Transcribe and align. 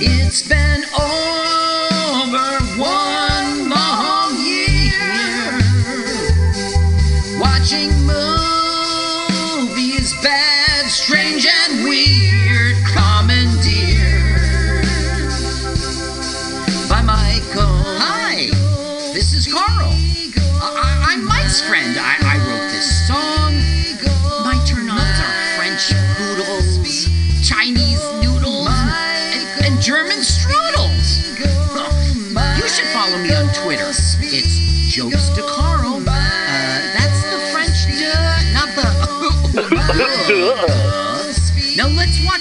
It's 0.00 0.42
been 0.42 0.84
over 0.98 1.33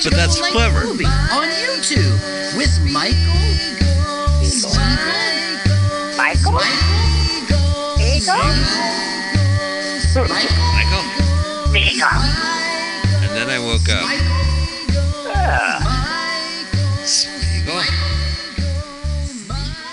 But 0.03 0.15
that's 0.15 0.41
clever. 0.51 0.83
movie 0.85 1.05
on 1.05 1.47
YouTube 1.47 2.57
with 2.57 2.77
Michael. 2.91 3.15
Spiegel. 4.43 4.75
Michael? 6.17 6.51
Michael. 6.51 7.93
Michael. 7.97 8.43
Michael. 11.71 12.09
And 13.21 13.31
then 13.31 13.49
I 13.49 13.59
woke 13.59 13.87
up. 13.89 14.03
Spiegel. 17.05 17.81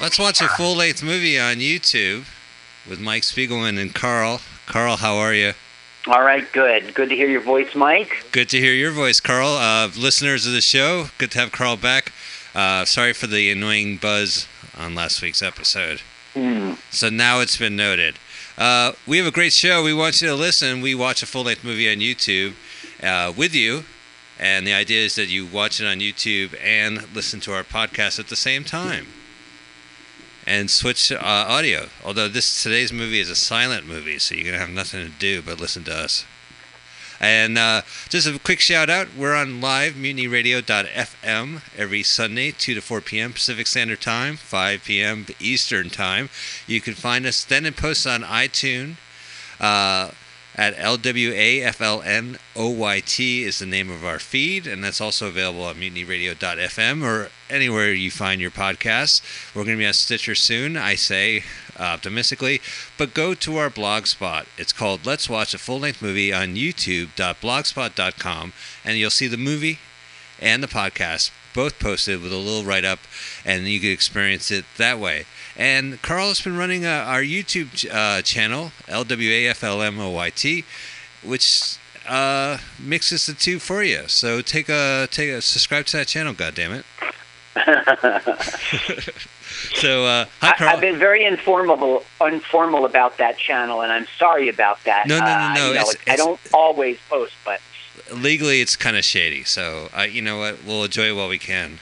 Let's 0.02 0.18
watch 0.18 0.40
a 0.40 0.48
full 0.48 0.74
length 0.74 1.04
movie 1.04 1.38
on 1.38 1.58
YouTube 1.58 2.24
with 2.88 2.98
Mike 2.98 3.22
Spiegelman 3.22 3.78
and 3.80 3.94
Carl. 3.94 4.40
Carl, 4.66 4.96
how 4.96 5.18
are 5.18 5.34
you? 5.34 5.52
All 6.06 6.22
right, 6.22 6.50
good. 6.52 6.94
Good 6.94 7.10
to 7.10 7.16
hear 7.16 7.28
your 7.28 7.42
voice, 7.42 7.74
Mike. 7.74 8.26
Good 8.32 8.48
to 8.50 8.58
hear 8.58 8.72
your 8.72 8.90
voice, 8.90 9.20
Carl. 9.20 9.48
Uh, 9.48 9.88
listeners 9.98 10.46
of 10.46 10.52
the 10.52 10.62
show, 10.62 11.06
good 11.18 11.30
to 11.32 11.38
have 11.40 11.52
Carl 11.52 11.76
back. 11.76 12.12
Uh, 12.54 12.84
sorry 12.84 13.12
for 13.12 13.26
the 13.26 13.50
annoying 13.50 13.98
buzz 13.98 14.48
on 14.78 14.94
last 14.94 15.20
week's 15.20 15.42
episode. 15.42 16.00
Hmm. 16.32 16.74
So 16.90 17.10
now 17.10 17.40
it's 17.40 17.56
been 17.58 17.76
noted. 17.76 18.16
Uh, 18.56 18.92
we 19.06 19.18
have 19.18 19.26
a 19.26 19.30
great 19.30 19.52
show. 19.52 19.82
We 19.82 19.92
want 19.92 20.22
you 20.22 20.28
to 20.28 20.34
listen. 20.34 20.80
We 20.80 20.94
watch 20.94 21.22
a 21.22 21.26
full 21.26 21.44
length 21.44 21.64
movie 21.64 21.90
on 21.90 21.98
YouTube 21.98 22.54
uh, 23.02 23.32
with 23.36 23.54
you. 23.54 23.84
And 24.38 24.66
the 24.66 24.72
idea 24.72 25.04
is 25.04 25.16
that 25.16 25.28
you 25.28 25.44
watch 25.44 25.80
it 25.80 25.86
on 25.86 25.98
YouTube 25.98 26.58
and 26.62 27.14
listen 27.14 27.40
to 27.40 27.52
our 27.52 27.62
podcast 27.62 28.18
at 28.18 28.28
the 28.28 28.36
same 28.36 28.64
time. 28.64 29.06
And 30.46 30.70
switch 30.70 31.12
uh, 31.12 31.18
audio. 31.20 31.88
Although 32.04 32.28
this 32.28 32.62
today's 32.62 32.92
movie 32.92 33.20
is 33.20 33.30
a 33.30 33.36
silent 33.36 33.86
movie, 33.86 34.18
so 34.18 34.34
you're 34.34 34.44
gonna 34.46 34.58
have 34.58 34.70
nothing 34.70 35.04
to 35.04 35.12
do 35.18 35.42
but 35.42 35.60
listen 35.60 35.84
to 35.84 35.94
us. 35.94 36.24
And 37.20 37.58
uh, 37.58 37.82
just 38.08 38.26
a 38.26 38.38
quick 38.38 38.60
shout 38.60 38.88
out 38.88 39.08
we're 39.14 39.34
on 39.34 39.60
live, 39.60 39.92
mutinyradio.fm, 39.92 41.62
every 41.76 42.02
Sunday, 42.02 42.50
2 42.50 42.74
to 42.74 42.80
4 42.80 43.00
p.m. 43.02 43.34
Pacific 43.34 43.66
Standard 43.66 44.00
Time, 44.00 44.36
5 44.36 44.84
p.m. 44.84 45.26
Eastern 45.38 45.90
Time. 45.90 46.30
You 46.66 46.80
can 46.80 46.94
find 46.94 47.26
us 47.26 47.44
then 47.44 47.66
and 47.66 47.76
post 47.76 48.06
on 48.06 48.22
iTunes. 48.22 48.96
Uh, 49.60 50.12
at 50.56 50.76
LWAFLMOYT 50.76 52.32
is 53.42 53.58
the 53.58 53.66
name 53.66 53.90
of 53.90 54.04
our 54.04 54.18
feed, 54.18 54.66
and 54.66 54.82
that's 54.82 55.00
also 55.00 55.28
available 55.28 55.68
at 55.68 55.76
mutinyradio.fm 55.76 57.02
or 57.02 57.30
anywhere 57.48 57.92
you 57.92 58.10
find 58.10 58.40
your 58.40 58.50
podcasts. 58.50 59.22
We're 59.54 59.64
going 59.64 59.76
to 59.76 59.82
be 59.82 59.86
on 59.86 59.92
Stitcher 59.92 60.34
soon, 60.34 60.76
I 60.76 60.96
say 60.96 61.44
optimistically, 61.78 62.60
but 62.98 63.14
go 63.14 63.34
to 63.34 63.56
our 63.56 63.70
blog 63.70 64.06
spot. 64.06 64.46
It's 64.58 64.72
called 64.72 65.06
Let's 65.06 65.30
Watch 65.30 65.54
a 65.54 65.58
Full 65.58 65.80
Length 65.80 66.02
Movie 66.02 66.32
on 66.32 66.56
YouTube.blogspot.com, 66.56 68.52
and 68.84 68.98
you'll 68.98 69.10
see 69.10 69.28
the 69.28 69.36
movie 69.36 69.78
and 70.40 70.62
the 70.62 70.68
podcast 70.68 71.30
both 71.54 71.78
posted 71.78 72.22
with 72.22 72.32
a 72.32 72.36
little 72.36 72.64
write 72.64 72.84
up, 72.84 73.00
and 73.44 73.66
you 73.66 73.80
can 73.80 73.90
experience 73.90 74.50
it 74.50 74.64
that 74.76 74.98
way. 74.98 75.26
And 75.60 76.00
Carl 76.00 76.28
has 76.28 76.40
been 76.40 76.56
running 76.56 76.86
uh, 76.86 77.04
our 77.06 77.20
YouTube 77.20 77.86
uh, 77.92 78.22
channel, 78.22 78.72
LWAFLMOYT, 78.88 80.64
which 81.22 81.76
uh, 82.08 82.56
mixes 82.78 83.26
the 83.26 83.34
two 83.34 83.58
for 83.58 83.82
you. 83.82 84.04
So 84.08 84.40
take 84.40 84.70
a 84.70 85.06
take 85.10 85.28
a 85.28 85.42
subscribe 85.42 85.84
to 85.86 85.98
that 85.98 86.06
channel. 86.08 86.32
God 86.32 86.54
damn 86.54 86.72
it! 86.72 86.86
so 89.74 90.06
uh, 90.06 90.24
hi, 90.40 90.48
I, 90.48 90.54
Carl. 90.56 90.70
I've 90.70 90.80
been 90.80 90.98
very 90.98 91.26
informal, 91.26 92.04
informal 92.22 92.86
about 92.86 93.18
that 93.18 93.36
channel, 93.36 93.82
and 93.82 93.92
I'm 93.92 94.06
sorry 94.18 94.48
about 94.48 94.82
that. 94.84 95.06
No, 95.06 95.18
no, 95.18 95.24
no, 95.26 95.32
Uh, 95.32 95.54
no, 95.54 95.72
it's- 95.72 95.96
I 96.08 96.16
don't 96.16 96.40
always 96.54 96.96
post, 97.10 97.34
but 97.44 97.60
Legally, 98.10 98.62
it's 98.62 98.76
kind 98.76 98.96
of 98.96 99.04
shady. 99.04 99.44
So 99.44 99.90
uh, 99.94 100.02
you 100.02 100.22
know 100.22 100.38
what? 100.38 100.64
We'll 100.64 100.84
enjoy 100.84 101.08
it 101.08 101.16
while 101.16 101.28
we 101.28 101.38
can. 101.38 101.80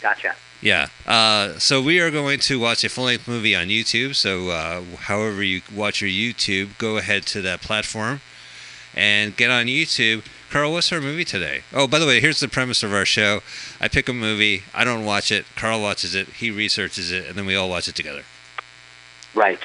gotcha. 0.00 0.34
Yeah. 0.60 0.88
Uh, 1.06 1.58
so 1.58 1.80
we 1.80 2.00
are 2.00 2.10
going 2.10 2.38
to 2.40 2.60
watch 2.60 2.84
a 2.84 2.88
full-length 2.88 3.26
movie 3.26 3.56
on 3.56 3.68
YouTube. 3.68 4.14
So 4.14 4.50
uh, 4.50 4.82
however 4.98 5.42
you 5.42 5.62
watch 5.74 6.02
your 6.02 6.10
YouTube, 6.10 6.76
go 6.78 6.98
ahead 6.98 7.24
to 7.26 7.42
that 7.42 7.62
platform 7.62 8.20
and 8.94 9.36
get 9.36 9.50
on 9.50 9.66
YouTube. 9.66 10.24
Carl, 10.50 10.72
what's 10.72 10.92
our 10.92 11.00
movie 11.00 11.24
today? 11.24 11.62
Oh, 11.72 11.86
by 11.86 11.98
the 11.98 12.06
way, 12.06 12.20
here's 12.20 12.40
the 12.40 12.48
premise 12.48 12.82
of 12.82 12.92
our 12.92 13.04
show. 13.04 13.40
I 13.80 13.86
pick 13.88 14.08
a 14.08 14.12
movie. 14.12 14.64
I 14.74 14.84
don't 14.84 15.04
watch 15.04 15.30
it. 15.30 15.46
Carl 15.54 15.80
watches 15.80 16.14
it. 16.14 16.26
He 16.28 16.50
researches 16.50 17.12
it, 17.12 17.26
and 17.26 17.36
then 17.36 17.46
we 17.46 17.54
all 17.54 17.70
watch 17.70 17.86
it 17.86 17.94
together. 17.94 18.24
Right. 19.32 19.60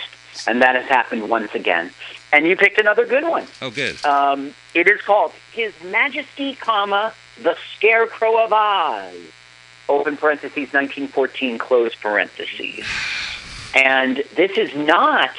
And 0.47 0.61
that 0.61 0.75
has 0.75 0.85
happened 0.85 1.27
once 1.27 1.55
again. 1.55 1.89
And 2.31 2.45
you 2.45 2.55
picked 2.55 2.77
another 2.77 3.05
good 3.05 3.23
one. 3.23 3.47
Oh, 3.61 3.71
good. 3.71 4.03
Um, 4.05 4.53
it 4.75 4.87
is 4.87 5.01
called 5.01 5.31
His 5.53 5.73
Majesty, 5.83 6.53
comma, 6.53 7.13
the 7.41 7.57
Scarecrow 7.75 8.43
of 8.43 8.53
Oz. 8.53 9.15
Open 9.87 10.17
parentheses, 10.17 10.73
1914, 10.73 11.57
close 11.57 11.93
parentheses. 11.95 12.85
And 13.75 14.23
this 14.35 14.57
is 14.57 14.73
not 14.75 15.31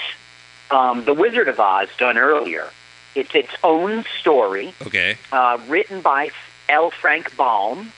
um, 0.70 1.04
The 1.04 1.14
Wizard 1.14 1.48
of 1.48 1.58
Oz 1.58 1.88
done 1.98 2.16
earlier. 2.18 2.70
It's 3.14 3.34
its 3.34 3.50
own 3.64 4.04
story, 4.20 4.74
Okay. 4.86 5.16
uh, 5.32 5.58
written 5.68 6.00
by 6.00 6.30
L. 6.68 6.90
Frank 6.90 7.34
Baum 7.36 7.92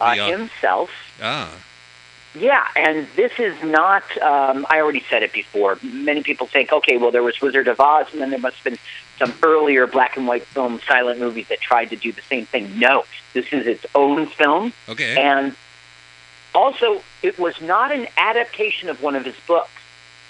uh, 0.00 0.14
The, 0.14 0.20
uh, 0.22 0.28
himself. 0.38 0.90
Ah. 1.22 1.50
Yeah, 2.36 2.66
and 2.74 3.06
this 3.14 3.30
is 3.38 3.54
not. 3.62 4.02
Um, 4.20 4.66
I 4.68 4.80
already 4.80 5.04
said 5.08 5.22
it 5.22 5.32
before. 5.32 5.78
Many 5.84 6.24
people 6.24 6.48
think, 6.48 6.72
okay, 6.72 6.96
well, 6.96 7.12
there 7.12 7.22
was 7.22 7.40
Wizard 7.40 7.68
of 7.68 7.78
Oz, 7.78 8.06
and 8.12 8.20
then 8.20 8.30
there 8.30 8.40
must 8.40 8.56
have 8.56 8.64
been 8.64 8.78
some 9.20 9.32
earlier 9.44 9.86
black 9.86 10.16
and 10.16 10.26
white 10.26 10.44
film 10.46 10.80
silent 10.88 11.20
movies 11.20 11.46
that 11.48 11.60
tried 11.60 11.90
to 11.90 11.96
do 11.96 12.10
the 12.10 12.22
same 12.22 12.46
thing. 12.46 12.76
No, 12.80 13.04
this 13.34 13.46
is 13.52 13.68
its 13.68 13.86
own 13.94 14.26
film, 14.26 14.72
Okay. 14.88 15.16
and 15.16 15.54
also 16.54 17.02
it 17.22 17.38
was 17.38 17.60
not 17.60 17.92
an 17.92 18.06
adaptation 18.16 18.88
of 18.88 19.02
one 19.02 19.14
of 19.16 19.24
his 19.24 19.36
books. 19.46 19.70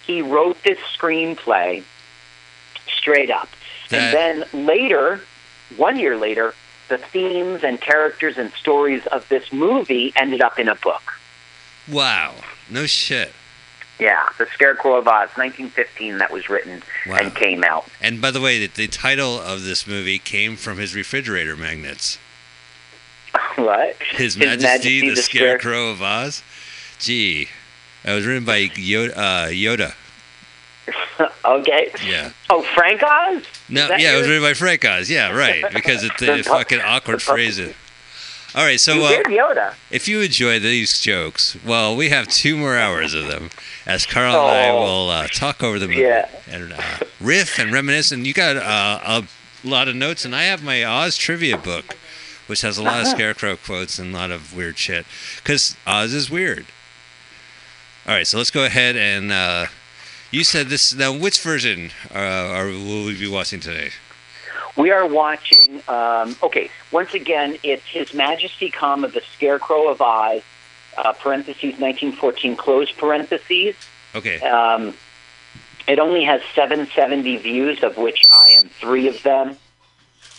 He 0.07 0.23
wrote 0.23 0.63
this 0.65 0.79
screenplay 0.97 1.83
straight 2.97 3.31
up, 3.31 3.49
That- 3.91 4.15
and 4.15 4.43
then 4.53 4.67
later, 4.67 5.21
one 5.77 5.99
year 5.99 6.17
later, 6.17 6.55
the 6.89 6.99
themes 6.99 7.65
and 7.65 7.81
characters 7.81 8.37
and 8.37 8.53
stories 8.53 9.07
of 9.07 9.27
this 9.29 9.53
movie 9.53 10.13
ended 10.17 10.43
up 10.43 10.59
in 10.59 10.69
a 10.69 10.75
book. 10.75 11.03
Wow. 11.89 12.35
No 12.69 12.87
shit. 12.87 13.33
Yeah, 13.99 14.29
The 14.39 14.47
Scarecrow 14.53 14.97
of 14.97 15.07
Oz, 15.07 15.29
1915, 15.37 16.19
that 16.19 16.33
was 16.33 16.49
written 16.51 16.83
Wow. 17.07 17.17
and 17.21 17.35
came 17.35 17.63
out. 17.63 17.87
And 18.01 18.21
by 18.21 18.33
the 18.33 18.41
way, 18.41 18.59
the, 18.59 18.67
the 18.67 18.89
title 18.89 19.39
of 19.41 19.63
this 19.63 19.87
movie 19.87 20.19
came 20.19 20.57
from 20.57 20.79
his 20.79 20.95
refrigerator 20.97 21.57
magnets. 21.57 22.19
what? 23.65 23.97
His 24.11 24.37
Majesty, 24.37 25.09
the, 25.11 25.17
Scarecrow 25.17 25.91
of 25.91 26.03
Oz. 26.03 26.43
Gee, 26.99 27.49
that 28.05 28.15
was 28.15 28.27
written 28.27 28.45
by 28.45 28.67
Yoda. 28.69 29.13
Uh, 29.17 29.47
Yoda. 29.49 29.95
okay. 31.45 31.91
Yeah. 32.07 32.31
Oh, 32.51 32.63
Frank 32.75 33.03
Oz? 33.03 33.43
No, 33.69 33.89
yeah, 33.97 34.15
it 34.15 34.19
was 34.19 34.29
written 34.29 34.43
by 34.43 34.55
Frank 34.55 34.85
Oz. 34.85 35.09
Yeah, 35.11 35.31
right. 35.37 35.65
Because 35.73 36.05
it's 36.05 36.19
the 36.21 36.27
The- 36.37 36.43
fucking 36.43 36.81
awkward 36.81 37.17
the- 37.17 37.25
phrase. 37.25 37.61
All 38.57 38.63
right, 38.65 38.79
so 38.79 39.03
uh, 39.03 39.73
if 39.91 40.07
you 40.07 40.21
enjoy 40.21 40.61
these 40.61 41.01
jokes, 41.01 41.57
well, 41.67 41.97
we 41.97 42.11
have 42.11 42.29
two 42.29 42.57
more 42.57 42.77
hours 42.79 43.13
of 43.13 43.27
them, 43.27 43.51
as 43.85 44.07
Carl 44.07 44.33
and 44.33 44.57
I 44.57 44.69
Oh. 44.69 44.81
will 44.81 45.11
uh, 45.11 45.27
talk 45.27 45.61
over 45.65 45.81
the 45.81 45.89
movie 45.89 46.03
Yeah. 46.03 46.29
and 46.49 46.73
uh, 46.73 46.83
riff 47.21 47.59
and 47.59 47.73
reminisce. 47.73 48.13
And 48.13 48.25
you 48.25 48.33
got 48.33 48.57
uh, 48.57 49.01
a 49.05 49.25
lot 49.69 49.89
of 49.89 49.97
notes, 49.97 50.25
and 50.25 50.37
I 50.37 50.45
have 50.45 50.63
my 50.63 50.85
Oz 50.85 51.17
trivia 51.17 51.59
book, 51.59 51.97
which 52.47 52.63
has 52.63 52.79
a 52.79 52.83
lot 52.83 53.01
of 53.01 53.07
scarecrow 53.15 53.57
quotes 53.57 53.99
and 53.99 54.15
a 54.15 54.17
lot 54.17 54.31
of 54.31 54.57
weird 54.57 54.79
shit, 54.79 55.07
because 55.37 55.77
Oz 55.87 56.13
is 56.13 56.31
weird. 56.31 56.67
All 58.07 58.15
right, 58.15 58.27
so 58.27 58.37
let's 58.37 58.51
go 58.51 58.65
ahead 58.65 58.97
and 58.97 59.33
uh, 59.33 59.67
you 60.31 60.45
said 60.45 60.69
this. 60.69 60.95
Now, 60.95 61.17
which 61.17 61.41
version 61.41 61.91
uh, 62.15 62.19
are 62.19 62.67
will 62.67 63.07
we 63.07 63.19
be 63.19 63.29
watching 63.29 63.61
today? 63.61 63.91
We 64.77 64.91
are 64.91 65.07
watching. 65.07 65.81
Um, 65.89 66.37
okay, 66.43 66.71
once 66.91 67.15
again, 67.15 67.57
it's 67.63 67.87
His 67.87 68.13
Majesty, 68.13 68.71
comma 68.71 69.09
the 69.09 69.23
Scarecrow 69.35 69.89
of 69.89 70.03
Oz, 70.03 70.43
uh, 70.99 71.13
parentheses 71.15 71.79
1914 71.79 72.57
close 72.57 72.91
parentheses. 72.93 73.77
Okay. 74.15 74.41
Um, 74.41 74.95
it 75.87 75.99
only 75.99 76.25
has 76.25 76.41
770 76.55 77.37
views, 77.39 77.83
of 77.83 77.97
which 77.97 78.25
I 78.33 78.49
am 78.51 78.69
three 78.69 79.09
of 79.09 79.23
them. 79.23 79.57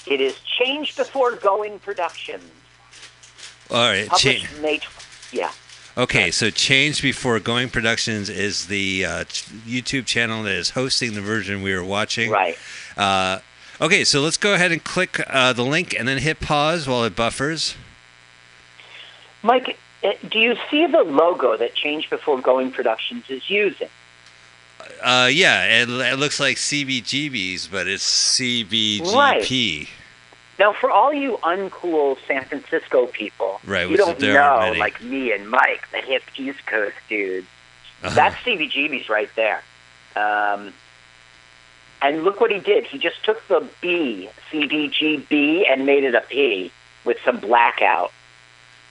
It 0.08 0.22
is 0.22 0.38
Change 0.40 0.96
before 0.96 1.36
going 1.36 1.80
production. 1.80 2.42
All 3.72 3.78
right. 3.78 4.08
Published 4.08 4.62
May. 4.62 4.78
tw- 4.78 5.34
yeah. 5.34 5.52
Okay, 5.98 6.30
so 6.30 6.50
Change 6.50 7.02
Before 7.02 7.40
Going 7.40 7.70
Productions 7.70 8.30
is 8.30 8.68
the 8.68 9.06
uh, 9.06 9.24
YouTube 9.66 10.06
channel 10.06 10.44
that 10.44 10.52
is 10.54 10.72
hosting 10.72 11.14
the 11.14 11.22
version 11.22 11.62
we 11.62 11.72
are 11.72 11.86
watching. 11.86 12.32
Right. 12.32 12.58
Uh, 12.98 13.40
okay, 13.80 14.04
so 14.04 14.20
let's 14.22 14.36
go 14.36 14.54
ahead 14.54 14.74
and 14.74 14.84
click 14.84 15.22
uh, 15.28 15.54
the 15.54 15.64
link 15.64 15.98
and 15.98 16.06
then 16.06 16.18
hit 16.18 16.42
pause 16.42 16.86
while 16.86 17.06
it 17.06 17.16
buffers. 17.16 17.76
Mike, 19.42 19.78
uh, 20.04 20.12
do 20.30 20.38
you 20.38 20.58
see 20.70 20.86
the 20.86 21.04
logo 21.04 21.56
that 21.56 21.76
Change 21.76 22.10
Before 22.10 22.42
Going 22.42 22.72
Productions 22.72 23.24
is 23.30 23.50
using? 23.50 23.88
Uh, 25.06 25.28
yeah, 25.28 25.84
it, 25.84 25.90
it 25.90 26.18
looks 26.18 26.40
like 26.40 26.58
CBGBs, 26.58 27.70
but 27.70 27.88
it's 27.88 28.40
CBGP. 28.40 29.88
Now, 30.58 30.74
for 30.74 30.90
all 30.90 31.14
you 31.14 31.38
uncool 31.44 32.18
San 32.28 32.44
Francisco 32.46 33.06
people, 33.06 33.60
Right, 33.66 33.88
you 33.88 33.98
don't 33.98 34.20
know, 34.20 34.74
like 34.80 35.00
me 35.04 35.32
and 35.32 35.48
Mike, 35.48 35.88
the 35.92 36.00
hip 36.00 36.24
East 36.38 36.66
Coast 36.66 36.96
dudes. 37.08 37.46
Uh-huh. 38.02 38.16
That's 38.16 38.36
CBGB's 38.38 39.08
right 39.08 39.30
there. 39.36 39.62
Um, 40.16 40.74
and 42.02 42.24
look 42.24 42.42
what 42.42 42.50
he 42.50 42.60
did. 42.60 42.86
He 42.86 42.98
just 42.98 43.24
took 43.24 43.48
the 43.48 43.68
B, 43.82 44.28
CBGB, 44.52 45.70
and 45.70 45.86
made 45.86 46.04
it 46.04 46.16
a 46.16 46.22
P 46.22 46.72
with 47.04 47.18
some 47.24 47.40
blackout. 47.40 48.12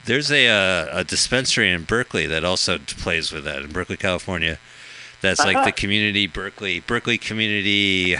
There's 0.04 0.30
a, 0.30 0.46
uh, 0.46 1.00
a 1.00 1.02
dispensary 1.02 1.72
in 1.72 1.82
Berkeley 1.82 2.26
that 2.26 2.44
also 2.44 2.78
plays 2.78 3.32
with 3.32 3.42
that 3.44 3.62
in 3.62 3.72
Berkeley, 3.72 3.96
California. 3.96 4.60
That's 5.24 5.40
like 5.40 5.56
Uh-huh. 5.56 5.64
the 5.66 5.72
community 5.82 6.26
Berkeley 6.26 6.80
Berkeley 6.80 7.18
community 7.18 8.16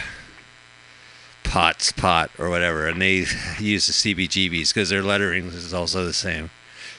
pots 1.42 1.92
pot 1.92 2.30
or 2.38 2.48
whatever, 2.50 2.86
and 2.86 3.00
they 3.00 3.26
use 3.58 3.86
the 3.86 3.92
CBGBs 3.92 4.68
because 4.72 4.88
their 4.88 5.02
lettering 5.02 5.46
is 5.48 5.72
also 5.74 6.04
the 6.04 6.12
same. 6.12 6.50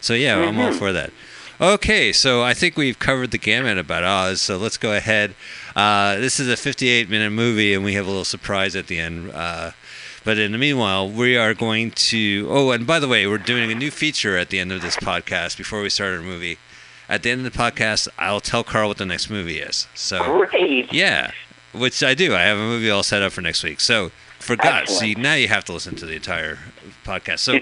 So 0.01 0.13
yeah, 0.13 0.37
I'm 0.37 0.59
all 0.59 0.69
Mhm. 0.71 0.77
for 0.77 0.93
that. 0.93 1.11
Okay, 1.59 2.11
so 2.11 2.43
I 2.43 2.53
think 2.53 2.75
we've 2.77 2.99
covered 2.99 3.31
the 3.31 3.37
gamut 3.37 3.77
about 3.77 4.03
Oz. 4.03 4.41
So 4.41 4.57
let's 4.57 4.77
go 4.77 4.93
ahead. 4.93 5.33
Uh, 5.75 6.17
this 6.17 6.39
is 6.39 6.49
a 6.49 6.57
58 6.57 7.09
minute 7.09 7.31
movie, 7.31 7.73
and 7.73 7.83
we 7.83 7.93
have 7.93 8.05
a 8.05 8.09
little 8.09 8.25
surprise 8.25 8.75
at 8.75 8.87
the 8.87 8.99
end. 8.99 9.31
Uh, 9.33 9.71
but 10.25 10.37
in 10.37 10.51
the 10.51 10.57
meanwhile, 10.57 11.09
we 11.09 11.37
are 11.37 11.53
going 11.53 11.91
to. 11.91 12.47
Oh, 12.49 12.71
and 12.71 12.85
by 12.85 12.99
the 12.99 13.07
way, 13.07 13.25
we're 13.25 13.37
doing 13.37 13.71
a 13.71 13.75
new 13.75 13.89
feature 13.91 14.37
at 14.37 14.49
the 14.49 14.59
end 14.59 14.71
of 14.73 14.81
this 14.81 14.97
podcast 14.97 15.55
before 15.57 15.81
we 15.81 15.89
start 15.89 16.13
our 16.13 16.21
movie. 16.21 16.57
At 17.07 17.23
the 17.23 17.29
end 17.31 17.45
of 17.45 17.51
the 17.53 17.57
podcast, 17.57 18.07
I'll 18.17 18.39
tell 18.41 18.63
Carl 18.63 18.87
what 18.87 18.97
the 18.97 19.05
next 19.05 19.29
movie 19.29 19.59
is. 19.59 19.87
So 19.93 20.45
Great. 20.47 20.91
yeah, 20.91 21.31
which 21.73 22.03
I 22.03 22.13
do. 22.13 22.33
I 22.33 22.41
have 22.41 22.57
a 22.57 22.61
movie 22.61 22.89
all 22.89 23.03
set 23.03 23.21
up 23.21 23.31
for 23.31 23.41
next 23.41 23.63
week. 23.63 23.79
So 23.79 24.11
forgot. 24.39 24.89
See, 24.89 25.13
now 25.15 25.33
you 25.35 25.47
have 25.47 25.63
to 25.65 25.73
listen 25.73 25.95
to 25.97 26.05
the 26.05 26.15
entire 26.15 26.59
podcast. 27.03 27.39
So 27.39 27.59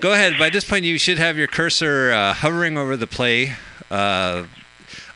go 0.00 0.12
ahead. 0.12 0.38
By 0.38 0.50
this 0.50 0.64
point, 0.64 0.84
you 0.84 0.98
should 0.98 1.18
have 1.18 1.36
your 1.38 1.46
cursor 1.46 2.12
uh, 2.12 2.34
hovering 2.34 2.76
over 2.76 2.96
the 2.96 3.06
play 3.06 3.54
uh, 3.90 4.44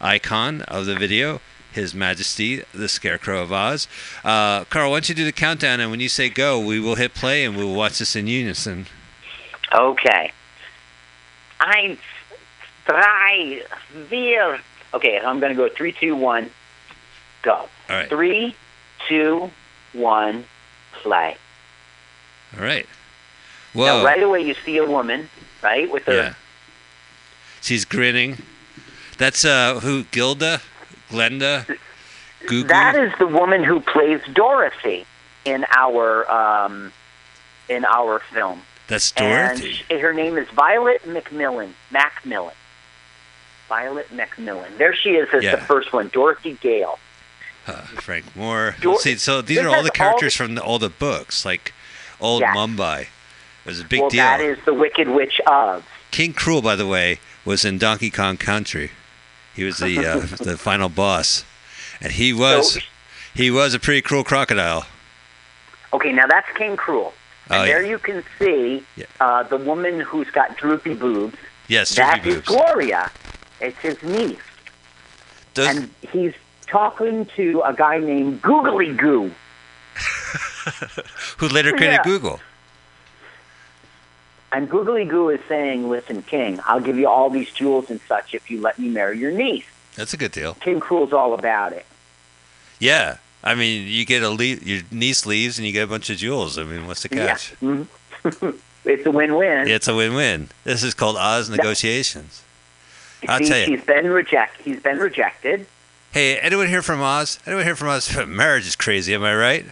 icon 0.00 0.62
of 0.62 0.86
the 0.86 0.94
video. 0.96 1.40
His 1.70 1.94
Majesty, 1.94 2.64
the 2.72 2.88
Scarecrow 2.88 3.42
of 3.42 3.52
Oz. 3.52 3.86
Uh, 4.24 4.64
Carl, 4.64 4.90
why 4.90 4.96
don't 4.96 5.08
you 5.10 5.14
do 5.14 5.24
the 5.24 5.32
countdown? 5.32 5.78
And 5.80 5.90
when 5.90 6.00
you 6.00 6.08
say 6.08 6.28
go, 6.28 6.58
we 6.58 6.80
will 6.80 6.94
hit 6.96 7.14
play 7.14 7.44
and 7.44 7.56
we 7.56 7.62
will 7.62 7.74
watch 7.74 7.98
this 7.98 8.16
in 8.16 8.26
unison. 8.26 8.86
Okay. 9.72 10.32
Eins, 11.60 11.98
drei, 12.88 13.62
vier. 13.92 14.60
Okay, 14.94 15.18
I'm 15.18 15.38
going 15.40 15.54
to 15.54 15.56
go 15.56 15.68
three, 15.68 15.92
two, 15.92 16.16
one, 16.16 16.50
go. 17.42 17.52
All 17.54 17.68
right. 17.90 18.08
Three, 18.08 18.54
two, 19.08 19.50
one, 19.92 20.44
play. 20.94 21.36
All 22.56 22.64
right. 22.64 22.86
Whoa. 23.74 24.02
right 24.04 24.22
away, 24.22 24.40
you 24.40 24.54
see 24.64 24.78
a 24.78 24.86
woman, 24.86 25.28
right, 25.62 25.90
with 25.90 26.04
her. 26.04 26.14
Yeah. 26.14 26.34
She's 27.60 27.84
grinning. 27.84 28.38
That's 29.18 29.44
uh 29.44 29.80
who? 29.80 30.04
Gilda? 30.04 30.60
Glenda? 31.10 31.66
Gugu? 32.46 32.68
That 32.68 32.94
is 32.94 33.12
the 33.18 33.26
woman 33.26 33.64
who 33.64 33.80
plays 33.80 34.20
Dorothy 34.32 35.04
in 35.44 35.66
our 35.76 36.30
um, 36.30 36.92
in 37.68 37.84
our 37.84 38.20
film, 38.32 38.62
That's 38.86 39.12
and 39.16 39.58
Dorothy. 39.58 39.72
sh- 39.74 39.84
her 39.90 40.14
name 40.14 40.38
is 40.38 40.48
Violet 40.50 41.02
MacMillan. 41.02 41.72
MacMillan. 41.92 42.52
Violet 43.68 44.08
MacMillan. 44.14 44.76
There 44.78 44.94
she 44.94 45.10
is 45.10 45.28
as 45.32 45.42
Yeah. 45.44 45.56
the 45.56 45.62
first 45.62 45.92
one, 45.92 46.08
Dorothy 46.08 46.54
Gale. 46.60 46.98
Uh, 47.66 47.82
Frank 48.00 48.24
Moore. 48.34 48.76
Dor- 48.80 48.98
See, 48.98 49.16
so 49.16 49.42
these 49.42 49.58
are 49.58 49.68
all 49.68 49.82
the 49.82 49.90
all 49.90 49.94
characters 49.94 50.32
the- 50.36 50.44
from 50.44 50.54
the, 50.54 50.62
all 50.62 50.78
the 50.78 50.88
books, 50.88 51.44
like 51.44 51.74
old 52.20 52.40
Yes. 52.40 52.56
Mombi. 52.56 53.02
It 53.02 53.08
was 53.66 53.80
a 53.80 53.84
big 53.84 54.00
well, 54.00 54.10
deal. 54.10 54.18
that 54.24 54.40
is 54.40 54.58
the 54.64 54.72
Wicked 54.72 55.08
Witch 55.08 55.38
of. 55.46 55.84
King 56.10 56.32
Cruel, 56.32 56.62
by 56.62 56.74
the 56.76 56.86
way, 56.86 57.20
was 57.44 57.66
in 57.66 57.76
Donkey 57.76 58.10
Kong 58.10 58.38
Country. 58.38 58.92
He 59.54 59.64
was 59.64 59.76
the 59.78 59.98
uh, 59.98 60.16
the 60.40 60.56
final 60.56 60.88
boss, 60.88 61.44
and 62.00 62.12
he 62.12 62.32
was 62.32 62.74
So- 62.74 62.80
he 63.34 63.50
was 63.50 63.74
a 63.74 63.78
pretty 63.78 64.00
cruel 64.00 64.24
crocodile. 64.24 64.86
Okay, 65.92 66.12
now 66.12 66.26
that's 66.26 66.48
King 66.56 66.76
Cruel. 66.76 67.12
And 67.50 67.62
Oh, 67.62 67.64
there 67.64 67.82
yeah. 67.82 67.88
you 67.90 67.98
can 67.98 68.24
see 68.38 68.84
Yeah. 68.96 69.04
uh, 69.20 69.42
the 69.42 69.56
woman 69.58 70.00
who's 70.00 70.30
got 70.30 70.56
droopy 70.56 70.94
boobs. 70.94 71.36
Yes, 71.66 71.94
That 71.96 72.22
droopy 72.22 72.28
is 72.30 72.34
boobs. 72.44 72.48
Gloria. 72.48 73.10
It's 73.60 73.78
his 73.78 74.02
niece. 74.02 74.38
Those- 75.54 75.66
and 75.68 75.90
he's 76.12 76.34
talking 76.66 77.26
to 77.36 77.60
a 77.62 77.72
guy 77.74 77.98
named 77.98 78.42
Googly 78.42 78.92
Goo. 78.94 79.32
who 81.38 81.48
later 81.48 81.72
created 81.72 81.94
Yeah. 81.96 82.02
Google. 82.04 82.40
And 84.52 84.68
Googly 84.70 85.04
Goo 85.04 85.28
is 85.28 85.40
saying, 85.48 85.88
listen, 85.90 86.22
King, 86.22 86.60
I'll 86.64 86.80
give 86.80 86.96
you 86.96 87.08
all 87.08 87.28
these 87.30 87.50
jewels 87.52 87.90
and 87.90 88.00
such 88.08 88.34
if 88.34 88.50
you 88.50 88.60
let 88.60 88.78
me 88.78 88.88
marry 88.88 89.18
your 89.18 89.30
niece. 89.30 89.64
That's 89.94 90.14
a 90.14 90.16
good 90.16 90.32
deal. 90.32 90.54
King 90.54 90.80
Cruel's 90.80 91.12
all 91.12 91.34
about 91.34 91.72
it. 91.72 91.84
Yeah, 92.78 93.16
I 93.44 93.54
mean, 93.54 93.86
you 93.88 94.06
get 94.06 94.22
a 94.22 94.30
le- 94.30 94.44
your 94.44 94.82
niece 94.90 95.26
leaves 95.26 95.58
and 95.58 95.66
you 95.66 95.72
get 95.72 95.82
a 95.82 95.86
bunch 95.86 96.08
of 96.10 96.16
jewels. 96.16 96.56
I 96.56 96.62
mean, 96.62 96.86
what's 96.86 97.02
the 97.02 97.08
catch? 97.08 97.54
Yeah. 97.60 97.68
Mhm. 98.24 98.58
it's 98.84 99.04
a 99.04 99.10
win-win. 99.10 99.68
It's 99.68 99.88
a 99.88 99.94
win-win. 99.94 100.48
This 100.64 100.82
is 100.82 100.94
called 100.94 101.16
Oz 101.16 101.50
negotiations. 101.50 102.42
I'll 103.26 103.38
See, 103.38 103.48
tell 103.48 103.58
you. 103.58 103.76
He's 103.76 103.84
been 103.84 104.06
reject. 104.08 104.60
He's 104.60 104.80
been 104.80 104.98
rejected. 104.98 105.66
Hey, 106.12 106.38
anyone 106.38 106.68
here 106.68 106.82
from 106.82 107.00
Oz? 107.00 107.38
Anyone 107.46 107.64
here 107.64 107.76
from 107.76 107.88
Oz? 107.88 108.14
Marriage 108.26 108.66
is 108.66 108.76
crazy, 108.76 109.14
am 109.14 109.24
I 109.24 109.34
right? 109.34 109.66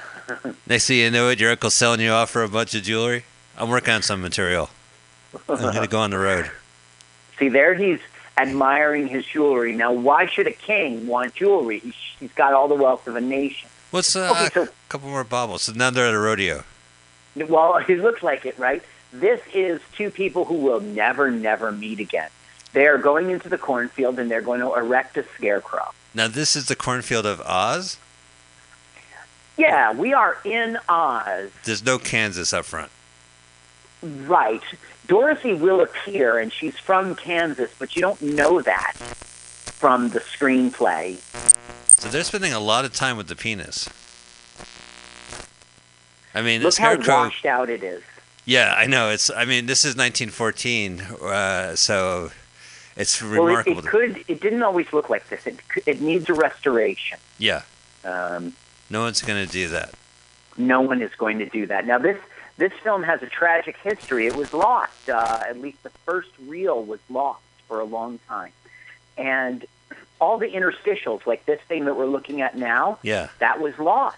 Next 0.66 0.86
thing 0.86 0.98
you 0.98 1.10
know 1.10 1.28
it, 1.28 1.40
your 1.40 1.50
uncle's 1.50 1.74
selling 1.74 2.00
you 2.00 2.10
off 2.10 2.30
for 2.30 2.42
a 2.42 2.48
bunch 2.48 2.74
of 2.74 2.82
jewelry. 2.82 3.24
I'm 3.56 3.70
working 3.70 3.94
on 3.94 4.02
some 4.02 4.20
material. 4.20 4.70
I'm 5.48 5.56
gonna 5.60 5.86
go 5.86 6.00
on 6.00 6.10
the 6.10 6.18
road. 6.18 6.50
See, 7.38 7.48
there 7.48 7.74
he's 7.74 8.00
admiring 8.36 9.08
his 9.08 9.24
jewelry. 9.26 9.74
Now, 9.74 9.92
why 9.92 10.26
should 10.26 10.46
a 10.46 10.52
king 10.52 11.06
want 11.06 11.34
jewelry? 11.34 11.80
He's, 11.80 11.94
he's 12.20 12.32
got 12.32 12.52
all 12.54 12.68
the 12.68 12.74
wealth 12.74 13.06
of 13.06 13.16
a 13.16 13.20
nation. 13.20 13.68
What's 13.90 14.14
uh, 14.16 14.30
Okay, 14.32 14.48
so- 14.54 14.62
a 14.64 14.68
couple 14.88 15.08
more 15.08 15.24
baubles? 15.24 15.62
So 15.62 15.72
now 15.72 15.90
they're 15.90 16.06
at 16.06 16.14
a 16.14 16.18
rodeo. 16.18 16.64
Well, 17.36 17.76
it 17.76 17.98
looks 18.00 18.22
like 18.22 18.44
it, 18.46 18.58
right? 18.58 18.82
This 19.12 19.40
is 19.54 19.80
two 19.96 20.10
people 20.10 20.44
who 20.44 20.54
will 20.54 20.80
never, 20.80 21.30
never 21.30 21.70
meet 21.72 22.00
again. 22.00 22.30
They 22.72 22.86
are 22.86 22.98
going 22.98 23.30
into 23.30 23.48
the 23.48 23.58
cornfield 23.58 24.18
and 24.18 24.30
they're 24.30 24.42
going 24.42 24.60
to 24.60 24.74
erect 24.74 25.16
a 25.16 25.24
scarecrow. 25.36 25.90
Now 26.14 26.28
this 26.28 26.54
is 26.56 26.66
the 26.66 26.76
cornfield 26.76 27.26
of 27.26 27.40
Oz. 27.42 27.96
Yeah, 29.56 29.92
we 29.92 30.12
are 30.12 30.38
in 30.44 30.78
Oz. 30.88 31.50
There's 31.64 31.84
no 31.84 31.98
Kansas 31.98 32.52
up 32.52 32.64
front. 32.64 32.90
Right. 34.02 34.62
Dorothy 35.08 35.54
will 35.54 35.80
appear, 35.80 36.38
and 36.38 36.52
she's 36.52 36.78
from 36.78 37.16
Kansas, 37.16 37.70
but 37.78 37.96
you 37.96 38.02
don't 38.02 38.20
know 38.22 38.60
that 38.60 38.92
from 38.96 40.10
the 40.10 40.20
screenplay. 40.20 41.16
So 41.98 42.08
they're 42.08 42.22
spending 42.22 42.52
a 42.52 42.60
lot 42.60 42.84
of 42.84 42.92
time 42.92 43.16
with 43.16 43.26
the 43.26 43.34
penis. 43.34 43.88
I 46.34 46.42
mean, 46.42 46.62
Look 46.62 46.76
how 46.76 46.92
scarecrow. 46.92 47.14
washed 47.14 47.46
out 47.46 47.70
it 47.70 47.82
is. 47.82 48.02
Yeah, 48.44 48.74
I 48.76 48.86
know. 48.86 49.10
It's. 49.10 49.30
I 49.30 49.44
mean, 49.44 49.66
this 49.66 49.84
is 49.84 49.96
1914, 49.96 51.00
uh, 51.00 51.74
so 51.74 52.30
it's 52.98 53.22
remarkable. 53.22 53.76
Well, 53.76 53.84
it, 53.84 53.84
it 53.84 53.88
could. 53.88 54.24
It 54.28 54.40
didn't 54.40 54.62
always 54.62 54.92
look 54.92 55.08
like 55.08 55.28
this. 55.28 55.46
It 55.46 55.58
it 55.86 56.00
needs 56.00 56.28
a 56.28 56.34
restoration. 56.34 57.18
yeah, 57.38 57.62
Um, 58.04 58.54
no 58.90 59.02
one's 59.02 59.22
gonna 59.22 59.46
do 59.46 59.68
that. 59.68 59.94
no 60.56 60.80
one 60.82 61.00
is 61.02 61.14
going 61.16 61.38
to 61.38 61.46
do 61.46 61.66
that. 61.66 61.86
Now, 61.86 61.98
this 61.98 62.18
this 62.58 62.72
film 62.82 63.02
has 63.04 63.22
a 63.22 63.26
tragic 63.26 63.76
history. 63.78 64.26
It 64.26 64.34
was 64.36 64.52
lost. 64.52 65.08
Uh, 65.08 65.40
at 65.48 65.60
least 65.60 65.82
the 65.84 65.90
first 66.04 66.30
reel 66.46 66.82
was 66.82 67.00
lost 67.08 67.40
for 67.68 67.80
a 67.80 67.84
long 67.84 68.18
time, 68.28 68.52
and 69.16 69.64
all 70.20 70.36
the 70.38 70.48
interstitials, 70.48 71.24
like 71.26 71.46
this 71.46 71.60
thing 71.68 71.84
that 71.84 71.94
we're 71.96 72.06
looking 72.06 72.40
at 72.42 72.56
now, 72.56 72.98
Yeah. 73.02 73.28
that 73.38 73.60
was 73.60 73.78
lost. 73.78 74.16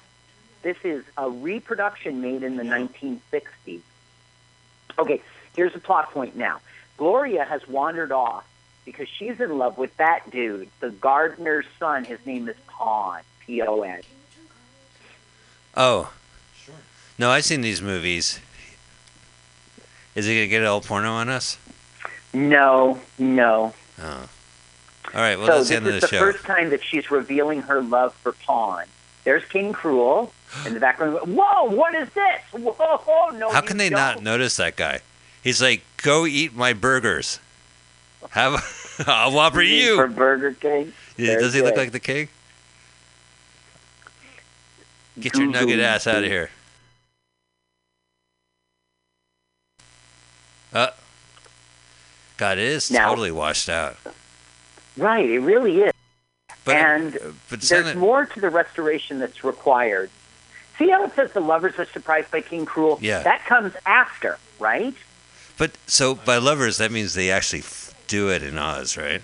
This 0.63 0.79
is 0.85 1.05
a 1.19 1.29
reproduction 1.29 2.23
made 2.23 2.43
in 2.43 2.57
the 2.57 2.63
1960s. 2.65 3.81
Okay, 4.99 5.21
here's 5.55 5.75
a 5.75 5.79
plot 5.79 6.11
point 6.13 6.37
now. 6.37 6.61
Gloria 6.97 7.45
has 7.45 7.67
wandered 7.69 8.13
off 8.13 8.45
because 8.91 9.09
she's 9.09 9.41
in 9.41 9.57
love 9.59 9.79
with 9.79 9.97
that 9.99 10.31
dude, 10.31 10.69
the 10.81 10.91
gardener's 10.91 11.67
son. 11.79 12.05
His 12.05 12.19
name 12.27 12.49
is 12.49 12.57
Pon, 12.67 13.21
P 13.47 13.63
O 13.63 13.83
N. 13.83 14.01
Oh. 15.77 16.13
Sure. 16.57 16.75
No, 17.19 17.31
I've 17.31 17.45
seen 17.45 17.61
these 17.61 17.81
movies. 17.81 18.41
Is 20.15 20.27
he 20.27 20.35
gonna 20.35 20.49
get 20.49 20.65
all 20.65 20.81
porno 20.81 21.13
on 21.13 21.29
us? 21.29 21.57
No, 22.35 23.01
no. 23.19 23.75
Oh. 24.01 24.29
All 25.15 25.21
right. 25.21 25.37
Well, 25.39 25.47
so 25.47 25.53
that's 25.55 25.61
this 25.61 25.69
the 25.69 25.77
end 25.77 25.87
of 25.87 25.95
is 25.95 26.01
the 26.01 26.07
the 26.07 26.11
show. 26.13 26.21
first 26.21 26.45
time 26.45 26.71
that 26.71 26.83
she's 26.85 27.11
revealing 27.11 27.63
her 27.63 27.81
love 27.81 28.15
for 28.15 28.33
Pon. 28.33 28.85
There's 29.25 29.45
King 29.45 29.73
Cruel 29.73 30.33
in 30.67 30.75
the 30.75 30.81
background. 30.81 31.19
Whoa, 31.35 31.65
what 31.65 31.95
is 31.95 32.09
this? 32.11 32.41
Whoa, 32.53 33.31
no. 33.37 33.51
How 33.51 33.61
can 33.61 33.77
they 33.77 33.91
not 33.91 34.17
don't. 34.17 34.25
notice 34.25 34.57
that 34.57 34.77
guy? 34.77 35.01
He's 35.43 35.63
like, 35.63 35.83
go 35.99 36.27
eat 36.27 36.55
my 36.55 36.73
burgers. 36.73 37.39
Have 38.31 38.55
a, 38.55 38.59
I'll 39.07 39.33
whopper 39.33 39.63
you. 39.63 39.97
for 39.97 40.07
Burger 40.09 40.53
King? 40.53 40.93
Yeah, 41.17 41.39
Does 41.39 41.55
he 41.55 41.63
look 41.63 41.77
like 41.77 41.93
the 41.93 42.01
king? 42.01 42.29
Get 45.19 45.35
your 45.37 45.49
nugget 45.49 45.81
ass 45.81 46.07
out 46.07 46.25
of 46.25 46.31
here. 46.31 46.51
Uh, 50.73 50.89
God, 52.37 52.59
it 52.59 52.65
is 52.65 52.91
Now- 52.91 53.09
totally 53.09 53.31
washed 53.31 53.69
out. 53.69 53.97
Right, 54.97 55.29
it 55.29 55.41
really 55.41 55.81
is. 55.83 55.93
But, 56.65 56.77
and 56.77 57.19
but 57.49 57.61
There's 57.63 57.95
more 57.97 58.27
to 58.27 58.41
the 58.41 58.51
restoration 58.51 59.19
that's 59.19 59.43
required. 59.45 60.11
See 60.79 60.91
how 60.91 61.05
it 61.05 61.15
says 61.15 61.33
the 61.33 61.41
lovers 61.41 61.79
are 61.79 61.87
surprised 61.87 62.31
by 62.31 62.41
King 62.43 62.67
Cruel? 62.67 62.99
Yeah. 63.01 63.23
That 63.23 63.45
comes 63.47 63.73
after, 63.87 64.39
right? 64.59 64.95
but 65.59 65.77
so 65.87 66.15
by 66.15 66.39
lovers, 66.39 66.79
that 66.79 66.91
means 66.91 67.13
they 67.15 67.31
actually 67.31 67.61
do 68.11 68.29
it 68.31 68.43
in 68.43 68.59
Oz, 68.59 68.97
right? 68.97 69.23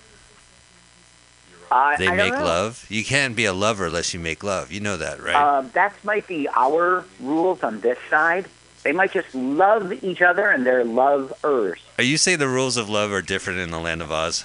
Uh, 1.71 1.97
They 1.97 2.07
I 2.09 2.15
make 2.15 2.33
love. 2.33 2.87
You 2.89 3.05
can't 3.05 3.35
be 3.35 3.45
a 3.45 3.53
lover 3.53 3.87
unless 3.87 4.15
you 4.15 4.21
make 4.21 4.45
love. 4.45 4.71
You 4.71 4.79
know 4.81 4.97
that, 4.97 5.21
right? 5.21 5.35
Um, 5.35 5.71
that 5.75 5.93
might 6.05 6.27
be 6.29 6.49
our 6.55 7.05
rules 7.21 7.63
on 7.65 7.81
this 7.81 7.99
side. 8.09 8.47
They 8.85 8.93
might 8.93 9.11
just 9.13 9.35
love 9.35 9.93
each 10.05 10.23
other 10.23 10.49
and 10.49 10.65
they're 10.65 10.85
lovers. 10.85 11.81
Are 11.99 12.05
you 12.05 12.17
saying 12.17 12.39
the 12.39 12.49
rules 12.49 12.77
of 12.77 12.89
love 12.89 13.11
are 13.11 13.21
different 13.23 13.59
in 13.59 13.71
the 13.73 13.81
land 13.81 14.01
of 14.01 14.13
Oz? 14.13 14.45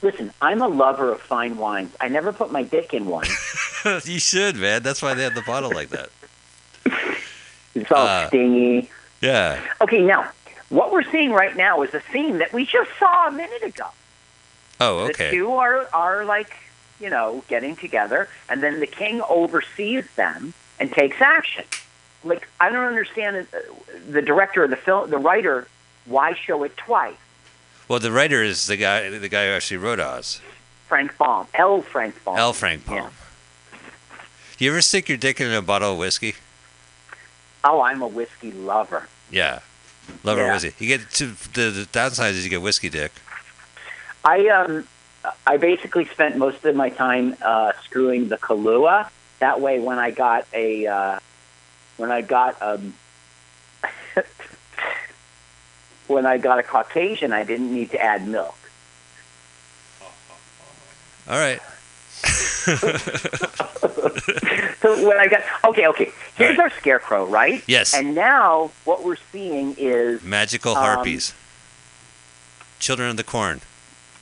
Listen, 0.00 0.32
I'm 0.40 0.62
a 0.62 0.68
lover 0.68 1.12
of 1.12 1.20
fine 1.20 1.58
wines. 1.58 1.94
I 2.00 2.08
never 2.08 2.32
put 2.32 2.50
my 2.50 2.62
dick 2.62 2.94
in 2.94 3.04
one. 3.04 3.26
you 4.04 4.18
should, 4.18 4.56
man. 4.56 4.82
That's 4.82 5.02
why 5.02 5.12
they 5.12 5.22
have 5.24 5.34
the 5.34 5.42
bottle 5.42 5.70
like 5.70 5.90
that. 5.90 6.08
It's 7.74 7.92
all 7.92 8.06
Uh, 8.06 8.28
stingy. 8.28 8.90
Yeah. 9.20 9.60
Okay, 9.82 10.00
now, 10.02 10.30
what 10.72 10.90
we're 10.90 11.04
seeing 11.10 11.32
right 11.32 11.54
now 11.54 11.82
is 11.82 11.92
a 11.92 12.02
scene 12.12 12.38
that 12.38 12.52
we 12.52 12.64
just 12.64 12.90
saw 12.98 13.28
a 13.28 13.30
minute 13.30 13.62
ago. 13.62 13.86
Oh, 14.80 15.00
okay. 15.00 15.30
The 15.30 15.36
two 15.36 15.52
are, 15.52 15.86
are 15.92 16.24
like, 16.24 16.56
you 16.98 17.10
know, 17.10 17.44
getting 17.46 17.76
together, 17.76 18.28
and 18.48 18.62
then 18.62 18.80
the 18.80 18.86
king 18.86 19.20
oversees 19.28 20.06
them 20.16 20.54
and 20.80 20.90
takes 20.90 21.20
action. 21.20 21.64
Like, 22.24 22.48
I 22.58 22.70
don't 22.70 22.86
understand 22.86 23.46
uh, 23.52 23.58
the 24.08 24.22
director 24.22 24.64
of 24.64 24.70
the 24.70 24.76
film, 24.76 25.10
the 25.10 25.18
writer, 25.18 25.68
why 26.06 26.32
show 26.32 26.62
it 26.62 26.74
twice? 26.78 27.16
Well, 27.86 27.98
the 27.98 28.10
writer 28.10 28.42
is 28.42 28.66
the 28.66 28.78
guy. 28.78 29.10
The 29.10 29.28
guy 29.28 29.48
who 29.48 29.52
actually 29.52 29.76
wrote 29.76 30.00
Oz. 30.00 30.40
Frank 30.88 31.16
Baum, 31.18 31.46
L. 31.54 31.82
Frank 31.82 32.14
Baum. 32.24 32.38
L. 32.38 32.52
Frank 32.54 32.86
Baum. 32.86 32.96
Yeah. 32.96 33.10
You 34.58 34.70
ever 34.70 34.80
stick 34.80 35.08
your 35.08 35.18
dick 35.18 35.38
in 35.40 35.52
a 35.52 35.60
bottle 35.60 35.92
of 35.92 35.98
whiskey? 35.98 36.36
Oh, 37.62 37.82
I'm 37.82 38.00
a 38.00 38.08
whiskey 38.08 38.52
lover. 38.52 39.08
Yeah. 39.30 39.60
Love 40.24 40.38
or 40.38 40.42
Yeah. 40.42 40.52
whiskey. 40.54 40.72
You 40.78 40.86
get 40.98 41.10
to 41.10 41.26
the, 41.26 41.70
the 41.70 41.88
downside 41.92 42.34
is 42.34 42.44
you 42.44 42.50
get 42.50 42.62
whiskey 42.62 42.88
dick. 42.88 43.12
I 44.24 44.48
um, 44.48 44.86
I 45.46 45.56
basically 45.56 46.04
spent 46.06 46.36
most 46.36 46.64
of 46.64 46.74
my 46.76 46.90
time 46.90 47.36
uh, 47.42 47.72
screwing 47.84 48.28
the 48.28 48.36
Kahlua. 48.38 49.08
That 49.40 49.60
way, 49.60 49.80
when 49.80 49.98
I 49.98 50.10
got 50.12 50.46
a, 50.52 50.86
uh, 50.86 51.18
when 51.96 52.12
I 52.12 52.20
got 52.22 52.60
um, 52.62 52.94
when 56.06 56.26
I 56.26 56.38
got 56.38 56.58
a 56.58 56.62
Caucasian, 56.62 57.32
I 57.32 57.44
didn't 57.44 57.72
need 57.72 57.90
to 57.90 58.00
add 58.00 58.26
milk. 58.26 58.56
All 61.28 61.38
right. 61.38 61.60
So 64.80 65.06
when 65.06 65.16
I 65.18 65.28
got 65.28 65.42
okay, 65.64 65.86
okay, 65.88 66.10
here's 66.36 66.58
Right. 66.58 66.72
our 66.72 66.78
scarecrow, 66.78 67.24
right? 67.26 67.62
Yes. 67.66 67.94
And 67.94 68.14
now 68.14 68.70
what 68.84 69.04
we're 69.04 69.16
seeing 69.30 69.74
is 69.78 70.22
Magical 70.22 70.72
Um, 70.76 70.82
harpies. 70.82 71.34
Children 72.80 73.10
of 73.10 73.16
the 73.16 73.22
corn. 73.24 73.60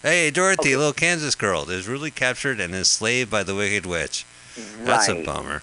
Hey, 0.03 0.31
Dorothy, 0.31 0.71
Okay. 0.71 0.77
little 0.77 0.93
Kansas 0.93 1.35
girl, 1.35 1.69
is 1.71 1.87
rudely 1.89 2.11
captured 2.11 2.61
and 2.61 2.75
enslaved 2.75 3.31
by 3.31 3.43
the 3.43 3.55
Wicked 3.55 3.87
Witch. 3.87 4.25
That's 4.85 5.09
a 5.09 5.15
bummer. 5.23 5.63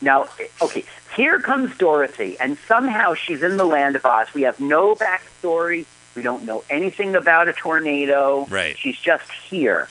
Now, 0.00 0.28
okay, 0.62 0.84
here 1.16 1.40
comes 1.40 1.76
Dorothy, 1.76 2.36
and 2.40 2.56
somehow 2.68 3.14
she's 3.14 3.42
in 3.42 3.56
the 3.56 3.64
land 3.64 3.96
of 3.96 4.06
Oz. 4.06 4.28
We 4.32 4.42
have 4.42 4.60
no 4.60 4.94
backstory. 4.94 5.84
We 6.14 6.22
don't 6.22 6.44
know 6.44 6.64
anything 6.70 7.14
about 7.16 7.48
a 7.48 7.52
tornado. 7.52 8.46
Right. 8.48 8.76
She's 8.78 8.98
just 8.98 9.30
here. 9.30 9.88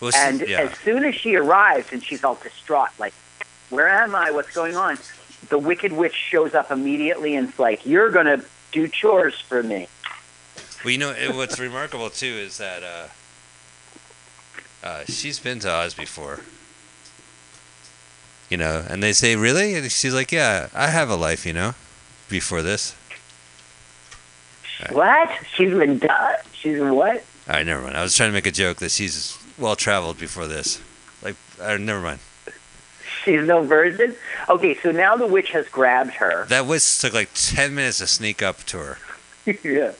Well, 0.00 0.10
she- 0.10 0.18
And 0.18 0.40
yeah. 0.48 0.60
as 0.62 0.78
soon 0.78 1.04
as 1.04 1.14
she 1.14 1.36
arrives 1.36 1.92
and 1.92 2.02
she's 2.02 2.24
all 2.24 2.36
distraught, 2.42 2.90
like, 2.98 3.12
where 3.68 3.88
am 3.88 4.14
I? 4.14 4.30
What's 4.30 4.52
going 4.54 4.76
on? 4.76 4.98
The 5.48 5.58
Wicked 5.58 5.92
Witch 5.92 6.14
shows 6.14 6.54
up 6.54 6.70
immediately 6.70 7.36
and 7.36 7.48
it's 7.48 7.58
like, 7.58 7.84
you're 7.86 8.10
going 8.10 8.26
to 8.26 8.44
do 8.72 8.88
chores 8.88 9.38
for 9.40 9.62
me. 9.62 9.88
Well, 10.84 10.92
you 10.92 10.98
know 10.98 11.10
it, 11.10 11.34
what's 11.34 11.58
remarkable 11.58 12.08
too 12.08 12.26
is 12.26 12.56
that 12.58 12.82
uh, 12.82 13.08
uh, 14.86 15.04
she's 15.06 15.38
been 15.38 15.58
to 15.60 15.70
Oz 15.70 15.92
before. 15.94 16.40
You 18.48 18.56
know, 18.56 18.84
and 18.88 19.02
they 19.02 19.12
say, 19.12 19.36
"Really?" 19.36 19.74
And 19.74 19.92
she's 19.92 20.12
like, 20.14 20.32
"Yeah, 20.32 20.70
I 20.74 20.88
have 20.88 21.08
a 21.08 21.14
life, 21.14 21.46
you 21.46 21.52
know, 21.52 21.74
before 22.28 22.62
this." 22.62 22.96
Right. 24.82 24.92
What? 24.92 25.30
She's 25.54 25.70
been 25.70 25.98
done? 25.98 26.34
She's 26.52 26.80
what? 26.80 27.22
All 27.48 27.54
right, 27.54 27.64
never 27.66 27.82
mind. 27.82 27.96
I 27.96 28.02
was 28.02 28.16
trying 28.16 28.30
to 28.30 28.32
make 28.32 28.46
a 28.46 28.50
joke 28.50 28.78
that 28.78 28.90
she's 28.90 29.38
well 29.60 29.76
traveled 29.76 30.18
before 30.18 30.46
this. 30.46 30.80
Like, 31.22 31.36
uh, 31.60 31.76
never 31.76 32.00
mind. 32.00 32.20
She's 33.24 33.46
no 33.46 33.62
virgin? 33.62 34.14
Okay, 34.48 34.74
so 34.76 34.90
now 34.92 35.14
the 35.16 35.26
witch 35.26 35.50
has 35.50 35.68
grabbed 35.68 36.12
her. 36.14 36.46
That 36.46 36.66
was 36.66 36.98
took 37.00 37.12
like 37.12 37.28
ten 37.34 37.74
minutes 37.74 37.98
to 37.98 38.06
sneak 38.06 38.42
up 38.42 38.58
to 38.64 38.78
her. 38.78 38.98
yeah. 39.62 39.92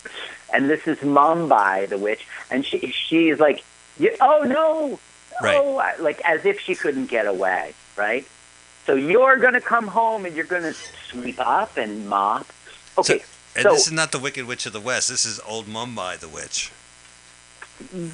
And 0.53 0.71
this 0.71 0.89
is 0.89 0.99
Mombi, 0.99 1.89
the 1.89 1.99
witch, 1.99 2.27
and 2.51 2.65
she 2.65 2.79
she's 2.91 3.39
like, 3.39 3.63
"Oh 4.21 4.43
no, 4.47 4.99
Right. 5.43 5.57
oh!" 5.59 5.83
Like 6.03 6.21
as 6.25 6.47
if 6.47 6.61
she 6.61 6.75
couldn't 6.75 7.07
get 7.07 7.27
away, 7.27 7.75
right? 7.97 8.27
So 8.87 8.95
you're 8.95 9.37
gonna 9.37 9.61
come 9.61 9.87
home 9.89 10.25
and 10.25 10.35
you're 10.35 10.47
gonna 10.47 10.75
sweep 11.11 11.39
up 11.39 11.77
and 11.77 12.09
mop. 12.09 12.47
Okay, 12.97 13.23
And 13.55 13.63
so 13.65 13.73
this 13.73 13.87
is 13.87 13.93
not 13.93 14.13
the 14.13 14.19
Wicked 14.19 14.47
Witch 14.47 14.65
of 14.67 14.73
the 14.73 14.81
West. 14.81 15.09
This 15.11 15.25
is 15.27 15.39
Old 15.47 15.67
Mombi, 15.67 16.19
the 16.19 16.29
witch. 16.29 16.73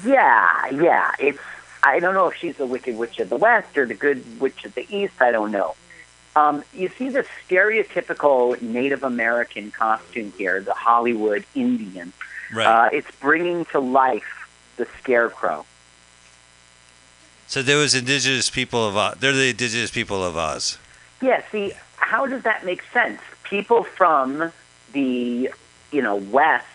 Yeah, 0.05 0.69
yeah. 0.69 1.11
It's 1.19 1.39
I 1.83 1.99
don't 1.99 2.13
know 2.13 2.27
if 2.27 2.35
she's 2.35 2.57
the 2.57 2.65
wicked 2.65 2.97
witch 2.97 3.19
of 3.19 3.29
the 3.29 3.37
west 3.37 3.77
or 3.77 3.85
the 3.85 3.93
good 3.93 4.39
witch 4.39 4.65
of 4.65 4.73
the 4.75 4.85
east. 4.89 5.21
I 5.21 5.31
don't 5.31 5.51
know. 5.51 5.75
Um, 6.35 6.63
you 6.73 6.89
see 6.89 7.09
the 7.09 7.25
stereotypical 7.47 8.61
Native 8.61 9.03
American 9.03 9.71
costume 9.71 10.31
here, 10.37 10.61
the 10.61 10.73
Hollywood 10.73 11.45
Indian. 11.55 12.13
Right. 12.53 12.65
Uh, 12.65 12.89
it's 12.93 13.09
bringing 13.19 13.65
to 13.65 13.79
life 13.79 14.49
the 14.77 14.87
scarecrow. 15.01 15.65
so 17.47 17.63
there 17.63 17.77
was 17.77 17.95
indigenous 17.95 18.49
people 18.49 18.87
of 18.87 18.95
Oz. 18.95 19.15
They're 19.19 19.33
the 19.33 19.49
indigenous 19.49 19.89
people 19.89 20.23
of 20.23 20.37
Oz. 20.37 20.77
Yeah, 21.21 21.41
see, 21.51 21.73
how 21.95 22.27
does 22.27 22.43
that 22.43 22.63
make 22.65 22.83
sense? 22.93 23.19
People 23.43 23.83
from 23.83 24.51
the, 24.93 25.49
you 25.91 26.01
know, 26.01 26.15
West, 26.15 26.67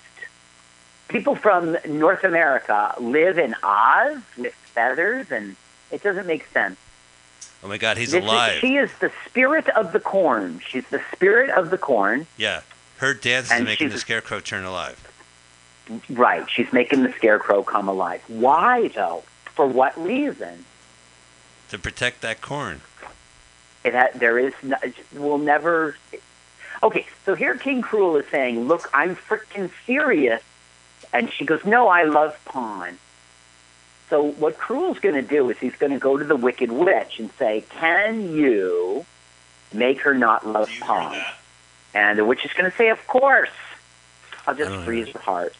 people 1.12 1.34
from 1.36 1.76
North 1.86 2.24
America 2.24 2.94
live 2.98 3.38
in 3.38 3.54
Oz 3.62 4.18
with 4.36 4.54
feathers, 4.54 5.30
and 5.30 5.56
it 5.90 6.02
doesn't 6.02 6.26
make 6.26 6.46
sense. 6.48 6.78
Oh 7.62 7.68
my 7.68 7.78
God, 7.78 7.96
he's 7.96 8.10
This 8.12 8.24
is- 8.24 8.28
alive. 8.28 8.58
she 8.60 8.76
is 8.76 8.90
the 8.98 9.12
spirit 9.26 9.68
of 9.68 9.92
the 9.92 10.00
corn. 10.00 10.60
She's 10.66 10.86
the 10.88 11.02
spirit 11.12 11.50
of 11.50 11.70
the 11.70 11.78
corn. 11.78 12.26
yeah. 12.36 12.62
Her 12.98 13.14
dance 13.14 13.50
is 13.52 13.62
making 13.62 13.88
the 13.88 13.98
scarecrow 13.98 14.38
turn 14.38 14.64
alive. 14.64 14.96
Right. 16.08 16.48
She's 16.48 16.72
making 16.72 17.02
the 17.02 17.12
scarecrow 17.12 17.64
come 17.64 17.88
alive. 17.88 18.22
Why 18.28 18.88
though? 18.88 19.24
For 19.56 19.66
what 19.66 20.00
reason? 20.00 20.64
To 21.70 21.78
protect 21.78 22.20
that 22.20 22.40
corn. 22.40 22.80
It 23.82 23.94
ha- 23.94 24.10
there 24.14 24.38
is 24.38 24.54
no, 24.62 24.76
will 25.14 25.38
never. 25.38 25.96
Okay, 26.84 27.06
so 27.26 27.34
here 27.34 27.56
King 27.56 27.82
Cruel 27.82 28.14
is 28.16 28.26
saying, 28.30 28.68
"Look, 28.68 28.88
I'm 28.94 29.16
freaking 29.16 29.70
serious," 29.84 30.42
and 31.12 31.32
she 31.32 31.44
goes, 31.44 31.64
"No, 31.64 31.88
I 31.88 32.04
love 32.04 32.38
Pon." 32.44 32.98
So 34.10 34.22
what 34.22 34.58
Cruel's 34.58 34.98
going 34.98 35.14
to 35.14 35.22
do 35.22 35.48
is 35.50 35.58
he's 35.58 35.76
going 35.76 35.92
to 35.92 35.98
go 35.98 36.16
to 36.18 36.24
the 36.24 36.36
Wicked 36.36 36.70
Witch 36.70 37.18
and 37.18 37.30
say, 37.38 37.64
"Can 37.70 38.34
you 38.34 39.06
make 39.72 40.00
her 40.02 40.14
not 40.14 40.46
love 40.46 40.70
Pon?" 40.80 41.16
And 41.94 42.18
the 42.18 42.24
witch 42.24 42.44
is 42.44 42.52
going 42.52 42.70
to 42.70 42.76
say, 42.76 42.88
"Of 42.88 43.06
course." 43.06 43.50
I'll 44.46 44.56
just 44.56 44.74
freeze 44.84 45.08
her 45.08 45.20
heart. 45.20 45.54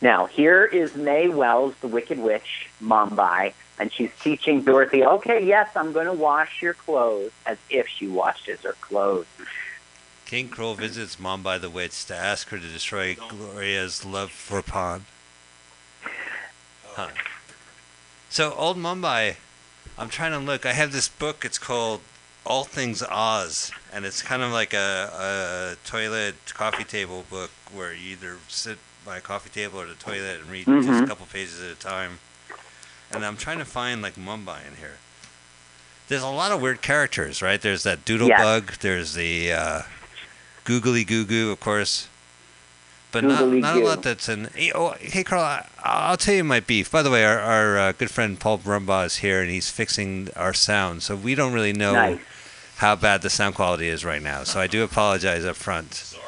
Now, 0.00 0.26
here 0.26 0.64
is 0.64 0.94
Mai 0.94 1.28
Wells, 1.28 1.74
the 1.80 1.88
Wicked 1.88 2.18
Witch, 2.18 2.68
Mombi, 2.82 3.54
and 3.78 3.92
she's 3.92 4.10
teaching 4.20 4.62
Dorothy, 4.62 5.04
okay, 5.04 5.44
yes, 5.44 5.70
I'm 5.74 5.92
going 5.92 6.06
to 6.06 6.12
wash 6.12 6.62
your 6.62 6.74
clothes, 6.74 7.32
as 7.46 7.58
if 7.70 7.88
she 7.88 8.06
washes 8.06 8.60
her 8.60 8.74
clothes. 8.80 9.26
King 10.26 10.48
Cruel 10.48 10.74
visits 10.74 11.16
Mombi 11.16 11.60
the 11.60 11.70
Witch 11.70 12.04
to 12.06 12.16
ask 12.16 12.48
her 12.48 12.58
to 12.58 12.66
destroy 12.68 13.14
Gloria's 13.14 14.04
love 14.04 14.30
for 14.32 14.60
Pon. 14.60 15.06
Huh. 16.94 17.08
So, 18.28 18.52
Old 18.54 18.76
Mombi, 18.76 19.36
I'm 19.96 20.08
trying 20.08 20.32
to 20.32 20.38
look. 20.38 20.66
I 20.66 20.72
have 20.72 20.90
this 20.92 21.08
book. 21.08 21.44
It's 21.44 21.58
called 21.58 22.00
All 22.44 22.64
Things 22.64 23.02
Oz, 23.04 23.70
and 23.92 24.04
it's 24.04 24.20
kind 24.20 24.42
of 24.42 24.50
like 24.50 24.74
a, 24.74 25.76
a 25.78 25.86
toilet 25.88 26.34
coffee 26.54 26.84
table 26.84 27.24
book 27.30 27.50
where 27.72 27.94
you 27.94 28.12
either 28.12 28.38
sit 28.48 28.78
by 29.04 29.18
a 29.18 29.20
coffee 29.20 29.50
table 29.50 29.80
or 29.80 29.86
the 29.86 29.94
toilet 29.94 30.40
and 30.40 30.50
read 30.50 30.66
just 30.66 30.88
a 30.88 30.92
Mhm. 30.92 31.06
couple 31.08 31.26
pages 31.26 31.62
at 31.62 31.70
a 31.70 31.74
time. 31.76 32.18
And 33.12 33.24
I'm 33.24 33.36
trying 33.36 33.58
to 33.58 33.64
find 33.64 34.02
like 34.02 34.16
Mombi 34.16 34.66
in 34.66 34.76
here. 34.78 34.98
There's 36.08 36.22
a 36.22 36.28
lot 36.28 36.50
of 36.50 36.60
weird 36.60 36.82
characters, 36.82 37.40
right? 37.40 37.60
There's 37.60 37.84
that 37.84 38.04
Doodlebug. 38.04 38.78
There's 38.78 39.14
the 39.14 39.52
uh, 39.52 39.82
Googly 40.66 41.04
Goo 41.04 41.24
Goo, 41.24 41.50
of 41.50 41.60
course. 41.60 42.08
But 43.12 43.24
not, 43.24 43.38
Googly 43.38 43.60
not 43.60 43.76
a 43.76 43.80
Goo. 43.80 43.86
lot 43.86 44.02
that's 44.02 44.28
in. 44.28 44.50
Hey, 44.54 44.72
Oh, 44.74 44.90
hey, 45.00 45.24
Carl, 45.24 45.40
I, 45.42 45.66
I'll 45.82 46.16
tell 46.18 46.34
you 46.34 46.44
my 46.44 46.60
beef. 46.60 46.90
By 46.90 47.02
the 47.02 47.10
way, 47.10 47.24
our, 47.24 47.38
our 47.38 47.78
uh, 47.78 47.92
good 47.92 48.10
friend 48.10 48.38
Paul 48.38 48.58
Brumbaugh 48.58 49.06
is 49.06 49.16
here 49.18 49.40
and 49.40 49.50
he's 49.50 49.70
fixing 49.70 50.28
our 50.36 50.52
sound. 50.52 51.02
So 51.02 51.16
we 51.16 51.34
don't 51.34 51.52
really 51.54 51.72
know 51.72 51.94
Nice. 51.94 52.18
how 52.78 52.96
bad 52.96 53.22
the 53.22 53.30
sound 53.30 53.54
quality 53.54 53.88
is 53.88 54.04
right 54.04 54.20
now. 54.20 54.42
So 54.44 54.60
I 54.60 54.66
do 54.66 54.82
apologize 54.82 55.44
up 55.46 55.56
front 55.56 55.94
Sorry. 55.94 56.22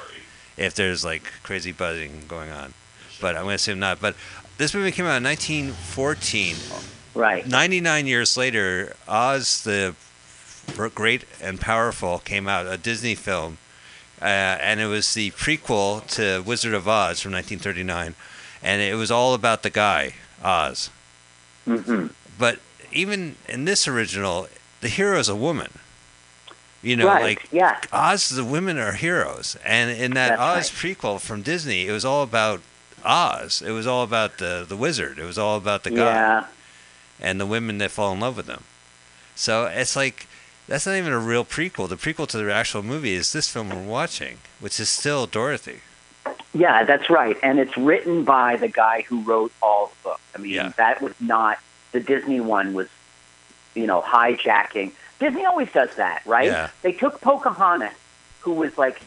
if 0.57 0.75
there's 0.75 1.05
like 1.05 1.25
crazy 1.43 1.73
buzzing 1.73 2.23
going 2.29 2.51
on. 2.51 2.73
But 3.21 3.35
I'm 3.35 3.43
going 3.43 3.49
to 3.51 3.55
assume 3.57 3.81
not. 3.81 4.01
But 4.01 4.15
this 4.57 4.73
movie 4.73 4.93
came 4.93 5.05
out 5.05 5.17
in 5.19 5.25
1914. 5.25 6.57
Right. 7.15 7.47
99 7.47 8.07
years 8.07 8.37
later, 8.37 8.95
Oz 9.09 9.63
the 9.65 9.97
Great 10.95 11.25
and 11.43 11.61
Powerful 11.61 12.21
came 12.21 12.47
out, 12.47 12.67
a 12.67 12.77
Disney 12.79 13.17
film, 13.17 13.59
uh, 14.21 14.25
and 14.25 14.81
it 14.81 14.87
was 14.87 15.15
the 15.15 15.31
prequel 15.33 16.07
to 16.09 16.43
Wizard 16.43 16.75
of 16.75 16.87
Oz 16.89 17.21
from 17.21 17.33
1939, 17.33 18.15
and 18.63 18.83
it 18.83 18.95
was 18.97 19.11
all 19.11 19.35
about 19.35 19.63
the 19.63 19.71
guy 19.71 20.15
Oz. 20.43 20.91
hmm 21.65 22.07
But 22.39 22.61
even 22.93 23.37
in 23.49 23.65
this 23.65 23.87
original, 23.89 24.49
the 24.81 24.89
hero 24.89 25.19
is 25.19 25.29
a 25.29 25.37
woman. 25.37 25.71
You 26.81 26.95
know, 26.97 27.07
right. 27.09 27.23
like 27.23 27.49
yeah. 27.51 27.81
Oz, 27.93 28.29
the 28.29 28.45
women 28.45 28.79
are 28.79 28.93
heroes, 28.93 29.57
and 29.65 29.91
in 29.91 30.13
that 30.15 30.39
That's 30.39 30.41
Oz 30.73 30.85
right. 30.85 30.97
prequel 30.97 31.21
from 31.21 31.43
Disney, 31.43 31.89
it 31.89 31.93
was 31.93 32.05
all 32.05 32.23
about 32.23 32.61
Oz. 33.05 33.63
It 33.67 33.73
was 33.73 33.85
all 33.87 34.05
about 34.05 34.39
the 34.39 34.65
the 34.69 34.77
wizard. 34.77 35.19
It 35.19 35.25
was 35.25 35.39
all 35.39 35.57
about 35.57 35.83
the 35.83 35.91
guy 35.91 35.97
Yeah. 36.15 36.47
and 37.21 37.41
the 37.41 37.47
women 37.47 37.79
that 37.79 37.91
fall 37.91 38.13
in 38.13 38.21
love 38.21 38.37
with 38.37 38.47
them. 38.47 38.63
So 39.35 39.67
it's 39.67 39.97
like 39.97 40.28
that's 40.69 40.87
not 40.87 40.95
even 40.97 41.13
a 41.13 41.19
real 41.19 41.45
prequel. 41.45 41.89
The 41.89 41.97
prequel 41.97 42.29
to 42.29 42.39
the 42.39 42.53
actual 42.53 42.83
movie 42.83 43.15
is 43.15 43.33
this 43.33 43.49
film 43.49 43.71
we're 43.71 43.83
watching, 43.83 44.39
which 44.61 44.79
is 44.79 44.89
still 44.89 45.27
Dorothy. 45.27 45.81
Yeah, 46.55 46.85
that's 46.85 47.11
right. 47.11 47.37
And 47.43 47.59
it's 47.59 47.77
written 47.77 48.25
by 48.25 48.57
the 48.57 48.69
guy 48.69 49.03
who 49.03 49.23
wrote 49.23 49.53
all 49.61 49.89
the 49.89 50.11
books. 50.11 50.21
I 50.35 50.39
mean, 50.39 50.53
Yeah. 50.53 50.73
that 50.77 51.03
was 51.03 51.15
not 51.21 51.59
the 51.93 52.01
Disney 52.01 52.41
one 52.41 52.75
was, 52.75 52.89
you 53.75 53.87
know, 53.87 54.01
hijacking. 54.03 54.93
Disney 55.19 55.45
always 55.45 55.71
does 55.73 55.95
that, 55.97 56.23
right? 56.27 56.47
Yeah. 56.47 56.71
They 56.83 56.93
took 56.93 57.21
Pocahontas, 57.21 57.93
who 58.41 58.53
was 58.53 58.77
like 58.79 59.01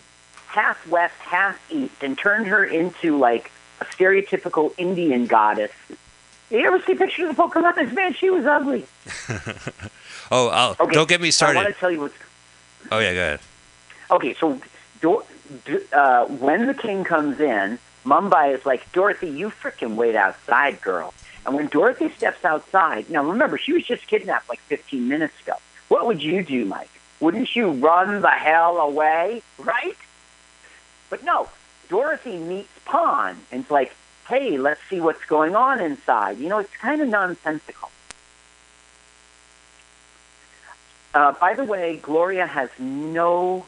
half 0.48 0.86
west, 0.88 1.14
half 1.20 1.58
east, 1.72 2.02
and 2.04 2.18
turned 2.18 2.48
her 2.48 2.64
into 2.66 3.18
like 3.18 3.52
a 3.80 3.86
stereotypical 3.86 4.74
Indian 4.78 5.26
goddess. 5.26 5.72
You 6.50 6.66
ever 6.66 6.82
see 6.82 6.96
pictures 6.96 7.30
of 7.30 7.38
Pocahontas? 7.38 7.94
Man, 7.94 8.14
she 8.14 8.30
was 8.30 8.46
ugly. 8.46 8.86
Oh, 10.32 10.48
I'll, 10.48 10.76
Okay, 10.80 10.94
don't 10.94 11.10
get 11.10 11.22
me 11.22 11.30
started. 11.30 11.60
I 11.60 11.64
want 11.64 11.74
to 11.76 11.80
tell 11.80 11.92
you 11.92 12.00
what's 12.00 12.16
Oh 12.90 13.00
yeah, 13.00 13.14
go 13.14 13.20
ahead. 13.20 13.40
Okay, 14.10 14.34
so 14.34 14.60
uh, 15.94 16.26
when 16.26 16.68
the 16.68 16.74
king 16.74 17.04
comes 17.04 17.40
in, 17.40 17.78
Mombi 18.06 18.56
is 18.58 18.66
like, 18.66 18.92
Dorothy, 18.92 19.30
you 19.30 19.50
frickin' 19.50 19.96
wait 19.96 20.16
outside, 20.16 20.82
girl. 20.82 21.14
And 21.46 21.56
when 21.56 21.68
Dorothy 21.68 22.10
steps 22.10 22.44
outside, 22.46 23.10
now 23.10 23.24
remember, 23.24 23.58
she 23.58 23.74
was 23.74 23.84
just 23.86 24.08
kidnapped 24.08 24.50
like 24.50 24.60
15 24.62 25.08
minutes 25.08 25.40
ago. 25.42 25.54
What 25.88 26.06
would 26.08 26.22
you 26.22 26.44
do, 26.44 26.66
Mike? 26.66 26.90
Wouldn't 27.20 27.56
you 27.56 27.72
run 27.72 28.22
the 28.22 28.30
hell 28.30 28.78
away, 28.78 29.44
right? 29.58 29.98
But 31.10 31.24
no, 31.24 31.50
Dorothy 31.90 32.38
meets 32.38 32.72
Pon 32.86 33.38
and 33.52 33.62
it's 33.62 33.72
like, 33.72 33.94
hey, 34.28 34.58
let's 34.58 34.82
see 34.90 35.02
what's 35.02 35.24
going 35.26 35.56
on 35.56 35.82
inside. 35.82 36.38
You 36.40 36.50
know, 36.50 36.60
it's 36.60 36.76
kind 36.78 37.02
of 37.02 37.10
nonsensical. 37.10 37.92
Uh, 41.14 41.34
by 41.34 41.54
the 41.54 41.64
way, 41.66 41.98
Gloria 41.98 42.48
has 42.48 42.70
no 42.80 43.66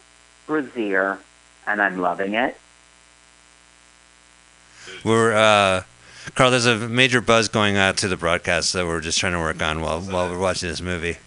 brassiere, 0.48 1.20
and 1.68 1.82
I'm 1.82 2.00
loving 2.00 2.34
it. 2.36 2.58
We're 5.04 5.34
uh, 5.34 5.84
Carl. 6.36 6.52
There's 6.52 6.66
a 6.66 6.78
major 6.78 7.20
buzz 7.22 7.48
going 7.50 7.76
out 7.78 7.98
to 7.98 8.08
the 8.08 8.16
broadcast 8.18 8.74
that 8.74 8.86
we're 8.86 9.02
just 9.02 9.20
trying 9.20 9.34
to 9.34 9.40
work 9.40 9.62
on 9.62 9.82
while 9.82 10.00
while 10.02 10.30
we're 10.30 10.40
watching 10.40 10.70
this 10.70 10.82
movie. 10.82 11.18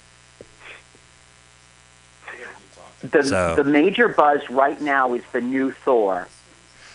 The, 3.03 3.23
So- 3.23 3.55
the 3.57 3.65
major 3.65 4.09
buzz 4.09 4.49
right 4.51 4.81
now 4.81 5.13
is 5.15 5.23
the 5.33 5.41
new 5.41 5.71
Thor, 5.71 6.29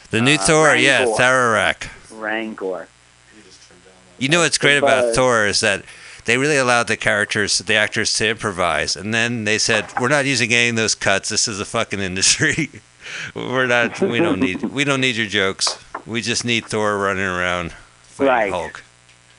The 0.09 0.19
new 0.21 0.35
Uh, 0.35 0.37
Thor, 0.39 0.75
yeah, 0.75 1.05
Rangor. 1.05 1.17
Thararak. 1.17 1.87
Wrangor. 2.19 2.87
You 3.35 3.43
just 3.43 3.67
trimmed 3.67 3.83
down 3.85 3.93
that. 4.17 4.21
You 4.21 4.29
know 4.29 4.39
what's 4.41 4.57
great 4.57 4.77
about. 4.77 5.15
Thor 5.15 5.45
is 5.45 5.59
that 5.61 5.83
they 6.25 6.37
really 6.37 6.57
allowed 6.57 6.87
the 6.87 6.97
characters, 6.97 7.59
the 7.59 7.75
actors 7.75 8.13
to 8.15 8.29
improvise, 8.29 8.95
and 8.95 9.13
then 9.13 9.43
they 9.45 9.57
said, 9.57 9.85
"We're 9.99 10.07
not 10.07 10.25
using 10.25 10.53
any 10.53 10.69
of 10.69 10.75
those 10.75 10.95
cuts. 10.95 11.29
This 11.29 11.47
is 11.47 11.59
a 11.59 11.65
fucking 11.65 11.99
industry. 11.99 12.69
We're 13.35 13.67
not. 13.67 13.99
We 13.99 14.19
don't 14.19 14.39
need. 14.39 14.63
We 14.63 14.83
don't 14.83 15.01
need 15.01 15.15
your 15.15 15.27
jokes. 15.27 15.77
We 16.05 16.21
just 16.21 16.45
need 16.45 16.65
Thor 16.65 16.97
running 16.97 17.23
around 17.25 17.73
fighting 18.01 18.27
Right. 18.27 18.51
Hulk. 18.51 18.83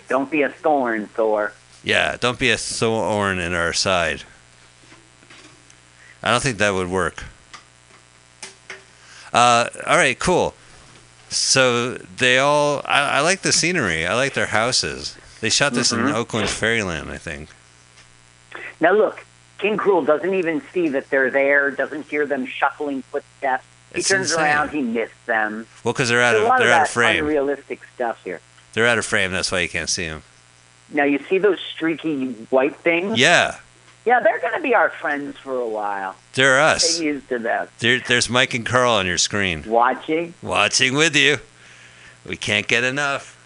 Don't 0.08 0.30
be 0.30 0.42
a 0.42 0.48
thorn, 0.48 1.06
Thor. 1.06 1.52
Yeah, 1.84 2.16
don't 2.18 2.38
be 2.38 2.50
a 2.50 2.56
thorn 2.58 3.38
in 3.38 3.54
our 3.54 3.72
side. 3.72 4.24
I 6.22 6.30
don't 6.30 6.42
think 6.42 6.58
that 6.58 6.74
would 6.74 6.88
work. 6.88 7.24
Uh, 9.32 9.68
all 9.86 9.96
right, 9.96 10.18
cool. 10.18 10.54
So 11.30 11.94
they 11.94 12.38
all. 12.38 12.82
I, 12.84 13.18
I 13.18 13.20
like 13.20 13.40
the 13.40 13.52
scenery. 13.52 14.06
I 14.06 14.14
like 14.14 14.34
their 14.34 14.46
houses. 14.46 15.16
They 15.42 15.50
shot 15.50 15.74
this 15.74 15.90
in 15.92 15.98
Mhm. 15.98 16.14
Oakland 16.14 16.48
Fairyland, 16.48 17.10
I 17.10 17.18
think. 17.18 17.50
Now 18.80 18.92
look, 18.92 19.24
King 19.58 19.76
Cruel 19.76 20.02
doesn't 20.02 20.32
even 20.32 20.62
see 20.72 20.88
that 20.88 21.10
they're 21.10 21.30
there, 21.30 21.70
doesn't 21.70 22.06
hear 22.08 22.26
them 22.26 22.46
shuffling 22.46 23.02
footsteps. 23.10 23.64
He 23.92 23.98
It's 24.00 24.08
turns 24.08 24.30
insane. 24.30 24.44
around, 24.44 24.70
he 24.70 24.80
missed 24.82 25.26
them. 25.26 25.66
Well, 25.84 25.92
because 25.92 26.08
they're 26.08 26.22
out 26.22 26.32
There's 26.32 26.42
of 26.42 26.46
a 26.46 26.48
lot 26.48 26.58
they're 26.60 26.68
of 26.68 26.74
out 26.74 26.82
of 26.82 26.90
frame. 26.90 27.24
unrealistic 27.24 27.80
stuff 27.94 28.18
here. 28.24 28.40
They're 28.72 28.86
out 28.86 28.98
of 28.98 29.04
frame. 29.04 29.32
That's 29.32 29.50
why 29.52 29.58
you 29.60 29.68
can't 29.68 29.90
see 29.90 30.06
them. 30.08 30.22
Now 30.90 31.04
you 31.04 31.18
see 31.28 31.38
those 31.38 31.58
streaky 31.60 32.32
white 32.50 32.76
things? 32.76 33.18
Yeah, 33.18 33.56
Yeah, 34.04 34.20
they're 34.20 34.38
going 34.40 34.54
to 34.54 34.60
be 34.60 34.74
our 34.74 34.90
friends 34.90 35.38
for 35.38 35.54
a 35.58 35.66
while. 35.66 36.14
they're 36.34 36.60
us. 36.60 36.98
used 37.00 37.28
to 37.30 37.38
them. 37.40 37.68
There, 37.80 37.98
there's 38.00 38.28
Mike 38.30 38.54
and 38.54 38.64
Carl 38.66 38.92
on 38.92 39.06
your 39.06 39.18
screen, 39.18 39.64
Watching. 39.66 40.34
watching 40.40 40.94
with 40.94 41.14
you. 41.16 41.38
We 42.24 42.36
can't 42.36 42.66
get 42.68 42.84
enough. 42.84 43.36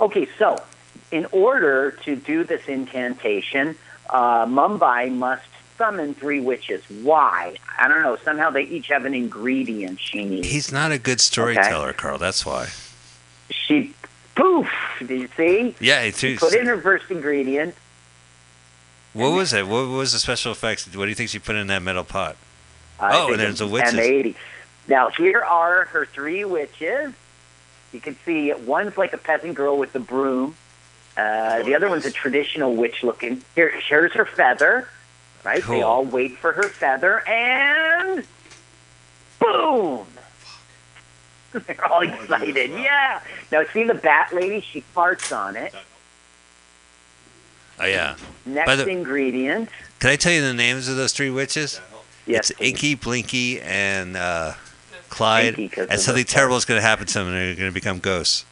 Okay, 0.00 0.28
so 0.38 0.60
in 1.10 1.26
order 1.32 1.92
to 2.04 2.16
do 2.16 2.44
this 2.44 2.66
incantation, 2.68 3.76
uh, 4.10 4.46
Mombi 4.46 5.10
must 5.12 5.44
summon 5.76 6.14
three 6.14 6.40
witches. 6.40 6.82
Why? 7.02 7.54
I 7.78 7.88
don't 7.88 8.02
know. 8.02 8.16
Somehow 8.16 8.50
they 8.50 8.62
each 8.62 8.88
have 8.88 9.04
an 9.04 9.14
ingredient 9.14 10.00
she 10.00 10.24
needs. 10.24 10.48
He's 10.48 10.72
not 10.72 10.90
a 10.92 10.98
good 10.98 11.20
storyteller, 11.20 11.92
Carl. 11.92 12.18
That's 12.18 12.44
why. 12.44 12.68
She, 13.50 13.94
poof, 14.34 14.68
do 15.06 15.14
you 15.14 15.28
see? 15.36 15.74
Yeah, 15.80 16.04
he 16.04 16.10
She 16.10 16.34
too. 16.34 16.36
put 16.38 16.54
in 16.54 16.66
her 16.66 16.80
first 16.80 17.10
ingredient. 17.10 17.74
What 19.12 19.30
was 19.30 19.52
it? 19.52 19.66
What 19.66 19.88
was 19.88 20.12
the 20.12 20.18
special 20.18 20.52
effects? 20.52 20.86
What 20.94 21.04
do 21.04 21.08
you 21.08 21.14
think 21.14 21.30
she 21.30 21.38
put 21.38 21.56
in 21.56 21.66
that 21.68 21.82
metal 21.82 22.04
pot? 22.04 22.36
I 23.00 23.16
Oh, 23.18 23.28
and 23.32 23.40
there's 23.40 23.60
the 23.60 23.66
witches. 23.66 23.94
M80. 23.94 24.34
Now 24.88 25.10
here 25.10 25.40
are 25.42 25.84
her 25.86 26.06
three 26.06 26.44
witches. 26.44 27.12
You 27.92 28.00
can 28.00 28.16
see 28.24 28.52
one's 28.52 28.98
like 28.98 29.12
a 29.12 29.18
peasant 29.18 29.54
girl 29.54 29.78
with 29.78 29.92
the 29.92 30.00
broom. 30.00 30.56
Uh, 31.18 31.64
the 31.64 31.74
other 31.74 31.88
one's 31.88 32.06
a 32.06 32.12
traditional 32.12 32.76
witch 32.76 33.02
looking. 33.02 33.42
Here, 33.56 33.70
here's 33.88 34.12
her 34.12 34.24
feather. 34.24 34.88
Right? 35.44 35.64
They 35.66 35.82
all 35.82 36.04
wait 36.04 36.38
for 36.38 36.52
her 36.52 36.68
feather, 36.68 37.26
and 37.28 38.24
boom! 39.40 40.06
They're 41.66 41.84
all 41.84 42.02
excited. 42.02 42.70
Yeah. 42.70 43.20
Now 43.50 43.64
see 43.72 43.84
the 43.84 43.94
bat 43.94 44.32
lady? 44.32 44.60
She 44.60 44.84
farts 44.94 45.36
on 45.36 45.56
it. 45.56 45.74
Oh 47.80 47.86
yeah. 47.86 48.16
Next 48.44 48.76
the- 48.76 48.88
ingredient. 48.88 49.70
Can 50.00 50.10
I 50.10 50.16
tell 50.16 50.32
you 50.32 50.42
the 50.42 50.54
names 50.54 50.88
of 50.88 50.96
those 50.96 51.12
three 51.12 51.30
witches? 51.30 51.80
Yes. 52.26 52.50
it's 52.50 52.60
Inky, 52.60 52.94
Blinky, 52.94 53.60
and 53.60 54.16
uh, 54.16 54.54
Clyde. 55.08 55.58
Inky 55.58 55.80
and 55.80 55.98
something 55.98 56.24
terrible 56.24 56.56
is 56.56 56.64
going 56.64 56.78
to 56.80 56.86
happen 56.86 57.06
to 57.06 57.14
them, 57.14 57.28
and 57.28 57.36
they're 57.36 57.54
going 57.54 57.70
to 57.70 57.74
become 57.74 57.98
ghosts. 57.98 58.44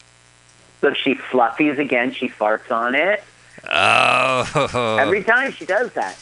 So 0.81 0.93
she 0.93 1.15
fluffies 1.15 1.79
again. 1.79 2.11
She 2.11 2.29
farts 2.29 2.71
on 2.71 2.93
it. 2.95 3.23
Oh. 3.69 4.97
Every 4.99 5.23
time 5.23 5.51
she 5.51 5.65
does 5.65 5.91
that. 5.93 6.17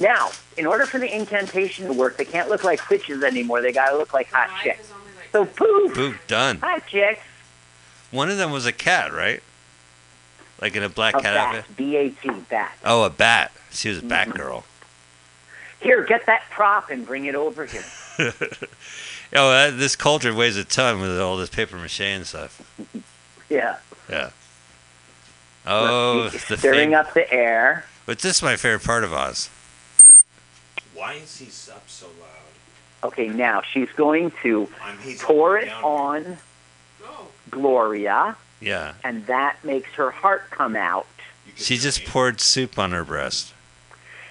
Now, 0.00 0.30
in 0.56 0.66
order 0.66 0.86
for 0.86 0.98
the 0.98 1.14
incantation 1.14 1.86
to 1.86 1.92
work, 1.92 2.16
they 2.16 2.24
can't 2.24 2.48
look 2.48 2.64
like 2.64 2.88
witches 2.88 3.22
anymore. 3.22 3.60
They 3.62 3.72
got 3.72 3.90
to 3.90 3.96
look 3.96 4.12
like 4.14 4.30
hot 4.32 4.50
chicks. 4.62 4.90
So 5.32 5.44
poof, 5.44 5.94
Poof. 5.94 6.26
done. 6.26 6.58
hot 6.58 6.86
chicks. 6.86 7.20
One 8.10 8.30
of 8.30 8.38
them 8.38 8.50
was 8.52 8.64
a 8.64 8.72
cat, 8.72 9.12
right? 9.12 9.42
Like 10.60 10.74
in 10.74 10.82
a 10.82 10.88
black 10.88 11.14
A 11.16 11.20
cat 11.20 11.36
outfit. 11.36 11.64
bat, 11.68 11.76
B-A-T, 11.76 12.30
bat. 12.48 12.72
Oh, 12.84 13.02
a 13.04 13.10
bat. 13.10 13.52
She 13.70 13.88
was 13.90 13.98
a 13.98 14.02
bat 14.02 14.28
Mhm. 14.28 14.36
girl. 14.36 14.64
Here, 15.80 16.02
get 16.04 16.26
that 16.26 16.42
prop 16.50 16.90
and 16.90 17.06
bring 17.06 17.26
it 17.26 17.34
over 17.34 17.66
here. 17.66 17.84
Oh, 19.36 19.50
that, 19.50 19.78
this 19.78 19.94
cauldron 19.94 20.36
weighs 20.36 20.56
a 20.56 20.64
ton 20.64 21.02
with 21.02 21.20
all 21.20 21.36
this 21.36 21.50
paper 21.50 21.76
mache 21.76 22.00
and 22.00 22.26
stuff. 22.26 22.62
Yeah. 23.48 23.76
Yeah. 24.08 24.30
Oh, 25.66 26.28
the 26.30 26.38
stirring 26.38 26.90
thing. 26.90 26.94
up 26.94 27.12
the 27.14 27.30
air. 27.32 27.84
But 28.06 28.20
this 28.20 28.36
is 28.38 28.42
my 28.42 28.56
favorite 28.56 28.84
part 28.84 29.04
of 29.04 29.12
Oz. 29.12 29.50
Why 30.94 31.14
is 31.14 31.36
he 31.38 31.46
up 31.72 31.84
so 31.88 32.06
loud? 32.06 33.08
Okay, 33.12 33.28
now 33.28 33.62
she's 33.62 33.90
going 33.90 34.32
to 34.42 34.68
I'm, 34.82 34.98
pour 35.20 35.58
it 35.58 35.66
down. 35.66 35.84
on 35.84 36.36
Gloria, 37.50 38.36
Yeah. 38.60 38.94
and 39.04 39.26
that 39.26 39.56
makes 39.64 39.90
her 39.92 40.10
heart 40.10 40.50
come 40.50 40.74
out. 40.74 41.06
She 41.54 41.76
just 41.78 42.04
poured 42.04 42.40
soup 42.40 42.78
on 42.78 42.92
her 42.92 43.04
breast. 43.04 43.54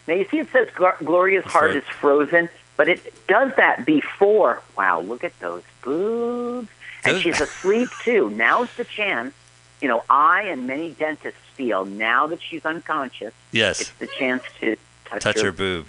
Now 0.08 0.16
you 0.16 0.26
see 0.30 0.40
it 0.40 0.50
says 0.52 0.70
Gloria's 1.04 1.44
That's 1.44 1.54
heart 1.54 1.68
right. 1.72 1.78
is 1.78 1.84
frozen, 1.86 2.50
but 2.78 2.88
it 2.90 3.14
does 3.28 3.52
that 3.58 3.86
before. 3.86 4.62
Wow, 4.78 5.02
look 5.02 5.24
at 5.24 5.38
those 5.40 5.64
boobs. 5.82 6.70
And 7.08 7.22
she's 7.22 7.40
asleep 7.48 7.90
too. 8.04 8.30
Now's 8.32 8.70
the 8.76 8.84
chance. 8.86 9.34
You 9.82 9.88
know, 9.88 10.04
I 10.10 10.44
and 10.44 10.66
many 10.68 10.92
dentists 10.92 11.40
feel 11.56 11.86
now 11.86 12.26
that 12.28 12.42
she's 12.42 12.66
unconscious, 12.66 13.34
Yes. 13.52 13.82
it's 13.82 13.92
the 14.00 14.08
chance 14.08 14.44
to 14.60 14.76
touch, 15.06 15.22
Touch 15.24 15.42
her 15.42 15.52
boob. 15.52 15.88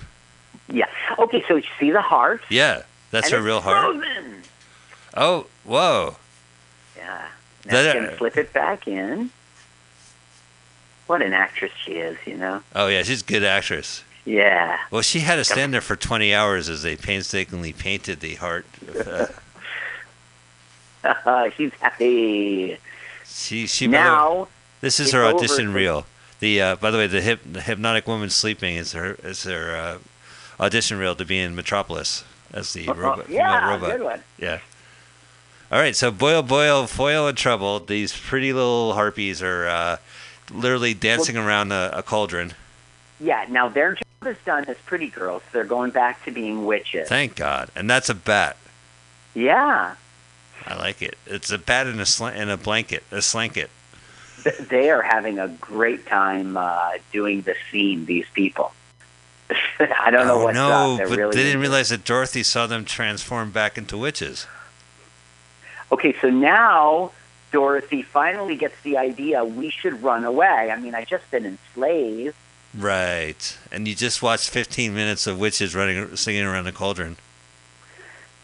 Yeah. 0.71 0.87
Okay, 1.19 1.43
so 1.49 1.57
you 1.57 1.63
see 1.81 1.91
the 1.91 2.03
heart. 2.03 2.43
Yeah. 2.51 2.83
That's 3.11 3.31
her 3.31 3.41
real 3.41 3.61
heart. 3.63 3.97
Frozen. 3.97 4.43
Oh, 5.17 5.47
whoa. 5.65 6.17
Yeah. 6.97 7.29
Now 7.65 7.73
That- 7.73 7.93
she 7.95 7.99
can 8.07 8.17
flip 8.19 8.37
it 8.37 8.53
back 8.53 8.87
in. 8.87 9.31
What 11.07 11.23
an 11.23 11.33
actress 11.33 11.73
she 11.85 11.93
is, 11.93 12.19
you 12.27 12.37
know. 12.37 12.63
Oh, 12.75 12.89
yeah. 12.89 13.03
She's 13.03 13.23
a 13.23 13.25
good 13.25 13.43
actress. 13.45 14.05
Yeah. 14.27 14.79
Well, 14.91 15.01
she 15.01 15.21
had 15.21 15.37
to 15.37 15.45
stand 15.45 15.73
there 15.73 15.81
for 15.81 15.97
20 15.97 16.35
hours 16.35 16.69
as 16.69 16.83
they 16.83 16.97
painstakingly 16.97 17.73
painted 17.73 18.21
the 18.21 18.35
heart. 18.35 18.67
Uh, 19.07 19.29
She's 21.57 21.73
happy. 21.75 22.79
she, 23.25 23.67
she, 23.67 23.87
now 23.87 24.49
this 24.81 25.01
is 25.01 25.13
her 25.13 25.25
audition 25.25 25.73
for- 25.73 25.79
reel. 25.79 26.07
The, 26.41 26.63
uh, 26.63 26.77
by 26.77 26.93
the 26.93 26.99
way, 26.99 27.09
the, 27.09 27.21
hip, 27.21 27.41
the 27.45 27.61
hypnotic 27.61 28.07
woman 28.07 28.31
sleeping 28.31 28.77
is 28.77 28.93
her, 28.93 29.15
is 29.25 29.43
her 29.43 29.75
uh, 29.77 30.63
audition 30.63 30.99
reel 30.99 31.17
to 31.17 31.25
be 31.25 31.39
in 31.39 31.57
Metropolis 31.57 32.23
as 32.53 32.73
the 32.73 32.87
robot, 32.87 33.27
female 33.27 33.37
yeah, 33.41 33.71
robot. 33.75 33.91
good 33.91 34.03
one. 34.03 34.21
Yeah. 34.39 34.61
All 35.71 35.81
right, 35.81 35.97
so 35.97 36.11
boil, 36.11 36.43
boil, 36.43 36.87
foil, 36.87 37.27
and 37.29 37.37
trouble. 37.37 37.81
These 37.81 38.17
pretty 38.19 38.53
little 38.53 38.95
harpies 38.95 39.43
are 39.43 39.67
uh, 39.67 39.97
literally 40.51 40.95
dancing 40.95 41.37
around 41.37 41.73
a, 41.73 41.91
a 41.93 42.03
cauldron. 42.03 42.55
Yeah, 43.21 43.45
now 43.51 43.69
their 43.69 43.95
job 43.95 44.27
is 44.27 44.37
done 44.47 44.65
as 44.67 44.77
pretty 44.87 45.09
girls. 45.09 45.43
They're 45.53 45.65
going 45.65 45.91
back 45.91 46.25
to 46.25 46.31
being 46.31 46.65
witches. 46.65 47.09
Thank 47.09 47.35
God. 47.37 47.71
And 47.75 47.91
that's 47.91 48.09
a 48.09 48.15
bat. 48.15 48.57
Yeah, 49.35 49.97
I 50.67 50.77
like 50.77 51.03
it. 51.03 51.17
It's 51.27 51.51
a 51.51 51.59
bat 51.59 51.87
in 51.87 52.01
a 52.01 52.07
sl- 52.07 52.27
in 52.27 52.49
a 52.49 52.57
blanket, 52.57 53.05
a 53.11 53.23
slanket. 53.23 53.71
They 54.71 54.91
are 54.91 55.03
having 55.03 55.39
a 55.39 55.49
great 55.49 56.07
time 56.07 56.57
uh, 56.57 56.93
doing 57.13 57.43
the 57.43 57.55
scene. 57.71 58.07
These 58.07 58.27
people. 58.35 58.73
I 59.81 60.11
don't 60.11 60.27
know 60.27 60.41
oh 60.41 60.45
what's 60.45 60.55
no, 60.55 60.71
up. 60.71 60.99
They're 60.99 61.09
but 61.09 61.19
really 61.19 61.37
they 61.37 61.43
didn't 61.45 61.61
realize 61.61 61.89
that 61.89 62.05
Dorothy 62.05 62.43
saw 62.43 62.67
them 62.67 62.85
transform 62.85 63.51
back 63.51 63.79
into 63.79 63.97
witches. 63.97 64.47
Okay, 65.91 66.15
so 66.21 66.29
now 66.29 67.13
Dorothy 67.51 68.03
finally 68.03 68.57
gets 68.57 68.81
the 68.83 68.99
idea 68.99 69.45
we 69.45 69.71
should 69.71 70.03
run 70.03 70.25
away. 70.25 70.71
I 70.71 70.79
mean, 70.79 70.95
I 70.95 71.05
just 71.05 71.31
been 71.31 71.47
enslaved. 71.47 72.37
Right. 72.77 73.59
And 73.73 73.89
you 73.89 73.95
just 73.95 74.23
watched 74.23 74.51
15 74.51 74.95
minutes 74.95 75.27
of 75.27 75.41
witches 75.41 75.75
running, 75.75 76.15
singing 76.17 76.45
around 76.45 76.65
the 76.65 76.73
cauldron. 76.73 77.17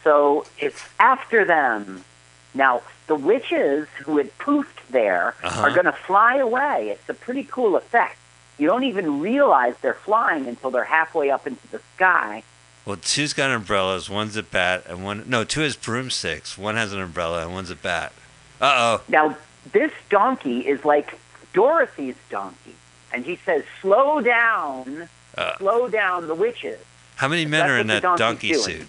So 0.05 0.45
it's 0.59 0.81
after 0.99 1.43
them. 1.43 2.05
Now, 2.53 2.83
the 3.07 3.15
witches 3.15 3.87
who 4.05 4.17
had 4.17 4.29
poofed 4.37 4.87
there 4.89 5.35
Uh-huh. 5.43 5.61
are 5.63 5.71
going 5.71 5.85
to 5.85 5.91
fly 5.91 6.37
away. 6.37 6.89
It's 6.91 7.09
a 7.09 7.13
pretty 7.13 7.43
cool 7.43 7.75
effect. 7.75 8.17
You 8.57 8.67
don't 8.67 8.85
even 8.85 9.19
realize 9.19 9.73
they're 9.81 9.93
flying 9.93 10.47
until 10.47 10.71
they're 10.71 10.85
halfway 10.85 11.29
up 11.31 11.45
into 11.45 11.67
the 11.71 11.81
sky. 11.95 12.43
Well, 12.85 12.95
two's 12.97 13.33
got 13.33 13.49
umbrellas. 13.51 14.09
One's 14.09 14.37
a 14.37 14.43
bat, 14.43 14.83
and 14.87 15.03
one 15.03 15.25
no, 15.27 15.43
two 15.43 15.61
has 15.61 15.75
broomsticks. 15.75 16.55
One 16.57 16.75
has 16.75 16.93
an 16.93 17.01
umbrella, 17.01 17.41
and 17.41 17.51
one's 17.53 17.71
a 17.71 17.75
bat. 17.75 18.13
Uh 18.61 18.73
oh. 18.77 19.01
Now, 19.09 19.35
this 19.73 19.91
donkey 20.09 20.59
is 20.67 20.85
like 20.85 21.19
Dorothy's 21.51 22.15
donkey. 22.29 22.75
And 23.11 23.25
he 23.25 23.37
says, 23.45 23.63
slow 23.81 24.21
down, 24.21 25.09
Uh, 25.37 25.57
slow 25.57 25.89
down 25.89 26.27
the 26.27 26.35
witches. 26.35 26.79
how 27.15 27.27
many 27.27 27.45
men 27.45 27.69
are 27.69 27.77
in 27.79 27.87
that 27.87 28.03
donkey 28.17 28.53
suit? 28.53 28.87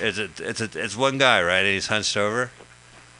It's 0.00 0.18
a, 0.18 0.28
it's 0.48 0.60
a, 0.60 0.70
it's 0.74 0.96
one 0.96 1.18
guy, 1.18 1.42
right? 1.42 1.58
And 1.60 1.68
he's 1.74 1.86
hunched 1.88 2.16
over. 2.16 2.50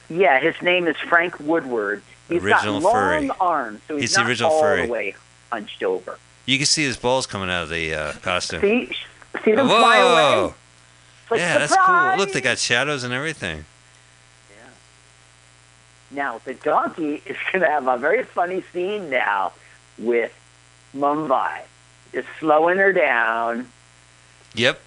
Yeah, 0.08 0.40
his 0.40 0.60
name 0.62 0.86
is 0.86 0.96
Frank 0.96 1.38
Woodward. 1.38 2.02
He's 2.28 2.42
Original 2.42 2.80
got 2.80 2.82
long 2.82 2.92
furry. 2.94 3.30
arms, 3.40 3.80
so 3.88 3.94
he's, 3.94 4.02
He's 4.04 4.14
the 4.14 4.20
not 4.22 4.28
original 4.30 4.50
all 4.52 4.60
furry. 4.60 4.86
the 4.86 4.92
way 4.92 5.14
hunched 5.52 5.82
over. 5.82 6.18
You 6.46 6.56
can 6.58 6.66
see 6.66 6.84
his 6.84 6.96
balls 6.96 7.26
coming 7.26 7.50
out 7.50 7.64
of 7.64 7.68
the 7.68 7.94
uh, 7.94 8.12
costume. 8.22 8.60
See, 8.60 8.92
see 9.44 9.52
them 9.52 9.66
fly 9.68 9.96
away. 9.98 10.54
Like, 11.30 11.40
yeah, 11.40 11.58
that's 11.58 11.76
cool. 11.76 12.16
Look, 12.16 12.32
they 12.32 12.40
got 12.40 12.58
shadows 12.58 13.04
and 13.04 13.12
everything. 13.14 13.64
Yeah. 14.50 14.70
Now 16.10 16.40
the 16.44 16.54
donkey 16.54 17.22
is 17.26 17.36
going 17.52 17.62
to 17.64 17.70
have 17.70 17.86
a 17.86 17.96
very 17.98 18.24
funny 18.24 18.64
scene 18.72 19.10
now 19.10 19.52
with 19.98 20.32
Mombi, 20.96 21.60
just 22.12 22.26
slowing 22.40 22.78
her 22.78 22.92
down. 22.92 23.70
Yep. 24.54 24.80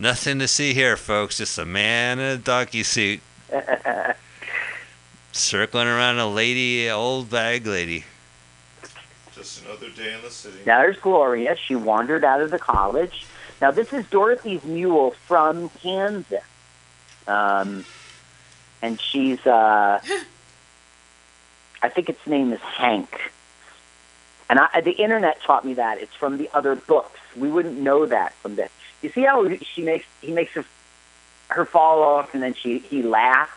Nothing 0.00 0.38
to 0.38 0.48
see 0.48 0.72
here, 0.72 0.96
folks. 0.96 1.36
Just 1.36 1.58
a 1.58 1.66
man 1.66 2.18
in 2.18 2.24
a 2.24 2.38
donkey 2.38 2.82
suit 2.82 3.20
circling 5.32 5.88
around 5.88 6.18
a 6.18 6.26
lady, 6.26 6.88
old 6.88 7.28
bag 7.28 7.66
lady. 7.66 8.06
Just 9.34 9.62
another 9.62 9.90
day 9.90 10.14
in 10.14 10.22
the 10.22 10.30
city. 10.30 10.56
Now 10.64 10.78
there's 10.78 10.96
Gloria. 10.96 11.54
She 11.54 11.74
wandered 11.74 12.24
out 12.24 12.40
of 12.40 12.50
the 12.50 12.58
college. 12.58 13.26
Now 13.60 13.72
this 13.72 13.92
is 13.92 14.06
Dorothy's 14.06 14.64
mule 14.64 15.10
from 15.10 15.68
Kansas, 15.68 16.44
um, 17.26 17.84
and 18.80 18.98
she's. 18.98 19.46
Uh, 19.46 20.00
I 21.82 21.90
think 21.90 22.08
its 22.08 22.26
name 22.26 22.54
is 22.54 22.60
Hank. 22.60 23.32
And 24.48 24.58
I, 24.58 24.80
the 24.80 24.92
internet 24.92 25.42
taught 25.42 25.66
me 25.66 25.74
that 25.74 25.98
it's 25.98 26.14
from 26.14 26.38
the 26.38 26.48
other 26.54 26.74
books. 26.74 27.20
We 27.36 27.50
wouldn't 27.50 27.78
know 27.78 28.06
that 28.06 28.32
from 28.36 28.56
this. 28.56 28.70
You 29.02 29.10
see 29.10 29.22
how 29.22 29.48
she 29.56 29.82
makes 29.82 30.06
he 30.20 30.30
makes 30.32 30.52
her, 30.52 30.64
her 31.48 31.64
fall 31.64 32.02
off, 32.02 32.34
and 32.34 32.42
then 32.42 32.54
she 32.54 32.78
he 32.78 33.02
laughs. 33.02 33.52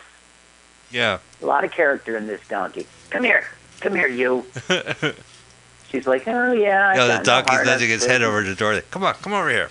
Yeah. 0.92 1.20
A 1.42 1.46
lot 1.46 1.64
of 1.64 1.72
character 1.72 2.16
in 2.18 2.28
this 2.28 2.42
donkey. 2.48 2.86
Come 3.10 3.24
here, 3.24 3.46
come 3.82 3.96
here, 3.96 4.08
you. 4.08 4.46
She's 5.90 6.08
like, 6.08 6.28
oh 6.28 6.54
yeah. 6.54 6.90
I 6.90 6.96
Yo, 6.96 7.18
the 7.18 7.24
donkey's 7.24 7.66
nudging 7.66 7.90
his 7.90 8.06
head 8.06 8.20
busy." 8.20 8.26
over 8.26 8.44
to 8.44 8.56
Dorothy. 8.56 8.88
Come 8.92 9.04
on, 9.04 9.14
come 9.16 9.34
over 9.34 9.50
here. 9.50 9.70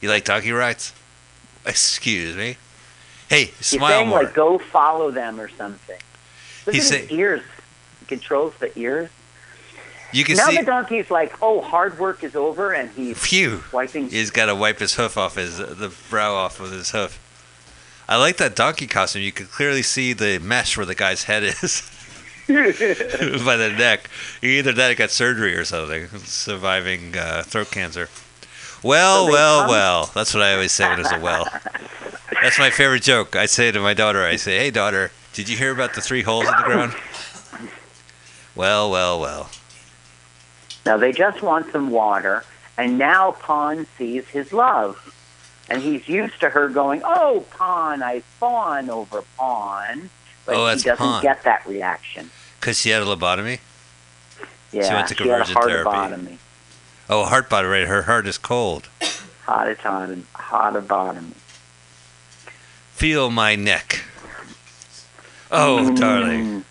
You 0.00 0.08
like 0.10 0.24
donkey 0.24 0.52
rides? 0.52 0.92
Excuse 1.66 2.36
me. 2.36 2.56
Hey, 3.28 3.46
smile 3.60 3.78
smile 3.78 3.90
saying 3.90 4.08
more. 4.08 4.22
like, 4.24 4.34
go 4.34 4.58
follow 4.58 5.10
them 5.10 5.40
or 5.40 5.48
something. 5.48 5.98
Look 6.66 6.74
He's 6.74 6.90
at 6.92 6.98
his 7.00 7.08
saying- 7.08 7.18
ears. 7.20 7.42
He 8.00 8.06
controls 8.06 8.52
the 8.60 8.76
ears. 8.78 9.08
You 10.14 10.24
can 10.24 10.36
now 10.36 10.46
see. 10.48 10.56
the 10.58 10.64
donkey's 10.64 11.10
like, 11.10 11.42
oh, 11.42 11.60
hard 11.60 11.98
work 11.98 12.22
is 12.22 12.36
over, 12.36 12.72
and 12.72 12.90
he's 12.90 13.18
Phew. 13.18 13.62
wiping. 13.72 14.08
He's 14.10 14.30
got 14.30 14.46
to 14.46 14.54
wipe 14.54 14.78
his 14.78 14.94
hoof 14.94 15.16
off 15.18 15.34
his 15.36 15.58
the 15.58 15.92
brow 16.10 16.34
off 16.34 16.60
with 16.60 16.72
his 16.72 16.90
hoof. 16.90 17.20
I 18.08 18.16
like 18.16 18.36
that 18.36 18.54
donkey 18.54 18.86
costume. 18.86 19.22
You 19.22 19.32
can 19.32 19.46
clearly 19.46 19.82
see 19.82 20.12
the 20.12 20.38
mesh 20.38 20.76
where 20.76 20.86
the 20.86 20.94
guy's 20.94 21.24
head 21.24 21.42
is 21.42 21.82
by 22.46 23.56
the 23.56 23.74
neck. 23.76 24.08
Either 24.42 24.72
that 24.72 24.90
or 24.92 24.94
got 24.94 25.10
surgery 25.10 25.56
or 25.56 25.64
something. 25.64 26.08
Surviving 26.18 27.16
uh, 27.16 27.42
throat 27.42 27.70
cancer. 27.70 28.08
Well, 28.82 29.26
So 29.26 29.32
well, 29.32 29.60
come- 29.62 29.70
well. 29.70 30.10
That's 30.14 30.34
what 30.34 30.42
I 30.42 30.52
always 30.52 30.72
say 30.72 30.86
when 30.86 31.00
there's 31.02 31.12
a 31.12 31.18
well. 31.20 31.48
That's 32.42 32.58
my 32.58 32.68
favorite 32.70 33.02
joke. 33.02 33.34
I 33.36 33.46
say 33.46 33.72
to 33.72 33.80
my 33.80 33.94
daughter, 33.94 34.22
I 34.24 34.36
say, 34.36 34.58
"Hey, 34.58 34.70
daughter, 34.70 35.10
did 35.32 35.48
you 35.48 35.56
hear 35.56 35.72
about 35.72 35.94
the 35.94 36.00
three 36.02 36.22
holes 36.22 36.44
in 36.46 36.52
the 36.56 36.62
ground?" 36.62 36.94
Well, 38.56 38.88
well, 38.88 39.18
well. 39.20 39.50
Now 40.86 40.96
they 40.96 41.12
just 41.12 41.42
want 41.42 41.70
some 41.72 41.90
water, 41.90 42.44
and 42.76 42.98
now 42.98 43.32
Pon 43.32 43.86
sees 43.98 44.26
his 44.28 44.52
love. 44.52 45.10
And 45.70 45.80
he's 45.82 46.06
used 46.08 46.40
to 46.40 46.50
her 46.50 46.68
going, 46.68 47.00
Oh, 47.04 47.46
Pon, 47.52 48.02
I 48.02 48.20
fawn 48.20 48.90
over 48.90 49.22
Pon. 49.38 50.10
But 50.44 50.56
Oh, 50.56 50.66
he 50.74 50.82
doesn't 50.82 51.22
get 51.22 51.42
that 51.44 51.66
reaction. 51.66 52.30
Because 52.60 52.78
she 52.78 52.90
had 52.90 53.00
a 53.00 53.06
lobotomy. 53.06 53.60
Yeah, 54.72 54.94
went 54.94 55.08
to 55.08 55.14
she 55.14 55.28
had 55.28 55.40
a 55.40 55.44
heart 55.44 55.66
therapy. 55.70 55.88
lobotomy. 55.90 56.38
Oh, 57.08 57.24
heart 57.24 57.48
bottom, 57.48 57.70
right? 57.70 57.86
Her 57.86 58.02
heart 58.02 58.26
is 58.26 58.36
cold. 58.36 58.88
Hot 59.46 59.74
hot 59.78 60.08
and 60.10 60.26
hot 60.34 60.74
lobotomy. 60.74 61.32
Feel 62.92 63.30
my 63.30 63.56
neck. 63.56 64.02
Oh, 65.50 65.78
Mm. 65.90 65.98
darling. 65.98 66.64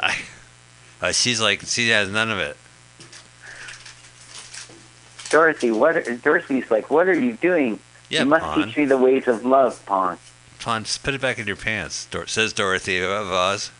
I, 0.00 0.16
uh, 1.02 1.12
she's 1.12 1.40
like, 1.40 1.62
she 1.62 1.88
has 1.90 2.08
none 2.10 2.30
of 2.30 2.38
it. 2.38 2.56
Dorothy, 5.28 5.70
what? 5.70 5.96
Are, 5.96 6.16
Dorothy's 6.16 6.70
like, 6.70 6.90
what 6.90 7.08
are 7.08 7.18
you 7.18 7.34
doing? 7.34 7.78
Yeah, 8.08 8.20
you 8.20 8.26
must 8.26 8.44
Pon. 8.44 8.64
teach 8.66 8.76
me 8.76 8.84
the 8.84 8.96
ways 8.98 9.26
of 9.26 9.44
love, 9.44 9.84
Pon. 9.86 10.18
Pon, 10.60 10.84
put 11.02 11.14
it 11.14 11.20
back 11.20 11.38
in 11.38 11.46
your 11.46 11.56
pants. 11.56 12.06
Dor- 12.06 12.26
says 12.26 12.52
Dorothy 12.52 13.00
of 13.00 13.30
Oz. 13.30 13.70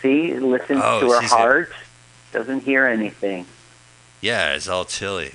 See, 0.00 0.34
listens 0.34 0.80
Oh, 0.82 1.00
to 1.00 1.06
her 1.12 1.20
got- 1.20 1.30
heart, 1.30 1.72
doesn't 2.32 2.64
hear 2.64 2.86
anything. 2.86 3.46
Yeah, 4.20 4.54
it's 4.54 4.68
all 4.68 4.84
chilly. 4.84 5.32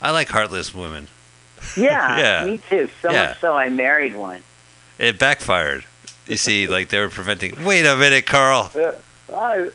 I 0.00 0.10
like 0.10 0.28
heartless 0.28 0.74
women. 0.74 1.08
Yeah, 1.76 2.18
Yeah. 2.44 2.44
me 2.44 2.58
too. 2.70 2.88
So 3.02 3.10
Yeah. 3.10 3.28
much 3.28 3.40
so 3.40 3.54
I 3.56 3.68
married 3.68 4.14
one. 4.14 4.42
It 4.98 5.18
backfired. 5.18 5.84
You 6.26 6.36
see, 6.36 6.66
like 6.66 6.88
they 6.88 6.98
were 6.98 7.08
preventing. 7.08 7.64
Wait 7.64 7.86
a 7.86 7.96
minute, 7.96 8.26
Carl. 8.26 8.70
I, 9.32 9.70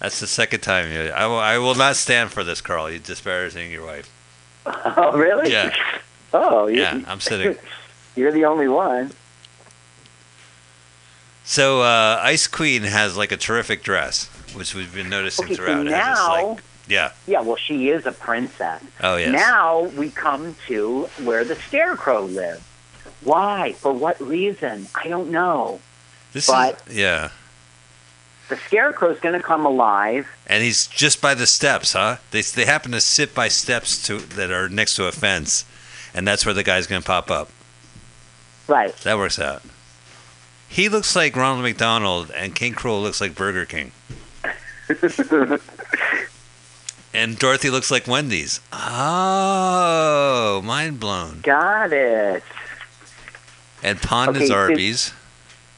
That's 0.00 0.20
the 0.20 0.26
second 0.26 0.60
time. 0.60 0.90
You, 0.92 1.10
I, 1.10 1.26
will, 1.26 1.38
I 1.38 1.58
will 1.58 1.74
not 1.74 1.96
stand 1.96 2.30
for 2.30 2.44
this, 2.44 2.60
Carl. 2.60 2.90
You're 2.90 2.98
disparaging 2.98 3.70
your 3.70 3.86
wife. 3.86 4.10
oh, 4.66 5.12
really? 5.16 5.50
Yeah. 5.50 5.74
Oh, 6.36 6.66
Yeah, 6.66 7.00
I'm 7.06 7.20
sitting. 7.20 7.56
You're 8.16 8.32
the 8.32 8.44
only 8.46 8.66
one. 8.66 9.12
So 11.44 11.82
uh, 11.82 12.18
Ice 12.22 12.48
Queen 12.48 12.82
has 12.82 13.16
like 13.16 13.30
a 13.30 13.36
terrific 13.36 13.84
dress, 13.84 14.26
which 14.52 14.74
we've 14.74 14.92
been 14.92 15.08
noticing 15.08 15.44
Okay, 15.44 15.54
so 15.54 15.62
throughout. 15.62 15.84
This, 15.84 15.92
now, 15.92 16.46
like, 16.48 16.58
yeah. 16.88 17.12
yeah, 17.28 17.40
well, 17.40 17.54
she 17.54 17.88
is 17.90 18.04
a 18.06 18.10
princess. 18.10 18.82
Oh 19.00 19.14
yes. 19.14 19.30
Now 19.32 19.82
we 19.96 20.10
come 20.10 20.56
to 20.66 21.02
where 21.22 21.44
the 21.44 21.54
scarecrow 21.54 22.24
lives. 22.24 22.62
Why? 23.24 23.72
For 23.72 23.92
what 23.92 24.20
reason? 24.20 24.86
I 24.94 25.08
don't 25.08 25.30
know. 25.30 25.80
this 26.32 26.46
but- 26.46 26.82
is 26.88 26.96
yeah. 26.96 27.30
The 28.50 28.56
scarecrow's 28.58 29.18
going 29.20 29.34
to 29.34 29.42
come 29.42 29.64
alive. 29.64 30.28
And 30.46 30.62
he's 30.62 30.86
just 30.86 31.22
by 31.22 31.32
the 31.34 31.46
steps, 31.46 31.94
huh? 31.94 32.18
They 32.30 32.42
they 32.42 32.66
happen 32.66 32.92
to 32.92 33.00
sit 33.00 33.34
by 33.34 33.48
steps 33.48 34.02
to 34.06 34.18
that 34.18 34.50
are 34.50 34.68
next 34.68 34.96
to 34.96 35.06
a 35.06 35.12
fence, 35.12 35.64
and 36.12 36.28
that's 36.28 36.44
where 36.44 36.52
the 36.54 36.62
guy's 36.62 36.86
gonna 36.86 37.00
pop 37.00 37.30
up. 37.30 37.48
Right. 38.68 38.94
That 38.98 39.16
works 39.16 39.38
out. 39.38 39.62
He 40.68 40.90
looks 40.90 41.16
like 41.16 41.34
Ronald 41.36 41.62
McDonald, 41.62 42.30
and 42.32 42.54
King 42.54 42.74
Cruel 42.74 43.00
looks 43.00 43.18
like 43.22 43.34
Burger 43.34 43.64
King, 43.64 43.92
and 47.14 47.38
Dorothy 47.38 47.70
looks 47.70 47.90
like 47.90 48.06
Wendy's. 48.06 48.60
Oh, 48.72 50.60
mind 50.64 51.00
blown. 51.00 51.40
Got 51.42 51.92
it. 51.94 52.42
And 53.84 54.00
Pon 54.00 54.30
Okay, 54.30 54.44
is 54.44 54.50
Arby's. 54.50 55.12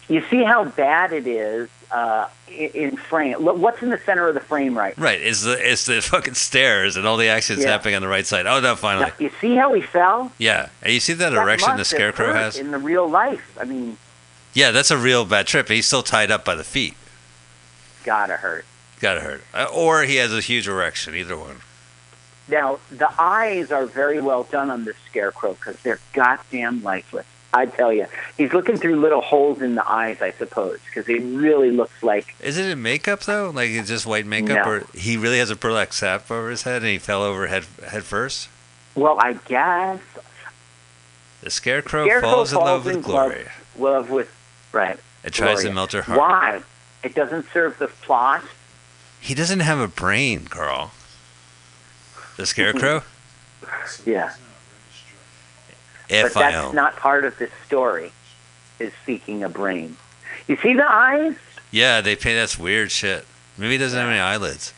You 0.08 0.22
see 0.30 0.44
how 0.44 0.64
bad 0.64 1.12
it 1.12 1.26
is 1.26 1.68
uh, 1.90 2.28
in, 2.48 2.70
in 2.70 2.96
frame. 2.96 3.38
Look, 3.38 3.56
what's 3.58 3.82
in 3.82 3.90
the 3.90 3.98
center 3.98 4.28
of 4.28 4.34
the 4.34 4.40
frame 4.40 4.78
right 4.78 4.96
Right, 4.96 5.20
is 5.20 5.42
the 5.42 5.52
it's 5.60 5.86
the 5.86 6.00
fucking 6.02 6.34
stairs 6.34 6.96
and 6.96 7.06
all 7.06 7.16
the 7.16 7.26
action's 7.28 7.64
Yeah. 7.64 7.70
happening 7.72 7.96
on 7.96 8.02
the 8.02 8.08
right 8.08 8.24
side. 8.26 8.46
Oh 8.46 8.60
no, 8.60 8.76
finally. 8.76 9.06
now? 9.06 9.12
You 9.18 9.30
see 9.40 9.56
how 9.56 9.72
he 9.74 9.80
fell? 9.82 10.32
Yeah. 10.38 10.68
And 10.82 10.92
you 10.92 11.00
see 11.00 11.12
that 11.14 11.30
That 11.30 11.42
erection 11.42 11.76
the 11.76 11.84
scarecrow 11.84 12.32
has? 12.32 12.56
in 12.56 12.70
the 12.70 12.78
real 12.78 13.08
life. 13.10 13.56
I 13.60 13.64
mean, 13.64 13.98
Yeah, 14.54 14.70
that's 14.70 14.92
a 14.92 14.96
real 14.96 15.24
bad 15.24 15.48
trip. 15.48 15.68
He's 15.68 15.86
still 15.86 16.04
tied 16.04 16.30
up 16.30 16.44
by 16.44 16.54
the 16.54 16.64
feet. 16.64 16.94
gotta 18.04 18.36
hurt. 18.36 18.64
Gotta 19.00 19.20
hurt. 19.20 19.42
Uh, 19.52 19.66
Or 19.74 20.04
he 20.04 20.16
has 20.16 20.32
a 20.32 20.40
huge 20.40 20.68
erection, 20.68 21.14
either 21.16 21.36
one. 21.36 21.56
Now, 22.48 22.78
the 22.92 23.10
eyes 23.20 23.72
are 23.72 23.86
very 23.86 24.20
well 24.20 24.44
done 24.44 24.70
on 24.70 24.84
this 24.84 24.96
scarecrow 25.10 25.54
because 25.54 25.76
they're 25.82 25.98
goddamn 26.12 26.82
lifeless. 26.84 27.26
I 27.56 27.66
tell 27.66 27.92
you, 27.92 28.06
he's 28.36 28.52
looking 28.52 28.76
through 28.76 29.00
little 29.00 29.20
holes 29.20 29.62
in 29.62 29.74
the 29.74 29.88
eyes, 29.90 30.20
I 30.20 30.30
suppose, 30.32 30.78
because 30.86 31.06
he 31.06 31.18
really 31.18 31.70
looks 31.70 32.02
like 32.02 32.34
Is 32.40 32.58
it 32.58 32.66
in 32.70 32.82
makeup 32.82 33.20
though? 33.20 33.50
Like 33.50 33.70
it's 33.70 33.88
just 33.88 34.04
white 34.06 34.26
makeup, 34.26 34.64
No. 34.66 34.70
or 34.70 34.84
he 34.94 35.16
really 35.16 35.38
has 35.38 35.50
a 35.50 35.56
burlap 35.56 35.92
sack 35.92 36.30
over 36.30 36.50
his 36.50 36.62
head 36.62 36.82
and 36.82 36.90
he 36.90 36.98
fell 36.98 37.22
over 37.22 37.46
head 37.46 37.64
head 37.88 38.04
first? 38.04 38.48
well, 38.94 39.18
I 39.20 39.34
guess 39.34 40.00
The 41.42 41.50
scarecrow, 41.50 42.04
Scarecrow 42.06 42.30
falls 42.30 42.52
in 42.52 42.58
love 42.58 42.86
in 42.86 42.96
with 42.96 43.04
glory. 43.04 43.46
love 43.78 44.10
with 44.10 44.28
right. 44.72 44.98
It 45.24 45.32
tries 45.32 45.62
to 45.62 45.72
melt 45.72 45.92
her 45.92 46.02
heart. 46.02 46.18
Why? 46.18 46.62
It 47.02 47.14
doesn't 47.14 47.46
serve 47.52 47.78
the 47.78 47.88
plot. 47.88 48.42
He 49.20 49.34
doesn't 49.34 49.60
have 49.60 49.78
a 49.78 49.88
brain, 49.88 50.46
Carl. 50.46 50.92
The 52.36 52.46
scarecrow. 52.46 53.02
Yeah, 54.04 54.32
if 56.08 56.34
but 56.34 56.40
that's 56.40 56.74
not 56.74 56.96
part 56.96 57.24
of 57.24 57.36
this 57.38 57.50
story. 57.66 58.12
Is 58.78 58.92
seeking 59.06 59.42
a 59.42 59.48
brain. 59.48 59.96
You 60.48 60.56
see 60.56 60.74
the 60.74 60.86
eyes? 60.86 61.34
Yeah, 61.70 62.02
they 62.02 62.14
pay. 62.14 62.34
That's 62.34 62.58
weird 62.58 62.90
shit. 62.90 63.24
Maybe 63.56 63.72
he 63.72 63.78
doesn't 63.78 63.98
have 63.98 64.08
any 64.08 64.18
eyelids. 64.18 64.74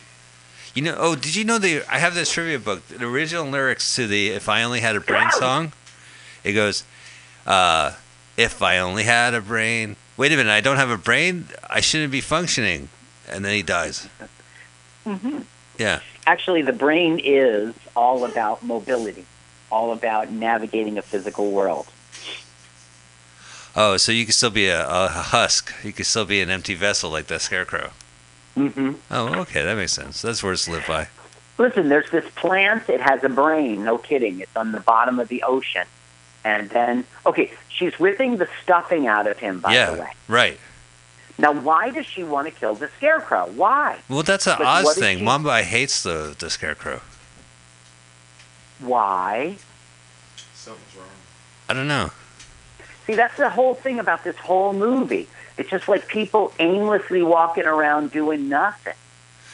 You 0.74 0.82
know? 0.82 0.94
Oh, 0.96 1.16
did 1.16 1.34
you 1.34 1.44
know 1.44 1.58
the? 1.58 1.82
I 1.90 1.98
have 1.98 2.14
this 2.14 2.30
trivia 2.30 2.60
book. 2.60 2.86
The 2.86 3.04
original 3.06 3.46
lyrics 3.46 3.96
to 3.96 4.06
the 4.06 4.28
"If 4.28 4.48
I 4.48 4.62
Only 4.62 4.80
Had 4.80 4.94
a 4.94 5.00
Brain" 5.00 5.30
song. 5.32 5.72
It 6.44 6.52
goes, 6.52 6.84
uh, 7.46 7.94
"If 8.36 8.62
I 8.62 8.78
only 8.78 9.02
had 9.02 9.34
a 9.34 9.40
brain." 9.40 9.96
Wait 10.16 10.32
a 10.32 10.36
minute, 10.36 10.52
I 10.52 10.60
don't 10.60 10.76
have 10.76 10.90
a 10.90 10.96
brain. 10.96 11.48
I 11.68 11.80
shouldn't 11.80 12.12
be 12.12 12.20
functioning. 12.20 12.88
And 13.28 13.44
then 13.44 13.52
he 13.54 13.62
dies. 13.62 14.08
Mm-hmm. 15.04 15.40
Yeah. 15.78 16.00
Actually, 16.26 16.62
the 16.62 16.72
brain 16.72 17.20
is 17.22 17.74
all 17.96 18.24
about 18.24 18.62
mobility, 18.62 19.24
all 19.70 19.92
about 19.92 20.30
navigating 20.30 20.98
a 20.98 21.02
physical 21.02 21.50
world. 21.50 21.86
Oh, 23.76 23.96
so 23.96 24.10
you 24.12 24.24
could 24.26 24.34
still 24.34 24.50
be 24.50 24.66
a, 24.68 24.86
a 24.88 25.08
husk. 25.08 25.72
You 25.84 25.92
could 25.92 26.06
still 26.06 26.24
be 26.24 26.40
an 26.40 26.50
empty 26.50 26.74
vessel 26.74 27.10
like 27.10 27.26
the 27.26 27.38
scarecrow. 27.38 27.90
Mm-hmm. 28.56 28.94
Oh, 29.10 29.40
okay, 29.42 29.62
that 29.62 29.76
makes 29.76 29.92
sense. 29.92 30.20
That's 30.22 30.42
words 30.42 30.64
to 30.64 30.72
live 30.72 30.84
by. 30.88 31.08
Listen, 31.58 31.88
there's 31.88 32.10
this 32.10 32.24
plant. 32.34 32.88
It 32.88 33.00
has 33.00 33.22
a 33.22 33.28
brain. 33.28 33.84
No 33.84 33.98
kidding. 33.98 34.40
It's 34.40 34.56
on 34.56 34.72
the 34.72 34.80
bottom 34.80 35.20
of 35.20 35.28
the 35.28 35.42
ocean. 35.44 35.86
And 36.44 36.70
then, 36.70 37.04
okay, 37.26 37.52
she's 37.68 37.98
ripping 38.00 38.36
the 38.38 38.48
stuffing 38.62 39.06
out 39.06 39.26
of 39.26 39.38
him. 39.38 39.60
By 39.60 39.74
yeah, 39.74 39.90
the 39.92 40.00
way, 40.00 40.10
right. 40.28 40.58
now 41.36 41.52
why 41.52 41.90
does 41.90 42.06
she 42.06 42.24
want 42.24 42.46
to 42.46 42.52
kill 42.52 42.74
the 42.74 42.88
scarecrow? 42.96 43.50
Why? 43.54 43.98
Well, 44.08 44.22
that's 44.22 44.46
an 44.46 44.56
Oz 44.60 44.96
thing. 44.96 45.18
she- 45.18 45.24
Mombi 45.24 45.62
hates 45.62 46.02
the 46.02 46.34
the 46.38 46.48
scarecrow. 46.48 47.00
Why? 48.80 49.56
Something's 50.54 50.96
wrong. 50.96 51.06
I 51.68 51.74
don't 51.74 51.88
know. 51.88 52.10
See, 53.06 53.14
that's 53.14 53.36
the 53.36 53.50
whole 53.50 53.74
thing 53.74 53.98
about 53.98 54.24
this 54.24 54.36
whole 54.36 54.72
movie. 54.72 55.28
It's 55.56 55.70
just 55.70 55.88
like 55.88 56.06
people 56.08 56.52
aimlessly 56.58 57.22
walking 57.22 57.64
around 57.64 58.12
doing 58.12 58.48
nothing. 58.48 58.94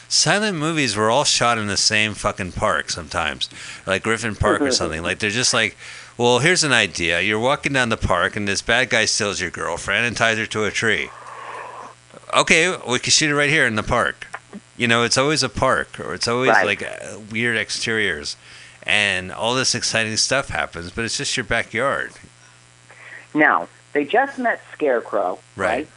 Silent 0.07 0.57
movies 0.57 0.95
were 0.95 1.09
all 1.09 1.23
shot 1.23 1.57
in 1.57 1.67
the 1.67 1.77
same 1.77 2.13
fucking 2.13 2.51
park 2.51 2.89
sometimes, 2.91 3.49
like 3.87 4.03
Griffith 4.03 4.39
Park 4.39 4.61
or 4.61 4.71
something. 4.81 5.01
Like 5.01 5.19
they're 5.19 5.29
just 5.31 5.53
like, 5.53 5.75
well, 6.17 6.39
here's 6.39 6.63
an 6.63 6.71
idea. 6.73 7.21
You're 7.21 7.39
walking 7.39 7.73
down 7.73 7.89
the 7.89 7.97
park 7.97 8.35
and 8.35 8.47
this 8.47 8.61
bad 8.61 8.89
guy 8.89 9.05
steals 9.05 9.41
your 9.41 9.49
girlfriend 9.49 10.05
and 10.05 10.15
ties 10.15 10.37
her 10.37 10.45
to 10.45 10.65
a 10.65 10.71
tree. 10.71 11.09
Okay, 12.35 12.75
we 12.87 12.99
can 12.99 13.11
shoot 13.11 13.29
it 13.31 13.35
right 13.35 13.49
here 13.49 13.65
in 13.65 13.75
the 13.75 13.83
park. 13.83 14.27
You 14.77 14.87
know, 14.87 15.03
it's 15.03 15.17
always 15.17 15.41
a 15.41 15.49
park 15.49 15.99
or 15.99 16.13
it's 16.13 16.27
always 16.27 16.49
Right. 16.49 16.65
like 16.65 16.83
uh, 16.83 17.17
weird 17.31 17.57
exteriors, 17.57 18.35
and 18.85 19.31
all 19.31 19.55
this 19.55 19.73
exciting 19.75 20.15
stuff 20.17 20.49
happens, 20.49 20.91
but 20.91 21.05
it's 21.05 21.17
just 21.17 21.35
your 21.37 21.43
backyard. 21.45 22.11
Now, 23.33 23.67
They 23.93 24.03
just 24.03 24.37
met 24.37 24.61
Scarecrow, 24.73 25.39
Right. 25.55 25.69
right? 25.69 25.87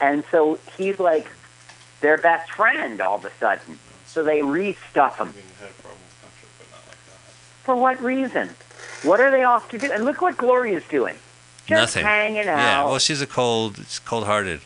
And 0.00 0.24
so 0.32 0.58
he's 0.76 0.98
like 0.98 1.28
their 2.00 2.18
best 2.18 2.50
friend 2.50 3.00
all 3.00 3.14
of 3.14 3.24
a 3.24 3.30
sudden. 3.38 3.78
So 4.06 4.24
they 4.24 4.40
restuff 4.40 5.16
him. 5.18 5.28
I 5.28 5.32
mean, 5.36 5.44
I 5.56 5.62
had 5.62 5.70
a 5.70 5.82
problem 5.82 6.00
with 6.02 6.20
country, 6.20 6.48
but 6.58 6.70
not 6.72 6.80
like 6.88 7.04
that. 7.06 7.64
For 7.64 7.76
what 7.76 8.02
reason? 8.02 8.56
What 9.04 9.20
are 9.20 9.30
they 9.30 9.44
off 9.44 9.68
to 9.70 9.78
do? 9.78 9.92
And 9.92 10.04
look 10.04 10.20
what 10.20 10.36
Gloria's 10.36 10.82
doing. 10.88 11.14
Just 11.66 11.94
Nothing. 11.94 12.04
hanging 12.04 12.48
out. 12.48 12.56
Yeah, 12.58 12.84
well, 12.86 12.98
she's 12.98 13.20
a 13.22 13.26
cold, 13.28 13.78
cold-hearted. 14.04 14.60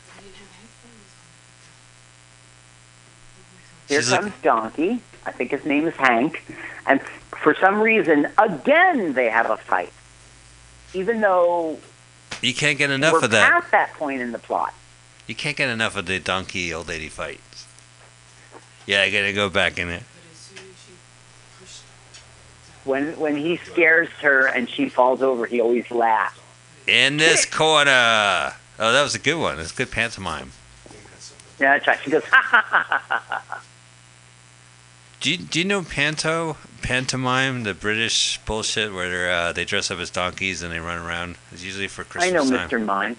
Here 3.88 4.00
she's 4.00 4.10
like- 4.12 4.20
comes 4.22 4.32
Donkey. 4.42 5.02
I 5.26 5.32
think 5.32 5.50
his 5.50 5.64
name 5.64 5.86
is 5.86 5.94
Hank. 5.96 6.42
And 6.86 7.00
for 7.42 7.54
some 7.54 7.80
reason, 7.80 8.28
again, 8.38 9.14
they 9.14 9.28
have 9.30 9.50
a 9.50 9.56
fight. 9.56 9.92
Even 10.94 11.20
though 11.20 11.78
You 12.42 12.54
can't 12.54 12.78
get 12.78 12.90
enough 12.90 13.12
we're 13.12 13.24
of 13.24 13.30
that. 13.30 13.50
past 13.52 13.70
that 13.70 13.92
point 13.94 14.20
in 14.20 14.32
the 14.32 14.38
plot. 14.38 14.74
You 15.26 15.34
can't 15.34 15.56
get 15.56 15.68
enough 15.68 15.96
of 15.96 16.06
the 16.06 16.18
donkey 16.18 16.72
old 16.74 16.88
lady 16.88 17.08
fights. 17.08 17.66
Yeah, 18.86 19.02
I 19.02 19.10
gotta 19.10 19.32
go 19.32 19.48
back 19.48 19.78
in 19.78 19.88
it. 19.88 20.02
When 22.84 23.18
when 23.18 23.36
he 23.36 23.58
scares 23.58 24.08
her 24.22 24.46
and 24.46 24.68
she 24.68 24.88
falls 24.88 25.22
over, 25.22 25.46
he 25.46 25.60
always 25.60 25.90
laughs. 25.90 26.38
In 26.86 27.18
this 27.18 27.44
corner. 27.44 28.54
Oh, 28.78 28.92
that 28.92 29.02
was 29.02 29.14
a 29.14 29.18
good 29.18 29.38
one. 29.38 29.60
It's 29.60 29.70
good 29.72 29.90
pantomime. 29.90 30.52
Yeah, 31.60 31.74
that's 31.76 31.86
right. 31.86 31.98
She 32.02 32.10
goes, 32.10 32.24
ha 32.30 32.40
ha 32.42 32.62
ha 32.66 33.04
ha 33.06 33.22
ha. 33.28 33.62
Do 35.20 35.30
you, 35.30 35.36
do 35.36 35.58
you 35.58 35.64
know 35.66 35.82
panto 35.82 36.56
pantomime, 36.82 37.64
the 37.64 37.74
British 37.74 38.38
bullshit 38.46 38.92
where 38.94 39.10
they're, 39.10 39.30
uh, 39.30 39.52
they 39.52 39.64
dress 39.66 39.90
up 39.90 39.98
as 39.98 40.08
donkeys 40.10 40.62
and 40.62 40.72
they 40.72 40.80
run 40.80 40.98
around? 40.98 41.36
It's 41.52 41.62
usually 41.62 41.88
for 41.88 42.04
Christmas. 42.04 42.32
I 42.32 42.34
know, 42.34 42.56
time. 42.56 42.68
Mr. 42.68 42.82
Mime. 42.84 43.16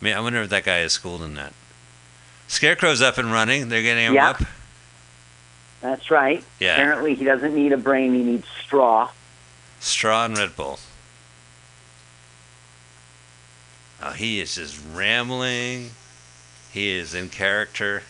I 0.00 0.04
mean, 0.04 0.14
I 0.14 0.20
wonder 0.20 0.42
if 0.42 0.50
that 0.50 0.64
guy 0.64 0.80
is 0.80 0.92
schooled 0.92 1.22
in 1.22 1.34
that. 1.36 1.54
Scarecrow's 2.48 3.00
up 3.02 3.18
and 3.18 3.32
running. 3.32 3.68
They're 3.68 3.82
getting 3.82 4.06
him 4.06 4.14
Yeah. 4.14 4.30
up. 4.30 4.42
That's 5.80 6.10
right. 6.10 6.44
Yeah. 6.60 6.74
Apparently, 6.74 7.14
he 7.14 7.24
doesn't 7.24 7.54
need 7.54 7.72
a 7.72 7.76
brain; 7.76 8.12
he 8.14 8.22
needs 8.22 8.46
straw. 8.64 9.10
Straw 9.80 10.24
and 10.24 10.36
Red 10.36 10.56
Bull. 10.56 10.78
Oh, 14.02 14.10
he 14.10 14.40
is 14.40 14.54
just 14.56 14.78
rambling. 14.92 15.90
He 16.72 16.90
is 16.90 17.14
in 17.14 17.28
character. 17.28 18.02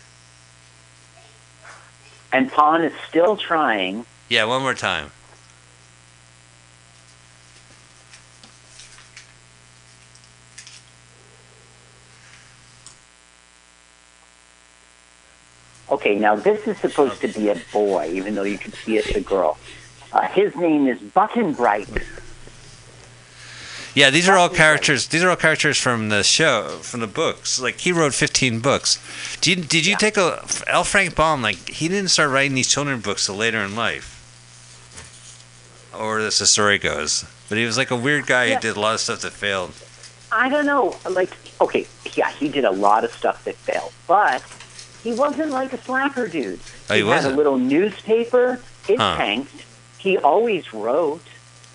And 2.32 2.50
Pon 2.50 2.84
is 2.84 2.92
still 3.08 3.36
trying. 3.36 4.04
Yeah, 4.28 4.44
one 4.44 4.62
more 4.62 4.74
time. 4.74 5.10
Okay, 15.90 16.16
now 16.16 16.36
this 16.36 16.66
is 16.66 16.76
supposed 16.78 17.22
to 17.22 17.28
be 17.28 17.48
a 17.48 17.56
boy, 17.72 18.10
even 18.12 18.34
though 18.34 18.42
you 18.42 18.58
can 18.58 18.72
see 18.72 18.98
it's 18.98 19.14
a 19.16 19.22
girl. 19.22 19.56
Uh, 20.12 20.22
his 20.28 20.54
name 20.54 20.86
is 20.86 21.00
Button 21.00 21.54
Bright. 21.54 21.88
Yeah, 23.98 24.10
these 24.10 24.28
are 24.28 24.36
all 24.36 24.48
characters. 24.48 25.08
These 25.08 25.24
are 25.24 25.30
all 25.30 25.34
characters 25.36 25.76
from 25.76 26.08
the 26.08 26.22
show, 26.22 26.78
from 26.82 27.00
the 27.00 27.08
books. 27.08 27.60
Like 27.60 27.78
he 27.80 27.90
wrote 27.90 28.14
15 28.14 28.60
books. 28.60 28.98
Did 29.40 29.58
you, 29.58 29.64
did 29.64 29.86
you 29.86 29.92
Yeah. 29.92 29.96
take 29.96 30.16
a 30.16 30.44
L. 30.68 30.84
Frank 30.84 31.16
Baum? 31.16 31.42
Like 31.42 31.68
he 31.68 31.88
didn't 31.88 32.10
start 32.10 32.30
writing 32.30 32.54
these 32.54 32.68
children's 32.68 33.02
books 33.02 33.26
till 33.26 33.34
later 33.34 33.58
in 33.58 33.74
life, 33.74 34.08
or 35.98 36.20
as 36.20 36.38
the 36.38 36.46
story 36.46 36.78
goes. 36.78 37.24
But 37.48 37.58
he 37.58 37.64
was 37.64 37.76
like 37.76 37.90
a 37.90 37.96
weird 37.96 38.26
guy 38.28 38.44
Yeah. 38.44 38.54
who 38.56 38.60
did 38.60 38.76
a 38.76 38.80
lot 38.80 38.94
of 38.94 39.00
stuff 39.00 39.22
that 39.22 39.32
failed. 39.32 39.72
I 40.30 40.48
don't 40.48 40.66
know. 40.66 40.96
Like, 41.08 41.30
okay, 41.60 41.86
yeah, 42.14 42.30
he 42.30 42.48
did 42.48 42.64
a 42.64 42.70
lot 42.70 43.02
of 43.02 43.10
stuff 43.12 43.42
that 43.46 43.56
failed, 43.56 43.92
but 44.06 44.42
he 45.02 45.12
wasn't 45.12 45.50
like 45.50 45.72
a 45.72 45.82
slacker 45.82 46.28
dude. 46.28 46.60
Oh, 46.88 46.94
he 46.94 47.00
had 47.00 47.06
wasn't? 47.08 47.34
a 47.34 47.36
little 47.36 47.58
newspaper. 47.58 48.60
It 48.86 48.98
Huh. 48.98 49.16
tanked. 49.16 49.64
He 49.96 50.16
always 50.18 50.72
wrote. 50.72 51.22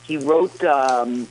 He 0.03 0.15
wrote, 0.17 0.63
um, 0.63 1.27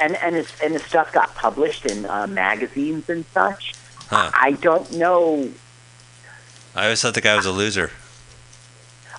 and 0.00 0.16
and 0.16 0.34
his 0.34 0.52
and 0.62 0.72
his 0.72 0.82
stuff 0.82 1.12
got 1.12 1.34
published 1.34 1.86
in 1.86 2.06
uh, 2.06 2.26
magazines 2.26 3.08
and 3.08 3.24
such. 3.26 3.74
Huh. 4.08 4.30
I 4.34 4.52
don't 4.52 4.92
know. 4.92 5.50
I 6.74 6.84
always 6.84 7.02
thought 7.02 7.14
the 7.14 7.20
guy 7.20 7.36
was 7.36 7.46
a 7.46 7.52
loser. 7.52 7.90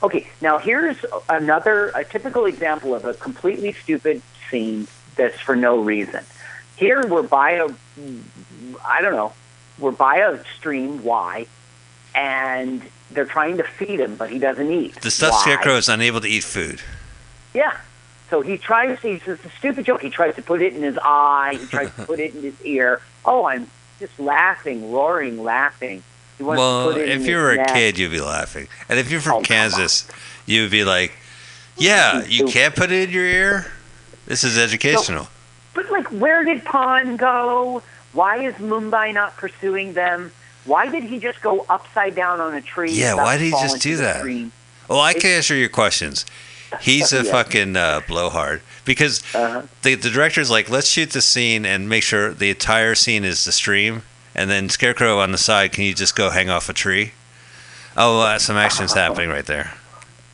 Okay, 0.04 0.28
now 0.41 0.58
here's 0.58 0.98
another 1.30 1.89
a 1.89 2.04
typical 2.04 2.46
example 2.46 2.96
of 2.96 3.06
a 3.06 3.13
completely 3.13 3.72
stupid 3.74 4.22
scene 4.50 4.88
that's 5.15 5.39
for 5.39 5.56
no 5.56 5.80
reason. 5.80 6.24
Here 6.76 7.06
we're 7.08 7.22
by 7.22 7.52
a, 7.52 7.67
I 8.84 9.02
don't 9.02 9.13
know, 9.13 9.34
we're 9.78 9.91
by 9.91 10.17
a 10.17 10.44
stream. 10.58 11.04
Why? 11.04 11.46
And 12.15 12.82
they're 13.12 13.26
trying 13.26 13.58
to 13.58 13.63
feed 13.63 14.00
him, 14.00 14.15
but 14.15 14.32
he 14.32 14.39
doesn't 14.39 14.72
eat. 14.72 15.00
The 15.02 15.12
stuffed 15.12 15.34
Why? 15.34 15.41
scarecrow 15.41 15.76
is 15.76 15.88
unable 15.88 16.22
to 16.22 16.28
eat 16.28 16.44
food. 16.44 16.82
Yeah. 17.54 17.78
So 18.32 18.39
he 18.41 18.58
tries 18.58 19.00
to, 19.02 19.10
it's 19.10 19.28
a 19.28 19.38
stupid 19.60 19.86
joke. 19.86 20.02
He 20.02 20.10
tries 20.10 20.36
to 20.36 20.41
put 20.41 20.62
it 20.62 20.74
in 20.74 20.82
his 20.82 20.98
eye. 21.04 21.58
He 21.60 21.65
tries 21.67 21.94
to 21.96 22.06
put 22.06 22.17
it 22.22 22.34
in 22.34 22.41
his 22.41 22.60
ear. 22.63 23.02
Oh, 23.26 23.46
I'm 23.46 23.70
just 24.00 24.17
laughing, 24.20 24.89
roaring, 24.91 25.44
laughing. 25.44 26.02
Well, 26.39 26.88
to 26.88 26.94
put 26.94 27.02
it 27.02 27.10
if 27.10 27.28
you 27.28 27.36
were 27.36 27.52
a 27.52 27.58
neck. 27.58 27.67
kid, 27.67 28.00
you'd 28.00 28.10
be 28.10 28.22
laughing, 28.22 28.67
and 28.89 28.98
if 28.98 29.12
you're 29.12 29.20
Oh, 29.20 29.24
from 29.24 29.34
come 29.34 29.44
Kansas, 29.44 30.08
you 30.48 30.63
would 30.63 30.72
be 30.72 30.84
like, 30.84 31.12
"Yeah, 31.78 32.24
you 32.26 32.46
can't 32.48 32.76
put 32.76 32.91
it 32.91 33.10
in 33.10 33.13
your 33.13 33.26
ear. 33.26 33.67
This 34.26 34.44
is 34.44 34.58
educational." 34.58 35.28
But 35.76 35.91
like, 35.91 36.08
where 36.08 36.44
did 36.44 36.65
Pon 36.65 37.17
go? 37.17 37.84
Why 38.13 38.38
is 38.38 38.56
Mombi 38.56 39.13
not 39.13 39.38
pursuing 39.38 39.94
them? 39.94 40.32
Why 40.65 40.88
did 40.88 41.04
he 41.04 41.20
just 41.20 41.41
go 41.44 41.63
upside 41.70 42.15
down 42.15 42.41
on 42.41 42.56
a 42.56 42.62
tree? 42.62 42.91
Yeah, 42.91 43.13
why 43.13 43.38
did 43.38 43.44
he 43.46 43.52
just 43.52 43.80
do 43.82 43.98
that? 43.98 44.24
Well, 44.88 45.00
I 45.02 45.13
can 45.13 45.30
answer 45.30 45.54
your 45.54 45.70
questions. 45.70 46.26
He's 46.80 47.12
a 47.12 47.18
Yeah. 47.24 47.32
fucking 47.32 47.76
uh, 47.76 48.02
blowhard 48.08 48.62
because 48.86 49.22
Uh-huh. 49.36 49.64
the 49.82 49.96
the 49.96 50.10
director's 50.10 50.50
like, 50.50 50.70
let's 50.70 50.88
shoot 50.88 51.12
the 51.12 51.22
scene 51.22 51.66
and 51.66 51.90
make 51.90 52.04
sure 52.04 52.34
the 52.34 52.50
entire 52.50 52.96
scene 52.96 53.24
is 53.24 53.44
the 53.46 53.52
stream, 53.52 54.04
and 54.34 54.50
then 54.50 54.70
Scarecrow 54.70 55.20
on 55.20 55.32
the 55.32 55.38
side. 55.38 55.72
Can 55.74 55.84
you 55.84 55.94
just 55.94 56.16
go 56.16 56.30
hang 56.30 56.50
off 56.50 56.70
a 56.70 56.74
tree? 56.74 57.12
Oh, 57.98 58.22
uh, 58.22 58.40
some 58.40 58.56
action's 58.56 58.94
happening 58.94 59.30
right 59.30 59.46
there. 59.46 59.74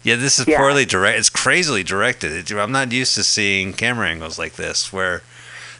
Yeah, 0.03 0.15
this 0.15 0.37
is 0.39 0.47
Yeah. 0.47 0.57
poorly 0.57 0.85
direct. 0.85 1.17
It's 1.19 1.29
crazily 1.29 1.83
directed. 1.83 2.31
It, 2.31 2.51
I'm 2.55 2.71
not 2.71 2.91
used 2.91 3.15
to 3.15 3.23
seeing 3.23 3.73
camera 3.73 4.07
angles 4.07 4.37
like 4.37 4.53
this 4.55 4.93
where 4.93 5.23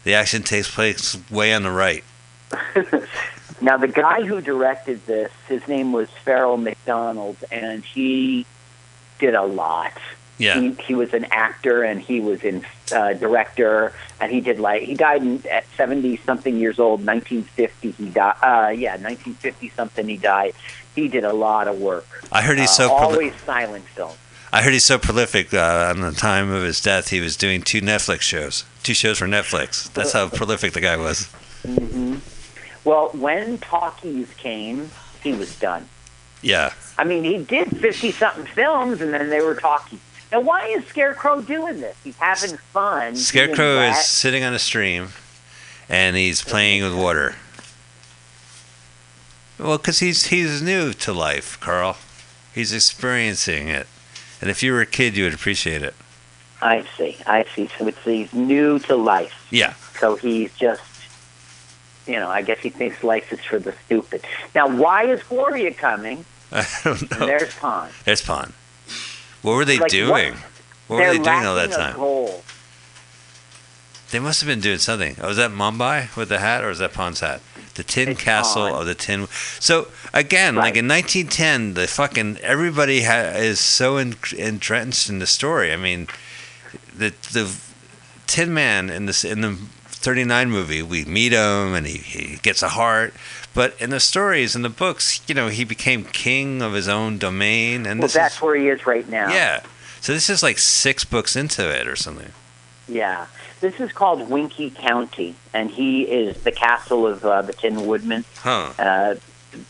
the 0.04 0.16
action 0.16 0.42
takes 0.44 0.70
place 0.74 1.18
way 1.30 1.54
on 1.54 1.64
the 1.64 1.72
right. 1.72 2.04
Now, 3.60 3.76
the 3.76 3.88
guy 3.88 4.22
who 4.24 4.40
directed 4.40 5.04
this, 5.08 5.32
his 5.48 5.68
name 5.68 5.92
was 5.92 6.10
Farrell 6.24 6.58
MacDonald, 6.58 7.38
and 7.52 7.84
he 7.84 8.46
did 9.18 9.34
a 9.34 9.42
lot. 9.46 9.94
Yeah, 10.40 10.60
He, 10.60 10.72
he 10.84 10.94
was 10.96 11.14
an 11.14 11.26
actor 11.32 11.84
and 11.84 12.00
he 12.00 12.20
was 12.20 12.44
in 12.44 12.64
uh, 12.94 13.14
director, 13.14 13.92
and 14.22 14.32
he 14.32 14.40
did 14.40 14.60
like 14.60 14.84
he 14.84 14.94
died 14.94 15.24
in, 15.24 15.44
at 15.50 15.66
seventy 15.76 16.18
something 16.18 16.58
years 16.58 16.78
old, 16.80 17.04
nineteen 17.04 17.44
fifty. 17.44 17.92
He 17.92 18.10
died. 18.10 18.36
Uh, 18.42 18.70
yeah, 18.70 18.98
nineteen 18.98 19.34
fifty 19.34 19.70
something. 19.70 20.08
He 20.08 20.18
died. 20.18 20.54
He 20.96 21.08
did 21.08 21.24
a 21.24 21.34
lot 21.34 21.68
of 21.68 21.80
work. 21.80 22.06
I 22.32 22.42
heard 22.44 22.60
he's 22.60 22.70
Uh, 22.70 22.74
so. 22.74 22.90
proli- 22.90 23.02
always 23.02 23.34
silent 23.46 23.86
film. 23.86 24.12
I 24.54 24.62
heard 24.62 24.74
he's 24.74 24.86
so 24.86 24.98
prolific. 24.98 25.54
Uh, 25.54 25.92
on 25.94 26.02
the 26.02 26.12
time 26.12 26.52
of 26.52 26.62
his 26.64 26.80
death, 26.82 27.10
he 27.10 27.20
was 27.20 27.36
doing 27.36 27.62
two 27.62 27.82
Netflix 27.82 28.22
shows, 28.22 28.64
two 28.84 28.94
shows 28.94 29.18
for 29.18 29.28
Netflix. 29.28 29.92
That's 29.94 30.14
how 30.14 30.30
prolific 30.30 30.74
the 30.74 30.82
guy 30.82 30.98
was. 30.98 31.28
mm-hmm. 31.64 32.18
Well, 32.88 33.10
when 33.10 33.58
talkies 33.58 34.32
came, 34.36 34.90
he 35.22 35.34
was 35.34 35.58
done. 35.60 35.90
Yeah, 36.42 36.74
I 36.98 37.04
mean, 37.04 37.24
he 37.24 37.40
did 37.44 37.76
fifty 37.78 38.12
something 38.12 38.46
films, 38.46 39.02
and 39.02 39.12
then 39.14 39.30
they 39.30 39.42
were 39.42 39.56
talkies. 39.56 40.00
Now, 40.32 40.42
why 40.42 40.68
is 40.68 40.86
Scarecrow 40.88 41.42
doing 41.42 41.80
this? 41.80 41.96
He's 42.04 42.18
having 42.18 42.58
fun. 42.58 43.16
Scarecrow 43.16 43.80
is 43.90 43.98
sitting 44.06 44.44
on 44.44 44.54
a 44.54 44.60
stream, 44.60 45.10
and 45.88 46.16
he's 46.16 46.42
playing 46.42 46.84
with 46.84 46.94
water. 46.96 47.36
Well, 49.58 49.78
because 49.78 50.00
he's 50.00 50.28
he's 50.28 50.62
new 50.62 50.94
to 50.94 51.14
life, 51.14 51.60
Carl. 51.60 51.98
He's 52.54 52.74
experiencing 52.74 53.70
it, 53.70 53.88
and 54.42 54.50
if 54.50 54.62
you 54.62 54.72
were 54.74 54.82
a 54.82 54.86
kid, 54.86 55.16
you 55.18 55.24
would 55.24 55.34
appreciate 55.34 55.82
it. 55.82 55.96
I 56.62 56.86
see. 56.98 57.18
I 57.26 57.46
see. 57.56 57.70
So 57.78 57.88
it's 57.88 58.04
he's 58.04 58.34
new 58.34 58.80
to 58.80 58.96
life. 58.96 59.48
Yeah. 59.52 59.74
So 60.00 60.16
he's 60.16 60.54
just, 60.56 60.82
you 62.08 62.16
know, 62.16 62.30
I 62.30 62.42
guess 62.42 62.60
he 62.60 62.70
thinks 62.70 63.04
life 63.04 63.32
is 63.32 63.40
for 63.44 63.60
the 63.60 63.74
stupid. 63.86 64.26
Now, 64.56 64.68
why 64.68 65.06
is 65.06 65.22
Gloria 65.24 65.74
coming? 65.74 66.26
I 66.52 66.66
don't 66.84 67.02
And 67.02 67.12
know. 67.20 67.26
there's 67.28 67.54
Pon. 67.56 67.90
There's 68.06 68.22
Pon. 68.22 68.54
What 69.42 69.54
were 69.56 69.66
they 69.66 69.78
Like, 69.80 69.92
doing? 69.92 70.10
what- 70.34 70.34
What, 70.88 70.96
were 70.98 71.02
They're 71.04 71.14
doing 71.16 71.46
all 71.46 71.56
that 71.56 71.72
time? 71.72 71.96
goal. 71.96 72.44
They 74.12 74.20
must 74.20 74.40
have 74.40 74.48
been 74.48 74.62
doing 74.62 74.78
something. 74.78 75.18
Oh, 75.22 75.28
was 75.28 75.38
that 75.38 75.52
Mombi 75.52 76.16
with 76.16 76.30
the 76.30 76.40
hat, 76.40 76.64
or 76.64 76.70
is 76.70 76.80
that 76.80 76.94
Pon's 76.94 77.20
hat? 77.20 77.42
The 77.76 77.84
Tin 77.84 78.10
It's 78.10 78.22
Castle 78.24 78.70
Pon. 78.70 78.80
of 78.82 78.86
the 78.88 78.96
Tin. 78.96 79.28
So 79.60 79.90
again, 80.14 80.56
like 80.56 80.78
in 80.78 80.88
1910, 80.88 81.74
the 81.74 81.88
fucking 81.88 82.38
everybody 82.42 83.04
ha- 83.04 83.34
is 83.36 83.60
so 83.60 83.98
en- 83.98 84.16
entrenched 84.38 85.10
in 85.10 85.20
the 85.20 85.28
story. 85.28 85.74
I 85.74 85.76
mean, 85.76 86.08
the 86.96 87.14
the 87.34 87.54
Tin 88.28 88.54
Man 88.54 88.90
in 88.90 89.08
this 89.08 89.26
in 89.26 89.42
the 89.42 89.58
39 89.90 90.50
movie, 90.50 90.82
we 90.82 91.04
meet 91.04 91.34
him 91.34 91.76
and 91.76 91.86
he, 91.86 91.98
he 91.98 92.38
gets 92.38 92.64
a 92.64 92.70
heart. 92.70 93.14
But 93.58 93.74
in 93.82 93.90
the 93.90 94.00
stories, 94.00 94.56
in 94.56 94.62
the 94.62 94.70
books, 94.70 95.20
you 95.28 95.34
know, 95.34 95.48
he 95.48 95.64
became 95.64 96.04
king 96.04 96.62
of 96.62 96.74
his 96.74 96.88
own 96.88 97.18
domain. 97.18 97.88
And 97.88 98.00
Well, 98.00 98.08
that's 98.08 98.36
is, 98.36 98.42
where 98.44 98.56
he 98.56 98.68
is 98.68 98.86
right 98.86 99.10
now. 99.10 99.34
yeah. 99.34 99.64
So 100.00 100.14
this 100.14 100.30
is 100.30 100.44
like 100.44 100.60
six 100.60 101.04
books 101.04 101.36
into 101.36 101.68
it 101.68 101.88
or 101.88 101.96
something. 101.96 102.34
Yeah. 102.88 103.26
This 103.60 103.80
is 103.80 103.92
called 103.92 104.30
Winky 104.30 104.70
County, 104.70 105.34
and 105.56 105.72
he 105.72 106.04
is 106.04 106.44
the 106.44 106.52
castle 106.52 107.08
of 107.08 107.26
uh, 107.26 107.42
the 107.42 107.54
Tin 107.54 107.88
Woodman. 107.88 108.26
Huh. 108.36 108.74
Uh, 108.78 109.16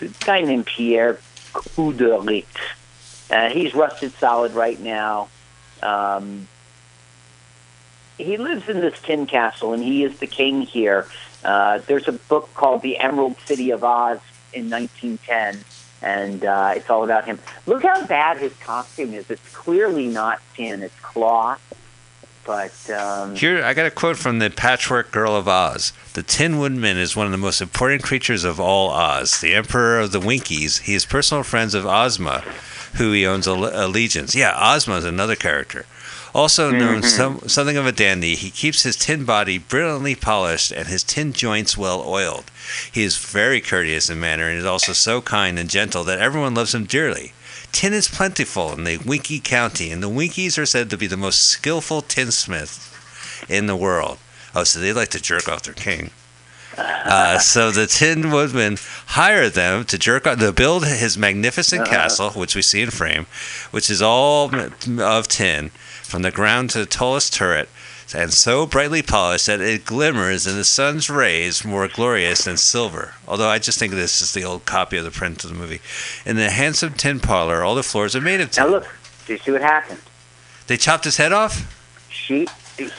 a 0.02 0.08
guy 0.26 0.42
named 0.42 0.66
Pierre 0.66 1.20
Couderic. 1.54 2.46
Uh, 3.32 3.48
he's 3.52 3.74
rusted 3.74 4.12
solid 4.16 4.52
right 4.52 4.82
now. 4.82 5.30
Um, 5.82 6.50
he 8.18 8.36
lives 8.36 8.68
in 8.68 8.82
this 8.82 9.00
tin 9.02 9.28
castle, 9.28 9.72
and 9.72 9.82
he 9.82 10.04
is 10.04 10.20
the 10.20 10.28
king 10.28 10.64
here. 10.64 11.08
Uh, 11.48 11.80
there's 11.88 12.08
a 12.10 12.12
book 12.12 12.54
called 12.54 12.82
The 12.82 12.98
Emerald 12.98 13.38
City 13.46 13.72
of 13.72 13.82
Oz 13.84 14.20
in 14.54 14.70
1910, 14.70 15.64
and 16.02 16.44
uh, 16.44 16.74
it's 16.76 16.90
all 16.90 17.06
about 17.06 17.24
him. 17.26 17.40
Look 17.66 17.84
how 17.84 18.06
bad 18.06 18.38
his 18.38 18.54
costume 18.58 19.14
is. 19.14 19.32
It's 19.32 19.56
clearly 19.56 20.08
not 20.08 20.42
tin; 20.56 20.84
it's 20.84 21.00
cloth. 21.00 21.62
But 22.46 22.90
um, 22.90 23.36
Here, 23.36 23.64
I 23.64 23.74
got 23.74 23.86
a 23.86 23.92
quote 23.92 24.16
from 24.18 24.40
the 24.40 24.50
Patchwork 24.50 25.12
Girl 25.12 25.36
of 25.36 25.48
Oz. 25.48 25.92
The 26.14 26.24
Tin 26.24 26.60
Woodman 26.60 26.98
is 26.98 27.16
one 27.16 27.26
of 27.26 27.32
the 27.32 27.38
most 27.38 27.62
important 27.62 28.04
creatures 28.04 28.44
of 28.46 28.60
all 28.60 28.90
Oz. 28.90 29.40
The 29.42 29.54
Emperor 29.54 30.00
of 30.00 30.12
the 30.12 30.20
Winkies. 30.22 30.80
He 30.80 30.96
is 30.96 31.06
personal 31.06 31.44
friends 31.44 31.74
of 31.74 31.86
Ozma, 31.86 32.40
who 32.96 33.12
he 33.14 33.26
owns 33.26 33.48
alle- 33.48 33.72
allegiance. 33.74 34.34
Yeah, 34.36 34.54
Ozma 34.58 34.96
is 34.96 35.06
another 35.06 35.36
character. 35.36 35.86
Also 36.34 36.70
known 36.72 37.02
some, 37.04 37.40
something 37.48 37.78
of 37.78 37.86
a 37.88 37.92
dandy, 37.92 38.36
he 38.36 38.50
keeps 38.52 38.84
his 38.84 38.96
tin 38.96 39.26
body 39.26 39.58
brilliantly 39.58 40.16
polished 40.16 40.72
and 40.72 40.88
his 40.88 41.04
tin 41.04 41.34
joints 41.34 41.78
well 41.78 42.04
oiled. 42.06 42.46
He 42.92 43.04
is 43.04 43.18
very 43.18 43.62
courteous 43.62 44.10
in 44.10 44.20
manner 44.20 44.48
and 44.50 44.58
is 44.60 44.66
also 44.66 44.94
so 44.94 45.22
kind 45.22 45.58
and 45.58 45.70
gentle 45.70 46.04
that 46.04 46.20
everyone 46.20 46.54
loves 46.54 46.76
him 46.76 46.86
dearly. 46.86 47.34
Tin 47.72 47.94
is 47.94 48.08
plentiful 48.08 48.74
in 48.74 48.84
the 48.86 48.98
Winky 48.98 49.40
County, 49.40 49.92
and 49.92 50.02
the 50.02 50.10
Winkies 50.10 50.58
are 50.58 50.66
said 50.66 50.90
to 50.90 50.98
be 50.98 51.08
the 51.08 51.18
most 51.18 51.42
skillful 51.42 52.02
tinsmiths 52.02 52.90
in 53.50 53.68
the 53.68 53.76
world. 53.76 54.18
Oh, 54.56 54.64
so 54.64 54.80
they 54.80 54.94
like 54.94 55.10
to 55.10 55.22
jerk 55.22 55.48
off 55.50 55.64
their 55.64 55.74
king. 55.74 56.12
Uh, 56.80 57.40
so 57.40 57.72
the 57.72 57.88
Tin 57.88 58.30
Woodman 58.30 58.78
hired 59.08 59.54
them 59.54 59.84
to 59.86 59.98
jerk 59.98 60.28
off, 60.28 60.38
to 60.38 60.52
build 60.52 60.86
his 60.86 61.18
magnificent 61.18 61.82
Uh-huh. 61.84 61.90
castle, 61.92 62.30
which 62.32 62.54
we 62.54 62.62
see 62.62 62.82
in 62.84 62.92
frame, 62.92 63.26
which 63.72 63.90
is 63.90 64.00
all 64.02 64.52
of 65.00 65.28
tin, 65.28 65.72
from 66.08 66.22
the 66.22 66.32
ground 66.32 66.70
to 66.72 66.80
the 66.80 66.86
tallest 66.86 67.34
turret, 67.34 67.70
and 68.16 68.32
so 68.34 68.66
brightly 68.66 69.02
polished 69.02 69.48
that 69.48 69.60
it 69.60 69.86
glimmers 69.86 70.48
in 70.48 70.56
the 70.56 70.64
sun's 70.64 71.10
rays 71.10 71.66
more 71.66 71.88
glorious 71.88 72.46
than 72.46 72.56
silver. 72.58 73.14
Although 73.28 73.50
I 73.50 73.60
just 73.60 73.78
think 73.78 73.94
this 73.94 74.22
is 74.22 74.34
the 74.34 74.46
old 74.46 74.66
copy 74.66 74.98
of 74.98 75.04
the 75.04 75.12
print 75.12 75.44
of 75.44 75.50
the 75.50 75.56
movie. 75.56 75.82
In 76.26 76.38
the 76.38 76.50
handsome 76.50 76.94
tin 76.94 77.20
parlor, 77.20 77.64
all 77.64 77.76
the 77.76 77.84
floors 77.84 78.16
are 78.16 78.22
made 78.22 78.40
of 78.40 78.52
tin. 78.52 78.64
now 78.64 78.70
look, 78.70 78.88
do 79.26 79.34
you 79.34 79.40
see 79.40 79.52
what 79.52 79.62
happened? 79.62 80.00
They 80.68 80.78
chopped 80.78 81.04
his 81.04 81.18
head 81.18 81.34
off? 81.34 81.74
She 82.10 82.48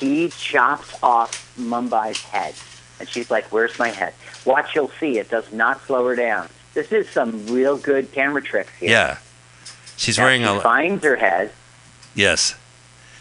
he 0.00 0.28
chopped 0.28 0.94
off 1.02 1.54
Mombi's 1.59 2.20
head, 2.22 2.54
and 2.98 3.09
she's 3.09 3.30
like, 3.30 3.46
"Where's 3.52 3.78
my 3.78 3.88
head?" 3.90 4.12
Watch, 4.44 4.74
you'll 4.74 4.90
see. 5.00 5.18
It 5.18 5.30
does 5.30 5.50
not 5.52 5.80
slow 5.86 6.04
her 6.06 6.16
down. 6.16 6.48
This 6.74 6.90
is 6.92 7.09
some 7.09 7.46
real 7.46 7.76
good 7.78 8.11
camera 8.12 8.42
tricks 8.42 8.70
here. 8.80 8.90
Yeah. 8.90 9.18
She's 9.96 10.18
Now 10.18 10.24
wearing 10.24 10.42
she 10.42 10.48
a. 10.48 10.61
finds 10.61 11.04
her 11.04 11.16
head. 11.16 11.52
Yes. 12.14 12.54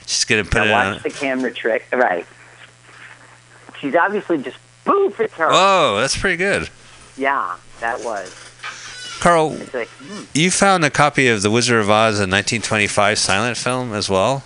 She's 0.08 0.26
going 0.26 0.43
to 0.43 0.49
put 0.49 0.60
Now 0.60 0.66
it 0.66 0.72
watch 0.72 0.95
on. 0.97 1.03
the 1.03 1.10
camera 1.12 1.53
trick. 1.53 1.86
Right. 1.93 2.26
She's 3.80 3.93
obviously 3.95 4.41
just 4.41 4.58
poof. 4.86 5.20
It's 5.20 5.34
her. 5.36 5.47
Oh, 5.51 5.97
that's 5.99 6.18
pretty 6.18 6.38
good. 6.38 6.70
Yeah, 7.18 7.58
that 7.82 8.03
was. 8.03 8.34
Carl, 9.20 9.49
like, 9.74 9.88
hmm. 9.89 10.24
you 10.34 10.49
found 10.49 10.84
a 10.86 10.89
copy 10.89 11.28
of 11.28 11.41
The 11.41 11.51
Wizard 11.51 11.80
of 11.80 11.89
Oz, 11.89 12.20
a 12.20 12.24
1925 12.24 13.18
silent 13.20 13.58
film 13.58 13.93
as 13.93 14.10
well? 14.10 14.43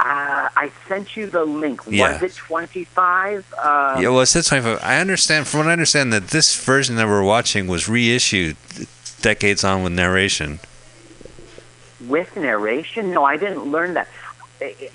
Uh, 0.00 0.48
I 0.56 0.70
sent 0.86 1.16
you 1.16 1.26
the 1.26 1.44
link. 1.44 1.80
Yeah. 1.88 2.12
Was 2.12 2.22
it 2.22 2.34
25? 2.36 3.52
Uh, 3.58 3.98
yeah, 4.00 4.08
well, 4.10 4.20
it 4.20 4.26
says 4.26 4.46
25. 4.46 4.80
I 4.82 5.00
understand, 5.00 5.48
from 5.48 5.58
what 5.58 5.68
I 5.68 5.72
understand, 5.72 6.12
that 6.12 6.28
this 6.28 6.62
version 6.64 6.94
that 6.96 7.06
we're 7.08 7.24
watching 7.24 7.66
was 7.66 7.88
reissued 7.88 8.56
decades 9.22 9.64
on 9.64 9.82
with 9.82 9.92
narration. 9.92 10.60
with 12.06 12.36
narration? 12.36 13.10
No, 13.12 13.24
I 13.24 13.36
didn't 13.36 13.64
learn 13.64 13.94
that. 13.94 14.06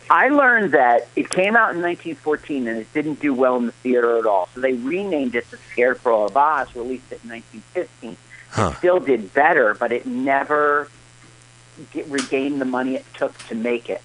I 0.09 0.29
learned 0.29 0.73
that 0.73 1.07
it 1.15 1.29
came 1.29 1.55
out 1.55 1.73
in 1.75 1.81
1914 1.81 2.67
and 2.67 2.77
it 2.79 2.93
didn't 2.93 3.19
do 3.19 3.33
well 3.33 3.55
in 3.57 3.65
the 3.65 3.71
theater 3.71 4.17
at 4.19 4.25
all. 4.25 4.49
So 4.53 4.61
they 4.61 4.73
renamed 4.73 5.35
it 5.35 5.49
The 5.51 5.57
Scarecrow 5.71 6.25
of 6.25 6.35
Oz, 6.35 6.75
released 6.75 7.11
it 7.11 7.21
in 7.23 7.29
1915. 7.29 8.17
Huh. 8.49 8.71
It 8.71 8.77
still 8.77 8.99
did 8.99 9.33
better, 9.33 9.73
but 9.73 9.91
it 9.91 10.05
never 10.05 10.89
get, 11.91 12.07
regained 12.07 12.59
the 12.61 12.65
money 12.65 12.95
it 12.95 13.05
took 13.13 13.37
to 13.47 13.55
make 13.55 13.89
it. 13.89 14.01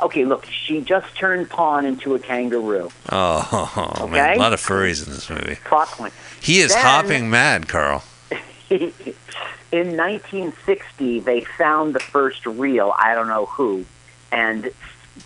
Okay, 0.00 0.24
look, 0.24 0.46
she 0.46 0.80
just 0.80 1.14
turned 1.16 1.50
Pon 1.50 1.84
into 1.84 2.14
a 2.14 2.18
kangaroo. 2.18 2.90
Oh, 3.10 3.94
oh 4.00 4.06
man. 4.06 4.30
Okay. 4.30 4.34
A 4.36 4.38
lot 4.38 4.52
of 4.52 4.60
furries 4.60 5.06
in 5.06 5.12
this 5.12 5.28
movie. 5.28 5.56
Plot 5.64 5.88
point. 5.88 6.14
He 6.40 6.60
is 6.60 6.72
Then- 6.72 6.84
hopping 6.84 7.30
mad, 7.30 7.68
Carl. 7.68 8.04
in 8.70 9.96
1960, 9.96 11.20
they 11.20 11.40
found 11.42 11.94
the 11.94 12.00
first 12.00 12.46
reel. 12.46 12.94
I 12.96 13.14
don't 13.14 13.28
know 13.28 13.46
who, 13.46 13.84
and 14.32 14.70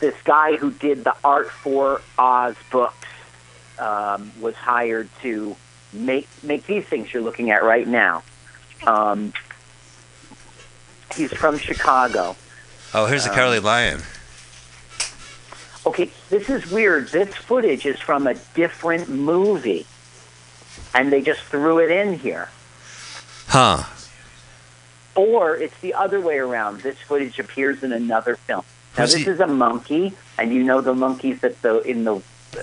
this 0.00 0.14
guy 0.24 0.56
who 0.56 0.70
did 0.70 1.04
the 1.04 1.14
art 1.22 1.50
for 1.50 2.00
Oz 2.18 2.56
books 2.70 3.06
um, 3.78 4.32
was 4.40 4.54
hired 4.54 5.08
to 5.22 5.56
make 5.92 6.28
make 6.42 6.66
these 6.66 6.84
things 6.84 7.12
you're 7.12 7.22
looking 7.22 7.50
at 7.50 7.62
right 7.62 7.86
now. 7.86 8.22
Um, 8.86 9.32
he's 11.14 11.32
from 11.32 11.58
Chicago. 11.58 12.36
Oh, 12.92 13.06
here's 13.06 13.24
the 13.24 13.30
Um, 13.30 13.36
Cowardly 13.36 13.60
Lion. 13.60 14.02
Okay, 15.86 16.10
this 16.30 16.48
is 16.48 16.70
weird. 16.70 17.08
This 17.08 17.34
footage 17.34 17.84
is 17.84 18.00
from 18.00 18.26
a 18.26 18.34
different 18.54 19.08
movie, 19.08 19.86
and 20.94 21.12
they 21.12 21.20
just 21.20 21.42
threw 21.42 21.78
it 21.78 21.90
in 21.90 22.18
here. 22.18 22.48
Huh. 23.48 23.84
Or 25.14 25.54
it's 25.54 25.78
the 25.80 25.94
other 25.94 26.20
way 26.20 26.38
around. 26.38 26.80
This 26.80 26.98
footage 26.98 27.38
appears 27.38 27.82
in 27.82 27.92
another 27.92 28.36
film. 28.36 28.64
Now 28.96 29.06
this 29.06 29.14
he- 29.14 29.26
is 29.26 29.40
a 29.40 29.46
monkey, 29.46 30.12
and 30.38 30.52
you 30.52 30.62
know 30.62 30.80
the 30.80 30.94
monkeys 30.94 31.40
that 31.40 31.60
the 31.62 31.80
in 31.80 32.04
the 32.04 32.14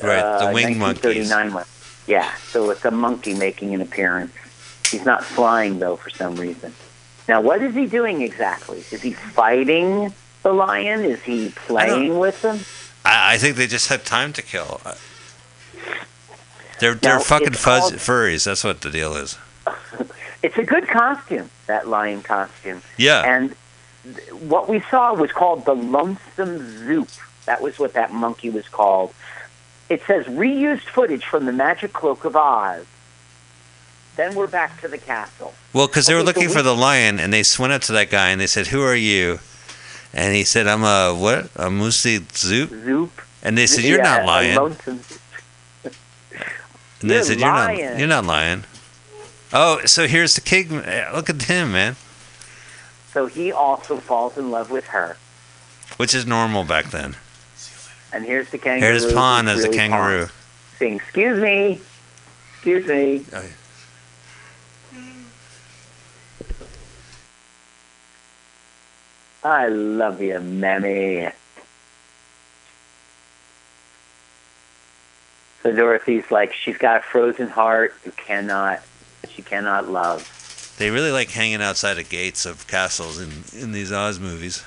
Right, 0.01 0.21
the 0.39 0.47
uh, 0.47 0.51
winged 0.53 0.77
monkeys. 0.77 1.29
1939 1.29 1.53
one. 1.53 1.65
Yeah, 2.07 2.33
so 2.51 2.69
it's 2.69 2.85
a 2.85 2.91
monkey 2.91 3.33
making 3.33 3.73
an 3.73 3.81
appearance. 3.81 4.31
He's 4.89 5.03
not 5.05 5.23
flying 5.23 5.79
though 5.79 5.97
for 5.97 6.09
some 6.09 6.35
reason. 6.35 6.73
Now, 7.27 7.41
what 7.41 7.61
is 7.61 7.75
he 7.75 7.85
doing 7.87 8.21
exactly? 8.21 8.79
Is 8.91 9.01
he 9.01 9.11
fighting 9.13 10.13
the 10.43 10.53
lion? 10.53 11.01
Is 11.05 11.21
he 11.23 11.49
playing 11.67 12.17
with 12.19 12.41
him? 12.43 12.59
I, 13.05 13.33
I 13.35 13.37
think 13.37 13.57
they 13.57 13.67
just 13.67 13.89
had 13.89 14.05
time 14.05 14.31
to 14.33 14.41
kill. 14.41 14.81
They're, 16.79 16.95
they're 16.95 17.19
fucking 17.19 17.53
fuzz 17.53 17.81
called- 17.81 17.93
furries. 17.95 18.45
That's 18.45 18.63
what 18.63 18.81
the 18.81 18.89
deal 18.89 19.15
is. 19.15 19.37
It's 20.43 20.57
a 20.57 20.63
good 20.63 20.87
costume, 20.87 21.51
that 21.67 21.87
lion 21.87 22.23
costume. 22.23 22.81
Yeah. 22.97 23.21
And 23.23 23.55
what 24.39 24.67
we 24.67 24.79
saw 24.89 25.13
was 25.13 25.31
called 25.31 25.65
the 25.65 25.73
Lonesome 25.75 26.59
Zoop. 26.85 27.09
That 27.45 27.61
was 27.61 27.77
what 27.79 27.93
that 27.93 28.11
monkey 28.13 28.49
was 28.49 28.67
called. 28.69 29.13
It 29.89 30.01
says 30.07 30.25
reused 30.25 30.83
footage 30.83 31.25
from 31.25 31.45
the 31.45 31.51
Magic 31.51 31.91
Cloak 31.93 32.23
of 32.25 32.35
Oz. 32.35 32.85
Then 34.15 34.35
we're 34.35 34.47
back 34.47 34.79
to 34.81 34.87
the 34.87 34.97
castle. 34.97 35.53
Well, 35.73 35.87
because 35.87 36.05
they 36.07 36.13
were 36.13 36.19
Okay, 36.21 36.25
so 36.25 36.27
looking 36.33 36.47
we- 36.49 36.53
for 36.53 36.61
the 36.61 36.75
lion, 36.75 37.19
and 37.19 37.31
they 37.33 37.43
went 37.59 37.73
up 37.73 37.81
to 37.83 37.91
that 37.93 38.09
guy 38.09 38.29
and 38.29 38.39
they 38.41 38.47
said, 38.47 38.67
"Who 38.67 38.81
are 38.83 38.95
you?" 38.95 39.39
And 40.13 40.35
he 40.35 40.43
said, 40.43 40.67
"I'm 40.67 40.83
a 40.83 41.13
what? 41.15 41.45
A 41.55 41.69
Musi 41.69 42.19
Zoop." 42.35 42.69
Zoop. 42.69 43.21
And 43.43 43.57
they 43.57 43.67
said, 43.67 43.83
"You're 43.83 43.97
Yeah, 43.99 44.03
not 44.03 44.21
a 44.23 44.25
lion." 44.25 44.55
Lonesome 44.55 44.99
And 47.01 47.09
they 47.09 47.15
You're 47.15 47.23
said, 47.23 47.39
"You're 47.39 47.49
not. 47.49 47.67
lying." 47.69 47.99
You're 47.99 48.07
not 48.07 48.25
lying." 48.25 48.63
Oh, 49.53 49.81
so 49.85 50.07
here's 50.07 50.35
the 50.35 50.41
king. 50.41 50.69
Look 51.13 51.29
at 51.29 51.41
him, 51.43 51.71
man. 51.73 51.95
So 53.13 53.25
he 53.25 53.51
also 53.51 53.97
falls 53.97 54.37
in 54.37 54.51
love 54.51 54.71
with 54.71 54.87
her. 54.87 55.17
Which 55.97 56.15
is 56.15 56.25
normal 56.25 56.63
back 56.63 56.91
then. 56.91 57.15
And 58.13 58.25
here's 58.25 58.49
the 58.49 58.57
kangaroo. 58.57 58.91
Here's 58.91 59.13
Pon 59.13 59.47
who's 59.47 59.59
as 59.59 59.65
a 59.65 59.67
really 59.67 59.77
kangaroo. 59.77 60.25
Pon, 60.25 60.33
Saying, 60.77 60.95
excuse 60.95 61.39
me. 61.39 61.81
Excuse 62.53 62.87
me. 62.87 63.25
Oh, 63.33 63.41
yeah. 63.41 63.49
I 69.43 69.67
love 69.67 70.21
you, 70.21 70.39
Mammy. 70.39 71.29
So 75.63 75.71
Dorothy's 75.71 76.29
like, 76.31 76.53
she's 76.53 76.77
got 76.77 76.99
a 76.99 77.03
frozen 77.03 77.47
heart. 77.47 77.93
You 78.05 78.11
cannot, 78.11 78.81
she 79.29 79.41
cannot 79.41 79.89
love. 79.89 80.30
They 80.81 80.89
really 80.89 81.11
like 81.11 81.29
hanging 81.29 81.61
outside 81.61 81.99
of 81.99 82.09
gates 82.09 82.43
of 82.43 82.65
castles 82.65 83.21
in 83.21 83.43
in 83.55 83.71
these 83.71 83.91
Oz 83.91 84.19
movies. 84.19 84.63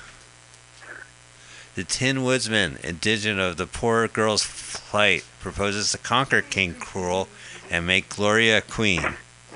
The 1.74 1.82
Tin 1.82 2.22
Woodsman, 2.22 2.78
indigent 2.84 3.40
of 3.40 3.56
the 3.56 3.66
poor 3.66 4.06
girl's 4.06 4.46
plight, 4.74 5.24
proposes 5.40 5.90
to 5.90 5.98
conquer 5.98 6.40
King 6.40 6.74
Krewl 6.74 7.26
and 7.68 7.84
make 7.84 8.08
Gloria 8.10 8.60
queen. 8.60 9.02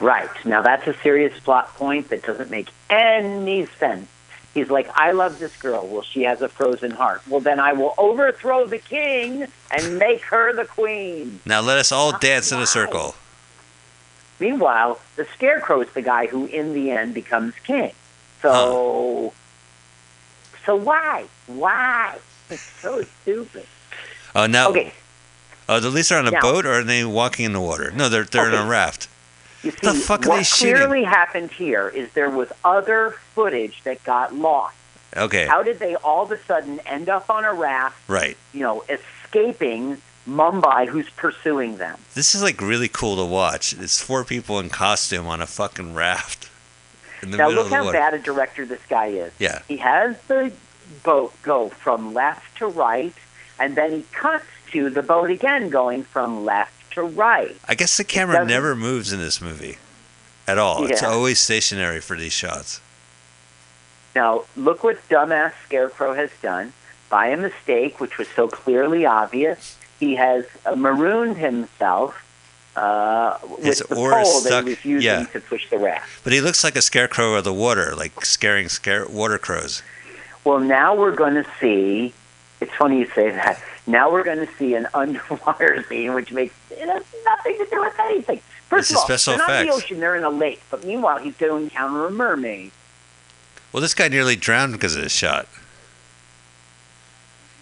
Right. 0.01 0.29
Now 0.45 0.61
that's 0.61 0.85
a 0.89 0.95
serious 0.95 1.39
plot 1.39 1.73
point 1.77 2.09
that 2.09 2.25
doesn't 2.25 2.51
make 2.51 2.71
any 2.91 3.67
sense. 3.79 4.09
He's 4.53 4.69
like, 4.69 4.89
I 4.97 5.13
love 5.13 5.39
this 5.39 5.57
girl. 5.59 5.87
Well, 5.87 6.03
she 6.03 6.25
has 6.25 6.43
a 6.43 6.49
frozen 6.49 6.91
heart. 6.91 7.23
Well, 7.29 7.39
then 7.39 7.61
I 7.61 7.73
will 7.73 7.95
overthrow 7.99 8.67
the 8.67 8.79
king 8.79 9.47
and 9.71 9.97
make 9.97 10.23
her 10.23 10.53
the 10.53 10.65
queen. 10.65 11.39
Now 11.47 11.61
let 11.61 11.79
us 11.79 11.93
all 11.93 12.19
dance 12.19 12.51
in 12.51 12.59
a 12.59 12.67
circle. 12.67 13.15
Meanwhile, 14.41 15.01
the 15.17 15.27
Scarecrow 15.35 15.81
is 15.81 15.89
the 15.95 16.03
guy 16.03 16.27
who, 16.27 16.47
in 16.47 16.73
the 16.75 16.91
end, 16.91 17.15
becomes 17.15 17.55
king. 17.67 17.93
So, 18.43 19.33
so 20.65 20.77
why? 20.77 21.25
Why? 21.47 22.19
It's 22.51 22.63
so 22.63 23.03
stupid. 23.23 23.67
Oh, 24.35 24.47
now, 24.47 24.69
Okay, 24.71 24.93
uh, 25.69 25.73
oh, 25.73 25.77
at 25.79 25.83
least 25.85 26.11
they're 26.11 26.19
on 26.19 26.29
a 26.29 26.31
Now- 26.31 26.41
boat 26.41 26.65
or 26.67 26.73
are 26.81 26.85
they 26.85 27.05
walking 27.05 27.45
in 27.47 27.53
the 27.53 27.61
water? 27.61 27.91
No, 27.91 28.09
they're 28.09 28.25
they're 28.25 28.49
in 28.49 28.55
a 28.55 28.65
raft. 28.67 29.09
you 29.63 29.71
see, 29.73 29.79
The 29.83 29.95
fuck 29.95 30.25
are 30.27 30.29
what 30.31 30.37
they 30.39 30.43
shooting? 30.45 30.75
clearly 30.77 31.05
happened 31.05 31.51
here 31.51 31.89
is 31.89 32.11
there 32.13 32.31
was 32.31 32.49
other 32.65 33.17
footage 33.35 33.83
that 33.85 34.03
got 34.05 34.35
lost. 34.35 34.77
Okay, 35.17 35.47
How 35.47 35.63
did 35.63 35.79
they 35.81 35.97
all 35.97 36.23
of 36.25 36.31
a 36.33 36.39
sudden 36.45 36.79
end 36.81 37.09
up 37.09 37.29
on 37.31 37.45
a 37.45 37.53
raft? 37.53 37.97
right. 38.09 38.37
You 38.53 38.61
know, 38.61 38.85
escaping 38.89 40.01
Mombi, 40.29 40.87
who's 40.89 41.09
pursuing 41.11 41.79
them? 41.79 41.99
This 42.15 42.35
is 42.35 42.43
like 42.43 42.61
really 42.61 42.89
cool 42.89 43.17
to 43.17 43.25
watch. 43.25 43.73
It's 43.73 44.01
four 44.01 44.25
people 44.25 44.59
in 44.59 44.69
costume 44.69 45.27
on 45.27 45.41
a 45.41 45.47
fucking 45.47 45.95
raft 45.95 46.51
in 47.23 47.31
the 47.31 47.39
Now 47.39 47.49
look 47.49 47.71
how 47.71 47.85
water. 47.85 47.99
bad 47.99 48.15
a 48.15 48.19
director 48.19 48.67
this 48.67 48.85
guy 48.89 49.07
is. 49.07 49.33
Yeah. 49.39 49.63
He 49.67 49.79
has 49.79 50.21
the 50.29 50.53
boat 51.03 51.33
go 51.43 51.71
from 51.71 52.13
left 52.15 52.59
to 52.59 52.67
right, 52.67 53.15
and 53.59 53.77
then 53.77 53.93
he 53.93 54.05
cuts 54.13 54.45
to 54.73 54.91
the 54.91 55.03
boat 55.03 55.31
again 55.31 55.71
going 55.71 56.03
from 56.03 56.45
left 56.45 56.93
to 56.93 57.03
right. 57.03 57.57
I 57.67 57.75
guess 57.75 57.97
the 57.97 58.05
camera 58.05 58.45
never 58.45 58.77
moves 58.77 59.13
in 59.13 59.19
this 59.21 59.41
movie 59.41 59.79
at 60.47 60.59
all. 60.59 60.85
It's 60.87 61.03
always 61.03 61.39
stationary 61.39 62.01
for 62.01 62.17
these 62.17 62.33
shots. 62.33 62.81
Now 64.15 64.45
look 64.57 64.85
what 64.85 65.09
dumbass 65.09 65.53
Scarecrow 65.65 66.15
has 66.15 66.31
done. 66.43 66.75
By 67.11 67.29
a 67.29 67.39
mistake, 67.39 68.01
which 68.01 68.19
was 68.19 68.29
so 68.29 68.49
clearly 68.49 69.07
obvious, 69.07 69.78
he 69.99 70.15
has 70.15 70.45
marooned 70.77 71.37
himself 71.37 72.25
uh, 72.77 73.39
His 73.61 73.81
with 73.81 73.89
the 73.89 73.97
oar 73.97 74.21
is 74.21 74.29
pole 74.29 74.41
that 74.43 74.49
stuck- 74.49 74.65
he 74.65 74.71
was 74.71 74.85
using 74.85 75.07
yeah. 75.07 75.25
to 75.25 75.41
push 75.41 75.69
the 75.69 75.79
raft. 75.79 76.23
But 76.25 76.33
he 76.33 76.41
looks 76.41 76.63
like 76.63 76.77
a 76.77 76.83
scarecrow 76.83 77.35
of 77.35 77.45
the 77.45 77.53
water, 77.53 77.95
like 77.97 78.25
scaring 78.25 78.69
scare 78.69 79.07
water 79.09 79.39
crows. 79.39 79.83
Well, 80.45 80.61
now 80.61 80.95
we're 80.95 81.15
going 81.15 81.35
to 81.35 81.47
see. 81.61 82.15
It's 82.61 82.73
funny 82.75 83.01
you 83.01 83.07
say 83.07 83.31
that. 83.31 83.61
Now 83.87 84.11
we're 84.11 84.25
going 84.25 84.47
to 84.47 84.53
see 84.55 84.75
an 84.75 84.87
underwater 84.95 85.83
scene, 85.89 86.15
which 86.15 86.31
makes 86.31 86.55
it 86.71 86.89
has 86.89 87.05
nothing 87.25 87.59
to 87.59 87.67
do 87.71 87.81
with 87.81 87.99
anything. 87.99 88.41
First 88.69 88.91
It's 88.91 88.93
of 88.93 89.11
all, 89.11 89.17
special 89.19 89.39
they're 89.39 89.49
not 89.49 89.61
in 89.63 89.67
the 89.67 89.73
ocean; 89.73 90.01
they're 90.01 90.17
in 90.17 90.25
a 90.25 90.31
lake. 90.31 90.61
But 90.71 90.85
meanwhile, 90.85 91.19
he's 91.19 91.37
going 91.37 91.53
to 91.53 91.65
encounter 91.65 92.07
a 92.07 92.11
mermaid. 92.11 92.71
Well, 93.73 93.81
this 93.81 93.95
guy 93.95 94.09
nearly 94.09 94.37
drowned 94.37 94.73
because 94.73 94.95
of 94.95 95.03
this 95.03 95.13
shot. 95.13 95.49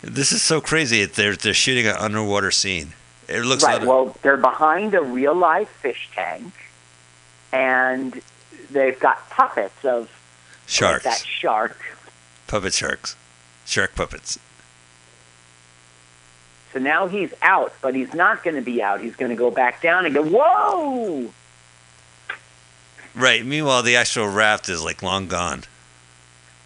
This 0.02 0.32
is 0.32 0.42
so 0.42 0.60
crazy. 0.60 1.04
They're 1.04 1.36
they're 1.36 1.54
shooting 1.54 1.86
an 1.86 1.96
underwater 1.96 2.50
scene. 2.50 2.92
It 3.28 3.40
looks 3.40 3.64
right. 3.64 3.80
like 3.80 3.88
Well, 3.88 4.16
they're 4.22 4.36
behind 4.36 4.94
a 4.94 5.02
real 5.02 5.34
life 5.34 5.68
fish 5.68 6.08
tank, 6.14 6.52
and 7.52 8.20
they've 8.70 8.98
got 8.98 9.28
puppets 9.30 9.84
of 9.84 10.08
sharks, 10.66 11.04
that 11.04 11.18
shark. 11.18 11.78
puppet 12.46 12.74
sharks, 12.74 13.16
shark 13.64 13.94
puppets. 13.94 14.38
So 16.72 16.78
now 16.78 17.08
he's 17.08 17.32
out, 17.42 17.72
but 17.80 17.94
he's 17.94 18.12
not 18.12 18.44
going 18.44 18.56
to 18.56 18.62
be 18.62 18.82
out. 18.82 19.00
He's 19.00 19.16
going 19.16 19.30
to 19.30 19.36
go 19.36 19.50
back 19.50 19.80
down 19.80 20.04
and 20.04 20.14
go, 20.14 20.22
"Whoa!" 20.22 21.32
Right. 23.14 23.44
Meanwhile, 23.44 23.82
the 23.82 23.96
actual 23.96 24.28
raft 24.28 24.68
is 24.68 24.84
like 24.84 25.02
long 25.02 25.26
gone. 25.26 25.64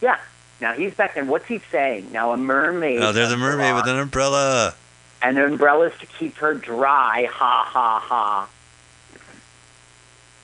Yeah. 0.03 0.19
Now 0.61 0.73
he's 0.75 0.95
back 0.95 1.15
there. 1.15 1.25
What's 1.25 1.47
he 1.47 1.61
saying? 1.73 2.13
Now 2.13 2.33
a 2.33 2.37
mermaid. 2.37 3.01
Oh, 3.01 3.13
there's 3.13 3.33
a 3.33 3.37
mermaid 3.37 3.75
with 3.75 3.87
an 3.87 3.99
umbrella. 3.99 4.75
and 5.23 5.39
umbrellas 5.39 5.93
to 6.01 6.07
keep 6.07 6.37
her 6.37 6.55
dry. 6.55 7.27
Ha 7.31 7.65
ha 7.69 7.99
ha. 8.01 8.49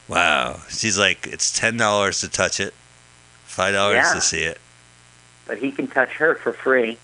Wow. 0.08 0.60
She's 0.68 0.98
like, 0.98 1.26
it's 1.26 1.56
ten 1.56 1.76
dollars 1.76 2.20
to 2.20 2.28
touch 2.28 2.60
it, 2.60 2.72
five 3.44 3.74
dollars 3.74 3.96
Yeah. 3.96 4.14
to 4.14 4.20
see 4.20 4.42
it. 4.42 4.60
But 5.46 5.58
he 5.58 5.70
can 5.70 5.86
touch 5.86 6.10
her 6.14 6.34
for 6.34 6.52
free. 6.52 6.98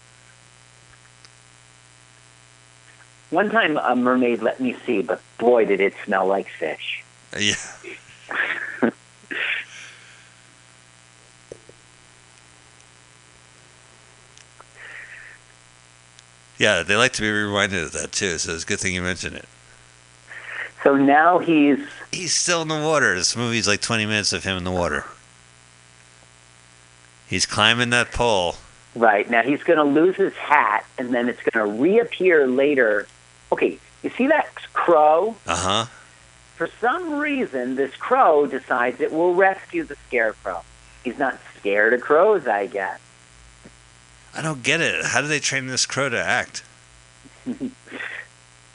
One 3.30 3.50
time 3.50 3.76
a 3.78 3.96
mermaid 3.96 4.42
let 4.42 4.60
me 4.60 4.76
see, 4.84 5.00
but 5.02 5.20
boy 5.38 5.64
did 5.64 5.80
it 5.80 5.94
smell 6.04 6.26
like 6.26 6.48
fish. 6.48 7.02
Yeah. 7.38 7.54
Yeah, 16.59 16.82
they 16.82 16.96
like 16.96 17.12
to 17.14 17.22
be 17.22 17.30
reminded 17.30 17.82
of 17.82 17.92
that 17.92 18.12
too, 18.12 18.38
so 18.38 18.55
it's 18.55 18.64
a 18.64 18.66
good 18.66 18.78
thing 18.80 18.94
you 18.94 19.03
mentioned 19.03 19.36
it. 19.36 19.48
So 20.84 20.96
now 20.96 21.38
he's 21.38 21.78
He's 22.11 22.34
still 22.34 22.62
in 22.62 22.68
the 22.68 22.80
water. 22.80 23.14
This 23.14 23.36
movie's 23.36 23.66
like 23.66 23.80
20 23.80 24.05
minutes 24.05 24.32
of 24.32 24.44
him 24.44 24.57
in 24.59 24.64
the 24.64 24.70
water. 24.70 25.07
He's 27.26 27.46
climbing 27.46 27.90
that 27.90 28.12
pole. 28.12 28.57
right 28.94 29.28
now 29.30 29.42
he's 29.42 29.62
going 29.62 29.78
to 29.78 29.84
lose 29.84 30.16
his 30.16 30.34
hat, 30.34 30.84
and 30.98 31.14
then 31.14 31.28
it's 31.28 31.40
going 31.42 31.66
to 31.66 31.82
reappear 31.82 32.46
later. 32.46 33.07
Okay, 33.50 33.78
you 34.03 34.11
see 34.11 34.26
that 34.26 34.55
crow? 34.74 35.36
Uh 35.46 35.57
huh. 35.57 35.86
For 36.57 36.68
some 36.80 37.18
reason, 37.18 37.76
this 37.76 37.94
crow 37.96 38.46
decides 38.46 39.00
it 39.00 39.11
will 39.12 39.34
rescue 39.34 39.84
the 39.84 39.96
scarecrow. 40.09 40.62
He's 41.03 41.18
not 41.18 41.40
scared 41.59 41.94
of 41.94 42.03
crows, 42.03 42.46
I 42.46 42.66
guess. 42.66 43.00
I 44.35 44.43
don't 44.43 44.62
get 44.62 44.80
it. 44.80 45.05
How 45.05 45.20
do 45.20 45.26
they 45.26 45.41
train 45.41 45.66
this 45.66 45.87
crow 45.87 46.09
to 46.09 46.18
act? 46.22 46.64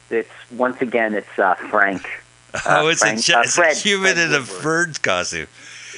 It's 0.10 0.30
once 0.52 0.82
again, 0.82 1.14
it's 1.14 1.38
uh, 1.38 1.56
Frank. 1.56 2.08
oh, 2.66 2.88
it's, 2.88 3.02
Frank- 3.02 3.28
a, 3.28 3.38
uh, 3.38 3.42
it's 3.42 3.56
Fred- 3.56 3.76
a 3.76 3.80
human 3.80 4.14
Fred 4.14 4.30
in 4.30 4.36
a 4.36 4.62
bird 4.62 5.02
costume. 5.02 5.48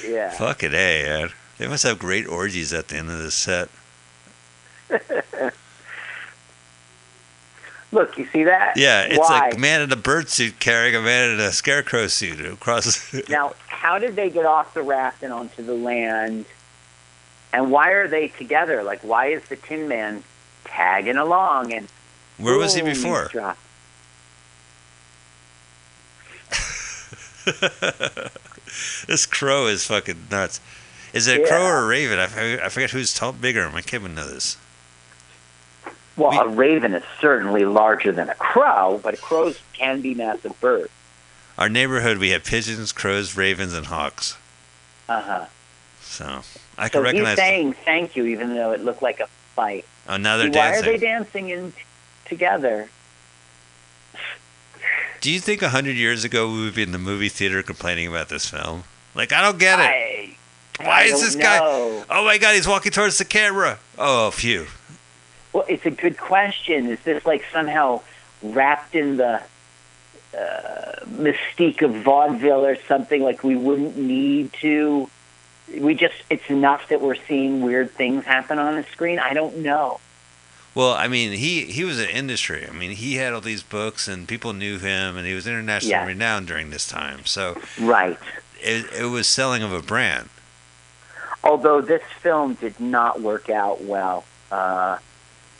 Yeah. 0.04 0.30
Fucking 0.30 0.72
A, 0.72 1.02
man. 1.04 1.30
They 1.58 1.68
must 1.68 1.84
have 1.84 1.98
great 1.98 2.26
orgies 2.26 2.72
at 2.72 2.88
the 2.88 2.96
end 2.96 3.10
of 3.10 3.18
this 3.18 3.34
set. 3.34 3.68
Look, 7.92 8.16
you 8.18 8.26
see 8.32 8.44
that? 8.44 8.76
Yeah, 8.76 9.02
it's 9.02 9.18
Why? 9.18 9.40
like 9.40 9.54
a 9.54 9.58
man 9.58 9.82
in 9.82 9.92
a 9.92 9.96
bird 9.96 10.28
suit 10.28 10.58
carrying 10.58 10.94
a 10.94 11.02
man 11.02 11.30
in 11.30 11.40
a 11.40 11.52
scarecrow 11.52 12.06
suit 12.06 12.40
across. 12.40 13.12
Now, 13.28 13.54
how 13.66 13.98
did 13.98 14.16
they 14.16 14.30
get 14.30 14.46
off 14.46 14.74
the 14.74 14.82
raft 14.82 15.22
and 15.22 15.32
onto 15.32 15.62
the 15.62 15.74
land? 15.74 16.46
And 17.52 17.70
why 17.70 17.90
are 17.90 18.08
they 18.08 18.28
together? 18.28 18.82
Like, 18.82 19.00
why 19.02 19.26
is 19.26 19.42
the 19.48 19.56
Tin 19.56 19.88
Man 19.88 20.22
tagging 20.64 21.16
along? 21.16 21.72
And 21.72 21.88
Where 22.38 22.58
was 22.58 22.74
he 22.74 22.82
before? 22.82 23.30
this 29.06 29.26
crow 29.26 29.66
is 29.66 29.86
fucking 29.86 30.26
nuts. 30.30 30.60
Is 31.12 31.26
it 31.26 31.42
a 31.42 31.46
crow 31.46 31.64
or 31.64 31.84
a 31.84 31.86
raven? 31.86 32.18
I 32.18 32.26
forget, 32.28 32.62
I 32.62 32.68
forget 32.68 32.90
who's 32.90 33.12
tall, 33.12 33.32
bigger. 33.32 33.68
My 33.70 33.82
kid 33.82 34.02
would 34.02 34.14
know 34.14 34.28
this. 34.28 34.56
Well, 36.16 36.30
We- 36.30 36.38
a 36.38 36.46
raven 36.48 36.94
is 36.94 37.02
certainly 37.20 37.64
larger 37.64 38.12
than 38.12 38.28
a 38.28 38.34
crow, 38.34 39.00
but 39.02 39.20
crows 39.20 39.58
can 39.72 40.00
be 40.00 40.14
massive 40.14 40.58
birds. 40.60 40.90
Our 41.58 41.68
neighborhood, 41.68 42.18
we 42.18 42.30
have 42.30 42.44
pigeons, 42.44 42.92
crows, 42.92 43.36
ravens, 43.36 43.74
and 43.74 43.86
hawks. 43.86 44.36
Uh 45.08 45.20
huh. 45.20 45.44
So 46.00 46.42
I 46.80 46.88
can 46.88 46.92
So 46.92 46.98
he's 47.04 47.12
recognize. 47.12 47.36
saying 47.36 47.72
thank 47.84 48.16
you, 48.16 48.24
even 48.26 48.54
though 48.54 48.72
it 48.72 48.80
looked 48.84 49.02
like 49.02 49.20
a 49.20 49.26
fight. 49.54 49.84
oh, 50.08 50.16
now 50.16 50.36
they're 50.36 50.46
Why 50.48 50.52
dancing. 50.52 50.88
are 50.88 50.92
they 50.92 50.98
dancing 50.98 51.48
in 51.50 51.72
together? 52.24 52.88
Do 55.20 55.30
you 55.30 55.38
think 55.40 55.60
a 55.60 55.68
hundred 55.68 55.96
years 55.96 56.24
ago 56.24 56.50
we 56.50 56.64
would 56.64 56.74
be 56.74 56.82
in 56.82 56.92
the 56.92 56.98
movie 56.98 57.28
theater 57.28 57.62
complaining 57.62 58.06
about 58.06 58.28
this 58.30 58.46
film? 58.46 58.84
Like, 59.14 59.32
I 59.32 59.42
don't 59.42 59.58
get 59.58 59.78
it. 59.78 59.82
I, 59.82 60.36
Why 60.82 61.00
I 61.00 61.02
is 61.04 61.20
this 61.20 61.36
guy? 61.36 61.58
Oh 61.60 62.24
my 62.24 62.38
God, 62.38 62.54
he's 62.54 62.66
walking 62.66 62.92
towards 62.92 63.18
the 63.18 63.24
camera. 63.26 63.78
Oh, 63.98 64.30
phew. 64.30 64.66
Well, 65.52 65.64
it's 65.68 65.84
a 65.84 65.90
good 65.90 66.16
question. 66.16 66.86
Is 66.86 67.00
this 67.00 67.26
like 67.26 67.44
somehow 67.52 68.00
wrapped 68.42 68.94
in 68.94 69.18
the 69.18 69.42
uh, 70.32 71.04
mystique 71.06 71.82
of 71.82 71.92
vaudeville 72.02 72.64
or 72.64 72.76
something? 72.86 73.22
Like 73.22 73.44
we 73.44 73.56
wouldn't 73.56 73.98
need 73.98 74.52
to. 74.62 75.10
We 75.78 75.94
just, 75.94 76.14
it's 76.30 76.48
enough 76.50 76.88
that 76.88 77.00
we're 77.00 77.14
seeing 77.14 77.60
weird 77.62 77.90
things 77.92 78.24
happen 78.24 78.58
on 78.58 78.76
the 78.76 78.82
screen. 78.84 79.18
I 79.18 79.34
don't 79.34 79.58
know. 79.58 80.00
Well, 80.74 80.92
I 80.94 81.08
mean, 81.08 81.32
he 81.32 81.64
he 81.64 81.82
was 81.84 81.98
an 81.98 82.08
industry. 82.08 82.66
I 82.66 82.70
mean, 82.72 82.92
he 82.92 83.16
had 83.16 83.32
all 83.32 83.40
these 83.40 83.62
books, 83.64 84.06
and 84.06 84.28
people 84.28 84.52
knew 84.52 84.78
him, 84.78 85.16
and 85.16 85.26
he 85.26 85.34
was 85.34 85.46
internationally 85.46 85.90
Yeah. 85.90 86.06
renowned 86.06 86.46
during 86.46 86.70
this 86.70 86.86
time. 86.88 87.24
So 87.26 87.56
Right. 87.80 88.16
it, 88.60 88.86
it 88.96 89.04
was 89.06 89.26
selling 89.26 89.62
of 89.64 89.72
a 89.72 89.82
brand. 89.82 90.28
Although 91.42 91.80
this 91.80 92.02
film 92.20 92.54
did 92.54 92.78
not 92.78 93.20
work 93.20 93.48
out 93.50 93.82
well. 93.82 94.24
Uh, 94.52 94.98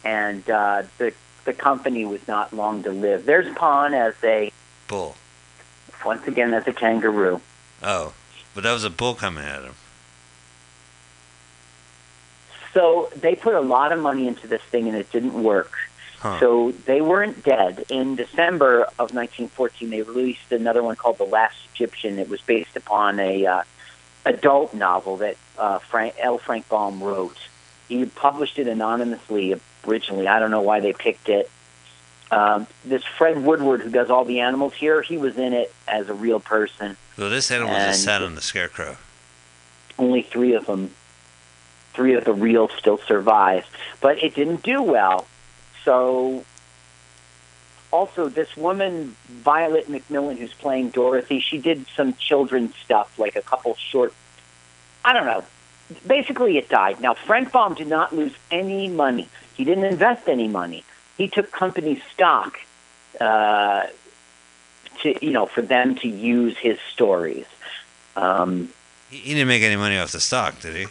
and 0.04 0.48
uh, 0.48 0.82
the 0.98 1.12
the 1.44 1.52
company 1.54 2.04
was 2.04 2.26
not 2.28 2.52
long 2.52 2.82
to 2.84 2.90
live. 2.90 3.24
There's 3.26 3.52
Pon 3.56 3.94
as 3.94 4.14
a 4.22 4.52
Bull. 4.88 5.16
once 6.04 6.26
again 6.28 6.54
as 6.54 6.66
a 6.68 6.72
kangaroo. 6.72 7.40
Oh, 7.82 8.12
but 8.54 8.62
that 8.64 8.72
was 8.72 8.84
a 8.84 8.90
bull 8.90 9.14
coming 9.14 9.44
at 9.44 9.62
him. 9.62 9.74
So 12.72 13.10
they 13.16 13.34
put 13.34 13.54
a 13.54 13.60
lot 13.60 13.92
of 13.92 14.00
money 14.00 14.28
into 14.28 14.46
this 14.46 14.62
thing, 14.62 14.88
and 14.88 14.96
it 14.96 15.10
didn't 15.10 15.40
work. 15.42 15.72
Huh. 16.20 16.38
So 16.38 16.72
they 16.84 17.00
weren't 17.00 17.42
dead. 17.42 17.84
In 17.88 18.14
December 18.14 18.82
of 18.98 19.14
1914, 19.14 19.90
they 19.90 20.02
released 20.02 20.52
another 20.52 20.82
one 20.82 20.94
called 20.96 21.18
The 21.18 21.24
Last 21.24 21.56
Egyptian. 21.74 22.18
It 22.18 22.28
was 22.28 22.42
based 22.42 22.76
upon 22.76 23.18
a 23.18 23.46
uh, 23.46 23.62
adult 24.26 24.74
novel 24.74 25.16
that 25.18 25.36
uh, 25.58 25.78
Frank, 25.78 26.14
L. 26.18 26.38
Frank 26.38 26.68
Baum 26.68 27.02
wrote. 27.02 27.38
He 27.88 28.04
published 28.04 28.58
it 28.58 28.68
anonymously 28.68 29.58
originally. 29.86 30.28
I 30.28 30.38
don't 30.38 30.50
know 30.50 30.60
why 30.60 30.80
they 30.80 30.92
picked 30.92 31.28
it. 31.28 31.50
Um, 32.30 32.66
this 32.84 33.02
Fred 33.02 33.42
Woodward, 33.42 33.80
who 33.80 33.90
does 33.90 34.10
all 34.10 34.24
the 34.24 34.40
animals 34.40 34.74
here, 34.74 35.02
he 35.02 35.16
was 35.16 35.36
in 35.36 35.52
it 35.52 35.74
as 35.88 36.08
a 36.08 36.14
real 36.14 36.38
person. 36.38 36.96
Well, 37.18 37.30
this 37.30 37.50
animal 37.50 37.74
And- 37.74 37.92
just 37.92 38.04
sat 38.04 38.22
on 38.22 38.34
the 38.34 38.40
scarecrow. 38.40 38.98
Only 39.98 40.22
three 40.22 40.54
of 40.54 40.66
them, 40.66 40.94
three 42.00 42.14
of 42.14 42.24
the 42.24 42.32
real 42.32 42.66
still 42.78 42.96
survive, 42.96 43.66
but 44.00 44.22
it 44.22 44.34
didn't 44.34 44.62
do 44.62 44.82
well. 44.82 45.26
So, 45.84 46.46
also 47.90 48.30
this 48.30 48.56
woman 48.56 49.14
Violet 49.28 49.86
MacMillan, 49.86 50.38
who's 50.38 50.54
playing 50.54 50.90
Dorothy, 50.90 51.40
she 51.40 51.58
did 51.58 51.84
some 51.94 52.14
children's 52.14 52.74
stuff, 52.76 53.18
like 53.18 53.36
a 53.36 53.42
couple 53.42 53.74
short. 53.74 54.14
I 55.04 55.12
don't 55.12 55.26
know. 55.26 55.44
Basically, 56.06 56.56
it 56.56 56.70
died. 56.70 57.02
Now, 57.02 57.12
Frank 57.12 57.52
Baum 57.52 57.74
did 57.74 57.88
not 57.88 58.16
lose 58.16 58.32
any 58.50 58.88
money. 58.88 59.28
He 59.54 59.64
didn't 59.64 59.84
invest 59.84 60.26
any 60.26 60.48
money. 60.48 60.84
He 61.18 61.28
took 61.28 61.52
company 61.52 62.02
stock 62.14 62.60
uh, 63.20 63.88
to, 65.02 65.26
you 65.26 65.32
know, 65.32 65.44
for 65.44 65.60
them 65.60 65.96
to 65.96 66.08
use 66.08 66.56
his 66.56 66.78
stories. 66.94 67.44
Um, 68.16 68.70
he 69.10 69.34
didn't 69.34 69.48
make 69.48 69.62
any 69.62 69.76
money 69.76 69.98
off 69.98 70.12
the 70.12 70.20
stock, 70.20 70.60
did 70.60 70.76
he? 70.76 70.86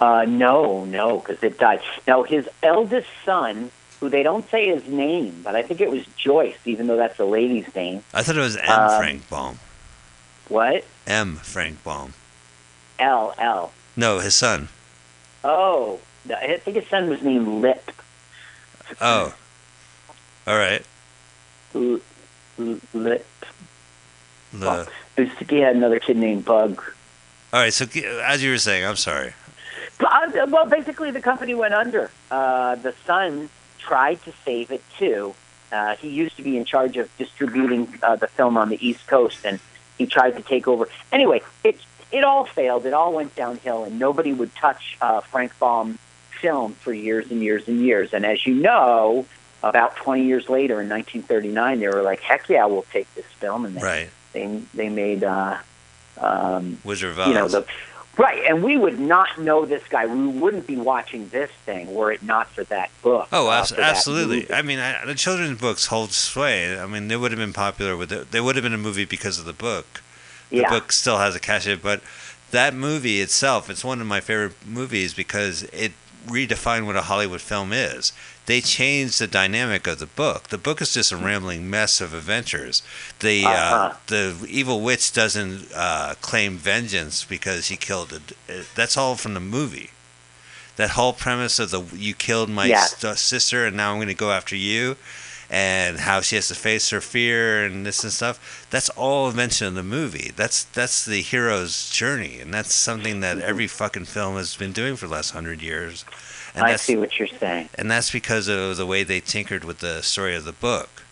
Uh, 0.00 0.24
no, 0.26 0.84
no, 0.84 1.18
because 1.20 1.42
it 1.42 1.58
died. 1.58 1.80
Now, 2.06 2.22
his 2.24 2.48
eldest 2.62 3.08
son, 3.24 3.70
who 4.00 4.08
they 4.08 4.22
don't 4.22 4.48
say 4.50 4.66
his 4.68 4.86
name, 4.88 5.40
but 5.44 5.54
I 5.54 5.62
think 5.62 5.80
it 5.80 5.90
was 5.90 6.04
Joyce, 6.16 6.56
even 6.64 6.88
though 6.88 6.96
that's 6.96 7.18
a 7.20 7.24
lady's 7.24 7.72
name. 7.74 8.02
I 8.12 8.22
thought 8.22 8.36
it 8.36 8.40
was 8.40 8.56
M. 8.56 8.68
Um, 8.70 8.98
Frank 8.98 9.28
Baum. 9.30 9.58
What? 10.48 10.84
M. 11.06 11.36
Frank 11.36 11.82
Baum. 11.84 12.12
L, 12.98 13.34
L. 13.38 13.72
No, 13.96 14.18
his 14.18 14.34
son. 14.34 14.68
Oh, 15.44 16.00
I 16.28 16.56
think 16.56 16.76
his 16.76 16.88
son 16.88 17.08
was 17.08 17.22
named 17.22 17.46
Lip. 17.62 17.90
Oh. 19.00 19.34
All 20.46 20.56
right. 20.58 20.84
L- 21.74 22.00
L- 22.58 22.80
Lip. 22.92 23.26
It 24.52 24.58
was- 24.60 24.88
He 25.48 25.58
had 25.60 25.76
another 25.76 25.98
kid 26.00 26.16
named 26.16 26.44
Bug. 26.44 26.82
all 27.52 27.60
right. 27.60 27.72
So 27.72 27.86
as 28.24 28.42
you 28.42 28.50
were 28.50 28.58
saying, 28.58 28.84
I'm 28.84 28.96
sorry. 28.96 29.32
Uh, 30.00 30.46
Well, 30.48 30.66
basically, 30.66 31.10
the 31.10 31.20
company 31.20 31.54
went 31.54 31.74
under. 31.74 32.10
Uh, 32.30 32.74
the 32.76 32.94
son 33.06 33.48
tried 33.78 34.22
to 34.24 34.32
save 34.44 34.70
it 34.70 34.82
too. 34.98 35.34
Uh, 35.72 35.96
he 35.96 36.08
used 36.08 36.36
to 36.36 36.42
be 36.42 36.56
in 36.56 36.64
charge 36.64 36.96
of 36.96 37.08
distributing 37.18 37.92
uh, 38.02 38.16
the 38.16 38.26
film 38.28 38.56
on 38.56 38.68
the 38.68 38.86
East 38.86 39.06
Coast, 39.06 39.38
and 39.44 39.58
he 39.98 40.06
tried 40.06 40.36
to 40.36 40.42
take 40.42 40.68
over. 40.68 40.88
Anyway, 41.12 41.42
it 41.62 41.78
it 42.12 42.22
all 42.24 42.44
failed. 42.44 42.86
It 42.86 42.92
all 42.92 43.12
went 43.12 43.34
downhill, 43.34 43.84
and 43.84 43.98
nobody 43.98 44.32
would 44.32 44.54
touch 44.54 44.96
uh, 45.00 45.20
Frank 45.20 45.58
Baum 45.58 45.98
film 46.30 46.74
for 46.74 46.92
years 46.92 47.30
and 47.30 47.42
years 47.42 47.66
and 47.66 47.80
years. 47.80 48.12
And 48.12 48.24
as 48.24 48.46
you 48.46 48.54
know, 48.54 49.26
about 49.62 49.96
20 49.96 50.24
years 50.24 50.48
later, 50.48 50.80
in 50.80 50.88
1939, 50.88 51.80
they 51.80 51.88
were 51.88 52.02
like, 52.02 52.20
"Heck 52.20 52.48
yeah, 52.48 52.66
we'll 52.66 52.86
take 52.92 53.12
this 53.14 53.26
film," 53.40 53.64
and 53.64 53.76
they 53.76 53.82
Right. 53.82 54.10
they, 54.32 54.60
they 54.74 54.88
made. 54.88 55.24
Uh, 55.24 55.58
um, 56.18 56.78
Wizard 56.84 57.10
of 57.10 57.18
Oz. 57.18 57.28
you 57.28 57.34
know 57.34 57.48
the 57.48 57.66
right 58.18 58.42
and 58.46 58.62
we 58.62 58.76
would 58.76 58.98
not 59.00 59.38
know 59.40 59.64
this 59.64 59.82
guy 59.88 60.06
we 60.06 60.26
wouldn't 60.26 60.66
be 60.66 60.76
watching 60.76 61.28
this 61.28 61.50
thing 61.66 61.92
were 61.94 62.12
it 62.12 62.22
not 62.22 62.46
for 62.48 62.64
that 62.64 62.90
book 63.02 63.28
Oh, 63.32 63.48
uh, 63.48 63.52
abs- 63.60 63.70
for 63.70 63.76
that 63.76 63.90
absolutely. 63.96 64.52
I 64.52 64.62
mean, 64.62 64.78
I, 64.78 65.04
the 65.04 65.14
children's 65.14 65.60
books 65.60 65.86
hold 65.86 66.12
sway. 66.12 66.78
I 66.78 66.86
mean, 66.86 67.08
they 67.08 67.16
would 67.16 67.30
have 67.32 67.38
been 67.38 67.52
popular 67.52 67.96
with 67.96 68.12
it. 68.12 68.30
They 68.30 68.40
would 68.40 68.54
have 68.56 68.62
been 68.62 68.74
a 68.74 68.78
movie 68.78 69.04
because 69.04 69.38
of 69.38 69.44
the 69.44 69.52
book. 69.52 70.02
The 70.50 70.58
yeah 70.58 70.68
book 70.70 70.92
still 70.92 71.18
has 71.18 71.34
a 71.34 71.40
cachet, 71.40 71.76
but 71.76 72.00
that 72.50 72.74
movie 72.74 73.20
itself, 73.20 73.68
it's 73.68 73.82
one 73.84 74.00
of 74.00 74.06
my 74.06 74.20
favorite 74.20 74.54
movies 74.66 75.14
because 75.14 75.64
it 75.64 75.92
redefined 76.26 76.86
what 76.86 76.96
a 76.96 77.02
Hollywood 77.02 77.40
film 77.40 77.72
is. 77.72 78.12
They 78.46 78.60
changed 78.60 79.18
the 79.20 79.26
dynamic 79.26 79.86
of 79.86 79.98
the 79.98 80.06
book. 80.06 80.48
The 80.48 80.58
book 80.58 80.82
is 80.82 80.92
just 80.92 81.12
a 81.12 81.16
rambling 81.16 81.70
mess 81.70 82.00
of 82.02 82.12
adventures. 82.12 82.82
The 83.20 83.44
uh, 83.44 83.48
Uh-huh. 83.50 83.94
the 84.08 84.46
evil 84.48 84.80
witch 84.82 85.12
doesn't 85.12 85.68
uh, 85.74 86.14
claim 86.20 86.58
vengeance 86.58 87.24
because 87.24 87.68
he 87.68 87.76
killed 87.76 88.12
it. 88.12 88.66
That's 88.74 88.96
all 88.98 89.16
from 89.16 89.32
the 89.34 89.40
movie. 89.40 89.90
That 90.76 90.90
whole 90.90 91.12
premise 91.14 91.58
of 91.58 91.70
the 91.70 91.82
you 91.96 92.14
killed 92.14 92.50
my 92.50 92.66
Yes. 92.66 92.96
st- 92.98 93.16
sister 93.18 93.64
and 93.66 93.76
now 93.76 93.92
I'm 93.92 93.98
going 93.98 94.08
to 94.08 94.14
go 94.14 94.32
after 94.32 94.56
you, 94.56 94.96
and 95.48 96.00
how 96.00 96.20
she 96.20 96.36
has 96.36 96.48
to 96.48 96.54
face 96.54 96.90
her 96.90 97.00
fear 97.00 97.64
and 97.64 97.86
this 97.86 98.02
and 98.02 98.12
stuff. 98.12 98.66
That's 98.70 98.88
all 98.90 99.30
mentioned 99.32 99.68
in 99.68 99.74
the 99.74 99.82
movie. 99.84 100.32
That's 100.36 100.64
that's 100.64 101.04
the 101.04 101.22
hero's 101.22 101.88
journey, 101.90 102.40
and 102.40 102.52
that's 102.52 102.74
something 102.74 103.20
that 103.20 103.38
every 103.38 103.68
fucking 103.68 104.06
film 104.06 104.36
has 104.36 104.56
been 104.56 104.72
doing 104.72 104.96
for 104.96 105.06
the 105.06 105.14
last 105.14 105.30
hundred 105.30 105.62
years. 105.62 106.04
And 106.54 106.64
i 106.64 106.70
that's 106.70 106.84
see 106.84 106.96
what 106.96 107.18
you're 107.18 107.26
saying 107.26 107.68
and 107.74 107.90
that's 107.90 108.10
because 108.12 108.46
of 108.46 108.76
the 108.76 108.86
way 108.86 109.02
they 109.02 109.20
tinkered 109.20 109.64
with 109.64 109.80
the 109.80 110.02
story 110.02 110.36
of 110.36 110.44
the 110.44 110.52
book. 110.52 111.02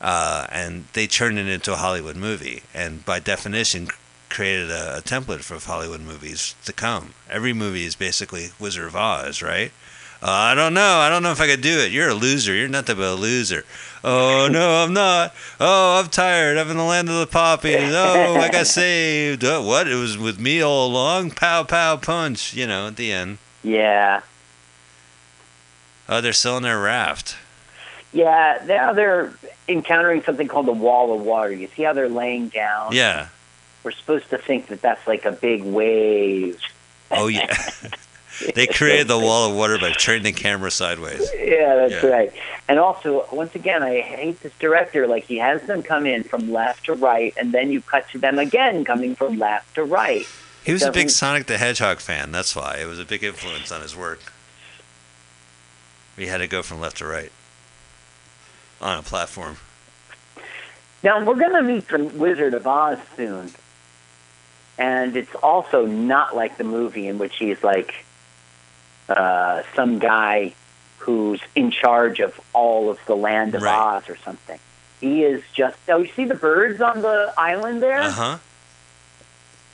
Uh, 0.00 0.46
and 0.50 0.84
they 0.92 1.06
turned 1.06 1.38
it 1.38 1.46
into 1.46 1.72
a 1.72 1.76
Hollywood 1.76 2.16
movie, 2.16 2.62
and 2.74 3.02
by 3.06 3.18
definition, 3.18 3.88
created 4.28 4.70
a, 4.70 4.98
a 4.98 5.00
template 5.00 5.40
for 5.40 5.58
Hollywood 5.58 6.02
movies 6.02 6.54
to 6.66 6.72
come. 6.72 7.14
Every 7.30 7.54
movie 7.54 7.86
is 7.86 7.94
basically 7.94 8.48
Wizard 8.60 8.88
of 8.88 8.96
Oz, 8.96 9.40
right? 9.40 9.72
Uh, 10.22 10.30
I 10.30 10.54
don't 10.54 10.74
know. 10.74 10.98
I 10.98 11.08
don't 11.08 11.22
know 11.22 11.30
if 11.30 11.40
I 11.40 11.46
could 11.46 11.60
do 11.60 11.78
it. 11.78 11.92
You're 11.92 12.10
a 12.10 12.14
loser. 12.14 12.54
You're 12.54 12.68
nothing 12.68 12.96
but 12.96 13.12
a 13.12 13.14
loser. 13.14 13.64
Oh 14.04 14.48
no, 14.50 14.84
I'm 14.84 14.92
not. 14.92 15.34
Oh, 15.60 16.00
I'm 16.00 16.08
tired. 16.10 16.58
I'm 16.58 16.70
in 16.70 16.76
the 16.76 16.84
land 16.84 17.08
of 17.08 17.18
the 17.18 17.26
poppies. 17.26 17.92
Oh, 17.92 18.36
I 18.36 18.50
got 18.50 18.66
saved. 18.66 19.44
Oh, 19.44 19.62
what? 19.62 19.88
It 19.88 19.94
was 19.94 20.18
with 20.18 20.38
me 20.38 20.60
all 20.60 20.88
along. 20.88 21.32
Pow, 21.32 21.64
pow, 21.64 21.96
punch. 21.96 22.54
You 22.54 22.66
know, 22.66 22.88
at 22.88 22.96
the 22.96 23.12
end. 23.12 23.38
yeah 23.62 24.20
Oh, 26.08 26.20
they're 26.20 26.32
still 26.32 26.56
in 26.56 26.62
their 26.62 26.78
raft. 26.80 27.36
yeah 28.12 28.62
now 28.66 28.92
they're 28.92 29.32
encountering 29.68 30.22
something 30.22 30.46
called 30.48 30.66
the 30.66 30.72
wall 30.72 31.14
of 31.14 31.22
water 31.22 31.52
you 31.52 31.68
see 31.76 31.82
how 31.82 31.92
they're 31.92 32.08
laying 32.08 32.48
down 32.48 32.92
Yeah. 32.92 33.28
we're 33.82 33.90
supposed 33.90 34.30
to 34.30 34.38
think 34.38 34.68
that 34.68 34.80
that's 34.80 35.06
like 35.06 35.24
a 35.24 35.32
big 35.32 35.62
wave 35.64 36.58
Oh 37.10 37.28
yeah. 37.28 37.56
they 38.56 38.66
created 38.66 39.06
the 39.08 39.18
wall 39.18 39.48
of 39.50 39.56
water 39.56 39.78
by 39.78 39.92
turning 39.92 40.24
the 40.24 40.32
camera 40.32 40.70
sideways. 40.72 41.30
Yeah, 41.38 41.76
that's 41.76 42.02
Yeah. 42.02 42.06
right. 42.10 42.32
And 42.68 42.80
also, 42.80 43.24
once 43.32 43.54
again, 43.54 43.82
I 43.84 44.00
hate 44.00 44.40
this 44.42 44.52
director. 44.58 45.06
Like 45.06 45.22
he 45.24 45.38
has 45.38 45.62
them 45.62 45.84
come 45.84 46.04
in 46.04 46.24
from 46.24 46.52
left 46.52 46.86
to 46.86 46.94
right, 46.94 47.32
and 47.38 47.52
then 47.54 47.70
you 47.70 47.80
cut 47.80 48.08
to 48.10 48.18
them 48.18 48.40
again 48.40 48.84
coming 48.84 49.14
from 49.14 49.38
left 49.38 49.76
to 49.76 49.84
right. 49.84 50.26
He 50.64 50.72
was 50.72 50.82
a 50.82 50.90
big 50.90 51.10
Sonic 51.10 51.46
the 51.46 51.58
Hedgehog 51.58 52.00
fan. 52.00 52.32
That's 52.32 52.56
why 52.56 52.78
it 52.80 52.86
was 52.86 52.98
a 52.98 53.04
big 53.04 53.22
influence 53.22 53.70
on 53.70 53.82
his 53.82 53.94
work. 53.96 54.32
We 56.16 56.26
had 56.26 56.38
to 56.38 56.46
go 56.48 56.62
from 56.62 56.80
left 56.80 56.98
to 56.98 57.06
right 57.06 57.30
on 58.80 58.98
a 58.98 59.02
platform. 59.02 59.56
Now 61.02 61.24
we're 61.24 61.34
going 61.36 61.54
to 61.54 61.62
meet 61.62 61.88
the 61.88 62.04
Wizard 62.04 62.54
of 62.54 62.66
Oz 62.66 62.98
soon, 63.16 63.50
and 64.78 65.16
it's 65.16 65.34
also 65.36 65.86
not 65.86 66.34
like 66.34 66.56
the 66.56 66.64
movie 66.64 67.06
in 67.06 67.18
which 67.18 67.36
he's 67.36 67.62
like 67.62 67.94
uh, 69.08 69.62
some 69.74 69.98
guy 69.98 70.54
who's 70.98 71.40
in 71.54 71.70
charge 71.70 72.18
of 72.20 72.40
all 72.52 72.90
of 72.90 72.98
the 73.06 73.14
land 73.14 73.54
of 73.54 73.62
Right. 73.62 73.96
Oz 73.98 74.08
or 74.08 74.16
something. 74.16 74.58
He 75.00 75.22
is 75.22 75.42
just. 75.52 75.76
Oh, 75.88 75.98
you 75.98 76.10
see 76.16 76.24
the 76.24 76.34
birds 76.34 76.80
on 76.80 77.02
the 77.02 77.32
island 77.36 77.82
there? 77.82 78.00
Uh 78.00 78.10
huh. 78.10 78.38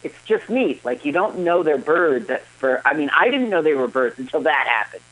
it's 0.02 0.20
just 0.24 0.50
neat. 0.50 0.84
Like 0.84 1.04
you 1.04 1.12
don't 1.12 1.38
know 1.38 1.62
they're 1.62 1.78
birds. 1.78 2.28
For 2.58 2.82
I 2.84 2.94
mean, 2.94 3.10
I 3.16 3.30
didn't 3.30 3.48
know 3.48 3.62
they 3.62 3.74
were 3.74 3.88
birds 3.88 4.18
until 4.18 4.40
that 4.42 4.66
happened. 4.66 5.02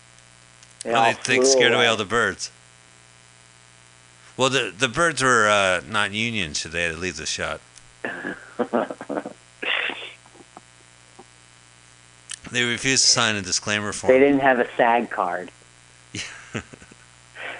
Well, 0.84 0.96
all 0.96 1.12
they, 1.24 1.38
they 1.38 1.44
scared 1.44 1.72
away 1.72 1.86
all 1.86 1.96
the 1.96 2.04
birds. 2.04 2.50
Well, 4.36 4.48
the 4.48 4.72
the 4.76 4.88
birds 4.88 5.22
were 5.22 5.48
uh, 5.48 5.82
not 5.86 6.12
union, 6.12 6.54
so 6.54 6.68
they 6.68 6.84
had 6.84 6.94
to 6.94 6.98
leave 6.98 7.16
the 7.16 7.26
shot. 7.26 7.60
They 12.50 12.64
refused 12.64 13.04
to 13.04 13.08
sign 13.08 13.36
a 13.36 13.42
disclaimer 13.42 13.92
form. 13.92 14.12
They 14.12 14.18
didn't 14.18 14.40
have 14.40 14.58
a 14.58 14.68
SAG 14.76 15.10
card. 15.10 15.50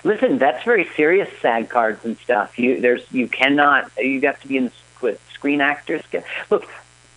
Listen, 0.05 0.39
that's 0.39 0.65
very 0.65 0.89
serious 0.97 1.29
SAG 1.41 1.69
cards 1.69 2.05
and 2.05 2.19
stuff. 2.19 2.59
You 2.59 2.81
there's 2.81 3.03
you 3.13 3.29
cannot. 3.29 3.91
You 3.99 4.21
have 4.23 4.41
to 4.41 4.49
be 4.49 4.57
in 4.57 4.65
the 4.67 4.73
with 5.01 5.21
Screen 5.33 5.61
Actors. 5.61 6.03
Guild. 6.11 6.25
Look, 6.51 6.69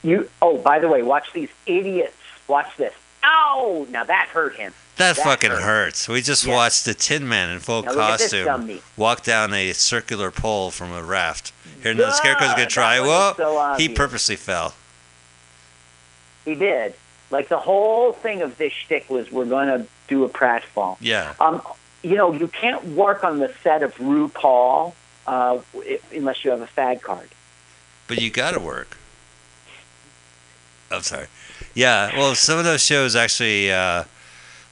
you. 0.04 0.30
Oh, 0.42 0.58
by 0.58 0.80
the 0.80 0.88
way, 0.88 1.02
watch 1.02 1.34
these 1.34 1.50
idiots. 1.66 2.16
Watch 2.48 2.78
this. 2.78 2.94
Ow! 3.24 3.88
Now 3.90 4.04
that 4.04 4.28
hurt 4.28 4.56
him. 4.56 4.74
That, 4.98 5.16
That 5.16 5.24
fucking 5.24 5.50
hurt. 5.52 5.62
hurts. 5.62 6.08
We 6.08 6.22
just 6.22 6.46
Yeah. 6.46 6.54
watched 6.54 6.86
the 6.86 6.94
Tin 6.94 7.28
Man 7.28 7.50
in 7.50 7.60
full 7.60 7.82
Now 7.82 7.92
look 7.94 8.00
at 8.00 8.20
this 8.20 8.32
costume 8.46 8.82
walk 8.96 9.24
down 9.24 9.54
a 9.54 9.74
circular 9.74 10.30
pole 10.30 10.70
from 10.70 10.92
a 10.92 11.02
raft. 11.02 11.52
Here, 11.82 11.94
the 11.96 12.12
scarecrow's 12.12 12.52
gonna 12.52 12.68
try. 12.68 13.00
Well, 13.00 13.36
so 13.36 13.74
he 13.78 13.90
purposely 13.90 14.36
fell. 14.36 14.76
He 16.46 16.56
did. 16.56 16.94
Like 17.32 17.48
the 17.50 17.58
whole 17.58 18.14
thing 18.14 18.42
of 18.42 18.58
this 18.58 18.72
shtick 18.72 19.10
was 19.10 19.32
we're 19.32 19.46
to 19.46 19.88
do 20.08 20.24
a 20.24 20.30
pratfall. 20.30 20.98
Yeah. 21.00 21.34
Um, 21.40 21.62
you 22.04 22.16
know, 22.16 22.32
you 22.32 22.48
can't 22.48 22.84
work 22.90 23.24
on 23.24 23.40
the 23.40 23.52
set 23.64 23.82
of 23.82 23.96
RuPaul 23.96 24.94
uh, 25.26 25.58
unless 26.14 26.44
you 26.46 26.52
have 26.52 26.62
a 26.62 26.68
fag 26.68 27.02
card. 27.02 27.30
But 28.08 28.22
you 28.22 28.30
gotta 28.30 28.60
work. 28.60 28.98
I'm 30.92 31.02
sorry. 31.02 31.28
Yeah, 31.74 32.16
well, 32.16 32.36
some 32.36 32.60
of 32.60 32.66
those 32.66 32.84
shows 32.84 33.16
actually 33.16 33.72
uh, 33.72 34.04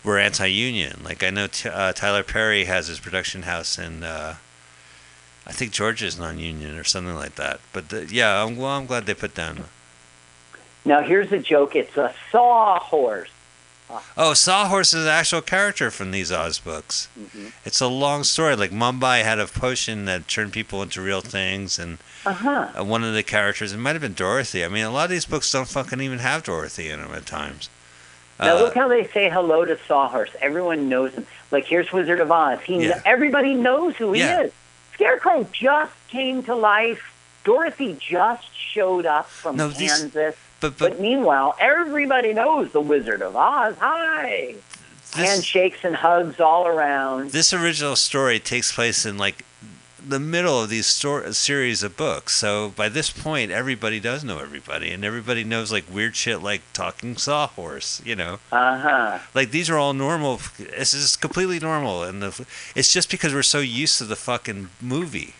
were 0.04 0.18
anti-union. 0.20 1.02
Like 1.04 1.24
I 1.24 1.30
know 1.30 1.48
t- 1.48 1.70
uh, 1.70 1.94
Tyler 1.94 2.24
Perry 2.24 2.66
has 2.66 2.88
his 2.88 3.00
production 3.00 3.44
house 3.44 3.78
in, 3.78 4.04
uh, 4.04 4.36
I 5.46 5.52
think 5.52 5.72
Georgia's 5.72 6.18
non-union 6.20 6.78
or 6.78 6.84
something 6.84 7.16
like 7.16 7.36
that. 7.36 7.60
But 7.74 7.90
the, 7.90 8.08
yeah, 8.12 8.44
I'm, 8.44 8.56
well, 8.58 8.70
I'm 8.72 8.86
glad 8.86 9.06
they 9.06 9.14
put 9.14 9.34
down. 9.36 9.66
Now, 10.86 11.02
here's 11.02 11.32
a 11.32 11.38
joke. 11.40 11.76
It's 11.76 11.96
a 11.98 12.14
sawhorse. 12.32 13.30
Oh, 14.16 14.34
Sawhorse 14.34 14.94
is 14.94 15.04
an 15.04 15.10
actual 15.10 15.42
character 15.42 15.92
from 15.92 16.12
these 16.12 16.32
Oz 16.32 16.60
books. 16.60 17.10
Mm-hmm. 17.20 17.48
It's 17.66 17.82
a 17.82 17.88
long 17.88 18.24
story. 18.24 18.56
Like 18.56 18.72
Mombi 18.72 19.22
had 19.22 19.38
a 19.38 19.48
potion 19.48 20.06
that 20.06 20.30
turned 20.30 20.54
people 20.54 20.82
into 20.82 21.02
real 21.02 21.20
things, 21.20 21.78
and 21.78 21.98
Uh-huh. 22.26 22.70
uh, 22.80 22.84
one 22.86 23.04
of 23.04 23.14
the 23.14 23.22
characters, 23.22 23.74
it 23.74 23.78
might 23.80 23.92
have 23.92 24.02
been 24.02 24.14
Dorothy. 24.14 24.64
I 24.64 24.70
mean, 24.70 24.86
a 24.86 24.92
lot 24.92 25.04
of 25.06 25.10
these 25.10 25.26
books 25.26 25.52
don't 25.52 25.68
fucking 25.68 26.00
even 26.00 26.20
have 26.20 26.44
Dorothy 26.44 26.90
in 26.90 27.02
them 27.02 27.14
at 27.14 27.26
times. 27.26 27.70
Now, 28.42 28.56
Uh, 28.58 28.62
look 28.62 28.74
how 28.76 28.88
they 28.88 29.06
say 29.08 29.30
hello 29.30 29.66
to 29.66 29.78
Sawhorse. 29.88 30.32
Everyone 30.42 30.90
knows 30.90 31.14
him. 31.14 31.28
Like, 31.52 31.66
here's 31.66 31.92
Wizard 31.92 32.20
of 32.20 32.32
Oz. 32.32 32.60
He, 32.66 32.88
Yeah. 32.88 33.00
Everybody 33.06 33.54
knows 33.54 33.96
who 33.98 34.14
he 34.14 34.22
Yeah. 34.22 34.42
is. 34.42 34.52
Scarecrow 34.96 35.46
just 35.52 35.94
came 36.10 36.42
to 36.44 36.56
life. 36.56 37.02
Dorothy 37.44 37.98
just 38.00 38.48
showed 38.56 39.06
up 39.06 39.30
from 39.30 39.58
No, 39.58 39.70
Kansas. 39.70 40.12
but 40.12 40.36
but 40.60 40.78
But 40.78 41.00
meanwhile, 41.00 41.56
everybody 41.60 42.34
knows 42.34 42.72
the 42.72 42.82
Wizard 42.82 43.22
of 43.22 43.36
Oz. 43.36 43.76
Hi. 43.80 44.56
this, 45.16 45.28
Handshakes 45.30 45.80
and 45.84 45.96
hugs 45.96 46.40
all 46.40 46.68
around. 46.68 47.32
this 47.32 47.52
original 47.54 47.96
story 47.96 48.40
takes 48.40 48.72
place 48.72 49.06
in 49.06 49.18
like 49.18 49.44
the 50.08 50.20
middle 50.20 50.62
of 50.62 50.70
these 50.70 50.88
stor- 50.88 51.32
series 51.34 51.84
of 51.84 51.96
books. 51.98 52.34
So 52.36 52.70
by 52.76 52.90
this 52.90 53.10
point, 53.12 53.52
everybody 53.52 54.00
does 54.00 54.24
know 54.24 54.40
everybody, 54.40 54.92
and 54.92 55.06
everybody 55.06 55.44
knows 55.44 55.72
like 55.72 55.86
weird 55.94 56.16
shit 56.16 56.42
like 56.42 56.62
talking 56.74 57.16
sawhorse. 57.18 58.02
You 58.06 58.16
know. 58.16 58.40
Uh 58.52 58.78
huh. 58.80 59.20
Like 59.34 59.52
these 59.52 59.70
are 59.70 59.78
all 59.78 59.94
normal. 59.94 60.40
This 60.58 60.94
is 60.94 61.16
completely 61.16 61.60
normal, 61.60 62.04
and 62.04 62.22
the, 62.22 62.46
it's 62.76 62.92
just 62.92 63.10
because 63.12 63.34
we're 63.34 63.44
so 63.44 63.60
used 63.60 63.98
to 64.00 64.06
the 64.06 64.16
fucking 64.16 64.70
movie 64.82 65.36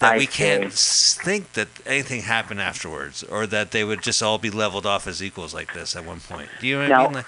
that 0.00 0.14
I 0.14 0.18
we 0.18 0.26
can't 0.26 0.72
think 0.72 1.52
that 1.52 1.68
anything 1.86 2.22
happened 2.22 2.60
afterwards, 2.60 3.22
or 3.22 3.46
that 3.46 3.70
they 3.70 3.84
would 3.84 4.02
just 4.02 4.22
all 4.22 4.38
be 4.38 4.50
leveled 4.50 4.86
off 4.86 5.06
as 5.06 5.22
equals 5.22 5.54
like 5.54 5.72
this 5.74 5.94
at 5.94 6.04
one 6.04 6.20
point. 6.20 6.48
Do 6.60 6.66
you 6.66 6.76
know 6.76 6.82
what 6.88 6.92
I 6.92 6.96
No. 7.02 7.04
mean? 7.08 7.12
Like, 7.14 7.26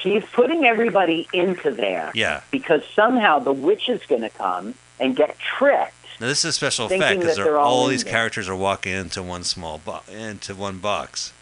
She's 0.00 0.24
putting 0.32 0.64
everybody 0.64 1.28
into 1.34 1.70
there 1.70 2.10
yeah. 2.14 2.40
because 2.50 2.82
somehow 2.94 3.38
the 3.40 3.52
witch 3.52 3.90
is 3.90 4.00
going 4.06 4.22
to 4.22 4.30
come 4.30 4.74
and 5.02 5.14
get 5.16 5.36
tricked. 5.38 5.92
Now 6.20 6.28
this 6.28 6.38
is 6.40 6.44
a 6.46 6.52
special 6.52 6.86
effect 6.86 7.20
because 7.20 7.38
all 7.38 7.56
all 7.56 7.86
these 7.88 8.04
characters 8.04 8.48
are 8.48 8.54
walking 8.56 8.92
into 8.92 9.22
one 9.22 9.42
small 9.44 9.78
bo- 9.84 10.02
into 10.10 10.54
one 10.54 10.78
box. 10.78 11.32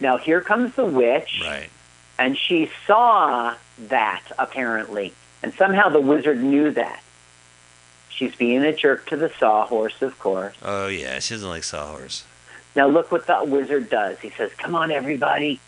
Now 0.00 0.18
here 0.18 0.40
comes 0.40 0.74
the 0.74 0.84
witch, 0.84 1.40
Right. 1.44 1.70
and 2.18 2.36
she 2.36 2.70
saw 2.86 3.54
that 3.78 4.22
apparently, 4.38 5.14
and 5.42 5.52
somehow 5.54 5.88
the 5.88 6.00
wizard 6.00 6.42
knew 6.42 6.70
that. 6.72 7.02
She's 8.08 8.34
being 8.34 8.62
a 8.62 8.74
jerk 8.74 9.06
to 9.08 9.16
the 9.16 9.30
sawhorse, 9.38 10.02
of 10.02 10.18
course. 10.18 10.54
Oh 10.62 10.88
yeah, 10.88 11.18
she 11.20 11.34
doesn't 11.34 11.48
like 11.48 11.64
sawhorse. 11.64 12.24
Now 12.76 12.86
look 12.86 13.10
what 13.10 13.26
the 13.26 13.44
wizard 13.44 13.88
does. 13.88 14.18
He 14.20 14.30
says, 14.30 14.52
"Come 14.58 14.74
on, 14.74 14.90
everybody, 14.90 15.58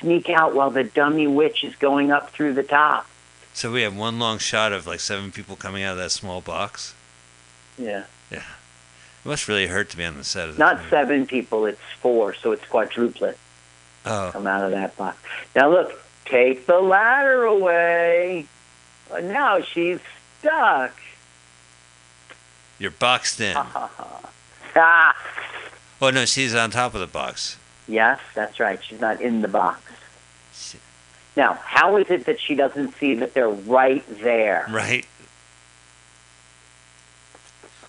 sneak 0.00 0.28
out 0.28 0.54
while 0.54 0.70
the 0.70 0.84
dummy 0.84 1.26
witch 1.26 1.64
is 1.64 1.74
going 1.76 2.10
up 2.12 2.30
through 2.30 2.52
the 2.54 2.62
top." 2.62 3.06
So 3.54 3.70
we 3.70 3.82
have 3.82 3.94
one 3.96 4.18
long 4.18 4.38
shot 4.38 4.72
of 4.72 4.86
like 4.86 5.00
seven 5.00 5.30
people 5.32 5.56
coming 5.56 5.82
out 5.82 5.92
of 5.92 5.98
that 5.98 6.10
small 6.10 6.40
box. 6.40 6.94
Yeah, 7.78 8.04
Yeah. 8.30 8.38
It 9.24 9.28
must 9.28 9.46
really 9.46 9.68
hurt 9.68 9.88
to 9.90 9.96
be 9.96 10.04
on 10.04 10.16
the 10.16 10.24
set 10.24 10.48
of 10.48 10.54
this. 10.54 10.58
not 10.58 10.78
movie. 10.78 10.90
seven 10.90 11.26
people; 11.26 11.66
it's 11.66 11.80
four, 12.00 12.34
so 12.34 12.50
it's 12.52 12.64
quadruplet. 12.64 13.36
Oh, 14.04 14.30
come 14.32 14.46
out 14.48 14.64
of 14.64 14.72
that 14.72 14.96
box. 14.96 15.16
Now 15.54 15.70
look, 15.70 16.02
take 16.24 16.66
the 16.66 16.80
ladder 16.80 17.44
away. 17.44 18.46
Now 19.22 19.60
she's 19.60 20.00
stuck. 20.40 20.98
you're 22.78 22.90
boxed 22.90 23.40
in. 23.40 23.54
ah, 23.56 25.16
Oh 26.00 26.10
no, 26.10 26.24
she's 26.24 26.52
on 26.54 26.70
top 26.70 26.94
of 26.94 27.00
the 27.00 27.06
box. 27.06 27.56
yes, 27.86 28.18
that's 28.34 28.58
right. 28.58 28.82
She's 28.82 29.00
not 29.00 29.20
in 29.20 29.40
the 29.42 29.48
box. 29.48 29.80
Now, 31.36 31.54
how 31.54 31.96
is 31.96 32.10
it 32.10 32.26
that 32.26 32.38
she 32.40 32.54
doesn't 32.54 32.94
see 32.96 33.14
that 33.14 33.32
they're 33.34 33.48
right 33.48 34.04
there? 34.20 34.66
Right. 34.70 35.06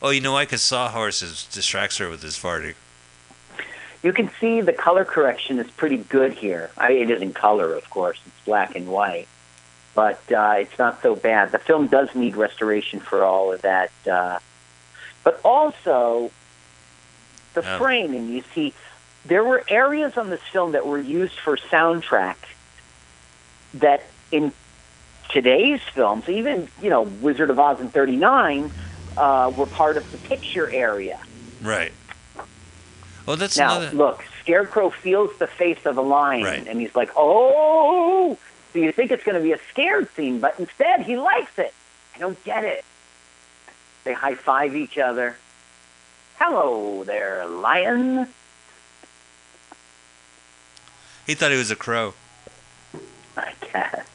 Oh, 0.01 0.09
you 0.09 0.21
know 0.21 0.33
why? 0.33 0.43
Because 0.45 0.61
Sawhorse 0.61 1.21
is, 1.21 1.45
distracts 1.45 1.97
her 1.97 2.09
with 2.09 2.21
his 2.21 2.35
farting. 2.35 2.75
You 4.01 4.11
can 4.11 4.29
see 4.39 4.59
the 4.59 4.73
color 4.73 5.05
correction 5.05 5.59
is 5.59 5.69
pretty 5.71 5.97
good 5.97 6.33
here. 6.33 6.69
I, 6.77 6.91
it 6.91 7.09
isn't 7.09 7.33
color, 7.35 7.73
of 7.73 7.89
course; 7.89 8.19
it's 8.25 8.45
black 8.45 8.75
and 8.75 8.87
white, 8.89 9.29
but 9.95 10.19
uh, 10.29 10.55
it's 10.57 10.77
not 10.77 11.01
so 11.01 11.15
bad. 11.15 11.53
The 11.53 11.59
film 11.59 11.87
does 11.87 12.13
need 12.13 12.35
restoration 12.35 12.99
for 12.99 13.23
all 13.23 13.53
of 13.53 13.61
that, 13.61 13.91
uh, 14.09 14.39
but 15.23 15.39
also 15.45 16.31
the 17.53 17.61
Oh. 17.65 17.77
framing. 17.77 18.27
You 18.27 18.43
see, 18.53 18.73
there 19.25 19.43
were 19.43 19.63
areas 19.69 20.17
on 20.17 20.29
this 20.29 20.41
film 20.51 20.73
that 20.73 20.85
were 20.85 20.99
used 20.99 21.39
for 21.39 21.55
soundtrack 21.55 22.35
that 23.75 24.03
in 24.31 24.51
today's 25.29 25.81
films, 25.93 26.27
even 26.29 26.67
you 26.81 26.89
know 26.89 27.03
Wizard 27.03 27.49
of 27.49 27.59
Oz 27.59 27.79
in 27.79 27.89
'39, 27.89 28.71
uh, 29.17 29.51
were 29.55 29.65
part 29.65 29.97
of 29.97 30.09
the 30.11 30.17
picture 30.19 30.69
area. 30.71 31.19
Right. 31.61 31.91
Well, 33.25 33.37
that's 33.37 33.57
Now, 33.57 33.77
another. 33.79 33.95
look, 33.95 34.23
Scarecrow 34.41 34.89
feels 34.89 35.31
the 35.39 35.47
face 35.47 35.85
of 35.85 35.97
a 35.97 36.01
lion, 36.01 36.43
Right. 36.43 36.67
and 36.67 36.79
he's 36.79 36.95
like, 36.95 37.09
"Oh!" 37.15 38.37
So 38.73 38.79
you 38.79 38.91
think 38.91 39.11
it's 39.11 39.23
going 39.23 39.37
to 39.37 39.43
be 39.43 39.53
a 39.53 39.59
scared 39.71 40.09
scene, 40.15 40.39
but 40.39 40.59
instead 40.59 41.01
he 41.03 41.15
likes 41.15 41.57
it. 41.57 41.73
I 42.15 42.19
don't 42.19 42.41
get 42.43 42.63
it. 42.63 42.83
They 44.03 44.13
high 44.13 44.35
five 44.35 44.75
each 44.75 44.97
other. 44.97 45.37
Hello 46.39 47.03
there, 47.05 47.45
lion. 47.45 48.27
He 51.25 51.35
thought 51.35 51.51
he 51.51 51.57
was 51.57 51.71
a 51.71 51.75
crow. 51.75 52.13
I 53.37 53.53
guess. 53.71 54.05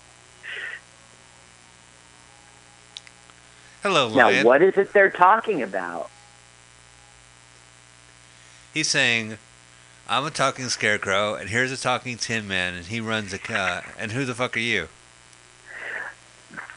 Hello, 3.83 4.13
Now, 4.13 4.45
what 4.45 4.61
is 4.61 4.77
it 4.77 4.93
they're 4.93 5.11
talking 5.11 5.63
about? 5.63 6.11
He's 8.75 8.89
saying, 8.89 9.39
"I'm 10.09 10.25
a 10.25 10.31
talking 10.31 10.69
scarecrow, 10.69 11.35
and 11.35 11.49
here's 11.49 11.73
a 11.73 11.77
talking 11.77 12.17
Tin 12.17 12.47
Man, 12.49 12.75
and 12.75 12.87
he 12.87 13.01
runs 13.01 13.33
a 13.33 13.39
car. 13.39 13.85
And 13.99 14.13
who 14.13 14.25
the 14.25 14.35
fuck 14.35 14.57
are 14.57 14.61
you?" 14.61 14.89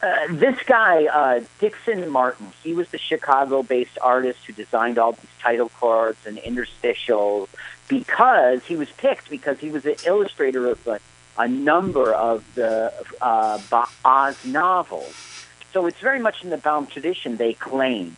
Uh, 0.01 0.15
this 0.29 0.57
guy, 0.65 1.05
uh, 1.05 1.41
Dixon 1.59 2.09
Martin, 2.09 2.51
he 2.63 2.73
was 2.73 2.89
the 2.89 2.97
Chicago-based 2.97 3.99
artist 4.01 4.39
who 4.47 4.53
designed 4.53 4.97
all 4.97 5.11
these 5.11 5.29
title 5.39 5.69
cards 5.69 6.17
and 6.25 6.37
interstitials 6.39 7.47
because 7.87 8.63
he 8.63 8.75
was 8.75 8.89
picked 8.91 9.29
because 9.29 9.59
he 9.59 9.69
was 9.69 9.85
an 9.85 9.95
illustrator 10.05 10.67
of 10.67 10.87
a, 10.87 10.99
a 11.41 11.47
number 11.47 12.13
of 12.13 12.43
the 12.55 12.93
uh, 13.21 13.59
Oz 14.05 14.45
novels. 14.45 15.45
So 15.73 15.85
it's 15.87 15.99
very 15.99 16.19
much 16.19 16.43
in 16.43 16.49
the 16.49 16.57
Baum 16.57 16.85
tradition, 16.85 17.37
they 17.37 17.53
claim. 17.53 18.15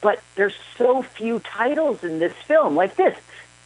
But 0.00 0.20
there's 0.34 0.54
so 0.76 1.02
few 1.02 1.40
titles 1.40 2.04
in 2.04 2.18
this 2.18 2.32
film, 2.32 2.74
like 2.76 2.96
this. 2.96 3.16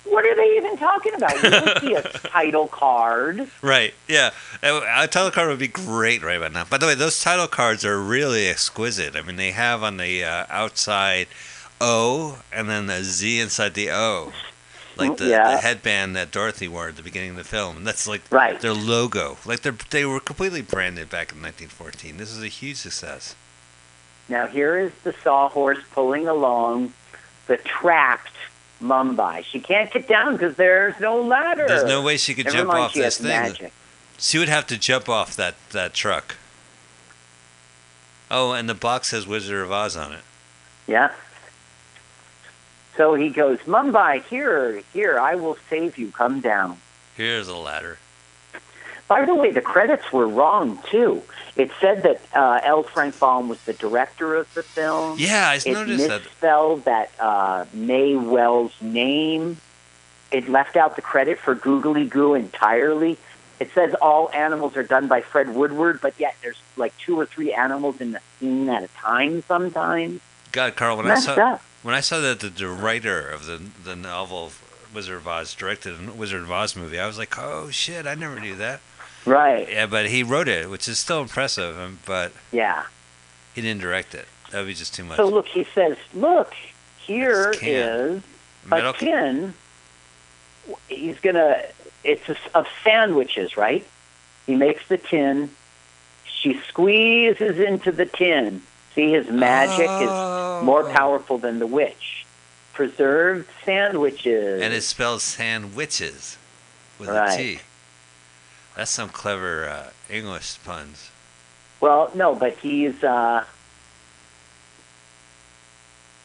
What 0.05 0.27
are 0.27 0.37
they 0.37 0.57
even 0.57 0.77
talking 0.77 1.15
about? 1.15 1.43
You 1.43 1.51
don't 1.51 1.81
see 1.81 1.95
a 1.95 2.03
title 2.29 2.69
card. 2.69 3.49
Right. 3.63 3.95
Yeah. 4.07 4.31
A 4.63 5.05
a 5.05 5.09
title 5.09 5.31
card 5.31 5.49
would 5.49 5.59
be 5.59 5.69
great 5.69 6.23
right 6.23 6.37
about 6.37 6.53
now. 6.53 6.65
By 6.65 6.77
the 6.77 6.87
way, 6.87 6.95
those 6.95 7.21
title 7.23 7.47
cards 7.47 7.85
are 7.87 7.99
really 7.99 8.47
exquisite. 8.47 9.17
I 9.17 9.23
mean, 9.23 9.37
they 9.37 9.53
have 9.53 9.83
on 9.83 9.97
the 9.97 10.23
uh, 10.23 10.45
outside 10.51 11.29
O 11.81 12.41
and 12.53 12.69
then 12.69 12.91
a 12.91 13.03
Z 13.03 13.41
inside 13.41 13.73
the 13.75 13.91
O. 13.91 14.33
Like 14.97 15.13
mm-hmm. 15.13 15.25
the, 15.25 15.31
Yeah. 15.31 15.51
the 15.53 15.59
headband 15.59 16.15
that 16.17 16.31
Dorothy 16.31 16.69
wore 16.69 16.89
at 16.89 16.97
the 16.97 17.03
beginning 17.03 17.31
of 17.31 17.37
the 17.37 17.45
film. 17.45 17.77
And 17.79 17.87
that's 17.87 18.07
like 18.07 18.23
Right. 18.31 18.61
their 18.61 18.73
logo. 18.75 19.37
Like 19.45 19.61
they 19.63 19.71
they 19.91 20.05
were 20.05 20.21
completely 20.21 20.63
branded 20.63 21.11
back 21.11 21.33
in 21.33 21.43
1914. 21.43 22.17
This 22.17 22.31
is 22.31 22.43
a 22.43 22.49
huge 22.49 22.77
success. 22.77 23.35
Now 24.29 24.47
here 24.47 24.79
is 24.79 24.93
the 25.03 25.13
sawhorse 25.23 25.79
pulling 25.93 26.27
along 26.29 26.93
the 27.47 27.57
trapped 27.59 28.33
Mombi. 28.83 29.45
She 29.45 29.61
can't 29.61 29.91
get 29.93 30.09
down 30.09 30.33
because 30.33 30.57
there's 30.57 30.99
no 31.01 31.21
ladder. 31.21 31.67
There's 31.67 31.85
no 31.85 32.03
way 32.03 32.17
she 32.17 32.35
could 32.35 32.47
Never 32.47 32.57
jump 32.59 32.69
mind, 32.69 32.81
off 32.85 32.93
she 32.93 33.01
this 33.01 33.19
thing. 33.19 33.29
magic. 33.29 33.73
She 34.19 34.39
would 34.39 34.49
have 34.49 34.67
to 34.69 34.79
jump 34.79 35.09
off 35.09 35.35
that, 35.37 35.55
that 35.71 35.93
truck. 35.93 36.37
Oh, 38.31 38.53
and 38.53 38.69
the 38.69 38.75
box 38.75 39.11
has 39.11 39.27
Wizard 39.27 39.63
of 39.63 39.71
Oz 39.73 39.97
on 39.97 40.13
it. 40.13 40.23
Yeah. 40.87 41.13
So 42.97 43.15
he 43.15 43.29
goes, 43.29 43.59
Mombi, 43.61 44.23
here, 44.25 44.83
here, 44.93 45.19
I 45.19 45.35
will 45.35 45.57
save 45.69 45.99
you. 45.99 46.11
Come 46.11 46.41
down. 46.41 46.79
Here's 47.17 47.49
a 47.49 47.57
ladder. 47.57 47.99
By 49.07 49.25
the 49.25 49.35
way, 49.35 49.51
the 49.51 49.61
credits 49.61 50.13
were 50.13 50.27
wrong 50.27 50.79
too. 50.91 51.23
It 51.57 51.71
said 51.81 52.03
that 52.05 52.21
uh, 52.35 52.61
L. 52.65 52.83
Frank 52.83 53.19
Baum 53.19 53.49
was 53.49 53.61
the 53.65 53.75
director 53.75 54.35
of 54.35 54.53
the 54.55 54.63
film. 54.63 55.19
Yeah, 55.19 55.51
I 55.51 55.57
It 55.57 55.67
noticed 55.67 56.09
that. 56.09 56.21
It 56.21 56.25
misspelled 56.25 56.85
that 56.85 57.11
uh, 57.21 57.67
Mai 57.75 58.17
Wells' 58.17 58.73
name. 58.81 59.59
It 60.33 60.49
left 60.49 60.77
out 60.77 60.97
the 60.97 61.03
credit 61.03 61.39
for 61.39 61.55
Googly 61.55 62.07
Goo 62.07 62.35
entirely. 62.35 63.19
It 63.61 63.71
says 63.73 63.95
all 64.01 64.31
animals 64.33 64.77
are 64.77 64.83
done 64.83 65.07
by 65.07 65.21
Fred 65.21 65.55
Woodward, 65.55 66.01
but 66.01 66.15
yet 66.19 66.35
there's 66.43 66.61
like 66.77 66.97
two 66.99 67.19
or 67.19 67.27
three 67.27 67.53
animals 67.53 68.01
in 68.01 68.13
the 68.13 68.21
scene 68.41 68.69
at 68.69 68.83
a 68.83 68.89
time 68.89 69.43
sometimes. 69.47 70.21
God, 70.51 70.75
Carl, 70.77 70.97
when 70.97 71.11
I 71.11 71.21
saw 71.21 71.35
up. 71.35 71.63
When 71.85 71.95
I 71.95 72.01
saw 72.01 72.19
that 72.21 72.41
the, 72.41 72.49
the 72.49 72.67
writer 72.69 73.29
of 73.29 73.47
the 73.47 73.61
the 73.85 73.95
novel 73.95 74.51
Wizard 74.93 75.17
of 75.19 75.29
Oz 75.29 75.55
directed 75.55 75.95
a 76.09 76.13
Wizard 76.13 76.43
of 76.43 76.51
Oz 76.51 76.75
movie, 76.75 76.99
I 76.99 77.07
was 77.07 77.19
like, 77.19 77.39
oh 77.39 77.71
shit, 77.71 78.07
I 78.07 78.15
never 78.17 78.41
knew 78.41 78.57
that. 78.57 78.81
Right. 79.27 79.69
Yeah, 79.71 79.87
but 79.87 80.07
he 80.07 80.23
wrote 80.23 80.49
it, 80.49 80.69
which 80.69 80.89
is 80.89 80.99
still 80.99 81.21
impressive, 81.23 81.79
um, 81.79 82.01
but 82.05 82.33
Yeah. 82.53 82.85
he 83.55 83.61
didn't 83.63 83.81
direct 83.81 84.15
it. 84.15 84.27
That 84.51 84.59
would 84.61 84.67
be 84.67 84.75
just 84.75 84.95
too 84.95 85.05
much. 85.05 85.17
So 85.17 85.27
look, 85.29 85.47
he 85.47 85.65
says, 85.75 85.97
look, 86.15 86.53
here 86.99 87.55
is 87.63 88.23
Metal 88.67 88.91
a 88.91 88.97
tin. 88.97 89.55
He's 90.89 91.19
gonna. 91.21 91.63
It's 92.03 92.29
a, 92.29 92.37
of 92.55 92.67
sandwiches, 92.83 93.57
right? 93.57 93.87
He 94.47 94.55
makes 94.55 94.87
the 94.89 94.99
tin. 94.99 95.51
She 96.27 96.61
squeezes 96.69 97.59
into 97.59 97.91
the 97.93 98.07
tin. 98.07 98.63
See, 98.95 99.11
his 99.11 99.29
magic 99.29 99.89
is 99.91 100.11
more 100.65 100.83
Oh. 100.89 100.93
powerful 100.93 101.39
than 101.39 101.59
the 101.59 101.67
witch. 101.67 102.25
Preserved 102.73 103.49
sandwiches. 103.65 104.63
And 104.63 104.73
it 104.75 104.83
spells 104.83 105.23
sandwiches 105.23 106.37
with 106.99 107.09
Right. 107.09 107.33
a 107.33 107.37
T. 107.37 107.61
That's 108.77 108.91
some 108.91 109.09
clever 109.09 109.69
uh, 109.69 109.91
English 110.13 110.59
puns. 110.65 111.11
well, 111.81 112.11
no, 112.15 112.35
but 112.35 112.57
he's 112.59 113.03
uh, 113.05 113.45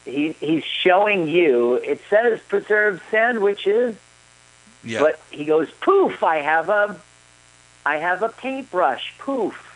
he 0.04 0.32
he's 0.40 0.64
showing 0.64 1.28
you. 1.28 1.74
It 1.74 2.00
says 2.08 2.40
preserved 2.48 3.02
sandwiches. 3.10 3.96
Yeah. 4.82 5.00
But 5.00 5.20
he 5.30 5.44
goes, 5.44 5.70
poof, 5.80 6.22
I 6.22 6.38
have 6.38 6.68
a 6.68 6.96
I 7.84 7.96
have 7.98 8.22
a 8.22 8.28
paintbrush, 8.28 9.14
poof. 9.18 9.66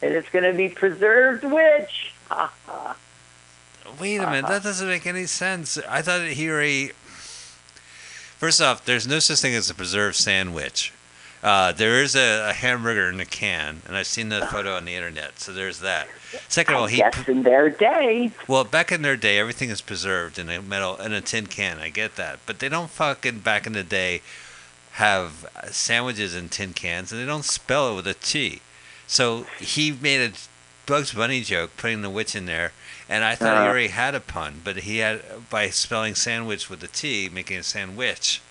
And 0.00 0.12
it's 0.14 0.28
gonna 0.30 0.52
be 0.54 0.68
preserved 0.68 1.44
witch. 1.44 2.11
Wait 4.00 4.16
a 4.16 4.26
minute, 4.26 4.48
that 4.48 4.62
doesn't 4.62 4.88
make 4.88 5.06
any 5.06 5.26
sense. 5.26 5.78
I 5.88 6.02
thought 6.02 6.22
he 6.22 6.50
already. 6.50 6.92
First 8.38 8.60
off, 8.60 8.84
there's 8.84 9.06
no 9.06 9.18
such 9.18 9.40
thing 9.40 9.54
as 9.54 9.70
a 9.70 9.74
preserved 9.74 10.16
sandwich. 10.16 10.92
Uh, 11.42 11.72
there 11.72 12.00
is 12.00 12.14
a, 12.14 12.50
a 12.50 12.52
hamburger 12.52 13.08
in 13.08 13.18
a 13.18 13.24
can, 13.24 13.82
and 13.86 13.96
I've 13.96 14.06
seen 14.06 14.28
the 14.28 14.46
photo 14.46 14.76
on 14.76 14.84
the 14.84 14.94
internet, 14.94 15.40
so 15.40 15.52
there's 15.52 15.80
that. 15.80 16.08
Second 16.48 16.74
of 16.74 16.80
all, 16.82 16.86
he 16.86 16.98
guess 16.98 17.28
in 17.28 17.42
their 17.42 17.68
day. 17.68 18.30
well 18.46 18.62
back 18.62 18.92
in 18.92 19.02
their 19.02 19.16
day, 19.16 19.38
everything 19.38 19.68
is 19.68 19.80
preserved 19.80 20.38
in 20.38 20.48
a 20.48 20.62
metal 20.62 20.96
in 20.96 21.12
a 21.12 21.20
tin 21.20 21.46
can. 21.46 21.78
I 21.80 21.88
get 21.88 22.14
that, 22.14 22.38
but 22.46 22.60
they 22.60 22.68
don't 22.68 22.90
fucking 22.90 23.40
back 23.40 23.66
in 23.66 23.72
the 23.72 23.82
day 23.82 24.22
have 24.92 25.46
sandwiches 25.70 26.34
in 26.34 26.48
tin 26.48 26.74
cans, 26.74 27.10
and 27.10 27.20
they 27.20 27.26
don't 27.26 27.44
spell 27.44 27.92
it 27.92 27.96
with 27.96 28.06
a 28.06 28.14
T. 28.14 28.60
So 29.06 29.46
he 29.58 29.90
made 29.90 30.20
a 30.20 30.32
Bugs 30.92 31.14
Bunny 31.14 31.40
joke, 31.40 31.70
putting 31.78 32.02
the 32.02 32.10
witch 32.10 32.36
in 32.36 32.44
there, 32.44 32.72
and 33.08 33.24
I 33.24 33.34
thought 33.34 33.46
he 33.46 33.54
Uh-huh. 33.60 33.64
already 33.66 33.88
had 33.88 34.14
a 34.14 34.20
pun, 34.20 34.60
but 34.62 34.76
he 34.78 34.98
had 34.98 35.22
by 35.48 35.70
spelling 35.70 36.14
sandwich 36.14 36.68
with 36.68 36.82
a 36.84 36.86
T, 36.86 37.30
making 37.32 37.56
a 37.56 37.62
sandwich. 37.62 38.42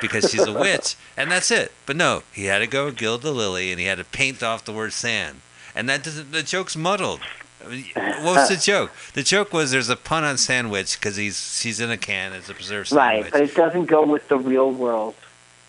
Because 0.00 0.28
she's 0.32 0.42
a 0.48 0.52
witch, 0.66 0.96
and 1.16 1.30
that's 1.30 1.52
it. 1.52 1.70
But 1.86 1.94
no, 1.94 2.24
he 2.32 2.46
had 2.46 2.58
to 2.58 2.66
go 2.66 2.90
gild 2.90 3.22
the 3.22 3.30
lily, 3.30 3.70
and 3.70 3.78
he 3.78 3.86
had 3.86 3.98
to 3.98 4.04
paint 4.04 4.42
off 4.42 4.64
the 4.64 4.72
word 4.72 4.92
sand, 4.92 5.42
and 5.76 5.88
that 5.88 6.02
doesn't. 6.02 6.32
The 6.32 6.42
joke's 6.42 6.74
muddled. 6.74 7.20
I 7.64 7.68
mean, 7.68 7.84
What 7.94 8.22
was 8.34 8.48
the 8.48 8.56
joke? 8.56 8.90
The 9.12 9.22
joke 9.22 9.52
was 9.52 9.70
there's 9.70 9.88
a 9.88 9.94
pun 9.96 10.24
on 10.24 10.38
sandwich 10.38 10.98
because 10.98 11.14
he's 11.14 11.56
she's 11.60 11.78
in 11.78 11.88
a 11.88 11.96
can. 11.96 12.32
It's 12.32 12.48
a 12.48 12.54
preserved 12.54 12.88
sandwich. 12.88 13.22
Right, 13.26 13.32
but 13.32 13.42
it 13.42 13.54
doesn't 13.54 13.86
go 13.86 14.04
with 14.04 14.26
the 14.26 14.38
real 14.38 14.72
world. 14.72 15.14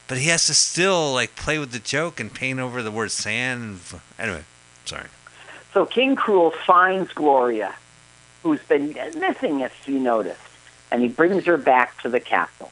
But 0.08 0.18
he 0.18 0.30
has 0.30 0.48
to 0.48 0.56
still 0.56 1.14
like 1.14 1.36
play 1.36 1.60
with 1.60 1.72
the 1.74 1.80
joke 1.80 2.20
and 2.20 2.34
paint 2.34 2.60
over 2.60 2.82
the 2.82 2.92
word 2.92 3.12
sand. 3.12 3.82
Anyway, 4.18 4.46
sorry. 4.86 5.10
So 5.76 5.86
King 5.86 6.16
Krewl 6.16 6.54
finds 6.54 7.12
Gloria, 7.12 7.76
who's 8.44 8.62
been 8.64 8.94
missing, 9.18 9.60
if 9.60 9.74
you 9.90 10.00
noticed, 10.00 10.40
and 10.90 11.02
he 11.02 11.10
brings 11.10 11.44
her 11.44 11.58
back 11.58 12.02
to 12.02 12.08
the 12.08 12.22
castle. 12.22 12.72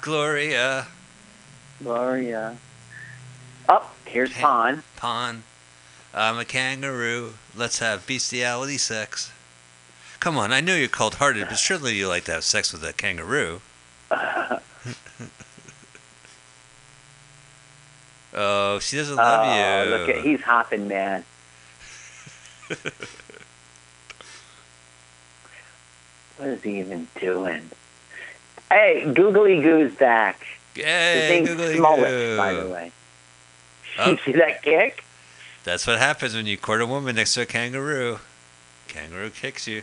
Gloria, 0.00 0.86
Gloria. 1.82 2.56
Up, 3.68 3.96
here's 4.04 4.30
Hey. 4.30 4.42
Pon. 4.42 4.84
Pon, 4.94 5.42
I'm 6.14 6.38
a 6.38 6.44
kangaroo. 6.44 7.34
Let's 7.56 7.80
have 7.80 8.06
bestiality 8.06 8.78
sex. 8.78 9.32
Come 10.20 10.38
on, 10.38 10.52
I 10.52 10.60
know 10.60 10.76
you're 10.76 10.86
cold-hearted, 10.86 11.48
but 11.48 11.58
surely 11.58 11.96
you 11.96 12.06
like 12.06 12.26
to 12.26 12.32
have 12.34 12.44
sex 12.44 12.72
with 12.72 12.84
a 12.84 12.92
kangaroo. 12.92 13.60
oh, 18.34 18.78
she 18.78 18.96
doesn't 18.96 19.16
love 19.16 19.46
oh, 19.46 19.84
you. 19.84 19.90
look 19.90 20.08
at 20.08 20.24
he's 20.24 20.40
hopping 20.40 20.88
man. 20.88 21.24
what 26.36 26.48
is 26.48 26.62
he 26.62 26.80
even 26.80 27.08
doing? 27.20 27.70
Hey, 28.70 29.10
Googly 29.14 29.62
Goo's 29.62 29.94
back. 29.94 30.46
Yay, 30.74 31.44
googly 31.44 31.76
Smollett, 31.76 32.36
by 32.36 32.52
the 32.52 32.68
way. 32.68 32.92
Oh. 33.98 34.10
You 34.10 34.18
see 34.18 34.32
that 34.32 34.62
kick? 34.62 35.04
That's 35.64 35.86
what 35.86 35.98
happens 35.98 36.34
when 36.34 36.46
you 36.46 36.56
court 36.56 36.80
a 36.80 36.86
woman 36.86 37.16
next 37.16 37.34
to 37.34 37.42
a 37.42 37.46
kangaroo. 37.46 38.20
Kangaroo 38.86 39.30
kicks 39.30 39.66
you. 39.66 39.82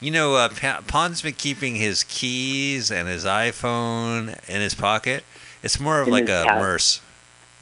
You 0.00 0.10
know, 0.10 0.34
uh, 0.34 0.50
Pon's 0.86 1.22
been 1.22 1.34
keeping 1.34 1.74
his 1.74 2.04
keys 2.04 2.90
and 2.90 3.08
his 3.08 3.24
iPhone 3.24 4.28
in 4.48 4.60
his 4.60 4.74
pocket. 4.74 5.24
It's 5.66 5.78
more 5.78 6.00
of 6.00 6.06
In 6.08 6.12
like 6.14 6.28
a 6.30 6.44
pouch. 6.46 6.58
purse 6.58 7.00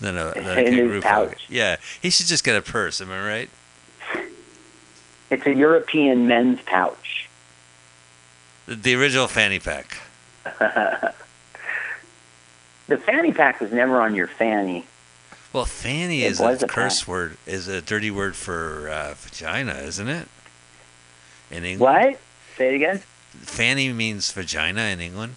than 0.00 0.16
a, 0.16 0.32
than 0.34 0.58
a 0.58 0.64
kangaroo 0.70 1.00
pouch. 1.00 1.46
Yeah, 1.48 1.76
he 2.00 2.10
should 2.10 2.26
just 2.26 2.44
get 2.44 2.54
a 2.54 2.62
purse. 2.62 3.00
Am 3.00 3.10
I 3.10 3.26
right? 3.26 3.50
It's 5.30 5.44
a 5.46 5.54
European 5.54 6.28
men's 6.28 6.60
pouch. 6.66 7.28
The, 8.66 8.76
the 8.76 8.94
original 8.94 9.26
fanny 9.26 9.58
pack. 9.58 9.98
The 12.86 12.98
fanny 12.98 13.32
pack 13.32 13.60
was 13.62 13.72
never 13.72 13.98
on 13.98 14.14
your 14.14 14.26
fanny. 14.26 14.84
Well, 15.54 15.64
fanny 15.64 16.22
It 16.24 16.32
is 16.32 16.40
a 16.40 16.48
a 16.64 16.68
curse 16.68 17.00
pack. 17.00 17.08
word, 17.08 17.36
is 17.46 17.66
a 17.66 17.80
dirty 17.80 18.10
word 18.10 18.36
for 18.36 18.90
uh, 18.90 19.14
vagina, 19.16 19.72
isn't 19.76 20.06
it? 20.08 20.28
In 21.50 21.64
England, 21.64 21.80
What? 22.10 22.20
Say 22.58 22.72
it 22.72 22.76
again. 22.76 22.98
fanny 23.40 23.90
means 23.90 24.30
vagina 24.32 24.82
in 24.82 25.00
England. 25.00 25.36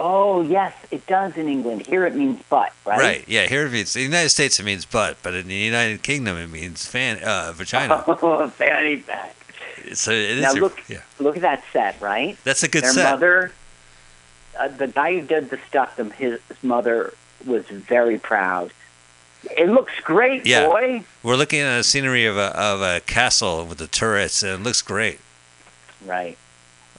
Oh 0.00 0.42
yes, 0.42 0.74
it 0.90 1.06
does 1.06 1.36
in 1.36 1.48
England. 1.48 1.86
Here 1.86 2.06
it 2.06 2.14
means 2.14 2.40
butt, 2.48 2.72
right? 2.86 2.98
Right. 2.98 3.24
Yeah. 3.28 3.46
Here 3.46 3.66
it 3.66 3.72
means 3.72 3.94
in 3.96 4.00
the 4.02 4.06
United 4.06 4.28
States 4.30 4.58
it 4.60 4.64
means 4.64 4.84
butt, 4.84 5.16
but 5.22 5.34
in 5.34 5.48
the 5.48 5.54
United 5.54 6.02
Kingdom 6.02 6.36
it 6.36 6.48
means 6.48 6.86
fan 6.86 7.22
uh, 7.22 7.52
vagina. 7.54 8.04
Oh, 8.08 8.48
fanny 8.48 8.98
pack. 8.98 9.34
so 9.94 10.10
it 10.12 10.18
is. 10.38 10.42
Now 10.42 10.52
look- 10.52 10.88
yeah. 10.88 11.00
Look 11.18 11.36
at 11.36 11.42
that 11.42 11.62
set, 11.72 12.00
right? 12.00 12.36
That's 12.44 12.62
a 12.62 12.68
good 12.68 12.84
Their 12.84 12.92
set. 12.92 13.10
mother, 13.12 13.52
uh, 14.58 14.68
the 14.68 14.86
guy 14.88 15.18
who 15.20 15.26
did 15.26 15.50
the 15.50 15.58
stuff, 15.68 15.96
them 15.96 16.10
his 16.12 16.40
mother 16.62 17.14
was 17.46 17.64
very 17.66 18.18
proud. 18.18 18.72
It 19.56 19.68
looks 19.68 19.92
great, 20.02 20.44
Yeah. 20.46 20.66
boy. 20.66 21.04
We're 21.22 21.36
looking 21.36 21.60
at 21.60 21.78
a 21.80 21.84
scenery 21.84 22.26
of 22.26 22.36
a 22.36 22.56
of 22.58 22.80
a 22.82 23.00
castle 23.00 23.64
with 23.64 23.78
the 23.78 23.86
turrets, 23.86 24.42
and 24.42 24.52
it 24.52 24.62
looks 24.64 24.82
great. 24.82 25.20
Right. 26.04 26.36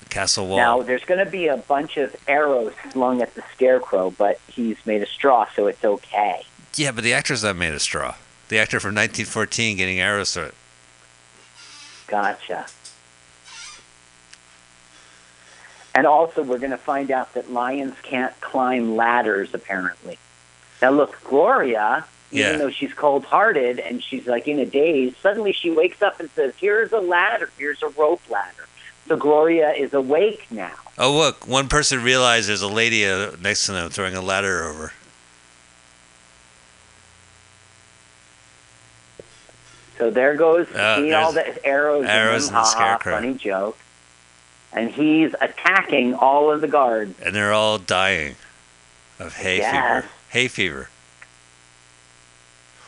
Castle 0.09 0.47
wall. 0.47 0.57
Now 0.57 0.81
there's 0.81 1.03
going 1.05 1.23
to 1.23 1.29
be 1.29 1.47
a 1.47 1.57
bunch 1.57 1.97
of 1.97 2.15
arrows 2.27 2.73
slung 2.91 3.21
at 3.21 3.35
the 3.35 3.43
scarecrow, 3.53 4.09
but 4.11 4.39
he's 4.47 4.77
made 4.85 5.01
of 5.03 5.07
straw, 5.09 5.47
so 5.55 5.67
it's 5.67 5.83
okay. 5.85 6.41
yeah, 6.75 6.91
but 6.91 7.03
the 7.03 7.13
actor's 7.13 7.43
not 7.43 7.55
made 7.55 7.73
of 7.73 7.81
straw. 7.81 8.15
The 8.47 8.57
actor 8.57 8.79
from 8.79 8.95
1914 8.95 9.77
getting 9.77 9.99
arrows 9.99 10.33
through 10.33 10.45
it. 10.45 10.53
Gotcha. 12.07 12.65
And 15.95 16.05
also, 16.07 16.43
we're 16.43 16.59
going 16.59 16.71
to 16.71 16.77
find 16.77 17.11
out 17.11 17.33
that 17.33 17.51
lions 17.51 17.95
can't 18.03 18.39
climb 18.41 18.95
ladders, 18.95 19.53
apparently. 19.53 20.17
Now, 20.81 20.91
look, 20.91 21.21
Gloria, 21.23 22.05
even 22.31 22.51
Yeah. 22.53 22.57
though 22.57 22.69
she's 22.69 22.93
cold 22.93 23.25
hearted 23.25 23.79
and 23.79 24.01
she's 24.01 24.25
like 24.27 24.47
in 24.47 24.59
a 24.59 24.65
daze, 24.65 25.13
suddenly 25.21 25.51
she 25.51 25.71
wakes 25.71 26.01
up 26.01 26.19
and 26.19 26.29
says, 26.31 26.53
Here's 26.57 26.91
a 26.93 26.99
ladder, 26.99 27.49
here's 27.57 27.81
a 27.83 27.89
rope 27.89 28.21
ladder. 28.29 28.67
So 29.09 29.17
Gloria 29.17 29.71
is 29.71 29.93
awake 29.95 30.45
now. 30.51 30.71
Oh, 30.99 31.11
look, 31.17 31.47
one 31.47 31.67
person 31.67 32.03
realized 32.03 32.47
there's 32.47 32.61
a 32.61 32.67
lady 32.67 33.05
uh, 33.07 33.31
next 33.41 33.65
to 33.65 33.71
them 33.71 33.89
throwing 33.89 34.13
a 34.15 34.21
ladder 34.21 34.63
over. 34.65 34.93
So 39.97 40.11
there 40.11 40.35
goes 40.35 40.67
Uh, 40.73 40.97
see 40.97 41.11
all 41.11 41.31
the 41.33 41.65
arrows, 41.65 42.05
arrows 42.05 42.43
in 42.49 42.55
and 42.55 42.57
the 42.57 42.63
scarecrow. 42.65 43.15
funny 43.15 43.33
joke. 43.33 43.77
And 44.71 44.91
he's 44.91 45.33
attacking 45.41 46.13
all 46.13 46.51
of 46.51 46.61
the 46.61 46.67
guards. 46.67 47.19
And 47.19 47.35
they're 47.35 47.51
all 47.51 47.79
dying 47.79 48.35
of 49.17 49.37
hay 49.37 49.57
Yes. 49.57 49.71
fever. 50.03 50.13
Hay 50.29 50.47
fever. 50.47 50.89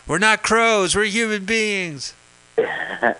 We're 0.05 0.19
not 0.19 0.43
crows, 0.43 0.95
we're 0.95 1.05
human 1.05 1.45
beings. 1.45 2.13
and 2.57 3.15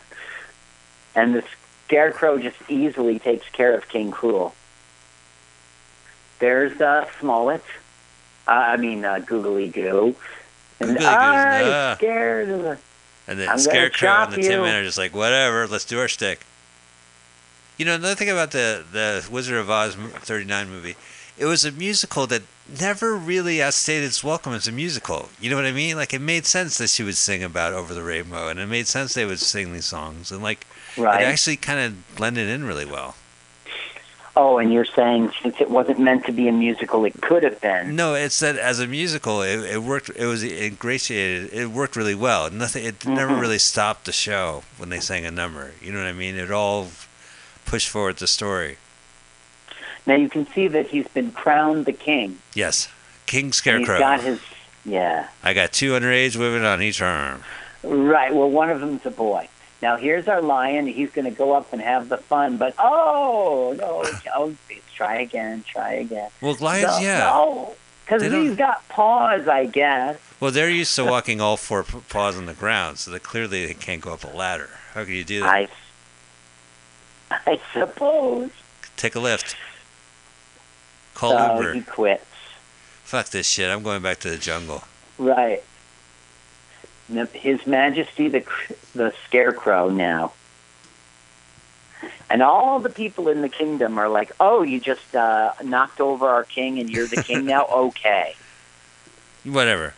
the 1.16 1.44
scarecrow 1.92 2.38
just 2.38 2.56
easily 2.70 3.20
takes 3.20 3.50
care 3.50 3.76
of 3.76 3.90
King 3.90 4.12
Krewl. 4.12 4.54
There's 6.40 6.80
uh, 6.80 7.06
Smollett. 7.20 7.66
Uh, 8.48 8.52
I 8.52 8.78
mean, 8.78 9.04
uh, 9.04 9.20
Googly 9.20 9.68
Goo. 9.68 10.16
And 10.80 10.92
Googly 10.92 11.06
I'm 11.06 11.66
nah. 11.70 11.96
scared 11.96 12.50
of 12.50 12.64
the. 12.64 12.78
And 13.28 13.40
then 13.40 13.50
I'm 13.50 13.60
Scarecrow 13.60 14.10
and 14.10 14.34
the 14.34 14.38
Tin. 14.38 14.62
Man 14.62 14.82
are 14.82 14.86
just 14.86 14.98
like, 14.98 15.14
whatever, 15.14 15.68
let's 15.68 15.84
do 15.84 16.00
our 16.00 16.08
stick. 16.08 16.46
You 17.78 17.84
know, 17.84 17.96
another 17.96 18.16
thing 18.16 18.30
about 18.30 18.52
the, 18.52 18.86
the 18.90 19.28
Wizard 19.30 19.58
of 19.58 19.70
Oz 19.70 19.96
39 19.96 20.70
movie, 20.70 20.96
it 21.38 21.46
was 21.46 21.66
a 21.66 21.74
musical 21.74 22.26
that 22.28 22.44
never 22.80 23.16
really 23.16 23.62
outstayed 23.62 24.04
its 24.04 24.24
welcome 24.24 24.54
as 24.54 24.66
a 24.66 24.72
musical. 24.72 25.28
You 25.42 25.50
know 25.50 25.58
what 25.58 25.66
I 25.66 25.72
mean? 25.74 25.98
Like, 25.98 26.14
it 26.14 26.20
made 26.20 26.46
sense 26.46 26.78
that 26.78 26.90
she 26.90 27.04
would 27.04 27.18
sing 27.18 27.44
about 27.44 27.74
Over 27.74 27.94
the 27.94 28.04
Rainbow, 28.04 28.48
and 28.48 28.60
it 28.60 28.68
made 28.68 28.88
sense 28.88 29.14
they 29.14 29.26
would 29.26 29.40
sing 29.40 29.74
these 29.74 29.86
songs. 29.86 30.32
And, 30.32 30.42
like, 30.42 30.66
Right. 30.98 31.22
it 31.22 31.26
actually 31.26 31.58
kind 31.58 31.80
of 31.80 32.16
blended 32.16 32.48
in 32.50 32.64
really 32.64 32.86
well. 32.86 33.16
Oh, 34.36 34.60
and 34.60 34.72
you're 34.72 34.86
saying 34.86 35.32
since 35.44 35.60
it 35.60 35.70
wasn't 35.70 36.00
meant 36.00 36.26
to 36.26 36.32
be 36.32 36.48
a 36.48 36.54
musical, 36.54 37.04
it 37.04 37.20
could 37.22 37.44
have 37.44 37.60
been. 37.60 37.98
No, 37.98 38.14
it's 38.14 38.40
that 38.40 38.56
as 38.58 38.80
a 38.80 38.88
musical, 38.88 39.42
it, 39.42 39.60
it 39.60 39.84
worked. 39.84 40.10
It 40.16 40.26
was 40.26 40.42
ingratiated. 40.42 41.52
It 41.54 41.68
worked 41.68 41.98
really 41.98 42.16
well. 42.16 42.50
Nothing. 42.50 42.86
It 42.86 43.06
never 43.06 43.34
Mhm. 43.34 43.42
really 43.42 43.58
stopped 43.60 44.06
the 44.06 44.14
show 44.14 44.64
when 44.78 44.88
they 44.90 45.02
sang 45.02 45.26
a 45.26 45.32
number. 45.32 45.74
You 45.82 45.92
know 45.92 46.00
what 46.00 46.08
I 46.08 46.14
mean? 46.14 46.38
It 46.38 46.50
all 46.50 46.88
pushed 47.66 47.90
forward 47.90 48.18
the 48.18 48.28
story. 48.28 48.78
Now 50.06 50.16
you 50.16 50.30
can 50.30 50.48
see 50.54 50.68
that 50.70 50.88
he's 50.88 51.08
been 51.10 51.32
crowned 51.34 51.86
the 51.86 51.94
king. 51.94 52.40
Yes, 52.54 52.88
King 53.26 53.46
And 53.46 53.56
Scarecrow. 53.56 53.96
He's 53.96 54.00
got 54.00 54.22
his. 54.22 54.40
Yeah. 54.86 55.28
I 55.44 55.54
got 55.54 55.74
two 55.74 55.92
underage 55.92 56.38
women 56.38 56.64
on 56.64 56.82
each 56.82 57.02
arm. 57.02 57.44
Right. 57.84 58.34
Well, 58.34 58.50
one 58.50 58.70
of 58.70 58.80
them's 58.80 59.06
a 59.06 59.12
boy. 59.12 59.50
Now 59.82 59.98
here's 59.98 60.28
our 60.28 60.42
lion. 60.42 60.86
He's 60.88 61.10
going 61.12 61.26
to 61.26 61.36
go 61.36 61.54
up 61.54 61.74
and 61.74 61.82
have 61.82 62.10
the 62.10 62.18
fun, 62.18 62.58
but 62.58 62.76
oh 62.78 63.76
no! 63.78 64.04
Oh, 64.36 64.56
try 64.96 65.22
again. 65.22 65.64
Try 65.68 65.94
again. 65.94 66.30
Well, 66.42 66.56
lions, 66.60 66.84
no, 66.84 67.00
yeah. 67.00 67.20
No, 67.20 67.76
because 68.06 68.22
he's 68.24 68.56
got 68.56 68.88
paws, 68.90 69.48
I 69.48 69.66
guess. 69.66 70.20
Well, 70.40 70.52
they're 70.52 70.70
used 70.70 70.96
to 70.96 71.06
walking 71.06 71.42
all 71.42 71.58
four 71.58 71.84
paws 71.84 72.38
on 72.38 72.46
the 72.46 72.54
ground, 72.54 73.00
so 73.00 73.12
that 73.12 73.24
clearly 73.24 73.66
they 73.66 73.74
can't 73.74 74.02
go 74.02 74.14
up 74.14 74.24
a 74.24 74.36
ladder. 74.36 74.70
How 74.94 75.04
can 75.04 75.14
you 75.14 75.24
do 75.24 75.40
that? 75.42 75.50
I. 75.50 75.68
I 77.32 77.60
suppose. 77.74 78.52
Take 78.98 79.16
a 79.16 79.20
lift. 79.20 79.56
Call 81.14 81.32
so 81.32 81.56
Uber. 81.56 81.74
he 81.74 81.82
quits. 81.82 82.26
Fuck 83.04 83.30
this 83.30 83.48
shit. 83.48 83.70
I'm 83.70 83.84
going 83.84 84.02
back 84.02 84.20
to 84.20 84.30
the 84.30 84.38
jungle. 84.38 84.84
Right. 85.18 85.64
His 87.34 87.66
Majesty 87.68 88.30
the 88.30 88.46
the 88.94 89.14
Scarecrow 89.28 89.90
now. 89.90 90.34
And 92.30 92.42
all 92.42 92.80
the 92.80 92.90
people 92.90 93.28
in 93.28 93.42
the 93.42 93.50
kingdom 93.50 93.98
are 93.98 94.10
like, 94.10 94.32
"Oh, 94.40 94.64
you 94.64 94.80
just 94.80 95.16
uh, 95.16 95.54
knocked 95.64 96.00
over 96.00 96.28
our 96.28 96.44
king, 96.44 96.80
and 96.80 96.90
you're 96.90 97.08
the 97.08 97.22
king 97.24 97.46
now. 97.46 97.66
Okay." 97.72 98.36
Whatever. 99.44 99.96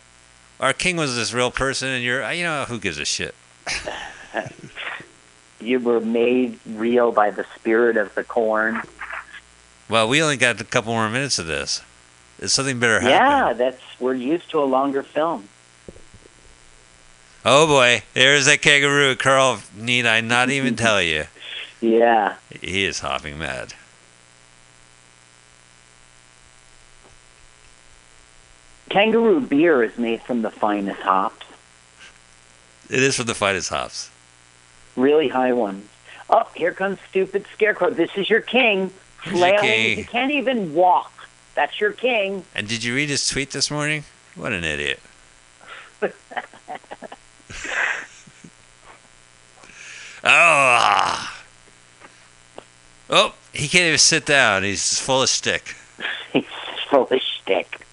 Our 0.58 0.72
king 0.72 0.96
was 0.96 1.14
this 1.14 1.34
real 1.34 1.50
person, 1.50 1.88
and 1.88 2.02
you're, 2.02 2.30
you 2.32 2.44
know, 2.44 2.64
who 2.66 2.78
gives 2.78 2.98
a 2.98 3.04
shit? 3.04 3.34
You 5.64 5.80
were 5.80 6.00
made 6.00 6.58
real 6.66 7.10
by 7.10 7.30
the 7.30 7.46
spirit 7.54 7.96
of 7.96 8.14
the 8.14 8.22
corn. 8.22 8.82
Well, 9.88 10.08
we 10.08 10.22
only 10.22 10.36
got 10.36 10.60
a 10.60 10.64
couple 10.64 10.92
more 10.92 11.08
minutes 11.08 11.38
of 11.38 11.46
this. 11.46 11.80
Is 12.38 12.52
something 12.52 12.78
better 12.78 13.00
Yeah, 13.02 13.54
that's 13.54 13.80
we're 13.98 14.14
used 14.14 14.50
to 14.50 14.62
a 14.62 14.64
longer 14.64 15.02
film. 15.02 15.48
Oh 17.44 17.66
boy, 17.66 18.02
there's 18.14 18.46
that 18.46 18.62
kangaroo. 18.62 19.16
Carl, 19.16 19.60
need 19.76 20.06
I 20.06 20.20
not 20.20 20.50
even 20.50 20.76
tell 20.76 21.02
you? 21.02 21.24
Yeah. 21.80 22.36
He 22.62 22.84
is 22.84 23.00
hopping 23.00 23.38
mad. 23.38 23.74
Kangaroo 28.90 29.40
beer 29.40 29.82
is 29.82 29.96
made 29.98 30.22
from 30.22 30.42
the 30.42 30.50
finest 30.50 31.00
hops, 31.00 31.46
It 32.90 33.02
is 33.02 33.16
from 33.16 33.26
the 33.26 33.34
finest 33.34 33.70
hops. 33.70 34.10
really 34.96 35.28
high 35.28 35.52
ones. 35.52 35.88
Oh, 36.30 36.48
here 36.54 36.72
comes 36.72 36.98
stupid 37.10 37.46
Scarecrow. 37.52 37.90
This 37.90 38.10
is 38.16 38.30
your 38.30 38.40
king, 38.40 38.90
flailing. 39.22 39.58
king. 39.60 39.96
He 39.98 40.04
can't 40.04 40.30
even 40.32 40.74
walk. 40.74 41.12
That's 41.54 41.80
your 41.80 41.92
king. 41.92 42.44
And 42.54 42.66
did 42.68 42.82
you 42.82 42.94
read 42.94 43.08
his 43.10 43.26
tweet 43.28 43.50
this 43.50 43.70
morning? 43.70 44.04
What 44.34 44.52
an 44.52 44.64
idiot. 44.64 45.00
oh. 50.24 51.30
Oh, 53.10 53.34
he 53.52 53.68
can't 53.68 53.86
even 53.86 53.98
sit 53.98 54.26
down. 54.26 54.62
He's 54.62 54.98
full 54.98 55.22
of 55.22 55.28
stick. 55.28 55.74
He's 56.32 56.44
full 56.88 57.06
of 57.06 57.20
stick. 57.22 57.86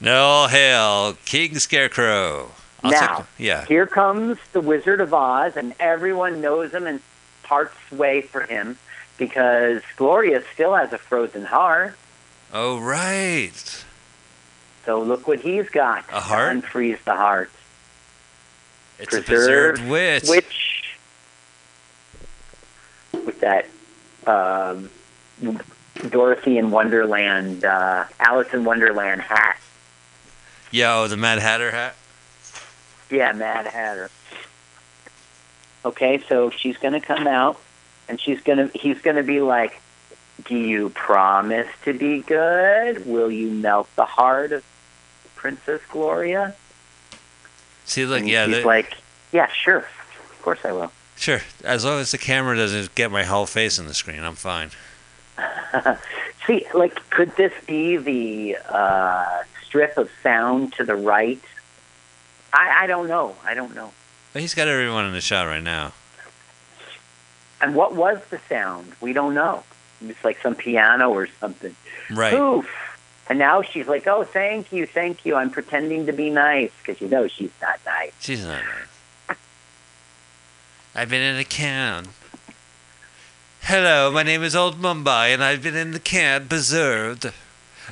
No 0.00 0.48
hail, 0.48 1.16
King 1.24 1.58
Scarecrow. 1.58 2.50
I'll 2.82 2.90
Now, 2.90 3.16
take- 3.18 3.26
yeah. 3.38 3.64
Here 3.66 3.86
comes 3.86 4.38
the 4.52 4.60
Wizard 4.60 5.00
of 5.00 5.14
Oz, 5.14 5.56
and 5.56 5.74
everyone 5.78 6.40
knows 6.40 6.72
him 6.72 6.86
and 6.88 7.00
parts 7.44 7.76
way 7.92 8.20
for 8.22 8.40
him 8.42 8.76
because 9.18 9.82
Gloria 9.96 10.42
still 10.52 10.74
has 10.74 10.92
a 10.92 10.98
frozen 10.98 11.44
heart. 11.44 11.96
Oh, 12.52 12.80
right. 12.80 13.84
So 14.84 15.00
look 15.00 15.28
what 15.28 15.38
he's 15.40 15.68
got. 15.70 16.04
A 16.12 16.18
heart? 16.20 16.56
Unfreeze 16.56 17.02
the 17.04 17.14
heart. 17.14 17.50
It's 19.02 19.14
a 19.14 19.20
Preserved 19.20 19.78
preserved 19.78 19.90
witch. 19.90 20.28
Which, 20.28 20.96
with 23.24 23.40
that 23.40 23.66
um, 24.28 24.90
Dorothy 26.08 26.56
in 26.56 26.70
Wonderland, 26.70 27.64
uh, 27.64 28.04
Alice 28.20 28.54
in 28.54 28.64
Wonderland 28.64 29.22
hat. 29.22 29.58
Yo, 30.70 31.08
the 31.08 31.16
Mad 31.16 31.40
Hatter 31.40 31.72
hat. 31.72 31.96
Yeah, 33.10 33.32
Mad 33.32 33.66
Hatter. 33.66 34.08
Okay, 35.84 36.22
so 36.28 36.50
she's 36.50 36.76
going 36.76 36.94
to 36.94 37.00
come 37.00 37.26
out, 37.26 37.58
and 38.08 38.20
she's 38.20 38.40
going 38.40 38.68
to. 38.70 38.78
He's 38.78 39.00
going 39.00 39.16
to 39.16 39.24
be 39.24 39.40
like, 39.40 39.80
"Do 40.44 40.56
you 40.56 40.90
promise 40.90 41.66
to 41.84 41.92
be 41.92 42.20
good? 42.20 43.04
Will 43.04 43.32
you 43.32 43.50
melt 43.50 43.88
the 43.96 44.04
heart 44.04 44.52
of 44.52 44.64
Princess 45.34 45.80
Gloria?" 45.90 46.54
See, 47.92 48.02
and 48.02 48.28
yeah, 48.28 48.46
the- 48.46 48.64
like, 48.64 48.94
"Yeah, 49.32 49.48
sure, 49.48 49.78
of 49.78 50.42
course 50.42 50.60
I 50.64 50.72
will." 50.72 50.92
sure. 51.16 51.40
As 51.62 51.84
long 51.84 52.00
as 52.00 52.10
the 52.10 52.18
camera 52.18 52.56
doesn't 52.56 52.94
get 52.94 53.10
my 53.10 53.22
whole 53.24 53.46
face 53.46 53.78
on 53.78 53.86
the 53.86 53.94
screen, 53.94 54.24
I'm 54.24 54.34
fine. 54.34 54.70
See, 56.46 56.66
like, 56.74 56.98
could 57.10 57.36
this 57.36 57.52
be 57.66 57.96
the 57.96 58.56
uh, 58.68 59.42
strip 59.64 59.96
of 59.96 60.10
sound 60.22 60.72
to 60.74 60.84
the 60.84 60.96
right? 60.96 61.40
I, 62.52 62.84
I 62.84 62.86
don't 62.86 63.06
know. 63.08 63.36
I 63.44 63.54
don't 63.54 63.74
know. 63.74 63.92
But 64.32 64.42
he's 64.42 64.54
got 64.54 64.66
everyone 64.68 65.04
in 65.06 65.12
the 65.12 65.20
shot 65.20 65.46
right 65.46 65.62
now. 65.62 65.92
And 67.60 67.74
what 67.76 67.94
was 67.94 68.20
the 68.30 68.40
sound? 68.48 68.92
We 69.00 69.12
don't 69.12 69.34
know. 69.34 69.62
It's 70.04 70.24
like 70.24 70.40
some 70.42 70.56
piano 70.56 71.10
or 71.10 71.28
something. 71.40 71.76
Right. 72.10 72.32
Poof. 72.32 72.68
And 73.28 73.38
now 73.38 73.62
she's 73.62 73.86
like, 73.86 74.06
"Oh, 74.06 74.24
thank 74.24 74.72
you, 74.72 74.86
thank 74.86 75.24
you. 75.24 75.36
I'm 75.36 75.50
pretending 75.50 76.06
to 76.06 76.12
be 76.12 76.28
nice 76.30 76.70
because 76.78 77.00
you 77.00 77.08
know 77.08 77.28
she's 77.28 77.52
not 77.60 77.80
nice." 77.86 78.12
She's 78.20 78.44
not 78.44 78.62
nice. 78.62 79.36
I've 80.94 81.08
been 81.08 81.22
in 81.22 81.36
a 81.36 81.44
can. 81.44 82.08
Hello, 83.62 84.10
my 84.10 84.22
name 84.22 84.42
is 84.42 84.56
Old 84.56 84.80
Mombi, 84.80 85.32
and 85.32 85.42
I've 85.42 85.62
been 85.62 85.76
in 85.76 85.92
the 85.92 86.00
can, 86.00 86.48
preserved. 86.48 87.32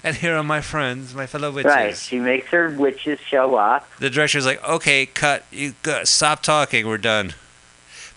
And 0.02 0.16
here 0.16 0.36
are 0.36 0.42
my 0.42 0.60
friends, 0.60 1.14
my 1.14 1.26
fellow 1.26 1.50
witches. 1.50 1.72
Right. 1.72 1.96
She 1.96 2.18
makes 2.18 2.48
her 2.48 2.70
witches 2.70 3.20
show 3.20 3.54
up. 3.54 3.88
The 3.98 4.10
director's 4.10 4.46
like, 4.46 4.62
okay, 4.68 5.06
cut. 5.06 5.44
You 5.50 5.74
go, 5.82 6.04
stop 6.04 6.42
talking. 6.42 6.86
We're 6.86 6.98
done. 6.98 7.34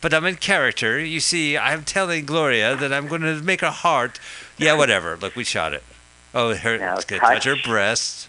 But 0.01 0.13
I'm 0.13 0.25
in 0.25 0.35
character. 0.35 0.99
You 0.99 1.19
see, 1.19 1.57
I'm 1.57 1.83
telling 1.83 2.25
Gloria 2.25 2.75
that 2.75 2.91
I'm 2.91 3.07
going 3.07 3.21
to 3.21 3.41
make 3.41 3.61
her 3.61 3.71
heart. 3.71 4.19
Yeah, 4.57 4.73
whatever. 4.73 5.15
Look, 5.15 5.35
we 5.35 5.43
shot 5.43 5.73
it. 5.73 5.83
Oh, 6.33 6.53
her, 6.55 6.77
Now 6.77 6.95
it's 6.95 7.05
gonna 7.05 7.21
touch 7.21 7.43
her 7.45 7.55
touch. 7.55 7.63
breast. 7.65 8.27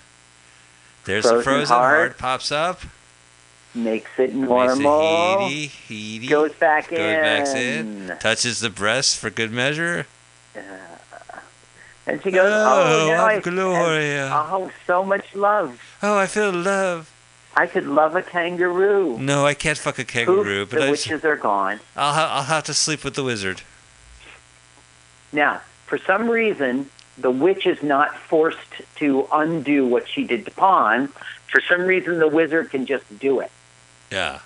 There's 1.05 1.25
the 1.25 1.31
Frozen 1.31 1.43
frozen 1.45 1.77
heart. 1.77 1.97
heart. 1.99 2.19
Pops 2.19 2.53
up. 2.53 2.81
makes 3.75 4.11
it 4.19 4.35
Makes 4.35 4.49
it 4.79 4.83
normal, 4.83 5.49
heaty, 5.49 5.67
heaty, 5.67 6.27
goes 6.29 6.53
back 6.55 6.91
goes 6.91 6.99
in. 6.99 7.21
back 7.23 7.57
in, 7.57 8.17
touches 8.21 8.61
the 8.61 8.71
breast 8.71 9.19
for 9.19 9.31
good 9.31 9.51
measure. 9.53 10.07
And 12.07 12.23
she 12.23 12.31
goes, 12.31 12.53
"Oh, 12.53 13.05
oh 13.05 13.09
now 13.09 13.25
I 13.25 13.41
Gloria. 13.41 14.31
oh, 14.33 14.71
so 14.87 15.03
much 15.05 15.35
love. 15.35 15.81
Oh, 16.03 16.19
I 16.19 16.27
feel 16.27 16.53
love. 16.53 17.11
I 17.57 17.67
could 17.67 17.87
love 17.87 18.15
a 18.15 18.23
kangaroo." 18.23 19.19
No, 19.19 19.47
I 19.47 19.55
can't 19.55 19.79
fuck 19.79 19.99
a 19.99 20.05
kangaroo, 20.05 20.67
Poof, 20.67 20.71
but 20.71 20.81
the 20.81 20.87
I 20.89 20.91
witches 20.91 21.25
are 21.25 21.37
gone. 21.37 21.81
I'll, 21.97 22.13
ha- 22.13 22.29
I'll 22.37 22.43
have 22.45 22.65
to 22.65 22.75
sleep 22.75 23.05
with 23.05 23.15
the 23.15 23.25
wizard. 23.25 23.63
Now, 25.33 25.63
for 25.87 25.97
some 25.99 26.29
reason, 26.29 26.91
the 27.19 27.31
witch 27.31 27.67
is 27.67 27.83
not 27.83 28.17
forced 28.17 28.59
to 28.97 29.27
undo 29.33 29.87
what 29.87 30.09
she 30.09 30.25
did 30.25 30.45
to 30.47 30.51
Pon. 30.51 31.09
For 31.49 31.61
some 31.69 31.83
reason, 31.83 32.19
the 32.19 32.29
wizard 32.29 32.71
can 32.71 32.87
just 32.87 33.05
do 33.19 33.41
it. 33.41 33.51
Yeah. 34.11 34.41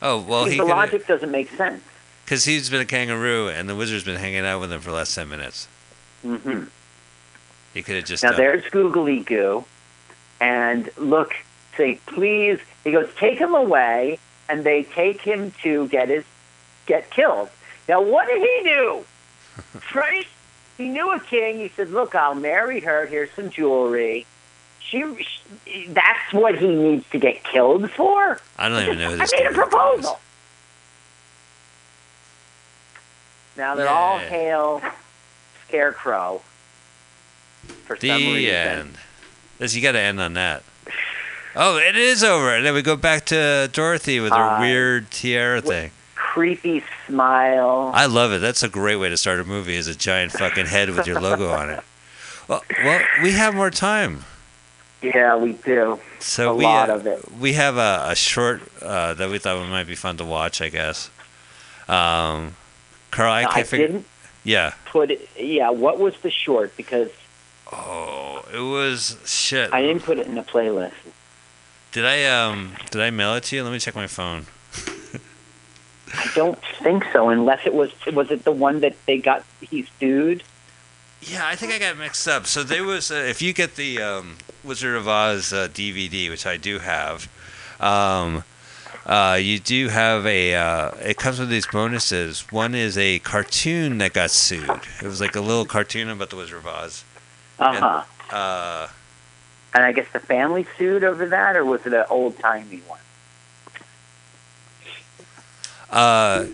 Oh 0.00 0.20
well, 0.22 0.44
he 0.46 0.56
the 0.56 0.64
logic 0.64 1.06
doesn't 1.06 1.30
make 1.30 1.50
sense. 1.50 1.82
because 2.24 2.44
he's 2.44 2.68
been 2.70 2.80
a 2.80 2.84
kangaroo 2.86 3.48
and 3.48 3.68
the 3.68 3.74
wizard's 3.76 4.04
been 4.04 4.16
hanging 4.16 4.44
out 4.44 4.60
with 4.60 4.72
him 4.72 4.80
for 4.80 4.90
the 4.90 4.96
last 4.96 5.14
ten 5.14 5.28
minutes. 5.28 5.68
hmm 6.22 6.64
He 7.74 7.82
could 7.82 7.96
have 7.96 8.04
just 8.04 8.22
Now 8.22 8.30
done- 8.30 8.38
there's 8.40 8.64
Googly 8.70 9.20
Goo, 9.20 9.64
and 10.40 10.90
look, 10.96 11.34
say 11.76 12.00
please. 12.06 12.58
He 12.84 12.90
goes, 12.90 13.08
take 13.16 13.38
him 13.38 13.54
away, 13.54 14.18
and 14.48 14.64
they 14.64 14.82
take 14.82 15.20
him 15.20 15.52
to 15.62 15.86
get 15.88 16.08
his 16.08 16.24
get 16.86 17.10
killed. 17.10 17.48
Now 17.88 18.00
what 18.02 18.26
did 18.26 18.40
he 18.40 18.60
do? 18.64 19.04
Right? 19.94 20.26
He 20.78 20.88
knew 20.88 21.10
a 21.12 21.20
king. 21.20 21.58
He 21.58 21.68
said, 21.68 21.90
look, 21.90 22.14
I'll 22.14 22.34
marry 22.34 22.80
her. 22.80 23.06
Here's 23.06 23.30
some 23.32 23.50
jewelry. 23.50 24.26
She, 24.80 25.04
she 25.66 25.86
that's 25.88 26.32
what 26.32 26.58
he 26.58 26.68
needs 26.74 27.08
to 27.10 27.18
get 27.18 27.44
killed 27.44 27.90
for. 27.90 28.40
I 28.58 28.68
don't 28.68 28.82
even 28.82 28.98
know 28.98 29.10
who 29.16 29.22
I 29.22 29.26
made 29.32 29.46
a 29.46 29.52
proposal. 29.54 30.18
Now 33.56 33.74
they're 33.74 33.88
all 33.88 34.18
Yeah. 34.18 34.28
hail 34.28 34.82
Scarecrow. 35.68 36.42
For 37.84 37.96
The 37.96 38.08
some 38.08 38.16
reason. 38.34 38.54
end. 38.54 38.98
This, 39.58 39.74
you 39.76 39.82
got 39.82 39.92
to 39.92 40.00
end 40.00 40.20
on 40.20 40.34
that. 40.34 40.62
Oh, 41.54 41.76
it 41.76 41.96
is 41.96 42.24
over, 42.24 42.54
and 42.54 42.64
then 42.64 42.74
we 42.74 42.82
go 42.82 42.96
back 42.96 43.26
to 43.26 43.68
Dorothy 43.72 44.20
with 44.20 44.32
her 44.32 44.42
Uh, 44.42 44.60
weird 44.60 45.10
tiara 45.10 45.60
thing. 45.60 45.90
Creepy 46.32 46.82
smile. 47.06 47.90
I 47.92 48.06
love 48.06 48.32
it. 48.32 48.38
That's 48.40 48.62
a 48.62 48.68
great 48.70 48.96
way 48.96 49.10
to 49.10 49.18
start 49.18 49.38
a 49.38 49.44
movie. 49.44 49.74
Is 49.76 49.86
a 49.86 49.94
giant 49.94 50.32
fucking 50.32 50.64
head 50.64 50.88
with 50.88 51.06
your 51.06 51.20
logo 51.20 51.50
on 51.50 51.68
it. 51.68 51.84
Well, 52.48 52.64
well, 52.82 53.02
we 53.22 53.32
have 53.32 53.54
more 53.54 53.70
time, 53.70 54.24
yeah, 55.02 55.36
we 55.36 55.52
do. 55.52 56.00
so 56.20 56.52
A 56.52 56.54
we 56.54 56.64
lot 56.64 56.88
uh, 56.88 56.94
of 56.94 57.06
it. 57.06 57.30
we 57.38 57.52
have 57.52 57.76
a, 57.76 58.06
a 58.08 58.14
short 58.14 58.62
uh, 58.80 59.12
that 59.12 59.28
we 59.28 59.36
thought 59.38 59.68
might 59.68 59.86
be 59.86 59.94
fun 59.94 60.16
to 60.16 60.24
watch. 60.24 60.62
I 60.62 60.70
guess. 60.70 61.10
Um, 61.86 62.56
Carl, 63.10 63.30
I 63.32 63.44
can't 63.44 63.66
figure. 63.66 64.02
Yeah. 64.42 64.72
put 64.86 65.10
it. 65.10 65.28
Yeah, 65.38 65.68
what 65.68 65.98
was 65.98 66.14
the 66.22 66.30
short? 66.30 66.74
Because 66.78 67.10
Oh, 67.70 68.42
it 68.52 68.58
was 68.60 69.18
shit. 69.26 69.70
I 69.70 69.82
didn't 69.82 70.02
put 70.02 70.18
it 70.18 70.26
in 70.26 70.34
the 70.34 70.42
playlist. 70.42 70.92
Did 71.92 72.06
I 72.06 72.24
um 72.24 72.72
did 72.90 73.02
I 73.02 73.10
mail 73.10 73.34
it 73.34 73.44
to 73.44 73.56
you? 73.56 73.64
Let 73.64 73.72
me 73.72 73.78
check 73.78 73.94
my 73.94 74.06
phone. 74.06 74.46
I 76.14 76.30
don't 76.34 76.58
think 76.82 77.04
so, 77.12 77.28
unless 77.30 77.66
it 77.66 77.74
was. 77.74 77.90
Was 78.12 78.30
it 78.30 78.44
the 78.44 78.52
one 78.52 78.80
that 78.80 78.94
they 79.06 79.18
got? 79.18 79.44
He 79.60 79.86
sued. 79.98 80.42
Yeah, 81.22 81.46
I 81.46 81.54
think 81.56 81.72
I 81.72 81.78
got 81.78 81.96
mixed 81.96 82.26
up. 82.26 82.46
So 82.46 82.62
there 82.64 82.82
was, 82.84 83.10
uh, 83.10 83.14
if 83.14 83.40
you 83.40 83.52
get 83.52 83.76
the 83.76 84.02
um, 84.02 84.38
Wizard 84.64 84.96
of 84.96 85.06
Oz 85.06 85.52
uh, 85.52 85.68
DVD, 85.68 86.28
which 86.28 86.46
I 86.46 86.56
do 86.56 86.80
have, 86.80 87.30
um, 87.78 88.42
uh, 89.06 89.38
you 89.40 89.58
do 89.60 89.88
have 89.88 90.26
a. 90.26 90.54
Uh, 90.54 90.90
it 91.00 91.16
comes 91.16 91.38
with 91.38 91.48
these 91.48 91.66
bonuses. 91.66 92.40
One 92.50 92.74
is 92.74 92.98
a 92.98 93.20
cartoon 93.20 93.98
that 93.98 94.12
got 94.12 94.30
sued. 94.30 94.68
It 95.00 95.06
was 95.06 95.20
like 95.20 95.36
a 95.36 95.40
little 95.40 95.64
cartoon 95.64 96.08
about 96.10 96.30
the 96.30 96.36
Wizard 96.36 96.58
of 96.58 96.66
Oz. 96.66 97.04
Uh 97.58 98.02
huh. 98.28 98.34
Uh, 98.36 98.88
And 99.74 99.84
I 99.84 99.92
guess 99.92 100.06
the 100.12 100.20
family 100.20 100.66
sued 100.76 101.04
over 101.04 101.26
that, 101.28 101.56
or 101.56 101.64
was 101.64 101.86
it 101.86 101.92
an 101.94 102.04
old 102.10 102.38
timey 102.38 102.82
one? 102.86 102.98
Uh, 105.92 106.46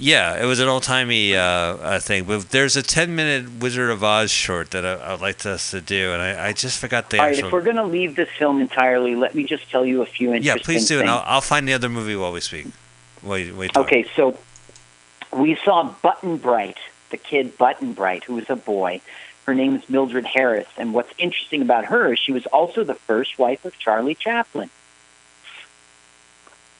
yeah, 0.00 0.40
it 0.40 0.46
was 0.46 0.60
an 0.60 0.68
old 0.68 0.84
timey 0.84 1.34
uh, 1.34 1.40
uh, 1.40 2.00
thing. 2.00 2.24
But 2.24 2.50
there's 2.50 2.76
a 2.76 2.82
10 2.82 3.14
minute 3.14 3.60
Wizard 3.60 3.90
of 3.90 4.04
Oz 4.04 4.30
short 4.30 4.70
that 4.70 4.86
I, 4.86 5.12
I'd 5.12 5.20
like 5.20 5.44
us 5.44 5.70
to 5.72 5.80
do, 5.80 6.12
and 6.12 6.22
I, 6.22 6.48
I 6.48 6.52
just 6.52 6.78
forgot 6.78 7.10
the 7.10 7.18
All 7.18 7.24
right, 7.24 7.34
actual. 7.34 7.48
if 7.48 7.52
we're 7.52 7.62
going 7.62 7.76
to 7.76 7.84
leave 7.84 8.16
this 8.16 8.28
film 8.38 8.60
entirely, 8.60 9.14
let 9.14 9.34
me 9.34 9.44
just 9.44 9.68
tell 9.70 9.84
you 9.84 10.02
a 10.02 10.06
few 10.06 10.32
interesting 10.32 10.58
yeah, 10.58 10.62
please 10.62 10.86
do, 10.86 10.98
things. 10.98 11.02
and 11.02 11.10
I'll, 11.10 11.24
I'll 11.26 11.40
find 11.40 11.66
the 11.66 11.72
other 11.72 11.88
movie 11.88 12.16
while 12.16 12.32
we 12.32 12.40
speak. 12.40 12.66
Wait, 13.22 13.54
wait. 13.54 13.76
Okay, 13.76 14.06
so 14.14 14.38
we 15.32 15.56
saw 15.56 15.92
Button 16.02 16.36
Bright, 16.36 16.78
the 17.10 17.16
kid 17.16 17.58
Button 17.58 17.92
Bright, 17.92 18.24
who 18.24 18.34
was 18.34 18.48
a 18.48 18.56
boy. 18.56 19.00
Her 19.46 19.54
name 19.54 19.76
is 19.76 19.88
Mildred 19.88 20.26
Harris, 20.26 20.68
and 20.76 20.92
what's 20.92 21.12
interesting 21.18 21.62
about 21.62 21.86
her 21.86 22.12
is 22.12 22.18
she 22.18 22.32
was 22.32 22.46
also 22.46 22.84
the 22.84 22.94
first 22.94 23.38
wife 23.38 23.64
of 23.64 23.78
Charlie 23.78 24.14
Chaplin. 24.14 24.70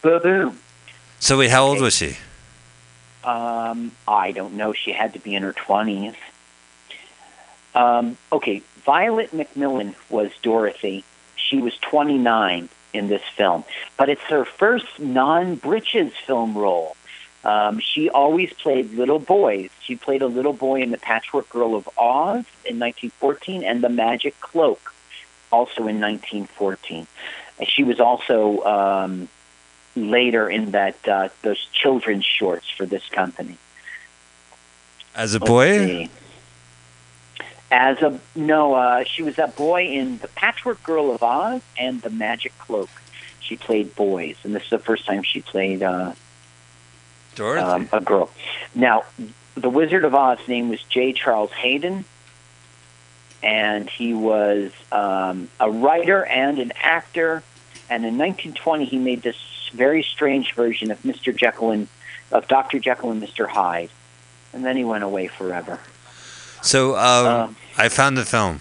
Boom. 0.03 0.59
So 1.20 1.38
wait, 1.38 1.50
how 1.50 1.66
old 1.66 1.80
was 1.80 1.94
she? 1.94 2.16
Um, 3.24 3.92
I 4.06 4.32
don't 4.32 4.54
know. 4.54 4.72
She 4.72 4.92
had 4.92 5.12
to 5.14 5.18
be 5.18 5.34
in 5.34 5.42
her 5.42 5.52
twenties. 5.52 6.14
Um, 7.74 8.16
okay, 8.32 8.62
Violet 8.84 9.30
MacMillan 9.32 9.94
was 10.08 10.30
Dorothy. 10.42 11.04
She 11.36 11.58
was 11.58 11.76
29 11.78 12.68
in 12.92 13.08
this 13.08 13.22
film, 13.36 13.64
but 13.96 14.08
it's 14.08 14.22
her 14.22 14.44
first 14.44 14.98
non-britches 14.98 16.12
film 16.26 16.56
role. 16.56 16.96
Um, 17.44 17.78
she 17.78 18.10
always 18.10 18.52
played 18.52 18.92
little 18.94 19.18
boys. 19.18 19.70
She 19.80 19.94
played 19.94 20.22
a 20.22 20.26
little 20.26 20.52
boy 20.52 20.82
in 20.82 20.90
The 20.90 20.98
Patchwork 20.98 21.48
Girl 21.50 21.74
of 21.76 21.88
Oz 21.96 22.44
in 22.64 22.78
1914 22.78 23.62
and 23.62 23.82
The 23.82 23.88
Magic 23.88 24.38
Cloak, 24.40 24.92
also 25.52 25.86
in 25.86 26.00
1914. 26.00 27.06
She 27.64 27.84
was 27.84 28.00
also 28.00 28.64
um, 28.64 29.28
later 29.99 30.49
in 30.49 30.70
that 30.72 31.09
uh, 31.09 31.28
those 31.42 31.66
children's 31.72 32.24
shorts 32.24 32.68
for 32.70 32.86
this 32.86 33.07
company. 33.09 33.57
As 35.14 35.34
a 35.34 35.40
boy? 35.40 36.09
As 37.70 38.01
a 38.01 38.18
no, 38.34 38.74
uh, 38.74 39.05
she 39.05 39.22
was 39.22 39.36
that 39.36 39.57
boy 39.57 39.86
in 39.86 40.18
the 40.18 40.28
Patchwork 40.28 40.82
Girl 40.82 41.11
of 41.11 41.22
Oz 41.22 41.61
and 41.76 42.01
the 42.01 42.11
Magic 42.11 42.57
Cloak. 42.59 42.88
She 43.40 43.57
played 43.57 43.94
boys, 43.94 44.36
and 44.44 44.55
this 44.55 44.64
is 44.64 44.70
the 44.70 44.78
first 44.78 45.07
time 45.07 45.22
she 45.22 45.42
played 45.42 45.82
uh, 45.82 46.12
um, 47.40 47.89
a 47.93 48.01
girl. 48.01 48.31
Now, 48.74 49.05
the 49.55 49.70
Wizard 49.70 50.05
of 50.05 50.14
Oz 50.14 50.39
name 50.48 50.68
was 50.68 50.82
J. 50.85 51.12
Charles 51.12 51.51
Haydon, 51.51 52.05
and 53.43 53.89
he 53.89 54.14
was 54.14 54.72
um, 54.93 55.48
a 55.60 55.70
writer 55.70 56.24
and 56.24 56.59
an 56.59 56.72
actor. 56.81 57.43
And 57.90 58.05
in 58.05 58.18
1920, 58.18 58.85
he 58.85 58.98
made 58.98 59.22
this 59.22 59.36
very 59.70 60.03
strange 60.03 60.55
version 60.55 60.90
of 60.90 61.01
Mr. 61.03 61.35
Jekyll 61.36 61.70
and 61.70 61.89
of 62.31 62.47
Dr. 62.49 62.78
Jekyll 62.78 63.11
and 63.11 63.23
Mr. 63.23 63.49
Hyde, 63.49 63.90
and 64.53 64.65
then 64.65 64.77
he 64.77 64.85
went 64.85 65.05
away 65.05 65.28
forever. 65.28 65.78
so 66.62 66.97
um, 66.97 67.27
um, 67.27 67.57
I 67.77 67.89
found 67.89 68.16
the 68.16 68.24
film. 68.24 68.61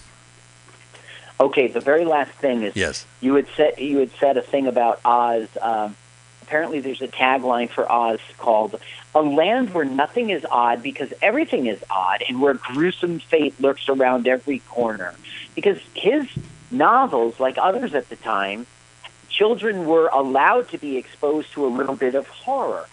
Okay, 1.40 1.68
the 1.68 1.80
very 1.82 2.06
last 2.06 2.32
thing 2.32 2.64
is 2.64 2.76
Yes. 2.76 3.06
you 3.22 3.36
had 3.36 3.48
said 3.56 3.78
you 3.78 3.98
had 4.00 4.12
said 4.20 4.38
a 4.38 4.42
thing 4.42 4.68
about 4.68 5.00
Oz. 5.06 5.48
Um, 5.62 5.96
apparently, 6.42 6.80
there's 6.80 7.02
a 7.02 7.08
tagline 7.08 7.70
for 7.70 7.90
Oz 7.92 8.20
called 8.40 8.80
"A 9.14 9.22
land 9.22 9.74
where 9.74 9.86
nothing 9.86 10.30
is 10.32 10.46
odd 10.50 10.82
because 10.82 11.14
everything 11.22 11.68
is 11.68 11.80
odd, 11.92 12.24
and 12.28 12.42
where 12.42 12.56
gruesome 12.56 13.20
fate 13.20 13.60
lurks 13.62 13.88
around 13.88 14.28
every 14.28 14.60
corner." 14.60 15.14
Because 15.54 15.78
his 15.94 16.26
novels, 16.72 17.40
like 17.40 17.58
others 17.60 17.94
at 17.94 18.10
the 18.10 18.16
time, 18.16 18.66
children 19.38 19.86
were 19.86 20.08
allowed 20.08 20.68
to 20.70 20.78
be 20.78 20.98
exposed 20.98 21.52
to 21.54 21.66
a 21.66 21.72
little 21.80 21.96
bit 21.96 22.16
of 22.16 22.28
horror. 22.28 22.86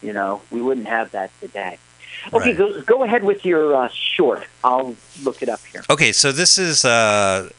You 0.00 0.12
know, 0.12 0.42
we 0.50 0.60
wouldn't 0.62 0.86
have 0.86 1.10
that 1.10 1.30
today. 1.40 1.78
Okay, 2.32 2.50
Right. 2.50 2.56
go, 2.56 2.80
go 2.82 3.02
ahead 3.04 3.24
with 3.24 3.44
your 3.44 3.74
uh, 3.74 3.88
short. 3.92 4.44
I'll 4.62 4.94
look 5.22 5.42
it 5.42 5.48
up 5.48 5.60
here. 5.72 5.82
Okay, 5.90 6.12
so 6.12 6.30
this 6.32 6.56
is 6.58 6.84
uh, 6.84 7.50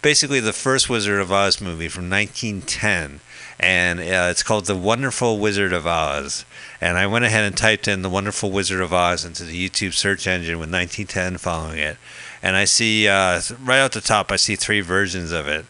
basically 0.00 0.40
the 0.40 0.52
first 0.52 0.88
Wizard 0.88 1.20
of 1.20 1.30
Oz 1.30 1.60
movie 1.60 1.88
from 1.88 2.08
1910, 2.10 3.20
and 3.60 4.00
uh, 4.00 4.28
it's 4.30 4.42
called 4.42 4.66
The 4.66 4.76
Wonderful 4.76 5.38
Wizard 5.38 5.72
of 5.72 5.86
Oz. 5.86 6.44
And 6.80 6.98
I 6.98 7.06
went 7.06 7.24
ahead 7.24 7.44
and 7.44 7.56
typed 7.56 7.86
in 7.88 8.02
The 8.02 8.10
Wonderful 8.10 8.50
Wizard 8.50 8.80
of 8.80 8.92
Oz 8.92 9.24
into 9.24 9.44
the 9.44 9.68
YouTube 9.68 9.92
search 9.92 10.26
engine 10.26 10.58
with 10.58 10.70
1910 10.72 11.38
following 11.38 11.78
it, 11.78 11.96
and 12.42 12.56
I 12.56 12.64
see 12.64 13.06
uh, 13.08 13.40
right 13.62 13.80
out 13.80 13.92
the 13.92 14.00
top 14.00 14.32
I 14.32 14.36
see 14.36 14.56
three 14.56 14.80
versions 14.80 15.30
of 15.30 15.46
it. 15.46 15.66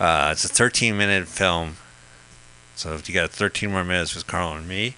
Uh, 0.00 0.30
it's 0.32 0.44
a 0.44 0.48
13 0.48 0.96
minute 0.96 1.26
film, 1.26 1.76
so 2.76 2.94
if 2.94 3.08
you 3.08 3.14
got 3.14 3.30
13 3.30 3.70
more 3.70 3.84
minutes 3.84 4.14
with 4.14 4.26
Carl 4.26 4.52
and 4.54 4.68
me. 4.68 4.94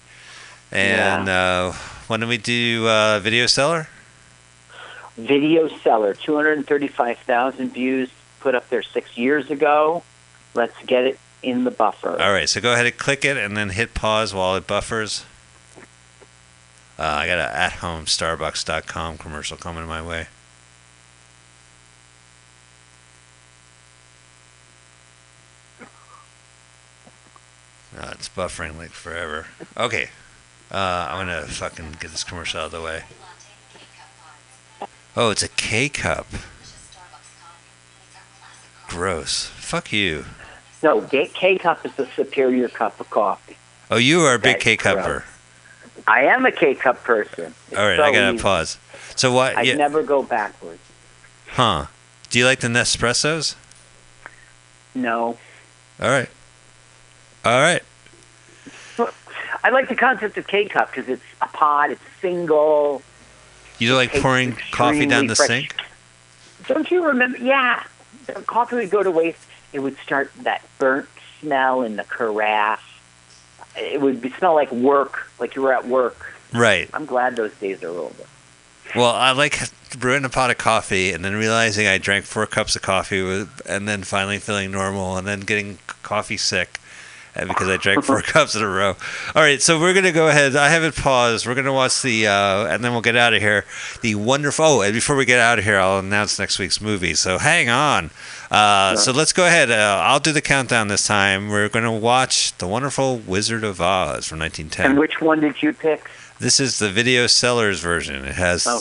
And 0.71 1.27
uh, 1.27 1.73
when 2.07 2.19
do 2.19 2.27
we 2.27 2.37
do 2.37 2.87
uh, 2.87 3.19
Video 3.19 3.45
Seller? 3.47 3.89
Video 5.17 5.67
Seller, 5.67 6.13
235,000 6.13 7.73
views 7.73 8.09
put 8.39 8.55
up 8.55 8.69
there 8.69 8.81
six 8.81 9.17
years 9.17 9.51
ago. 9.51 10.03
Let's 10.53 10.77
get 10.85 11.05
it 11.05 11.19
in 11.43 11.63
the 11.63 11.71
buffer. 11.71 12.21
All 12.21 12.31
right, 12.31 12.47
so 12.47 12.61
go 12.61 12.73
ahead 12.73 12.85
and 12.85 12.97
click 12.97 13.25
it 13.25 13.37
and 13.37 13.57
then 13.57 13.69
hit 13.69 13.93
pause 13.93 14.33
while 14.33 14.55
it 14.55 14.67
buffers. 14.67 15.25
Uh, 16.97 17.03
I 17.03 17.27
got 17.27 17.39
an 17.39 17.49
at 17.51 17.73
home 17.73 18.05
starbucks.com 18.05 19.17
commercial 19.17 19.57
coming 19.57 19.87
my 19.87 20.01
way. 20.01 20.27
Uh, 27.97 28.09
it's 28.13 28.29
buffering 28.29 28.77
like 28.77 28.91
forever. 28.91 29.47
Okay. 29.75 30.09
Uh, 30.71 31.07
I'm 31.09 31.27
going 31.27 31.41
to 31.43 31.51
fucking 31.51 31.97
get 31.99 32.11
this 32.11 32.23
commercial 32.23 32.61
out 32.61 32.67
of 32.67 32.71
the 32.71 32.81
way. 32.81 33.03
Oh, 35.17 35.29
it's 35.29 35.43
a 35.43 35.49
K 35.49 35.89
cup. 35.89 36.25
Gross. 38.87 39.45
Fuck 39.55 39.91
you. 39.91 40.25
No, 40.83 41.01
K 41.01 41.57
cup 41.57 41.85
is 41.85 41.93
the 41.95 42.07
superior 42.15 42.67
cup 42.69 42.99
of 42.99 43.09
coffee. 43.09 43.57
Oh, 43.89 43.97
you 43.97 44.21
are 44.21 44.35
a 44.35 44.39
big 44.39 44.59
K 44.59 44.77
cupper. 44.77 45.23
I 46.07 46.23
am 46.23 46.45
a 46.45 46.51
K 46.51 46.75
cup 46.75 47.03
person. 47.03 47.53
It's 47.69 47.77
All 47.77 47.85
right, 47.85 47.97
so 47.97 48.03
I 48.03 48.11
gotta 48.11 48.33
easy. 48.33 48.41
pause. 48.41 48.77
So 49.15 49.31
what? 49.33 49.55
I 49.57 49.61
yeah, 49.63 49.75
never 49.75 50.01
go 50.01 50.23
backwards. 50.23 50.79
huh? 51.49 51.85
Do 52.29 52.39
you 52.39 52.45
like 52.45 52.61
the 52.61 52.69
Nespressos? 52.69 53.55
No. 54.95 55.37
All 56.01 56.09
right. 56.09 56.29
All 57.43 57.59
right. 57.59 57.81
I 59.63 59.69
like 59.69 59.89
the 59.89 59.95
concept 59.95 60.37
of 60.37 60.47
K 60.47 60.65
cup 60.65 60.91
because 60.91 61.07
it's 61.07 61.23
a 61.41 61.47
pod, 61.47 61.91
it's 61.91 62.01
single. 62.19 63.01
You 63.79 63.95
like 63.95 64.11
pouring 64.13 64.55
coffee 64.71 65.05
down 65.05 65.27
the 65.27 65.35
fresh. 65.35 65.47
sink? 65.47 65.75
Don't 66.67 66.89
you 66.89 67.05
remember? 67.05 67.37
Yeah, 67.37 67.83
the 68.27 68.33
coffee 68.33 68.75
would 68.75 68.89
go 68.89 69.03
to 69.03 69.11
waste. 69.11 69.39
It 69.73 69.79
would 69.79 69.97
start 69.97 70.31
that 70.41 70.63
burnt 70.77 71.07
smell 71.39 71.81
in 71.81 71.95
the 71.95 72.03
carafe. 72.03 72.79
It 73.75 74.01
would 74.01 74.21
be, 74.21 74.29
smell 74.31 74.53
like 74.53 74.71
work, 74.71 75.31
like 75.39 75.55
you 75.55 75.61
were 75.61 75.73
at 75.73 75.87
work. 75.87 76.33
Right. 76.53 76.89
I'm 76.93 77.05
glad 77.05 77.35
those 77.35 77.53
days 77.55 77.81
are 77.83 77.87
over. 77.87 78.23
Well, 78.95 79.15
I 79.15 79.31
like 79.31 79.57
brewing 79.97 80.25
a 80.25 80.29
pot 80.29 80.51
of 80.51 80.57
coffee 80.57 81.13
and 81.13 81.23
then 81.23 81.35
realizing 81.35 81.87
I 81.87 81.97
drank 81.97 82.25
four 82.25 82.45
cups 82.45 82.75
of 82.75 82.81
coffee 82.81 83.45
and 83.65 83.87
then 83.87 84.03
finally 84.03 84.37
feeling 84.37 84.71
normal 84.71 85.17
and 85.17 85.25
then 85.25 85.41
getting 85.41 85.79
coffee 86.03 86.37
sick 86.37 86.80
because 87.35 87.69
I 87.69 87.77
drank 87.77 88.03
four 88.05 88.21
cups 88.21 88.55
in 88.55 88.61
a 88.61 88.67
row. 88.67 88.95
All 89.35 89.41
right, 89.41 89.61
so 89.61 89.79
we're 89.79 89.93
gonna 89.93 90.11
go 90.11 90.27
ahead. 90.27 90.55
I 90.55 90.69
have 90.69 90.83
it 90.83 90.95
paused. 90.95 91.45
We're 91.47 91.55
gonna 91.55 91.73
watch 91.73 92.01
the 92.01 92.27
uh, 92.27 92.65
and 92.67 92.83
then 92.83 92.91
we'll 92.91 93.01
get 93.01 93.15
out 93.15 93.33
of 93.33 93.41
here. 93.41 93.65
The 94.01 94.15
wonderful. 94.15 94.65
Oh, 94.65 94.81
and 94.81 94.93
before 94.93 95.15
we 95.15 95.25
get 95.25 95.39
out 95.39 95.57
of 95.59 95.65
here, 95.65 95.79
I'll 95.79 95.99
announce 95.99 96.37
next 96.39 96.59
week's 96.59 96.81
movie. 96.81 97.13
So 97.15 97.37
hang 97.37 97.69
on. 97.69 98.11
Uh, 98.49 98.95
so 98.97 99.11
let's 99.11 99.31
go 99.33 99.45
ahead. 99.45 99.71
Uh, 99.71 99.99
I'll 100.03 100.19
do 100.19 100.31
the 100.33 100.41
countdown 100.41 100.87
this 100.89 101.07
time. 101.07 101.49
We're 101.49 101.69
gonna 101.69 101.91
watch 101.97 102.55
the 102.57 102.67
wonderful 102.67 103.17
Wizard 103.17 103.63
of 103.63 103.79
Oz 103.79 104.27
from 104.27 104.39
1910. 104.39 104.85
And 104.91 104.99
which 104.99 105.21
one 105.21 105.39
did 105.39 105.61
you 105.63 105.71
pick? 105.73 106.09
This 106.39 106.59
is 106.59 106.79
the 106.79 106.89
video 106.89 107.27
sellers 107.27 107.79
version. 107.81 108.25
It 108.25 108.33
has 108.35 108.65
Okay. 108.67 108.79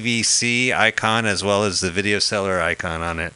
TVC 0.00 0.72
icon 0.74 1.24
as 1.24 1.42
well 1.44 1.62
as 1.64 1.80
the 1.80 1.90
video 1.90 2.18
seller 2.18 2.60
icon 2.60 3.00
on 3.00 3.20
it. 3.20 3.32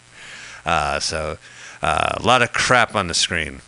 Uh, 0.67 0.99
so 0.99 1.39
uh, 1.81 2.15
a 2.17 2.23
lot 2.23 2.43
of 2.43 2.53
crap 2.53 2.95
on 2.95 3.07
the 3.07 3.15
screen. 3.15 3.61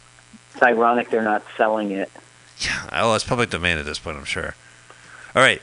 It's 0.62 0.68
ironic 0.68 1.10
they're 1.10 1.22
not 1.22 1.43
selling 1.56 1.90
it. 1.90 2.09
Yeah, 2.60 2.89
oh, 2.93 3.16
it's 3.16 3.24
public 3.24 3.51
domain 3.51 3.78
at 3.78 3.84
this 3.84 3.98
point, 3.98 4.16
I'm 4.16 4.24
sure. 4.24 4.55
All 5.34 5.43
right. 5.43 5.60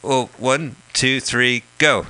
Well, 0.00 0.30
one, 0.38 0.76
two, 0.92 1.18
three, 1.18 1.64
go. 1.78 2.06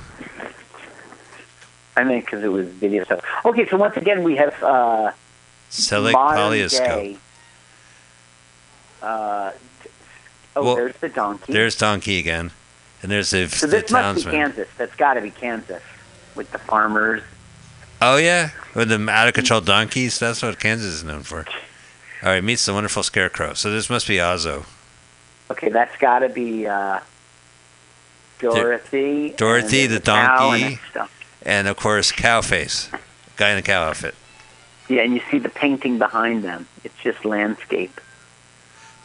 I 1.96 2.04
mean, 2.04 2.20
because 2.20 2.44
it 2.44 2.48
was 2.48 2.68
video 2.68 3.04
stuff. 3.04 3.24
Okay, 3.46 3.66
so 3.66 3.78
once 3.78 3.96
again, 3.96 4.24
we 4.24 4.36
have 4.36 4.62
uh, 4.62 5.12
Selig 5.70 6.14
Polyscope. 6.14 6.78
day. 6.78 7.18
Uh, 9.00 9.52
oh, 10.54 10.64
Well, 10.64 10.76
there's 10.76 10.96
the 10.96 11.08
donkey. 11.08 11.50
There's 11.54 11.76
Donkey 11.76 12.18
again, 12.18 12.50
and 13.00 13.10
there's 13.10 13.30
the, 13.30 13.48
so 13.48 13.66
the 13.66 13.80
this 13.80 13.90
must 13.90 14.26
be. 14.26 14.30
Kansas. 14.32 14.68
That's 14.76 14.94
got 14.96 15.14
to 15.14 15.22
be 15.22 15.30
Kansas 15.30 15.82
with 16.34 16.52
the 16.52 16.58
farmers. 16.58 17.22
Oh 18.02 18.18
yeah, 18.18 18.50
with 18.74 18.90
the 18.90 19.10
out 19.10 19.28
of 19.28 19.32
control 19.34 19.62
donkeys. 19.62 20.18
That's 20.18 20.42
what 20.42 20.60
Kansas 20.60 20.92
is 20.92 21.04
known 21.04 21.22
for. 21.22 21.46
All 22.22 22.30
right, 22.30 22.42
meets 22.42 22.66
the 22.66 22.74
wonderful 22.74 23.02
scarecrow. 23.02 23.54
So 23.54 23.70
this 23.70 23.88
must 23.88 24.08
be 24.08 24.16
Ozo. 24.16 24.64
Okay, 25.50 25.68
that's 25.70 25.96
got 25.98 26.18
to 26.20 26.28
be 26.28 26.66
uh, 26.66 27.00
Dorothy. 28.38 29.30
Dorothy, 29.36 29.86
the 29.86 30.00
cow 30.00 30.52
and 30.52 30.78
donkey. 30.94 31.12
and 31.42 31.68
of 31.68 31.76
course 31.76 32.12
Cowface, 32.12 32.88
guy 33.36 33.50
in 33.50 33.58
a 33.58 33.62
cow 33.62 33.82
outfit 33.84 34.14
Yeah, 34.88 35.02
and 35.02 35.14
you 35.14 35.20
see 35.30 35.38
the 35.38 35.48
painting 35.48 35.98
behind 35.98 36.44
them. 36.44 36.68
It's 36.84 36.94
just 37.02 37.24
landscape. 37.24 38.00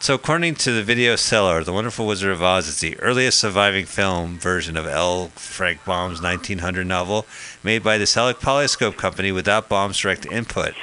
so 0.00 0.14
according 0.14 0.54
to 0.56 0.72
the 0.72 0.82
video 0.82 1.16
seller 1.16 1.64
the 1.64 1.72
wonderful 1.72 2.06
wizard 2.06 2.30
of 2.30 2.42
oz 2.42 2.68
is 2.68 2.80
the 2.80 2.98
earliest 3.00 3.38
surviving 3.38 3.86
film 3.86 4.38
version 4.38 4.76
of 4.76 4.86
l 4.86 5.28
frank 5.34 5.82
baum's 5.84 6.20
1900 6.20 6.86
novel 6.86 7.24
made 7.62 7.82
by 7.82 7.96
the 7.96 8.06
Selig 8.06 8.36
polyscope 8.36 8.96
company 8.96 9.32
without 9.32 9.68
baum's 9.68 9.98
direct 9.98 10.26
input 10.26 10.74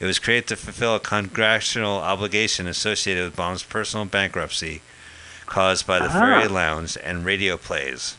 it 0.00 0.06
was 0.06 0.18
created 0.18 0.48
to 0.48 0.56
fulfill 0.56 0.94
a 0.96 1.00
congressional 1.00 1.98
obligation 1.98 2.66
associated 2.66 3.24
with 3.24 3.36
baum's 3.36 3.62
personal 3.62 4.06
bankruptcy 4.06 4.80
caused 5.46 5.86
by 5.86 5.98
the 5.98 6.06
Ah. 6.06 6.20
Fairylogue 6.20 6.96
and 7.04 7.24
radio 7.24 7.56
plays 7.56 8.16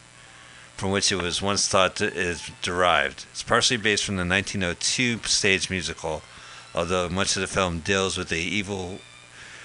from 0.78 0.92
which 0.92 1.12
it 1.12 1.22
was 1.22 1.42
once 1.42 1.68
thought 1.68 1.96
to, 1.98 2.12
is 2.12 2.50
derived. 2.64 3.26
It's 3.32 3.44
partially 3.44 3.78
based 3.78 4.04
from 4.04 4.16
the 4.18 4.26
1902 4.26 5.20
stage 5.28 5.70
musical, 5.70 6.24
although 6.74 7.08
much 7.08 7.36
of 7.36 7.42
the 7.42 7.48
film 7.48 7.80
deals 7.80 8.18
with 8.18 8.30
the 8.30 8.40
evil, 8.40 9.00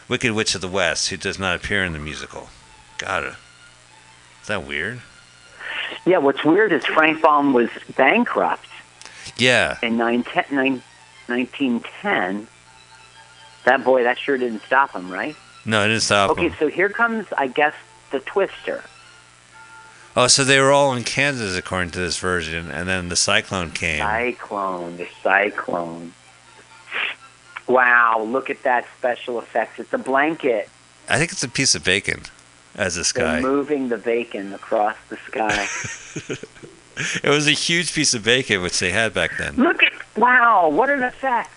wicked 0.09 0.33
witch 0.33 0.55
of 0.55 0.61
the 0.61 0.69
West 0.69 1.09
who 1.09 1.17
does 1.17 1.39
not 1.39 1.57
appear 1.57 1.83
in 1.85 1.93
the 1.95 1.99
musical. 1.99 2.51
Got 2.99 3.23
it. 3.25 3.35
Is 4.43 4.49
that 4.49 4.65
weird? 4.65 5.01
Yeah, 6.05 6.19
what's 6.19 6.45
weird 6.45 6.73
is 6.73 6.85
Frank 6.85 7.23
Baum 7.23 7.53
was 7.55 7.71
bankrupt 7.97 8.67
Yeah. 9.37 9.79
in 9.83 9.97
910 9.97 10.45
nine- 10.51 10.83
1910. 11.29 12.47
That 13.65 13.83
boy, 13.85 14.05
that 14.05 14.19
sure 14.19 14.39
didn't 14.39 14.63
stop 14.63 14.93
him, 14.93 15.11
right? 15.11 15.35
No, 15.65 15.85
it 15.85 15.89
didn't 15.89 16.03
stop 16.03 16.31
Okay, 16.31 16.43
him. 16.43 16.47
Okay, 16.53 16.59
so 16.59 16.69
here 16.69 16.89
comes, 16.89 17.27
I 17.37 17.49
guess, 17.49 17.75
the 18.13 18.21
twister. 18.21 18.85
Oh, 20.15 20.29
so 20.29 20.45
they 20.45 20.61
were 20.61 20.73
all 20.73 20.95
in 20.95 21.05
Kansas 21.05 21.57
according 21.59 21.91
to 21.91 21.99
this 21.99 22.19
version, 22.19 22.71
and 22.71 22.89
then 22.89 23.09
the 23.11 23.17
cyclone 23.17 23.71
came. 23.73 23.99
Cyclone, 23.99 24.97
the 24.97 25.09
cyclone. 25.23 26.15
Wow, 27.67 28.23
look 28.27 28.49
at 28.49 28.63
that 28.63 28.87
special 28.97 29.39
effects. 29.41 29.79
It's 29.81 29.93
a 29.93 29.99
blanket. 29.99 30.69
I 31.09 31.19
think 31.19 31.33
it's 31.33 31.43
a 31.43 31.49
piece 31.49 31.75
of 31.75 31.85
bacon 31.85 32.23
as 32.77 32.97
a 32.97 33.01
They're 33.01 33.05
sky. 33.05 33.41
moving 33.41 33.89
the 33.89 33.99
bacon 33.99 34.53
across 34.53 34.97
the 35.09 35.17
sky. 35.27 35.67
It 37.23 37.29
was 37.29 37.47
a 37.47 37.53
huge 37.53 37.93
piece 37.93 38.15
of 38.15 38.25
bacon, 38.25 38.63
which 38.63 38.79
they 38.79 38.91
had 38.91 39.13
back 39.13 39.37
then. 39.37 39.57
look 39.57 39.83
at, 39.83 39.93
wow, 40.17 40.69
what 40.69 40.89
an 40.89 41.03
effect. 41.03 41.57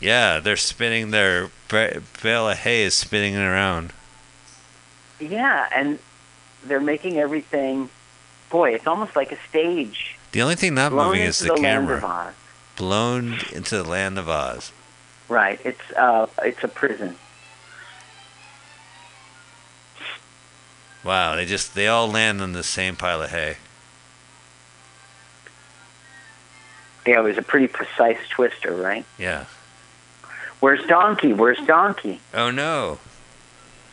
Yeah, 0.00 0.40
they're 0.40 0.56
spinning 0.56 1.10
their 1.10 1.50
ba- 1.68 2.02
bale 2.22 2.48
of 2.48 2.58
hay 2.58 2.82
is 2.82 2.94
spinning 2.94 3.36
around. 3.36 3.92
Yeah, 5.18 5.68
and 5.74 5.98
they're 6.64 6.80
making 6.80 7.18
everything, 7.18 7.88
boy, 8.50 8.74
it's 8.74 8.86
almost 8.86 9.16
like 9.16 9.32
a 9.32 9.38
stage. 9.48 10.16
The 10.32 10.42
only 10.42 10.54
thing 10.54 10.74
not 10.74 10.92
moving 10.92 11.22
is 11.22 11.38
the, 11.38 11.54
the, 11.54 11.60
camera. 11.60 12.34
Blown 12.76 13.38
into 13.52 13.76
the 13.76 13.88
land 13.88 14.18
of 14.18 14.28
Oz. 14.28 14.72
Right, 15.28 15.60
it's, 15.64 15.92
uh, 15.96 16.26
it's 16.42 16.62
a 16.62 16.68
prison. 16.68 17.16
Wow, 21.04 21.36
they 21.36 21.46
just 21.46 21.74
they 21.74 21.88
all 21.88 22.08
land 22.08 22.42
on 22.42 22.52
the 22.52 22.62
same 22.62 22.96
pile 22.96 23.22
of 23.22 23.30
hay. 23.30 23.56
Yeah, 27.08 27.20
it 27.20 27.22
was 27.22 27.38
a 27.38 27.42
pretty 27.42 27.68
precise 27.68 28.18
twister, 28.28 28.74
right? 28.74 29.02
Yeah. 29.16 29.46
Where's 30.60 30.86
Donkey? 30.86 31.32
Where's 31.32 31.58
Donkey? 31.66 32.20
Oh 32.34 32.50
no. 32.50 32.98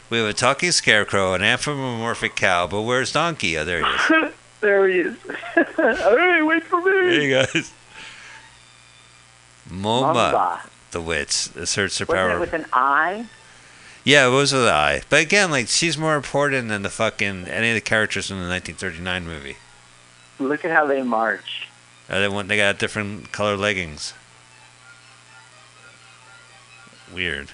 We 0.10 0.18
have 0.18 0.28
a 0.28 0.34
talking 0.34 0.72
scarecrow, 0.72 1.34
an 1.34 1.42
anthropomorphic 1.42 2.36
cow, 2.36 2.68
but 2.68 2.82
where's 2.82 3.14
Donkey? 3.14 3.58
Oh, 3.58 3.64
there 3.64 3.80
he 3.86 3.88
is. 3.88 4.32
there 4.60 4.88
he 4.90 5.00
is. 5.00 5.18
hey, 5.78 6.42
wait 6.42 6.64
for 6.66 6.82
me. 6.82 6.92
There 6.92 7.22
you 7.22 7.34
guys. 7.36 7.72
Moma, 9.70 10.14
Momba. 10.34 10.70
the 10.92 11.00
witch, 11.00 11.50
asserts 11.56 11.98
her 12.00 12.06
Wasn't 12.06 12.18
power. 12.18 12.36
it 12.36 12.40
with 12.42 12.52
an 12.54 12.66
I? 12.74 13.28
Yeah, 14.04 14.28
it 14.28 14.32
was 14.32 14.52
with 14.52 14.64
an 14.64 14.68
I. 14.74 15.04
But 15.10 15.22
again, 15.22 15.52
like 15.52 15.70
she's 15.70 15.98
more 15.98 16.18
important 16.18 16.68
than 16.68 16.82
the 16.82 16.90
fucking 16.90 17.48
any 17.48 17.70
of 17.70 17.76
the 17.76 17.82
characters 17.82 18.30
in 18.30 18.36
the 18.38 18.50
1939 18.50 19.26
movie. 19.26 19.56
Look 20.38 20.66
at 20.66 20.72
how 20.72 20.86
they 20.86 21.02
march. 21.02 21.65
Uh, 22.10 22.20
they 22.20 22.28
want 22.28 22.48
they 22.48 22.58
got 22.58 22.78
different 22.78 23.32
color 23.32 23.58
leggings. 23.58 24.14
Weird. 27.14 27.50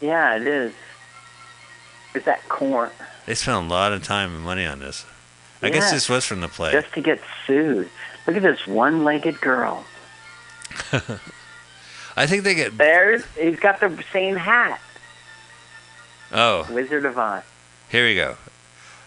Yeah, 0.00 0.36
it 0.36 0.46
is. 0.46 0.72
Is 2.14 2.24
that 2.24 2.48
corn? 2.48 2.90
They 3.26 3.34
spent 3.34 3.64
a 3.64 3.68
lot 3.68 3.92
of 3.92 4.02
time 4.02 4.34
and 4.34 4.44
money 4.44 4.66
on 4.66 4.80
this. 4.80 5.04
I 5.62 5.70
guess 5.70 5.92
this 5.92 6.08
was 6.08 6.24
from 6.24 6.40
the 6.40 6.48
play. 6.48 6.72
Just 6.72 6.92
to 6.94 7.02
get 7.02 7.20
sued. 7.46 7.88
Look 8.26 8.36
at 8.36 8.42
this 8.42 8.66
one-legged 8.66 9.40
girl. 9.40 9.84
I 10.92 11.00
I 12.16 12.26
think 12.26 12.44
they 12.44 12.54
get. 12.54 12.76
There's 12.78 13.24
he's 13.38 13.60
got 13.60 13.80
the 13.80 14.02
same 14.12 14.36
hat. 14.36 14.80
Oh, 16.32 16.66
Wizard 16.70 17.04
of 17.04 17.18
Oz. 17.18 17.42
here 17.90 18.06
we 18.06 18.14
go. 18.14 18.36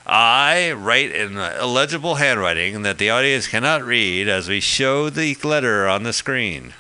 I 0.06 0.74
write 0.74 1.12
in 1.12 1.38
illegible 1.38 2.16
handwriting 2.16 2.82
that 2.82 2.98
the 2.98 3.10
audience 3.10 3.48
cannot 3.48 3.84
read 3.84 4.28
as 4.28 4.50
we 4.50 4.60
show 4.60 5.10
the 5.10 5.36
letter 5.44 5.88
on 5.88 6.04
the 6.04 6.14
screen. 6.14 6.74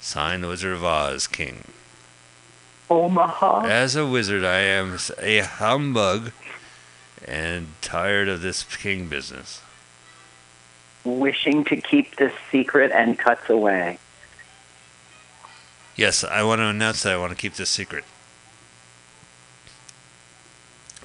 Signed 0.00 0.46
Wizard 0.46 0.74
of 0.74 0.84
Oz, 0.84 1.26
King. 1.26 1.64
Omaha. 2.90 3.64
As 3.64 3.96
a 3.96 4.06
wizard, 4.06 4.44
I 4.44 4.58
am 4.58 4.98
a 5.18 5.38
humbug 5.40 6.32
and 7.26 7.68
tired 7.80 8.28
of 8.28 8.42
this 8.42 8.62
king 8.62 9.08
business. 9.08 9.62
Wishing 11.04 11.64
to 11.64 11.76
keep 11.76 12.16
this 12.16 12.32
secret 12.52 12.92
and 12.92 13.18
cuts 13.18 13.48
away. 13.50 13.98
Yes, 15.96 16.24
I 16.24 16.42
want 16.42 16.60
to 16.60 16.66
announce 16.66 17.02
that 17.02 17.14
I 17.14 17.16
want 17.16 17.30
to 17.30 17.36
keep 17.36 17.54
this 17.54 17.70
secret. 17.70 18.04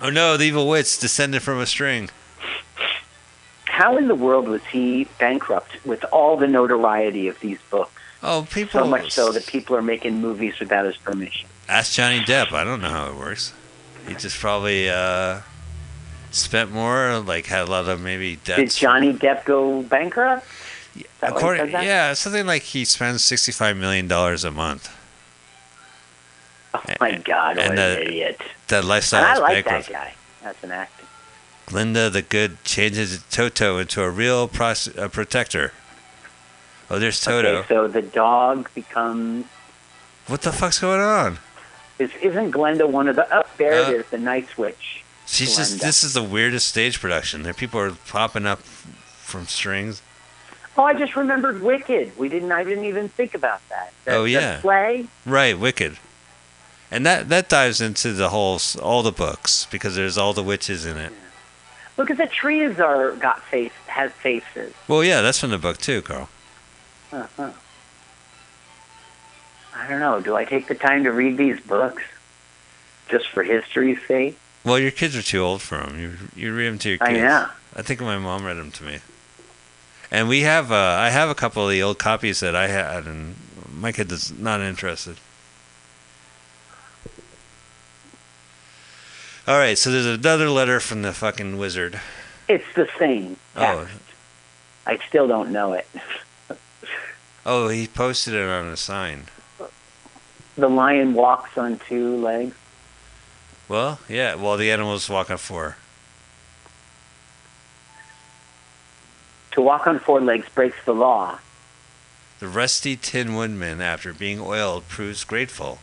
Oh 0.01 0.09
no, 0.09 0.37
the 0.37 0.45
evil 0.45 0.67
witch 0.67 0.99
descended 0.99 1.41
from 1.41 1.59
a 1.59 1.65
string. 1.65 2.09
How 3.65 3.97
in 3.97 4.07
the 4.07 4.15
world 4.15 4.47
was 4.47 4.63
he 4.65 5.07
bankrupt 5.19 5.85
with 5.85 6.03
all 6.11 6.37
the 6.37 6.47
notoriety 6.47 7.27
of 7.27 7.39
these 7.39 7.59
books? 7.69 7.91
Oh, 8.21 8.45
people. 8.51 8.81
So 8.81 8.87
much 8.87 9.11
so 9.11 9.31
that 9.31 9.47
people 9.47 9.75
are 9.75 9.81
making 9.81 10.19
movies 10.19 10.59
without 10.59 10.85
his 10.85 10.97
permission. 10.97 11.47
Ask 11.69 11.93
Johnny 11.93 12.19
Depp. 12.19 12.51
I 12.51 12.63
don't 12.63 12.81
know 12.81 12.89
how 12.89 13.09
it 13.09 13.15
works. 13.15 13.53
He 14.07 14.15
just 14.15 14.37
probably 14.37 14.89
uh, 14.89 15.41
spent 16.31 16.71
more, 16.71 17.19
like 17.19 17.45
had 17.45 17.67
a 17.67 17.71
lot 17.71 17.87
of 17.87 18.01
maybe 18.01 18.37
Did. 18.43 18.69
Johnny 18.71 19.13
Depp 19.13 19.45
go 19.45 19.83
bankrupt? 19.83 20.45
that 20.95 21.05
why 21.21 21.29
he 21.29 21.35
According, 21.37 21.71
yeah, 21.71 22.13
something 22.13 22.45
like 22.45 22.63
he 22.63 22.83
spends 22.85 23.23
sixty-five 23.23 23.77
million 23.77 24.07
dollars 24.07 24.43
a 24.43 24.51
month. 24.51 24.93
Oh 26.73 26.81
my 26.99 27.17
God, 27.17 27.57
what 27.57 27.65
and 27.71 27.79
an 27.79 27.95
the- 27.95 28.01
idiot! 28.03 28.41
That 28.67 28.83
And 28.83 28.91
I 29.25 29.37
like 29.37 29.65
bankrupt. 29.65 29.87
that 29.89 29.91
guy 29.91 30.13
as 30.49 30.55
an 30.63 30.71
actor. 30.71 31.05
Glinda 31.65 32.09
the 32.09 32.21
Good 32.21 32.63
changes 32.63 33.23
Toto 33.31 33.77
into 33.77 34.01
a 34.03 34.09
real 34.09 34.47
pros- 34.47 34.95
uh, 34.97 35.07
protector. 35.07 35.71
Oh, 36.89 36.97
there's 36.99 37.21
Toto. 37.21 37.57
Okay, 37.57 37.67
so 37.67 37.87
the 37.87 38.01
dog 38.01 38.69
becomes. 38.73 39.45
What 40.27 40.41
the 40.41 40.51
fuck's 40.51 40.79
going 40.79 40.99
on? 41.01 41.39
Is, 41.99 42.11
isn't 42.21 42.51
Glinda 42.51 42.87
one 42.87 43.07
of 43.07 43.15
the? 43.15 43.31
Up 43.35 43.55
there, 43.57 43.83
Uh, 43.85 43.89
it 43.91 43.95
is 43.97 44.05
the 44.07 44.17
Night 44.17 44.47
Switch. 44.49 45.03
She's 45.27 45.55
just. 45.57 45.79
This 45.81 46.03
is 46.03 46.13
the 46.13 46.23
weirdest 46.23 46.67
stage 46.67 46.99
production. 46.99 47.43
There, 47.43 47.53
people 47.53 47.79
are 47.79 47.91
popping 47.91 48.45
up 48.47 48.59
from 48.61 49.45
strings. 49.45 50.01
Oh, 50.77 50.83
I 50.83 50.93
just 50.93 51.15
remembered 51.15 51.61
Wicked. 51.61 52.17
We 52.17 52.29
didn't. 52.29 52.51
I 52.51 52.63
didn't 52.63 52.85
even 52.85 53.09
think 53.09 53.33
about 53.35 53.61
that. 53.69 53.91
The, 54.05 54.11
Oh, 54.15 54.23
the 54.23 54.29
yeah. 54.31 54.59
play. 54.61 55.07
Right, 55.25 55.57
Wicked. 55.57 55.97
And 56.91 57.05
that 57.05 57.29
that 57.29 57.49
dives 57.49 57.81
into 57.81 58.13
the 58.13 58.29
whole 58.29 58.59
all 58.81 59.03
the 59.03 59.11
books 59.11 59.67
because 59.69 59.95
there's 59.95 60.17
all 60.17 60.33
the 60.33 60.43
witches 60.43 60.85
in 60.85 60.97
it. 60.97 61.13
Look 61.97 62.09
at 62.09 62.17
the 62.17 62.27
trees 62.27 62.79
are 62.79 63.11
got 63.15 63.43
face 63.43 63.71
has 63.87 64.11
faces. 64.11 64.73
Well, 64.87 65.03
yeah, 65.03 65.21
that's 65.21 65.39
from 65.39 65.51
the 65.51 65.57
book 65.57 65.77
too, 65.77 66.01
Carl. 66.01 66.29
Uh-huh. 67.11 67.51
I 69.75 69.87
don't 69.87 69.99
know. 69.99 70.19
Do 70.19 70.35
I 70.35 70.45
take 70.45 70.67
the 70.67 70.75
time 70.75 71.03
to 71.03 71.11
read 71.11 71.37
these 71.37 71.59
books 71.59 72.03
just 73.09 73.27
for 73.29 73.43
history's 73.43 73.99
sake? 74.07 74.37
Well, 74.63 74.79
your 74.79 74.91
kids 74.91 75.15
are 75.15 75.21
too 75.21 75.41
old 75.41 75.61
for 75.61 75.77
them. 75.77 75.99
You 75.99 76.13
you 76.35 76.55
read 76.55 76.67
them 76.67 76.79
to 76.79 76.89
your 76.89 76.97
kids. 76.97 77.09
I 77.09 77.13
know. 77.13 77.47
I 77.75 77.81
think 77.81 78.01
my 78.01 78.17
mom 78.17 78.45
read 78.45 78.57
them 78.57 78.71
to 78.71 78.83
me. 78.83 78.99
And 80.11 80.27
we 80.27 80.41
have 80.41 80.71
uh, 80.71 80.75
I 80.99 81.09
have 81.11 81.29
a 81.29 81.35
couple 81.35 81.63
of 81.63 81.69
the 81.69 81.83
old 81.83 81.99
copies 81.99 82.39
that 82.39 82.55
I 82.55 82.67
had, 82.67 83.05
and 83.05 83.35
my 83.71 83.91
kid 83.91 84.11
is 84.11 84.31
not 84.31 84.59
interested. 84.61 85.17
All 89.49 89.57
right, 89.57 89.79
so 89.79 89.91
there's 89.91 90.05
another 90.05 90.47
letter 90.47 90.79
from 90.79 91.01
the 91.01 91.11
fucking 91.11 91.57
wizard. 91.57 91.99
It's 92.47 92.71
the 92.75 92.87
same. 92.99 93.35
Oh. 93.55 93.87
I 94.85 94.99
still 95.07 95.27
don't 95.27 95.51
know 95.51 95.73
it. 95.73 95.87
oh, 97.47 97.67
he 97.67 97.87
posted 97.87 98.35
it 98.35 98.47
on 98.47 98.67
a 98.67 98.77
sign. 98.77 99.23
The 100.55 100.69
lion 100.69 101.15
walks 101.15 101.57
on 101.57 101.79
two 101.79 102.17
legs. 102.17 102.55
Well, 103.67 103.99
yeah. 104.07 104.35
Well, 104.35 104.55
the 104.55 104.69
animals 104.69 105.09
walk 105.09 105.31
on 105.31 105.39
four. 105.39 105.77
To 109.53 109.63
walk 109.63 109.87
on 109.87 109.97
four 109.97 110.21
legs 110.21 110.45
breaks 110.53 110.77
the 110.85 110.93
law. 110.93 111.39
The 112.37 112.47
rusty 112.47 112.95
tin 112.95 113.33
woodman, 113.33 113.81
after 113.81 114.13
being 114.13 114.39
oiled, 114.39 114.87
proves 114.87 115.23
grateful. 115.23 115.79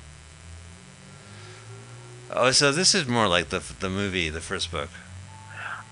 Oh, 2.30 2.50
so 2.50 2.72
this 2.72 2.94
is 2.94 3.06
more 3.06 3.28
like 3.28 3.48
the 3.50 3.62
the 3.80 3.88
movie, 3.88 4.28
the 4.28 4.40
first 4.40 4.70
book. 4.70 4.88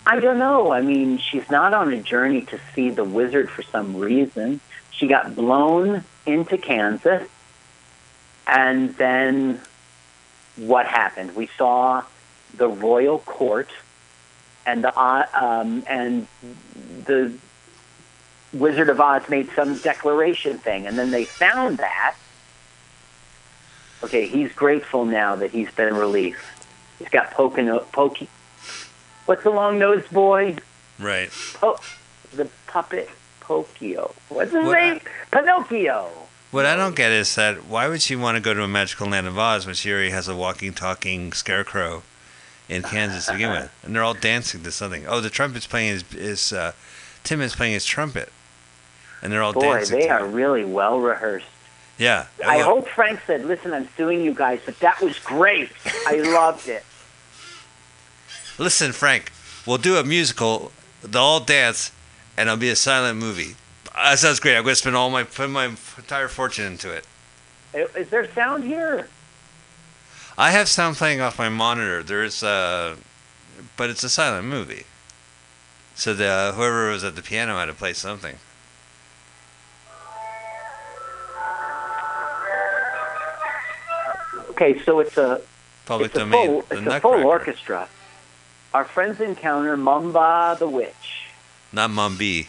I 0.06 0.20
don't 0.20 0.38
know. 0.38 0.72
I 0.72 0.82
mean, 0.82 1.18
she's 1.18 1.48
not 1.50 1.72
on 1.72 1.92
a 1.92 2.02
journey 2.02 2.42
to 2.42 2.60
see 2.74 2.90
the 2.90 3.04
wizard 3.04 3.48
for 3.48 3.62
some 3.62 3.96
reason. 3.96 4.60
She 4.90 5.06
got 5.06 5.34
blown 5.34 6.04
into 6.26 6.58
Kansas, 6.58 7.28
and 8.46 8.94
then 8.96 9.60
what 10.56 10.86
happened? 10.86 11.34
We 11.34 11.48
saw 11.56 12.02
the 12.54 12.68
royal 12.68 13.18
court, 13.20 13.70
and 14.66 14.84
the 14.84 14.96
uh, 14.96 15.26
um, 15.32 15.84
and 15.88 16.26
the 17.04 17.32
Wizard 18.52 18.88
of 18.88 19.00
Oz 19.00 19.28
made 19.28 19.50
some 19.56 19.78
declaration 19.78 20.58
thing, 20.58 20.86
and 20.86 20.98
then 20.98 21.10
they 21.10 21.24
found 21.24 21.78
that. 21.78 22.16
Okay, 24.04 24.26
he's 24.26 24.52
grateful 24.52 25.04
now 25.04 25.34
that 25.36 25.50
he's 25.50 25.70
been 25.70 25.94
released. 25.96 26.38
He's 26.98 27.08
got 27.08 27.30
Pocono, 27.32 27.80
Pokey. 27.92 28.28
What's 29.26 29.42
the 29.44 29.50
long 29.50 29.78
nosed 29.78 30.10
boy? 30.10 30.56
Right. 30.98 31.30
Po- 31.54 31.80
the 32.34 32.48
puppet 32.66 33.08
Pokio. 33.40 34.14
What's 34.28 34.52
his 34.52 34.64
What- 34.64 34.78
name? 34.78 35.00
Pinocchio. 35.30 36.10
What 36.50 36.66
I 36.66 36.76
don't 36.76 36.94
get 36.94 37.10
is 37.10 37.34
that 37.34 37.64
why 37.64 37.88
would 37.88 38.00
she 38.02 38.14
want 38.14 38.36
to 38.36 38.40
go 38.40 38.54
to 38.54 38.62
a 38.62 38.68
magical 38.68 39.08
land 39.08 39.26
of 39.26 39.36
Oz 39.38 39.66
when 39.66 39.74
she 39.74 39.90
already 39.90 40.10
has 40.10 40.28
a 40.28 40.36
walking, 40.36 40.72
talking 40.72 41.32
scarecrow 41.32 42.02
in 42.68 42.82
Kansas 42.82 43.26
to 43.26 43.32
begin 43.32 43.50
with, 43.50 43.70
and 43.82 43.94
they're 43.96 44.04
all 44.04 44.14
dancing 44.14 44.62
to 44.62 44.70
something. 44.70 45.04
Oh, 45.08 45.20
the 45.20 45.30
trumpet's 45.30 45.66
playing 45.66 45.88
his, 45.94 46.02
his 46.12 46.52
uh, 46.52 46.72
Tim 47.24 47.40
is 47.40 47.56
playing 47.56 47.72
his 47.72 47.84
trumpet, 47.84 48.30
and 49.20 49.32
they're 49.32 49.42
all 49.42 49.52
Boy, 49.52 49.62
dancing. 49.62 49.98
Boy, 49.98 50.02
they 50.04 50.08
are 50.10 50.24
it. 50.24 50.30
really 50.30 50.64
well 50.64 51.00
rehearsed. 51.00 51.46
Yeah. 51.98 52.26
I 52.44 52.58
Well, 52.58 52.76
hope 52.76 52.88
Frank 52.88 53.20
said, 53.26 53.44
"Listen, 53.44 53.72
I'm 53.72 53.88
suing 53.96 54.20
you 54.22 54.34
guys, 54.34 54.60
but 54.64 54.78
that 54.80 55.00
was 55.00 55.18
great. 55.18 55.70
I 56.06 56.16
loved 56.16 56.68
it." 56.68 56.84
Listen, 58.58 58.92
Frank, 58.92 59.32
we'll 59.66 59.78
do 59.78 59.96
a 59.96 60.04
musical. 60.04 60.72
They'll 61.02 61.22
all 61.22 61.40
dance, 61.40 61.92
and 62.36 62.48
it'll 62.48 62.58
be 62.58 62.70
a 62.70 62.76
silent 62.76 63.18
movie. 63.18 63.56
That 63.94 64.18
sounds 64.18 64.40
great. 64.40 64.56
I'm 64.56 64.64
going 64.64 64.72
to 64.72 64.80
spend 64.80 64.96
all 64.96 65.10
my 65.10 65.22
put 65.22 65.48
my 65.50 65.66
entire 65.66 66.28
fortune 66.28 66.66
into 66.66 66.90
it. 66.92 67.06
Is 67.74 68.08
there 68.08 68.30
sound 68.32 68.64
here? 68.64 69.08
I 70.36 70.50
have 70.50 70.68
sound 70.68 70.96
playing 70.96 71.20
off 71.20 71.38
my 71.38 71.48
monitor. 71.48 72.02
There's 72.02 72.42
uh, 72.42 72.96
but 73.76 73.90
it's 73.90 74.02
a 74.04 74.08
silent 74.08 74.46
movie. 74.46 74.84
So 75.94 76.12
the 76.12 76.52
whoever 76.54 76.90
was 76.90 77.04
at 77.04 77.14
the 77.14 77.22
piano 77.22 77.56
had 77.58 77.66
to 77.66 77.74
play 77.74 77.92
something. 77.92 78.36
Okay, 84.54 84.80
so 84.84 85.00
it's 85.00 85.16
a 85.18 85.40
Public 85.84 86.06
it's 86.06 86.16
a 86.16 86.18
domain. 86.20 86.46
full 86.46 86.62
the 86.62 86.76
it's 86.78 86.86
a 86.86 87.00
full 87.00 87.24
orchestra. 87.24 87.88
Our 88.72 88.84
friends 88.84 89.20
encounter 89.20 89.76
Momba 89.76 90.56
the 90.58 90.68
witch. 90.68 91.26
Not 91.72 91.90
Mumbai. 91.90 92.46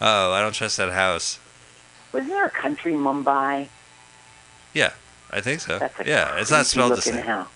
Oh, 0.00 0.32
I 0.32 0.40
don't 0.40 0.54
trust 0.54 0.78
that 0.78 0.90
house. 0.92 1.38
Wasn't 2.12 2.30
there 2.30 2.46
a 2.46 2.50
country 2.50 2.94
Mumbai? 2.94 3.68
Yeah, 4.72 4.92
I 5.30 5.42
think 5.42 5.60
so. 5.60 5.76
A 5.76 6.04
yeah, 6.06 6.36
it's 6.38 6.50
not 6.50 6.64
spelled 6.64 6.92
the 6.92 7.02
same. 7.02 7.22
house. 7.22 7.48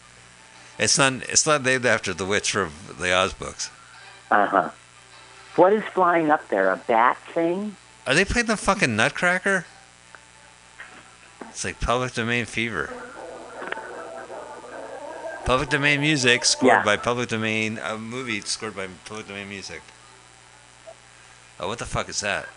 It's 0.79 0.99
not. 0.99 1.15
It's 1.29 1.47
not 1.47 1.63
named 1.63 1.87
after 1.87 2.13
the 2.13 2.27
witch 2.27 2.51
from 2.51 2.71
the 3.01 3.13
Oz 3.13 3.33
books. 3.33 3.71
Uh 4.31 4.47
huh. 4.47 4.71
What 5.57 5.73
is 5.73 5.85
flying 5.85 6.31
up 6.31 6.49
there? 6.49 6.71
A 6.71 6.77
bat 6.77 7.17
thing? 7.33 7.77
Are 8.07 8.15
they 8.15 8.27
playing 8.27 8.47
the 8.47 8.57
fucking 8.59 8.95
Nutcracker? 8.95 9.65
It's 11.49 11.65
like 11.65 11.81
public 11.81 12.13
domain 12.13 12.45
fever. 12.45 12.93
Public 15.45 15.69
domain 15.69 16.01
music 16.01 16.45
scored 16.45 16.73
Yeah. 16.73 16.83
by 16.85 16.97
public 16.97 17.29
domain 17.29 17.79
a 17.83 17.99
movie 17.99 18.41
scored 18.41 18.75
by 18.75 18.89
public 19.05 19.29
domain 19.29 19.49
music. 19.49 19.83
Oh, 21.61 21.69
what 21.69 21.79
the 21.79 21.85
fuck 21.87 22.09
is 22.09 22.21
that? 22.21 22.49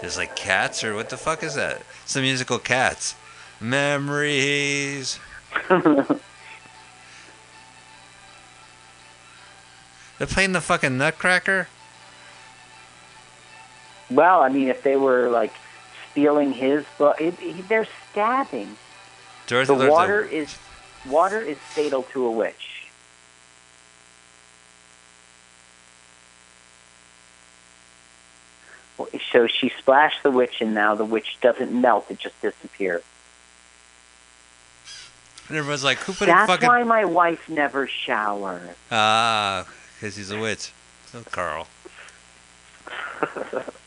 There's 0.00 0.16
like 0.16 0.34
cats 0.34 0.82
or 0.82 0.94
what 0.94 1.10
the 1.10 1.16
fuck 1.16 1.42
is 1.44 1.54
that? 1.54 1.82
It's 2.02 2.14
the 2.14 2.20
musical 2.20 2.58
Cats. 2.58 3.14
Memories. 3.60 5.20
They're 10.18 10.26
playing 10.26 10.52
the 10.52 10.60
fucking 10.60 10.98
Nutcracker. 10.98 11.68
well, 14.10 14.40
I 14.42 14.48
mean, 14.48 14.68
if 14.68 14.82
they 14.82 14.96
were 14.96 15.28
like 15.30 15.52
stealing 16.10 16.52
his 16.52 16.84
book. 16.98 17.20
It, 17.20 17.34
it, 17.40 17.68
they're 17.68 17.88
stabbing. 18.10 18.76
Dorothy 19.52 19.74
The 19.74 19.90
water 19.90 20.24
is 20.24 20.56
water 21.04 21.38
is 21.38 21.58
fatal 21.58 22.04
to 22.04 22.24
a 22.24 22.30
witch. 22.30 22.86
So 29.30 29.46
she 29.46 29.70
splashed 29.78 30.22
the 30.22 30.30
witch, 30.30 30.62
and 30.62 30.72
now 30.72 30.94
the 30.94 31.04
witch 31.04 31.36
doesn't 31.42 31.70
melt; 31.70 32.06
it 32.10 32.18
just 32.18 32.40
disappears. 32.40 33.02
and 35.48 35.58
everyone's 35.58 35.84
like, 35.84 35.98
who 35.98 36.14
put 36.14 36.26
That's 36.26 36.46
fucking 36.46 36.66
why 36.66 36.82
my 36.84 37.04
wife 37.04 37.46
never 37.48 37.86
showers. 37.86 38.74
ah? 38.90 39.66
Because 39.94 40.16
he's 40.16 40.30
a 40.30 40.40
witch. 40.40 40.72
Oh, 41.14 41.24
Carl. 41.30 41.66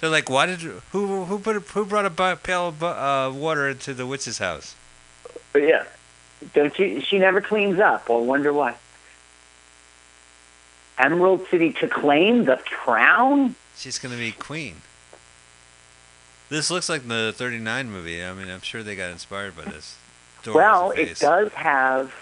They're 0.00 0.10
like, 0.10 0.28
why 0.28 0.46
did 0.46 0.60
who 0.60 1.24
who 1.24 1.38
put 1.38 1.56
a, 1.56 1.60
who 1.60 1.84
brought 1.86 2.06
a 2.06 2.36
pail 2.36 2.68
of 2.68 2.82
uh, 2.82 3.32
water 3.34 3.68
into 3.68 3.94
the 3.94 4.06
witch's 4.06 4.38
house? 4.38 4.74
Yeah, 5.54 5.84
don't 6.54 6.78
you? 6.78 7.00
She 7.00 7.18
never 7.18 7.40
cleans 7.40 7.80
up. 7.80 8.10
I 8.10 8.14
wonder 8.14 8.52
why. 8.52 8.76
Emerald 10.98 11.46
City 11.50 11.72
to 11.74 11.88
claim 11.88 12.44
the 12.44 12.56
crown. 12.56 13.54
She's 13.76 13.98
gonna 13.98 14.16
be 14.16 14.32
queen. 14.32 14.76
This 16.48 16.70
looks 16.70 16.88
like 16.88 17.08
the 17.08 17.32
'39 17.34 17.90
movie. 17.90 18.22
I 18.22 18.32
mean, 18.34 18.50
I'm 18.50 18.60
sure 18.60 18.82
they 18.82 18.96
got 18.96 19.10
inspired 19.10 19.56
by 19.56 19.64
this. 19.64 19.96
Well, 20.46 20.92
it 20.92 21.18
does 21.18 21.52
have 21.52 22.14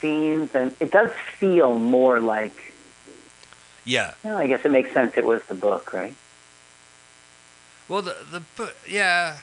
scenes, 0.00 0.54
and 0.54 0.74
it 0.80 0.90
does 0.90 1.10
feel 1.38 1.78
more 1.78 2.18
like. 2.20 2.72
Yeah. 3.86 4.14
Well, 4.22 4.36
I 4.36 4.46
guess 4.48 4.64
it 4.64 4.70
makes 4.70 4.92
sense. 4.92 5.16
It 5.16 5.24
was 5.24 5.42
the 5.44 5.54
book, 5.54 5.92
right? 5.94 6.14
Well, 7.88 8.02
the 8.02 8.16
the 8.30 8.42
bu- 8.56 8.68
yeah. 8.86 9.38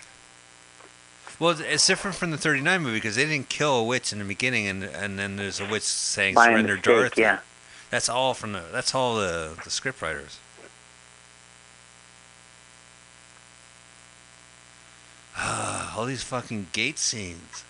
Well, 1.40 1.56
it's 1.60 1.88
different 1.88 2.16
from 2.16 2.32
the 2.32 2.38
'39 2.38 2.84
movie 2.84 2.98
because 2.98 3.16
they 3.16 3.26
didn't 3.26 3.50
kill 3.50 3.78
a 3.78 3.84
witch 3.84 4.12
in 4.14 4.20
the 4.20 4.26
beginning, 4.26 4.68
and 4.68 4.84
and 4.84 5.18
then 5.18 5.38
there's 5.38 5.60
a 5.60 5.66
witch 5.66 5.84
saying 5.84 6.36
By 6.36 6.48
"surrender, 6.48 6.76
mistake, 6.76 6.84
Dorothy." 6.84 7.22
yeah. 7.22 7.40
That's 7.90 8.10
all 8.10 8.34
from 8.34 8.52
the. 8.52 8.64
That's 8.72 8.94
all 8.94 9.16
the 9.16 9.58
the 9.64 9.70
script 9.70 10.02
writers. 10.02 10.40
all 15.96 16.06
these 16.06 16.24
fucking 16.24 16.68
gate 16.74 17.00
scenes. 17.00 17.64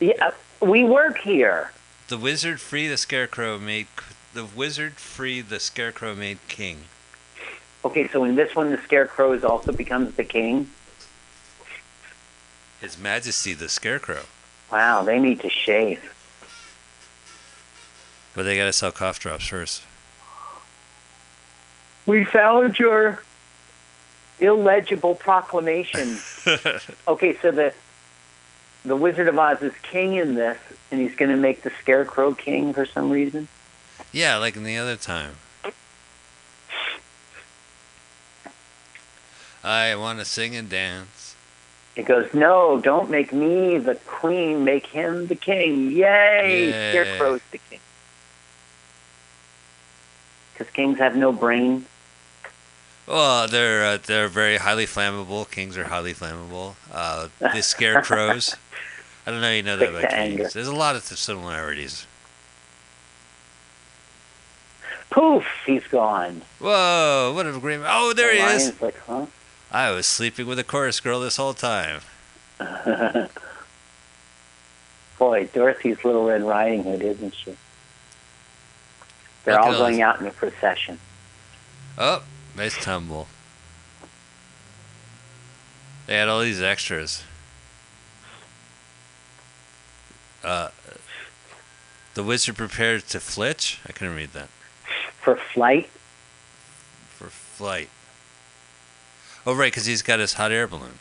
Yeah, 0.00 0.32
we 0.60 0.82
work 0.82 1.18
here. 1.18 1.70
The 2.12 2.18
wizard 2.18 2.60
free 2.60 2.88
the 2.88 2.98
scarecrow 2.98 3.58
made. 3.58 3.86
The 4.34 4.44
wizard 4.44 4.96
free 4.96 5.40
the 5.40 5.58
scarecrow 5.58 6.14
made 6.14 6.46
king. 6.46 6.84
Okay, 7.86 8.06
so 8.06 8.24
in 8.24 8.34
this 8.34 8.54
one, 8.54 8.70
the 8.70 8.76
scarecrow 8.76 9.32
is 9.32 9.44
also 9.44 9.72
becomes 9.72 10.14
the 10.16 10.24
king. 10.24 10.68
His 12.82 12.98
Majesty 12.98 13.54
the 13.54 13.70
scarecrow. 13.70 14.24
Wow, 14.70 15.02
they 15.04 15.18
need 15.18 15.40
to 15.40 15.48
shave. 15.48 16.14
But 18.34 18.42
they 18.42 18.58
gotta 18.58 18.74
sell 18.74 18.92
cough 18.92 19.18
drops 19.18 19.46
first. 19.46 19.82
We 22.04 22.26
found 22.26 22.78
your 22.78 23.22
illegible 24.38 25.14
proclamation. 25.14 26.18
okay, 27.08 27.38
so 27.40 27.52
the 27.52 27.72
the 28.84 28.96
Wizard 28.96 29.28
of 29.28 29.38
Oz 29.38 29.62
is 29.62 29.72
king 29.82 30.14
in 30.14 30.34
this, 30.34 30.58
and 30.90 31.00
he's 31.00 31.14
going 31.14 31.30
to 31.30 31.36
make 31.36 31.62
the 31.62 31.70
Scarecrow 31.80 32.34
king 32.34 32.72
for 32.72 32.84
some 32.86 33.10
reason. 33.10 33.48
yeah, 34.12 34.36
like 34.36 34.56
in 34.56 34.64
the 34.64 34.76
other 34.76 34.96
time. 34.96 35.36
I 39.64 39.94
want 39.94 40.18
to 40.18 40.24
sing 40.24 40.56
and 40.56 40.68
dance. 40.68 41.36
It 41.94 42.04
goes, 42.04 42.32
"No, 42.34 42.80
don't 42.80 43.10
make 43.10 43.32
me 43.32 43.78
the 43.78 43.94
queen. 43.94 44.64
Make 44.64 44.86
him 44.86 45.26
the 45.28 45.36
king. 45.36 45.90
Yay! 45.92 46.70
Yay. 46.70 46.90
Scarecrow's 46.90 47.40
the 47.50 47.58
king." 47.58 47.78
Because 50.52 50.72
kings 50.72 50.98
have 50.98 51.14
no 51.16 51.32
brain. 51.32 51.86
Well, 53.06 53.46
they're 53.46 53.84
uh, 53.84 53.98
they're 54.04 54.28
very 54.28 54.56
highly 54.56 54.86
flammable. 54.86 55.48
Kings 55.50 55.76
are 55.76 55.84
highly 55.84 56.14
flammable. 56.14 56.74
Uh, 56.90 57.28
the 57.38 57.62
scarecrows. 57.62 58.56
I 59.26 59.30
don't 59.30 59.40
know. 59.40 59.52
You 59.52 59.62
know 59.62 59.76
that 59.76 59.88
about 59.88 60.00
to 60.02 60.14
anger. 60.14 60.48
There's 60.48 60.66
a 60.68 60.74
lot 60.74 60.96
of 60.96 61.02
similarities. 61.02 62.06
Poof! 65.10 65.46
He's 65.66 65.86
gone. 65.88 66.42
Whoa! 66.58 67.32
What 67.34 67.46
a 67.46 67.52
great. 67.58 67.80
Oh, 67.84 68.12
there 68.14 68.34
the 68.34 68.40
he 68.40 68.54
is. 68.54 68.80
Like, 68.80 68.98
huh? 69.00 69.26
I 69.70 69.90
was 69.90 70.06
sleeping 70.06 70.46
with 70.46 70.58
a 70.58 70.64
chorus 70.64 71.00
girl 71.00 71.20
this 71.20 71.36
whole 71.36 71.54
time. 71.54 72.00
Boy, 75.18 75.48
Dorothy's 75.52 76.04
Little 76.04 76.26
Red 76.26 76.42
Riding 76.42 76.82
Hood, 76.84 77.02
isn't 77.02 77.34
she? 77.34 77.56
They're 79.44 79.58
all 79.58 79.72
going 79.72 80.02
out 80.02 80.20
in 80.20 80.26
a 80.26 80.30
procession. 80.30 80.98
Oh, 81.98 82.22
nice 82.56 82.82
tumble. 82.82 83.28
They 86.06 86.16
had 86.16 86.28
all 86.28 86.40
these 86.40 86.62
extras. 86.62 87.24
Uh, 90.44 90.68
the 92.14 92.22
wizard 92.22 92.56
prepared 92.56 93.06
to 93.08 93.20
flitch. 93.20 93.80
I 93.86 93.92
couldn't 93.92 94.14
read 94.16 94.32
that. 94.32 94.48
For 95.20 95.36
flight, 95.36 95.88
For 97.08 97.28
flight. 97.28 97.88
Oh, 99.46 99.54
right, 99.54 99.72
because 99.72 99.86
he's 99.86 100.02
got 100.02 100.18
his 100.20 100.34
hot 100.34 100.50
air 100.52 100.66
balloon. 100.66 100.98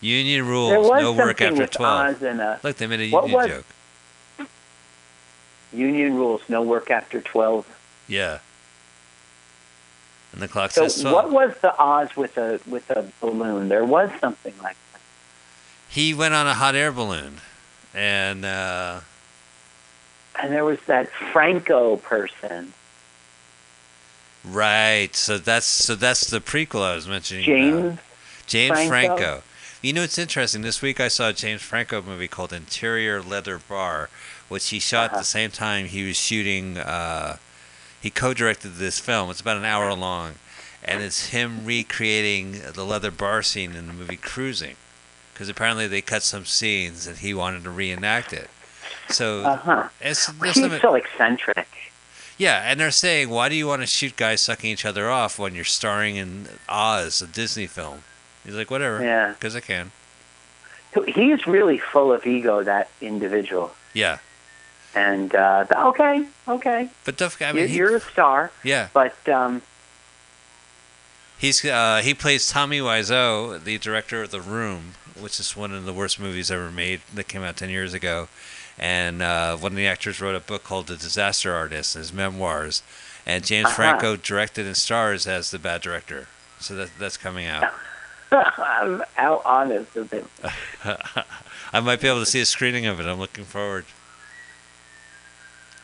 Union 0.00 0.46
rules, 0.46 0.72
no 1.00 1.12
work 1.12 1.40
after 1.40 1.66
12. 1.66 2.16
Oz 2.16 2.22
a 2.22 2.60
Look, 2.62 2.76
they 2.76 2.86
made 2.86 3.00
a 3.00 3.06
union 3.06 3.32
was- 3.32 3.46
joke. 3.48 4.46
union 5.72 6.14
rules, 6.14 6.42
no 6.48 6.62
work 6.62 6.90
after 6.90 7.20
12. 7.20 7.66
Yeah. 8.06 8.38
And 10.32 10.42
the 10.42 10.48
clock 10.48 10.72
So 10.72 10.88
says 10.88 11.00
12. 11.02 11.14
what 11.14 11.30
was 11.30 11.56
the 11.60 11.76
Oz 11.80 12.14
with 12.16 12.36
a 12.36 12.60
with 12.66 12.90
a 12.90 13.06
balloon? 13.20 13.68
There 13.68 13.84
was 13.84 14.10
something 14.20 14.52
like 14.62 14.76
that. 14.92 14.93
He 15.88 16.14
went 16.14 16.34
on 16.34 16.46
a 16.46 16.54
hot 16.54 16.74
air 16.74 16.92
balloon. 16.92 17.40
And, 17.94 18.44
uh, 18.44 19.00
And 20.40 20.52
there 20.52 20.64
was 20.64 20.80
that 20.86 21.08
Franco 21.10 21.96
person, 21.96 22.72
right. 24.44 25.14
So 25.14 25.38
that's 25.38 25.66
so 25.66 25.94
that's 25.94 26.28
the 26.28 26.40
prequel 26.40 26.82
I 26.82 26.94
was 26.94 27.06
mentioning. 27.08 27.44
James. 27.44 27.98
James 28.46 28.86
Franco? 28.88 29.16
Franco. 29.16 29.42
You 29.80 29.92
know, 29.92 30.02
it's 30.02 30.18
interesting. 30.18 30.62
This 30.62 30.82
week 30.82 30.98
I 30.98 31.08
saw 31.08 31.28
a 31.28 31.32
James 31.32 31.62
Franco 31.62 32.02
movie 32.02 32.26
called 32.28 32.52
Interior 32.52 33.22
Leather 33.22 33.58
Bar, 33.58 34.08
which 34.48 34.68
he 34.70 34.78
shot 34.80 35.04
at 35.06 35.10
Uh-huh. 35.12 35.18
the 35.20 35.24
same 35.24 35.50
time 35.50 35.86
he 35.86 36.06
was 36.06 36.16
shooting. 36.16 36.78
Uh, 36.78 37.36
he 38.00 38.10
co-directed 38.10 38.76
this 38.76 38.98
film. 38.98 39.30
It's 39.30 39.40
about 39.40 39.56
an 39.58 39.64
hour 39.64 39.92
long, 39.94 40.34
and 40.82 41.02
it's 41.02 41.26
him 41.28 41.64
recreating 41.64 42.60
the 42.74 42.84
leather 42.84 43.10
bar 43.10 43.42
scene 43.42 43.74
in 43.76 43.86
the 43.86 43.92
movie 43.92 44.16
Cruising, 44.16 44.76
because 45.34 45.48
apparently 45.50 45.86
they 45.86 46.00
cut 46.00 46.22
some 46.22 46.46
scenes 46.46 47.06
and 47.06 47.18
he 47.18 47.34
wanted 47.34 47.64
to 47.64 47.70
reenact 47.70 48.32
it. 48.32 48.48
So 49.10 49.42
Uh 49.42 49.56
huh. 49.56 49.88
it's, 50.00 50.26
there's 50.28 50.54
He's 50.56 50.80
so 50.80 50.94
eccentric. 50.94 51.68
yeah, 52.38 52.62
and 52.64 52.80
they're 52.80 52.90
saying, 52.90 53.28
why 53.28 53.48
do 53.50 53.54
you 53.54 53.66
want 53.66 53.82
to 53.82 53.86
shoot 53.86 54.16
guys 54.16 54.40
sucking 54.40 54.70
each 54.70 54.86
other 54.86 55.10
off 55.10 55.38
when 55.38 55.54
you're 55.54 55.64
starring 55.64 56.16
in 56.16 56.48
Oz, 56.68 57.20
a 57.20 57.26
Disney 57.26 57.66
film? 57.66 58.04
He's 58.44 58.54
like, 58.54 58.70
whatever, 58.70 59.02
Yeah. 59.02 59.32
because 59.32 59.54
I 59.56 59.60
can. 59.60 59.90
He's 61.08 61.46
really 61.46 61.78
full 61.78 62.12
of 62.12 62.24
ego, 62.26 62.62
that 62.62 62.88
individual. 63.00 63.74
Yeah, 63.92 64.18
And 64.94 65.34
uh, 65.34 65.66
okay, 65.76 66.24
okay, 66.46 66.88
but 67.04 67.16
Duff, 67.16 67.42
I 67.42 67.52
mean, 67.52 67.66
he, 67.68 67.76
you're 67.76 67.96
a 67.96 68.00
star, 68.00 68.52
yeah, 68.62 68.88
but 68.94 69.16
um, 69.28 69.62
he's 71.38 71.64
uh, 71.64 72.00
he 72.02 72.14
plays 72.14 72.48
Tommy 72.48 72.80
Wiseau, 72.80 73.62
the 73.62 73.78
director 73.78 74.22
of 74.22 74.30
The 74.30 74.40
Room, 74.40 74.94
which 75.20 75.38
is 75.40 75.56
one 75.56 75.72
of 75.72 75.84
the 75.84 75.92
worst 75.92 76.18
movies 76.20 76.50
ever 76.50 76.70
made 76.70 77.00
that 77.14 77.28
came 77.28 77.42
out 77.42 77.56
ten 77.56 77.70
years 77.70 77.94
ago. 77.94 78.28
And 78.78 79.22
uh, 79.22 79.56
one 79.56 79.72
of 79.72 79.76
the 79.76 79.86
actors 79.86 80.20
wrote 80.20 80.34
a 80.34 80.40
book 80.40 80.64
called 80.64 80.88
The 80.88 80.96
Disaster 80.96 81.54
Artist, 81.54 81.94
his 81.94 82.12
memoirs, 82.12 82.82
and 83.24 83.44
James 83.44 83.66
Uh-huh. 83.66 83.74
Franco 83.76 84.16
directed 84.16 84.66
and 84.66 84.76
stars 84.76 85.26
as 85.26 85.50
the 85.52 85.58
bad 85.60 85.80
director. 85.80 86.26
So 86.58 86.74
that 86.76 86.90
that's 86.98 87.16
coming 87.16 87.46
out. 87.46 87.72
how 88.30 89.42
honest 89.44 89.94
of 89.96 90.10
him. 90.10 90.28
I 91.72 91.80
might 91.80 92.00
be 92.00 92.08
able 92.08 92.20
to 92.20 92.26
see 92.26 92.40
a 92.40 92.44
screening 92.46 92.86
of 92.86 92.98
it. 92.98 93.06
I'm 93.06 93.18
looking 93.20 93.44
forward. 93.44 93.84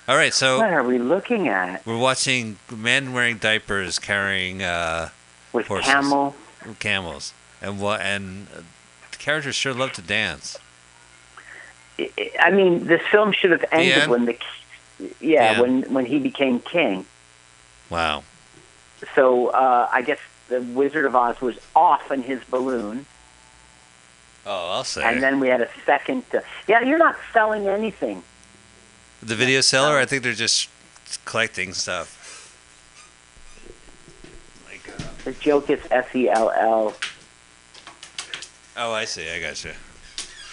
All 0.08 0.16
right, 0.16 0.34
so 0.34 0.58
What 0.58 0.72
are 0.72 0.82
we 0.82 0.98
looking 0.98 1.46
at 1.46 1.86
we're 1.86 1.96
watching 1.96 2.56
men 2.68 3.12
wearing 3.12 3.38
diapers 3.38 4.00
carrying 4.00 4.60
uh, 4.62 5.10
with 5.52 5.66
Horses. 5.68 5.86
camel? 5.92 6.34
camels, 6.80 7.32
and 7.62 7.78
what? 7.80 8.00
And 8.00 8.48
characters 9.20 9.54
sure 9.54 9.72
love 9.72 9.92
to 9.92 10.02
dance. 10.02 10.58
I- 11.98 12.50
mean, 12.50 12.86
this 12.86 13.02
film 13.12 13.32
should 13.32 13.50
have 13.52 13.64
ended 13.70 13.98
end? 13.98 14.10
when 14.10 14.24
the 14.24 14.36
yeah 15.20 15.54
The 15.54 15.62
when 15.62 15.82
when 15.94 16.06
he 16.06 16.18
became 16.18 16.58
king. 16.60 17.06
Wow. 17.90 18.24
So 19.14 19.48
uh, 19.48 19.88
I 19.92 20.02
guess 20.02 20.18
the 20.48 20.60
Wizard 20.62 21.04
of 21.04 21.14
Oz 21.14 21.40
was 21.40 21.56
off 21.76 22.10
in 22.10 22.22
his 22.22 22.42
balloon, 22.50 23.06
Oh, 24.46 24.70
I'll 24.70 24.84
say. 24.84 25.02
and 25.04 25.22
then 25.22 25.38
we 25.40 25.48
had 25.48 25.60
a 25.60 25.68
second. 25.86 26.24
Uh, 26.34 26.40
yeah, 26.66 26.80
you're 26.82 26.98
not 26.98 27.16
selling 27.32 27.66
anything. 27.68 28.22
the 29.22 29.34
video 29.36 29.60
seller, 29.60 29.98
I 29.98 30.06
think 30.06 30.22
they're 30.22 30.32
just 30.32 30.68
collecting 31.24 31.72
stuff. 31.74 32.08
Like, 34.68 34.88
uh, 34.98 35.04
The 35.24 35.32
joke 35.32 35.68
is 35.70 35.80
S 35.90 36.06
E 36.14 36.28
L 36.28 36.50
L. 36.50 36.94
oh, 38.80 38.92
I 38.92 39.04
see. 39.04 39.30
I 39.30 39.40
got 39.40 39.62
you. 39.64 39.72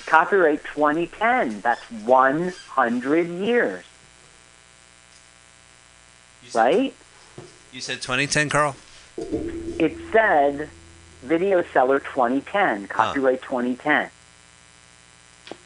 Copyright 0.05 0.63
2010. 0.63 1.61
That's 1.61 1.81
100 1.91 3.27
years, 3.27 3.83
right? 6.53 6.93
You 7.71 7.81
said 7.81 8.01
2010, 8.01 8.49
Carl? 8.49 8.75
It 9.17 9.97
said 10.11 10.69
video 11.21 11.63
seller 11.73 11.99
2010, 11.99 12.87
copyright 12.87 13.41
2010. 13.41 14.09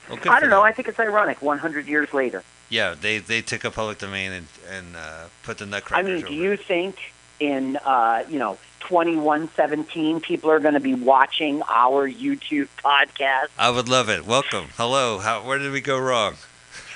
Well, 0.09 0.19
I 0.29 0.39
don't 0.39 0.49
know. 0.49 0.61
I 0.61 0.71
think 0.71 0.87
it's 0.87 0.99
ironic. 0.99 1.41
100 1.41 1.87
years 1.87 2.13
later. 2.13 2.43
Yeah, 2.69 2.95
they 2.99 3.17
they 3.19 3.41
took 3.41 3.63
a 3.63 3.71
public 3.71 3.97
domain 3.97 4.31
and 4.31 4.47
and 4.69 4.95
uh, 4.95 5.25
put 5.43 5.57
the 5.57 5.65
Nutcracker. 5.65 5.99
I 5.99 6.09
mean, 6.09 6.21
do 6.21 6.27
over 6.27 6.33
you 6.33 6.57
think 6.57 6.95
in 7.39 7.77
uh, 7.77 8.23
you 8.29 8.39
know 8.39 8.57
2117 8.81 10.19
people 10.21 10.51
are 10.51 10.59
going 10.59 10.73
to 10.73 10.79
be 10.79 10.93
watching 10.93 11.61
our 11.69 12.09
YouTube 12.09 12.67
podcast? 12.83 13.47
I 13.57 13.69
would 13.69 13.87
love 13.87 14.09
it. 14.09 14.25
Welcome. 14.25 14.67
Hello. 14.77 15.19
How? 15.19 15.43
Where 15.43 15.57
did 15.57 15.71
we 15.71 15.81
go 15.81 15.99
wrong? 15.99 16.35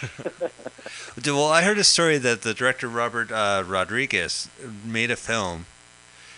well, 1.25 1.47
I 1.47 1.61
heard 1.61 1.77
a 1.77 1.83
story 1.83 2.17
that 2.17 2.41
the 2.41 2.53
director 2.53 2.87
Robert 2.87 3.31
uh, 3.31 3.63
Rodriguez 3.65 4.49
made 4.83 5.11
a 5.11 5.15
film, 5.15 5.65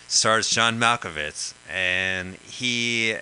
stars 0.08 0.50
John 0.50 0.80
Malkovich, 0.80 1.54
and 1.70 2.36
he 2.36 3.16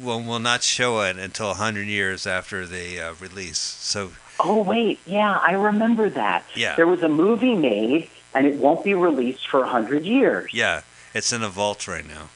will, 0.00 0.22
will 0.22 0.38
not 0.38 0.62
show 0.62 1.00
it 1.00 1.16
until 1.16 1.54
hundred 1.54 1.86
years 1.86 2.26
after 2.26 2.66
the 2.66 3.00
uh, 3.00 3.14
release. 3.20 3.58
So 3.58 4.12
Oh 4.40 4.62
wait, 4.62 5.00
yeah, 5.06 5.38
I 5.38 5.52
remember 5.52 6.08
that. 6.10 6.44
Yeah. 6.54 6.76
There 6.76 6.86
was 6.86 7.02
a 7.02 7.08
movie 7.08 7.56
made, 7.56 8.08
and 8.34 8.46
it 8.46 8.56
won't 8.56 8.84
be 8.84 8.94
released 8.94 9.48
for 9.48 9.60
100 9.60 10.04
years. 10.04 10.52
yeah, 10.52 10.82
it's 11.18 11.32
in 11.32 11.42
a 11.42 11.48
vault 11.48 11.86
right 11.88 12.06
now. 12.06 12.30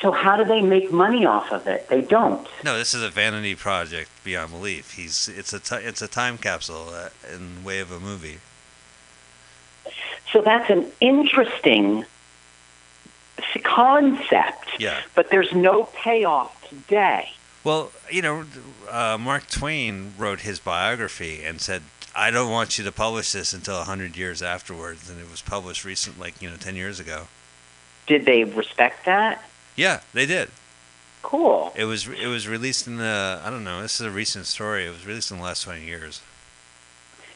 So 0.00 0.10
how 0.10 0.36
do 0.36 0.44
they 0.44 0.60
make 0.62 0.90
money 0.90 1.24
off 1.26 1.52
of 1.52 1.68
it? 1.68 1.88
They 1.88 2.00
don't. 2.00 2.48
No, 2.64 2.76
this 2.76 2.92
is 2.92 3.02
a 3.04 3.08
vanity 3.10 3.54
project 3.54 4.10
beyond 4.24 4.50
belief. 4.50 4.94
He's 4.94 5.28
it's 5.28 5.52
a 5.52 5.60
ti 5.60 5.76
it's 5.76 6.02
a 6.02 6.08
time 6.08 6.38
capsule 6.38 6.88
uh, 6.92 7.10
in 7.32 7.62
way 7.62 7.78
of 7.78 7.92
a 7.92 8.00
movie. 8.00 8.38
So 10.32 10.40
that's 10.42 10.70
an 10.70 10.90
interesting 11.00 12.04
concept, 13.62 14.68
Yeah. 14.78 15.00
but 15.14 15.30
there's 15.30 15.52
no 15.52 15.84
payoff 15.94 16.68
today. 16.68 17.32
Well, 17.64 17.92
you 18.10 18.22
know, 18.22 18.44
uh, 18.90 19.18
Mark 19.20 19.48
Twain 19.48 20.14
wrote 20.18 20.40
his 20.40 20.58
biography 20.58 21.44
and 21.44 21.60
said, 21.60 21.82
"I 22.14 22.30
don't 22.30 22.50
want 22.50 22.78
you 22.78 22.84
to 22.84 22.92
publish 22.92 23.32
this 23.32 23.52
until 23.52 23.80
a 23.80 23.84
hundred 23.84 24.16
years 24.16 24.42
afterwards," 24.42 25.08
and 25.08 25.20
it 25.20 25.30
was 25.30 25.42
published 25.42 25.84
recent, 25.84 26.18
like 26.18 26.40
you 26.40 26.50
know, 26.50 26.56
ten 26.56 26.76
years 26.76 27.00
ago. 27.00 27.28
Did 28.06 28.24
they 28.24 28.44
respect 28.44 29.04
that? 29.06 29.44
Yeah, 29.76 30.00
they 30.12 30.26
did. 30.26 30.50
Cool. 31.22 31.72
It 31.76 31.84
was 31.84 32.08
it 32.08 32.26
was 32.26 32.48
released 32.48 32.86
in 32.86 32.96
the 32.96 33.40
I 33.44 33.48
don't 33.50 33.64
know. 33.64 33.80
This 33.80 34.00
is 34.00 34.06
a 34.06 34.10
recent 34.10 34.46
story. 34.46 34.86
It 34.86 34.90
was 34.90 35.06
released 35.06 35.30
in 35.30 35.38
the 35.38 35.42
last 35.44 35.62
twenty 35.62 35.84
years. 35.84 36.20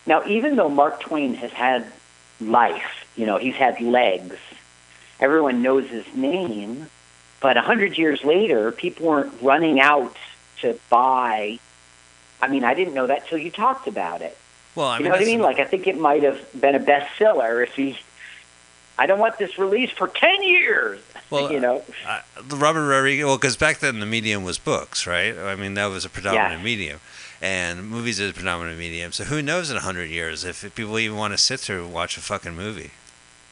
Now, 0.07 0.24
even 0.27 0.57
though 0.57 0.69
Mark 0.69 1.01
Twain 1.01 1.35
has 1.35 1.53
had 1.53 1.90
life, 2.40 3.07
you 3.16 3.27
know, 3.27 3.39
he's 3.39 3.55
had 3.55 3.81
legs, 3.81 4.36
everyone 5.19 5.62
knows 5.62 5.89
his 5.89 6.07
name, 6.15 6.89
but 7.40 7.57
a 7.57 7.62
hundred 7.62 7.97
years 7.97 8.23
later, 8.23 8.70
people 8.70 9.07
weren't 9.07 9.32
running 9.40 9.81
out 9.81 10.16
to 10.61 10.78
buy. 10.90 11.59
I 12.40 12.48
mean, 12.48 12.65
I 12.65 12.74
didn't 12.74 12.94
know 12.94 13.07
that 13.07 13.27
till 13.28 13.39
you 13.39 13.51
talked 13.51 13.89
about 13.89 14.20
it. 14.20 14.36
Well, 14.77 14.86
I 14.89 14.98
you 14.98 15.05
know 15.05 15.11
what 15.11 15.20
I 15.20 15.24
mean? 15.24 15.40
Like, 15.40 15.59
I 15.59 15.65
think 15.65 15.86
it 15.86 15.98
might 15.98 16.23
have 16.23 16.39
been 16.61 16.74
a 16.74 16.81
bestseller 16.81 17.62
if 17.66 17.74
he. 17.74 17.98
I 18.98 19.07
don't 19.07 19.19
want 19.19 19.36
this 19.39 19.59
released 19.59 19.94
for 19.94 20.07
ten 20.09 20.43
years. 20.43 21.01
Well, 21.31 21.51
you 21.51 21.59
know, 21.59 21.82
uh, 22.07 22.20
the 22.47 22.57
Robert 22.57 22.86
Rodriguez. 22.89 23.24
Well, 23.27 23.36
because 23.36 23.57
back 23.57 23.81
then 23.81 23.98
the 24.01 24.07
medium 24.07 24.44
was 24.44 24.59
books, 24.59 25.07
right? 25.07 25.36
I 25.36 25.57
mean, 25.57 25.74
that 25.74 25.86
was 25.86 26.05
a 26.05 26.09
predominant 26.09 26.61
Yeah. 26.61 26.65
medium, 26.65 27.01
and 27.43 27.89
movies 27.90 28.20
is 28.20 28.31
a 28.31 28.35
predominant 28.35 28.78
medium. 28.78 29.11
So 29.12 29.24
who 29.24 29.43
knows 29.43 29.70
in 29.70 29.77
a 29.77 29.81
hundred 29.81 30.09
years 30.11 30.44
if 30.44 30.73
people 30.74 30.98
even 30.98 31.16
want 31.16 31.32
to 31.35 31.39
sit 31.39 31.59
through 31.61 31.85
and 31.86 31.93
watch 31.93 32.16
a 32.16 32.20
fucking 32.20 32.55
movie? 32.55 32.90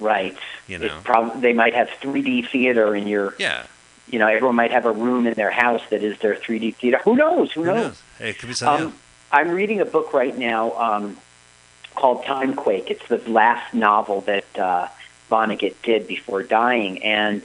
right? 0.00 0.36
You 0.66 0.78
know? 0.78 1.00
prob- 1.04 1.40
they 1.40 1.52
might 1.52 1.72
have 1.74 1.88
3D 1.88 2.48
theater 2.48 2.94
in 2.94 3.06
your. 3.06 3.34
Yeah. 3.38 3.64
You 4.10 4.18
know, 4.18 4.26
everyone 4.26 4.54
might 4.56 4.70
have 4.72 4.84
a 4.86 4.92
room 4.92 5.26
in 5.26 5.32
their 5.34 5.50
house 5.50 5.80
that 5.90 6.02
is 6.02 6.18
their 6.18 6.34
3D 6.34 6.74
theater. 6.76 7.00
Who 7.04 7.16
knows? 7.16 7.52
Who, 7.52 7.60
Who 7.62 7.66
knows? 7.68 7.76
knows? 7.84 8.02
Hey, 8.18 8.30
It 8.30 8.38
could 8.38 8.48
be 8.48 8.54
something 8.54 8.86
Um, 8.88 8.98
I'm 9.34 9.50
reading 9.50 9.80
a 9.80 9.84
book 9.84 10.12
right 10.12 10.38
now 10.38 10.70
um, 10.78 11.16
called 11.96 12.24
Timequake. 12.24 12.88
It's 12.88 13.08
the 13.08 13.18
last 13.28 13.74
novel 13.74 14.20
that 14.22 14.56
uh, 14.56 14.86
Vonnegut 15.28 15.74
did 15.82 16.06
before 16.06 16.44
dying, 16.44 17.02
and 17.02 17.42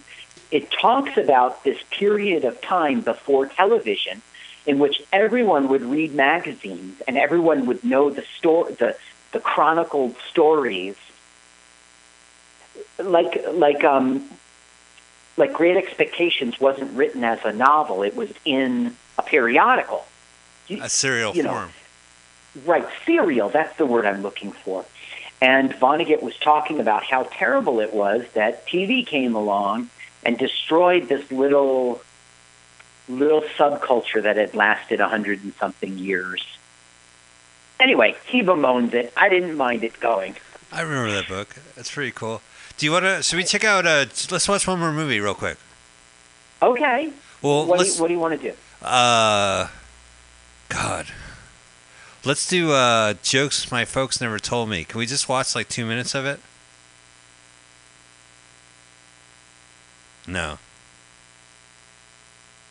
it 0.51 0.69
talks 0.69 1.17
about 1.17 1.63
this 1.63 1.79
period 1.89 2.45
of 2.45 2.61
time 2.61 3.01
before 3.01 3.47
television, 3.47 4.21
in 4.67 4.77
which 4.77 5.01
everyone 5.11 5.67
would 5.69 5.81
read 5.81 6.13
magazines 6.13 7.01
and 7.07 7.17
everyone 7.17 7.65
would 7.65 7.83
know 7.83 8.11
the 8.11 8.23
story, 8.37 8.73
the 8.75 8.95
the 9.31 9.39
chronicled 9.39 10.15
stories, 10.29 10.95
like 12.99 13.43
like 13.51 13.83
um, 13.83 14.29
like 15.37 15.53
Great 15.53 15.75
Expectations 15.75 16.59
wasn't 16.59 16.95
written 16.95 17.23
as 17.23 17.39
a 17.45 17.51
novel; 17.51 18.03
it 18.03 18.15
was 18.15 18.31
in 18.45 18.95
a 19.17 19.23
periodical. 19.23 20.05
yeah. 20.67 20.85
A 20.85 20.89
serial 20.89 21.35
you 21.35 21.41
know, 21.41 21.53
form. 21.53 21.71
Right, 22.65 22.85
serial, 23.05 23.49
that's 23.49 23.77
the 23.77 23.85
word 23.85 24.05
I'm 24.05 24.21
looking 24.21 24.51
for. 24.51 24.85
And 25.41 25.71
Vonnegut 25.71 26.21
was 26.21 26.37
talking 26.37 26.79
about 26.79 27.03
how 27.03 27.23
terrible 27.31 27.79
it 27.79 27.93
was 27.93 28.25
that 28.33 28.67
TV 28.67 29.05
came 29.05 29.35
along 29.35 29.89
and 30.23 30.37
destroyed 30.37 31.07
this 31.07 31.31
little 31.31 32.01
little 33.07 33.41
subculture 33.41 34.21
that 34.21 34.37
had 34.37 34.53
lasted 34.53 34.99
a 34.99 35.07
hundred 35.07 35.43
and 35.43 35.53
something 35.55 35.97
years. 35.97 36.45
Anyway, 37.79 38.15
he 38.25 38.41
bemoans 38.41 38.93
it. 38.93 39.13
I 39.15 39.29
didn't 39.29 39.55
mind 39.55 39.83
it 39.83 39.99
going. 39.99 40.35
I 40.71 40.81
remember 40.81 41.11
that 41.11 41.27
book. 41.27 41.55
That's 41.75 41.91
pretty 41.91 42.11
cool. 42.11 42.41
Do 42.77 42.85
you 42.85 42.91
want 42.91 43.05
to? 43.05 43.23
Should 43.23 43.37
we 43.37 43.43
check 43.43 43.63
out? 43.63 43.85
Uh, 43.85 44.05
let's 44.31 44.47
watch 44.47 44.67
one 44.67 44.79
more 44.79 44.91
movie 44.91 45.19
real 45.19 45.33
quick. 45.33 45.57
Okay. 46.61 47.11
Well, 47.41 47.65
what, 47.65 47.79
do 47.79 47.85
you, 47.85 47.93
what 47.93 48.07
do 48.07 48.13
you 48.13 48.19
want 48.19 48.39
to 48.39 48.51
do? 48.51 48.55
Uh, 48.85 49.67
God. 50.67 51.07
Let's 52.25 52.47
do 52.47 52.71
uh, 52.73 53.13
jokes 53.23 53.71
my 53.71 53.85
folks 53.85 54.19
never 54.19 54.39
told 54.39 54.69
me. 54.69 54.83
Can 54.83 54.99
we 54.99 55.05
just 55.05 55.29
watch 55.29 55.55
like 55.55 55.69
two 55.69 55.85
minutes 55.85 56.13
of 56.13 56.25
it? 56.25 56.39
No. 60.27 60.59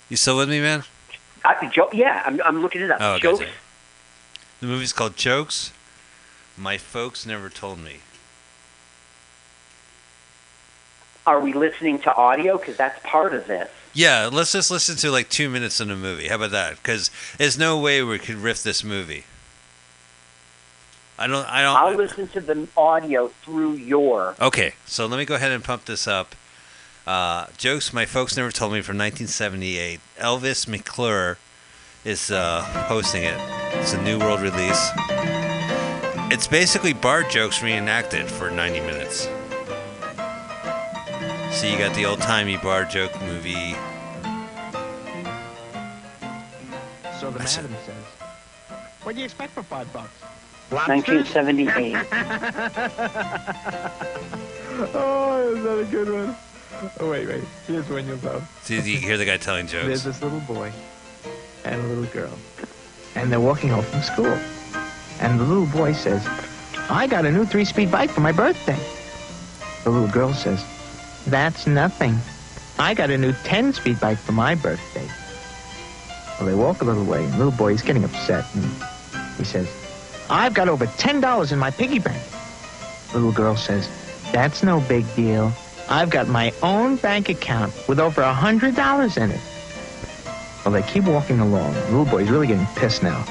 You 0.09 0.17
still 0.17 0.37
with 0.37 0.49
me, 0.49 0.61
man? 0.61 0.85
I, 1.45 1.67
jo- 1.69 1.91
yeah, 1.93 2.23
I'm, 2.27 2.41
I'm 2.45 2.63
looking 2.63 2.83
it 2.83 2.91
up. 2.91 2.99
Oh, 3.01 3.19
Jokes. 3.19 3.41
gotcha. 3.41 3.53
The 4.61 4.67
movie's 4.67 4.93
called 4.93 5.17
Jokes 5.17 5.73
My 6.57 6.79
Folks 6.79 7.25
Never 7.25 7.49
Told 7.49 7.79
Me. 7.79 7.99
Are 11.27 11.41
we 11.41 11.53
listening 11.53 11.99
to 12.01 12.15
audio? 12.15 12.59
Because 12.59 12.77
that's 12.77 12.99
part 13.05 13.35
of 13.35 13.47
this. 13.47 13.69
Yeah, 13.93 14.29
let's 14.33 14.53
just 14.53 14.71
listen 14.71 14.97
to 14.97 15.11
like 15.11 15.29
two 15.29 15.49
minutes 15.49 15.81
in 15.81 15.89
the 15.89 15.97
movie. 15.97 16.29
How 16.29 16.37
about 16.37 16.51
that? 16.53 16.77
Because 16.77 17.11
there's 17.39 17.59
no 17.59 17.79
way 17.79 18.03
we 18.03 18.19
could 18.19 18.37
riff 18.37 18.63
this 18.63 18.83
movie. 18.85 19.25
I 21.19 21.27
don't. 21.27 21.45
I 21.47 21.63
don't. 21.63 21.77
I'll 21.77 21.95
listen 21.95 22.29
to 22.29 22.41
the 22.41 22.69
audio 22.77 23.29
through 23.43 23.73
your. 23.73 24.37
Okay, 24.41 24.75
so 24.87 25.07
let 25.07 25.19
me 25.19 25.25
go 25.25 25.35
ahead 25.35 25.51
and 25.51 25.65
pump 25.65 25.85
this 25.87 26.07
up. 26.07 26.35
Uh, 27.07 27.47
jokes 27.57 27.93
my 27.93 28.07
folks 28.07 28.37
never 28.37 28.53
told 28.53 28.73
me 28.73 28.83
from 28.83 28.99
1978. 28.99 29.99
Elvis 30.19 30.69
McClure 30.69 31.39
is 32.05 32.31
uh, 32.31 32.61
hosting 32.87 33.25
it. 33.25 33.37
It's 33.81 33.95
a 33.95 34.03
New 34.03 34.19
World 34.19 34.43
release. 34.43 34.91
It's 36.31 36.47
basically 36.47 36.93
bar 36.93 37.25
jokes 37.25 37.63
reenacted 37.63 38.29
for 38.29 38.51
90 38.51 38.81
minutes. 38.81 39.23
So 41.51 41.67
you 41.67 41.79
got 41.79 41.95
the 41.97 42.05
old 42.07 42.21
timey 42.21 42.59
bar 42.59 42.85
joke 42.85 43.19
movie. 43.23 43.75
So 47.19 47.31
the 47.33 47.41
I 47.41 47.45
see. 47.47 47.63
madam 47.63 47.77
says, 47.85 48.05
"What 49.03 49.15
do 49.15 49.19
you 49.19 49.25
expect 49.25 49.55
for 49.55 49.65
five 49.65 49.93
bucks?" 49.93 50.13
1978. 50.71 51.95
oh, 54.95 55.55
is 55.57 55.63
that 55.63 55.79
a 55.79 55.85
good 55.91 56.13
one? 56.13 56.37
Oh, 57.01 57.11
wait, 57.11 57.27
wait. 57.27 57.43
Here's 57.67 57.89
one 57.89 58.07
you'll 58.07 58.23
know. 58.23 58.43
See, 58.63 58.77
you 58.77 58.99
hear 58.99 59.17
the 59.17 59.25
guy 59.25 59.37
telling 59.39 59.67
jokes. 59.67 59.87
There's 59.87 60.05
this 60.05 60.23
little 60.23 60.41
boy 60.41 60.71
and 61.65 61.81
a 61.81 61.87
little 61.87 62.05
girl. 62.05 62.33
and 63.15 63.33
they're 63.33 63.41
walking 63.41 63.71
home 63.71 63.85
from 63.85 64.03
school. 64.03 64.39
And 65.21 65.41
the 65.41 65.45
little 65.45 65.67
boy 65.67 65.93
says, 65.93 66.27
I 66.91 67.07
got 67.07 67.25
a 67.25 67.33
new 67.33 67.45
three-speed 67.45 67.91
bike 67.91 68.11
for 68.11 68.21
my 68.21 68.33
birthday. 68.33 68.79
The 69.85 69.91
little 69.91 70.09
girl 70.09 70.33
says, 70.33 70.65
That's 71.27 71.67
nothing. 71.67 72.17
I 72.79 72.95
got 72.95 73.11
a 73.11 73.19
new 73.19 73.33
10-speed 73.33 73.99
bike 74.01 74.19
for 74.19 74.33
my 74.33 74.55
birthday. 74.55 75.09
Well, 76.39 76.49
they 76.49 76.55
walk 76.55 76.83
a 76.83 76.85
little 76.85 77.05
way, 77.05 77.25
and 77.25 77.33
the 77.33 77.39
little 77.39 77.53
boy 77.53 77.73
is 77.73 77.83
getting 77.83 78.05
upset, 78.05 78.45
and 78.55 78.65
he 79.37 79.45
says, 79.45 79.67
I've 80.31 80.55
got 80.55 80.69
over 80.69 80.87
$10 80.87 81.53
in 81.53 81.59
my 81.59 81.71
piggy 81.71 81.99
bank. 81.99 82.23
Little 83.15 83.33
girl 83.33 83.57
says, 83.57 83.89
That's 84.33 84.63
no 84.63 84.81
big 84.81 85.05
deal. 85.15 85.53
I've 85.89 86.11
got 86.11 86.29
my 86.29 86.53
own 86.63 86.97
bank 86.97 87.31
account 87.31 87.73
with 87.89 87.99
over 87.99 88.21
a 88.21 88.35
$100 88.35 89.17
in 89.17 89.31
it. 89.31 89.41
Well, 90.65 90.73
they 90.75 90.83
keep 90.83 91.05
walking 91.05 91.41
along. 91.41 91.73
The 91.73 91.81
little 91.85 92.05
boy's 92.05 92.29
really 92.29 92.47
getting 92.47 92.67
pissed 92.77 93.03
now. 93.03 93.25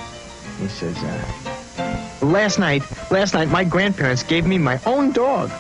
He 0.60 0.68
says, 0.68 0.98
uh, 0.98 2.26
Last 2.26 2.58
night, 2.58 2.82
last 3.12 3.36
night, 3.36 3.50
my 3.50 3.64
grandparents 3.64 4.24
gave 4.24 4.48
me 4.48 4.58
my 4.58 4.80
own 4.88 5.12
dog. 5.12 5.52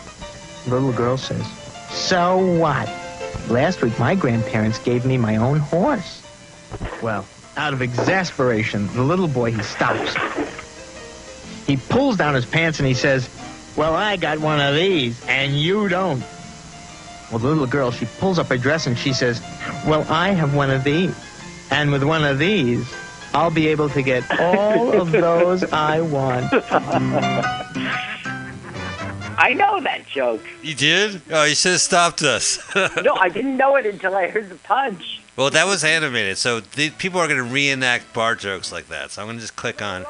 The 0.65 0.71
little 0.71 0.91
girl 0.91 1.17
says, 1.17 1.45
So 1.91 2.37
what? 2.57 2.89
Last 3.47 3.83
week, 3.83 3.97
my 3.99 4.15
grandparents 4.15 4.79
gave 4.79 5.05
me 5.05 5.17
my 5.17 5.35
own 5.35 5.59
horse. 5.59 6.23
Well, 7.03 7.25
out 7.57 7.73
of 7.73 7.81
exasperation, 7.83 8.87
the 8.93 9.03
little 9.03 9.27
boy, 9.27 9.51
he 9.51 9.61
stops. 9.61 10.15
He 11.67 11.77
pulls 11.77 12.17
down 12.17 12.33
his 12.33 12.45
pants 12.45 12.79
and 12.79 12.87
he 12.87 12.93
says, 12.95 13.29
Well, 13.75 13.93
I 13.93 14.15
got 14.15 14.39
one 14.39 14.59
of 14.59 14.73
these, 14.73 15.23
and 15.27 15.53
you 15.53 15.87
don't. 15.89 16.23
Well, 17.29 17.39
the 17.39 17.47
little 17.49 17.67
girl, 17.67 17.91
she 17.91 18.05
pulls 18.19 18.39
up 18.39 18.47
her 18.47 18.57
dress 18.57 18.87
and 18.87 18.97
she 18.97 19.11
says, 19.13 19.41
Well, 19.85 20.05
I 20.09 20.29
have 20.29 20.55
one 20.55 20.71
of 20.71 20.83
these. 20.83 21.13
And 21.69 21.91
with 21.91 22.03
one 22.03 22.23
of 22.23 22.39
these, 22.39 22.89
I'll 23.33 23.51
be 23.51 23.67
able 23.67 23.89
to 23.89 24.01
get 24.01 24.23
all 24.39 24.93
of 25.01 25.11
those 25.11 25.65
I 25.73 25.99
want. 25.99 26.47
I 29.39 29.53
know 29.53 29.79
that 29.81 30.07
joke. 30.07 30.41
You 30.63 30.73
did? 30.73 31.21
Oh, 31.29 31.43
you 31.43 31.53
should 31.53 31.73
have 31.73 31.81
stopped 31.81 32.21
us. 32.23 32.59
No, 33.03 33.15
I 33.15 33.29
didn't 33.29 33.57
know 33.57 33.75
it 33.75 33.85
until 33.85 34.15
I 34.15 34.27
heard 34.29 34.49
the 34.49 34.55
punch. 34.55 35.21
well, 35.35 35.49
that 35.51 35.67
was 35.67 35.83
animated, 35.83 36.37
so 36.37 36.61
the, 36.61 36.89
people 36.91 37.19
are 37.19 37.27
going 37.27 37.37
to 37.45 37.53
reenact 37.53 38.13
bar 38.13 38.35
jokes 38.35 38.71
like 38.71 38.87
that. 38.87 39.11
So 39.11 39.21
I'm 39.21 39.27
going 39.27 39.37
to 39.37 39.41
just 39.41 39.55
click 39.55 39.81
on 39.81 40.03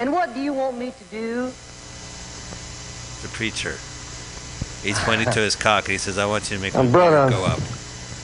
And 0.00 0.12
what 0.12 0.32
do 0.34 0.40
you 0.40 0.52
want 0.52 0.78
me 0.78 0.92
to 0.92 1.04
do? 1.10 1.52
the 3.22 3.28
preacher. 3.32 3.72
He's 4.82 4.96
pointing 5.00 5.28
to 5.32 5.40
his 5.40 5.56
cock 5.66 5.84
and 5.86 5.92
he 5.92 5.98
says, 5.98 6.18
I 6.18 6.26
want 6.26 6.50
you 6.52 6.56
to 6.56 6.62
make 6.62 6.72
my 6.74 6.86
brother. 6.86 7.28
go 7.28 7.44
up. 7.44 7.58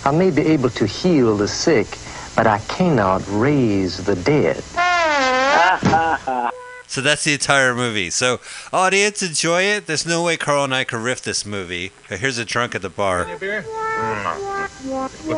I 0.04 0.12
may 0.12 0.30
be 0.30 0.42
able 0.42 0.70
to 0.70 0.86
heal 0.86 1.36
the 1.36 1.48
sick, 1.48 1.88
but 2.36 2.46
I 2.46 2.58
cannot 2.68 3.22
raise 3.28 4.04
the 4.04 4.14
dead. 4.16 4.62
So 6.86 7.00
that's 7.00 7.24
the 7.24 7.32
entire 7.32 7.74
movie. 7.74 8.10
So, 8.10 8.38
audience, 8.72 9.20
enjoy 9.20 9.62
it. 9.62 9.86
There's 9.86 10.06
no 10.06 10.22
way 10.22 10.36
Carl 10.36 10.62
and 10.62 10.72
I 10.74 10.84
could 10.84 11.00
riff 11.00 11.22
this 11.22 11.44
movie. 11.44 11.90
Here's 12.08 12.38
a 12.38 12.44
drunk 12.44 12.76
at 12.76 12.82
the 12.82 12.90
bar. 12.90 13.24
Put 13.24 13.40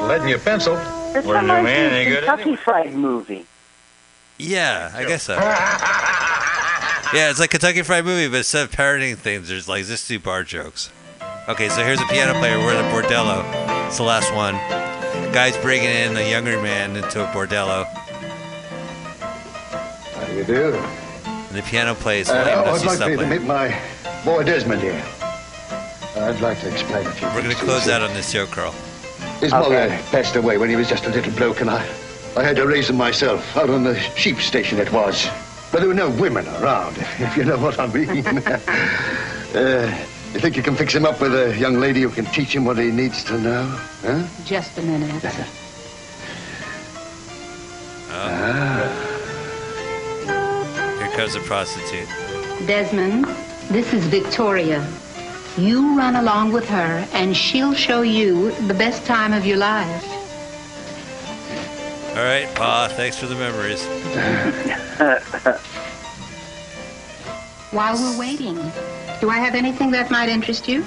lead 0.03 0.21
in 0.23 0.29
your 0.29 0.39
pencil. 0.41 0.75
This 1.15 1.25
What 1.25 1.37
is 1.37 1.41
it, 1.43 1.43
reminds 1.43 1.49
me 1.49 1.63
man? 1.63 1.87
of 1.87 1.93
Any 1.93 2.15
Kentucky 2.17 2.57
Fried 2.57 2.93
movie. 2.93 3.47
Yeah, 4.39 4.91
I 4.95 5.05
guess 5.05 5.23
so. 5.25 5.35
Yeah, 7.15 7.31
it's 7.31 7.39
like 7.41 7.51
Kentucky 7.51 7.83
Fried 7.83 8.05
Movie, 8.05 8.29
but 8.29 8.39
instead 8.39 8.65
of 8.65 8.73
parodying 8.73 9.17
things, 9.17 9.49
there's 9.49 9.69
like 9.69 9.85
just 9.87 10.09
do 10.09 10.19
bar 10.19 10.43
jokes. 10.45 10.91
Okay, 11.49 11.69
so 11.69 11.85
here's 11.85 12.01
a 12.01 12.07
piano 12.07 12.35
player. 12.39 12.59
We're 12.59 12.75
at 12.75 12.85
a 12.85 12.89
bordello. 12.95 13.87
It's 13.87 13.97
the 13.99 14.03
last 14.03 14.35
one. 14.35 14.55
guy's 15.33 15.57
bringing 15.59 15.89
in 15.89 16.17
a 16.17 16.29
younger 16.29 16.61
man 16.61 16.97
into 16.97 17.23
a 17.23 17.27
bordello, 17.29 17.85
How 20.15 20.25
do 20.27 20.35
you 20.35 20.45
do? 20.45 20.75
and 21.25 21.57
the 21.57 21.63
piano 21.63 21.95
plays. 21.95 22.29
Uh, 22.29 22.65
I'd 22.67 22.85
like 22.85 22.99
to 22.99 23.27
meet 23.27 23.43
my 23.43 23.81
boy 24.25 24.43
Desmond 24.43 24.83
here. 24.83 25.03
I'd 26.17 26.41
like 26.41 26.61
to 26.61 26.69
explain 26.73 27.07
a 27.07 27.13
few 27.13 27.29
We're 27.29 27.43
going 27.43 27.51
to 27.51 27.61
to 27.61 27.65
close 27.65 27.89
out 27.89 28.03
on 28.03 28.13
this 28.15 28.33
joke, 28.33 28.51
Carl. 28.51 28.73
His 29.41 29.53
mother 29.53 29.89
passed 30.11 30.35
away 30.37 30.59
when 30.59 30.69
he 30.69 30.77
was 30.77 30.89
just 30.89 31.05
a 31.07 31.11
little 31.11 31.33
bloke, 31.35 31.61
and 31.61 31.71
I, 31.71 31.87
I 32.37 32.43
had 32.43 32.57
to 32.57 32.67
raise 32.67 32.91
him 32.91 32.97
myself 32.97 33.57
out 33.57 33.71
on 33.71 33.83
the 33.83 33.99
sheep 34.15 34.41
station 34.41 34.79
it 34.79 34.93
was. 34.93 35.27
But 35.73 35.79
there 35.81 35.89
were 35.89 35.95
no 35.95 36.11
women 36.11 36.47
around, 36.47 36.97
if 37.19 37.35
you 37.35 37.45
know 37.45 37.57
what 37.57 37.79
I 37.81 37.87
mean. 37.87 38.27
uh, 39.57 40.07
you 40.35 40.41
think 40.41 40.55
you 40.55 40.63
can 40.63 40.77
fix 40.77 40.95
him 40.95 41.07
up 41.07 41.19
with 41.23 41.35
a 41.35 41.57
young 41.57 41.81
lady 41.81 42.03
who 42.03 42.11
can 42.11 42.27
teach 42.27 42.55
him 42.55 42.67
what 42.67 42.77
he 42.77 42.91
needs 42.91 43.25
to 43.25 43.39
know? 43.39 43.65
Huh? 44.03 44.27
Just 44.45 44.77
a 44.77 44.83
minute. 44.83 45.25
Ah! 48.11 49.17
Here 50.99 51.17
comes 51.17 51.37
a 51.37 51.41
prostitute. 51.41 52.09
Desmond, 52.67 53.25
this 53.71 53.95
is 53.95 54.05
Victoria. 54.05 54.87
You 55.57 55.97
run 55.97 56.17
along 56.17 56.53
with 56.53 56.69
her, 56.69 57.09
and 57.15 57.35
she'll 57.35 57.73
show 57.73 58.03
you 58.03 58.51
the 58.67 58.75
best 58.75 59.07
time 59.07 59.33
of 59.33 59.47
your 59.47 59.57
life. 59.57 60.16
All 62.17 62.25
right, 62.25 62.49
Pa, 62.55 62.89
thanks 62.93 63.19
for 63.19 63.27
the 63.27 63.35
memories. 63.35 63.85
While 67.73 67.97
we're 67.97 68.19
waiting, 68.19 68.57
do 69.21 69.29
I 69.29 69.37
have 69.37 69.55
anything 69.55 69.91
that 69.91 70.11
might 70.11 70.31
interest 70.31 70.67
you? 70.67 70.83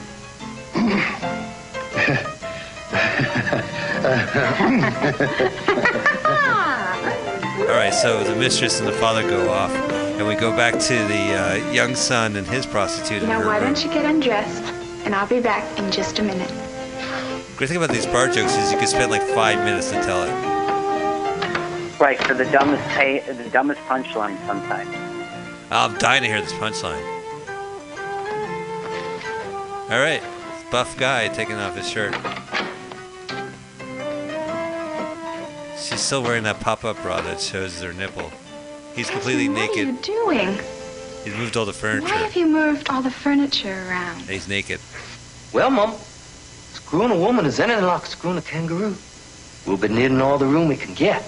All 7.59 7.75
right, 7.75 7.93
so 7.93 8.23
the 8.23 8.35
mistress 8.35 8.79
and 8.79 8.87
the 8.87 8.93
father 8.93 9.21
go 9.21 9.49
off, 9.51 9.71
and 9.71 10.27
we 10.27 10.35
go 10.35 10.51
back 10.55 10.79
to 10.79 10.93
the 10.93 11.33
uh, 11.33 11.71
young 11.71 11.93
son 11.93 12.35
and 12.37 12.47
his 12.47 12.65
prostitute 12.65 13.21
Now, 13.23 13.45
why 13.45 13.57
room. 13.57 13.65
don't 13.73 13.83
you 13.85 13.91
get 13.91 14.05
undressed? 14.05 14.63
And 15.05 15.13
I'll 15.13 15.27
be 15.27 15.39
back 15.41 15.77
in 15.77 15.91
just 15.91 16.19
a 16.19 16.23
minute. 16.23 16.49
Great 17.57 17.67
thing 17.67 17.77
about 17.77 17.89
these 17.89 18.05
bar 18.05 18.27
jokes 18.27 18.55
is 18.55 18.71
you 18.71 18.77
can 18.77 18.87
spend 18.87 19.11
like 19.11 19.21
five 19.21 19.59
minutes 19.65 19.91
to 19.91 20.01
tell 20.01 20.23
it. 20.23 20.48
Right, 21.99 22.17
for 22.23 22.33
the 22.33 22.45
dumbest 22.45 22.87
pay, 22.91 23.19
the 23.19 23.49
dumbest 23.49 23.81
punchline 23.81 24.37
sometimes. 24.47 24.95
I'm 25.69 25.97
dying 25.97 26.21
to 26.23 26.29
hear 26.29 26.39
this 26.39 26.53
punchline. 26.53 27.03
All 29.91 29.99
right, 29.99 30.21
buff 30.71 30.97
guy 30.97 31.27
taking 31.27 31.55
off 31.55 31.75
his 31.75 31.89
shirt. 31.89 32.15
She's 35.77 35.99
still 35.99 36.23
wearing 36.23 36.43
that 36.43 36.61
pop-up 36.61 37.01
bra 37.01 37.19
that 37.21 37.41
shows 37.41 37.81
her 37.81 37.91
nipple. 37.91 38.31
He's 38.95 39.09
completely 39.09 39.49
naked. 39.49 39.87
what 39.87 40.07
are 40.07 40.11
you 40.11 40.23
doing? 40.23 40.57
He's 41.25 41.35
moved 41.35 41.57
all 41.57 41.65
the 41.65 41.73
furniture. 41.73 42.07
Why 42.07 42.17
have 42.17 42.35
you 42.35 42.47
moved 42.47 42.89
all 42.89 43.01
the 43.01 43.11
furniture 43.11 43.87
around? 43.89 44.21
He's 44.21 44.47
naked. 44.47 44.79
Well, 45.51 45.69
Mum, 45.69 45.95
screwing 45.95 47.11
a 47.11 47.17
woman 47.17 47.45
is 47.45 47.59
anything 47.59 47.83
like 47.83 48.05
screwing 48.05 48.37
a 48.37 48.41
kangaroo. 48.41 48.95
We'll 49.67 49.75
be 49.77 49.89
needing 49.89 50.21
all 50.21 50.37
the 50.37 50.45
room 50.45 50.69
we 50.69 50.77
can 50.77 50.93
get. 50.93 51.23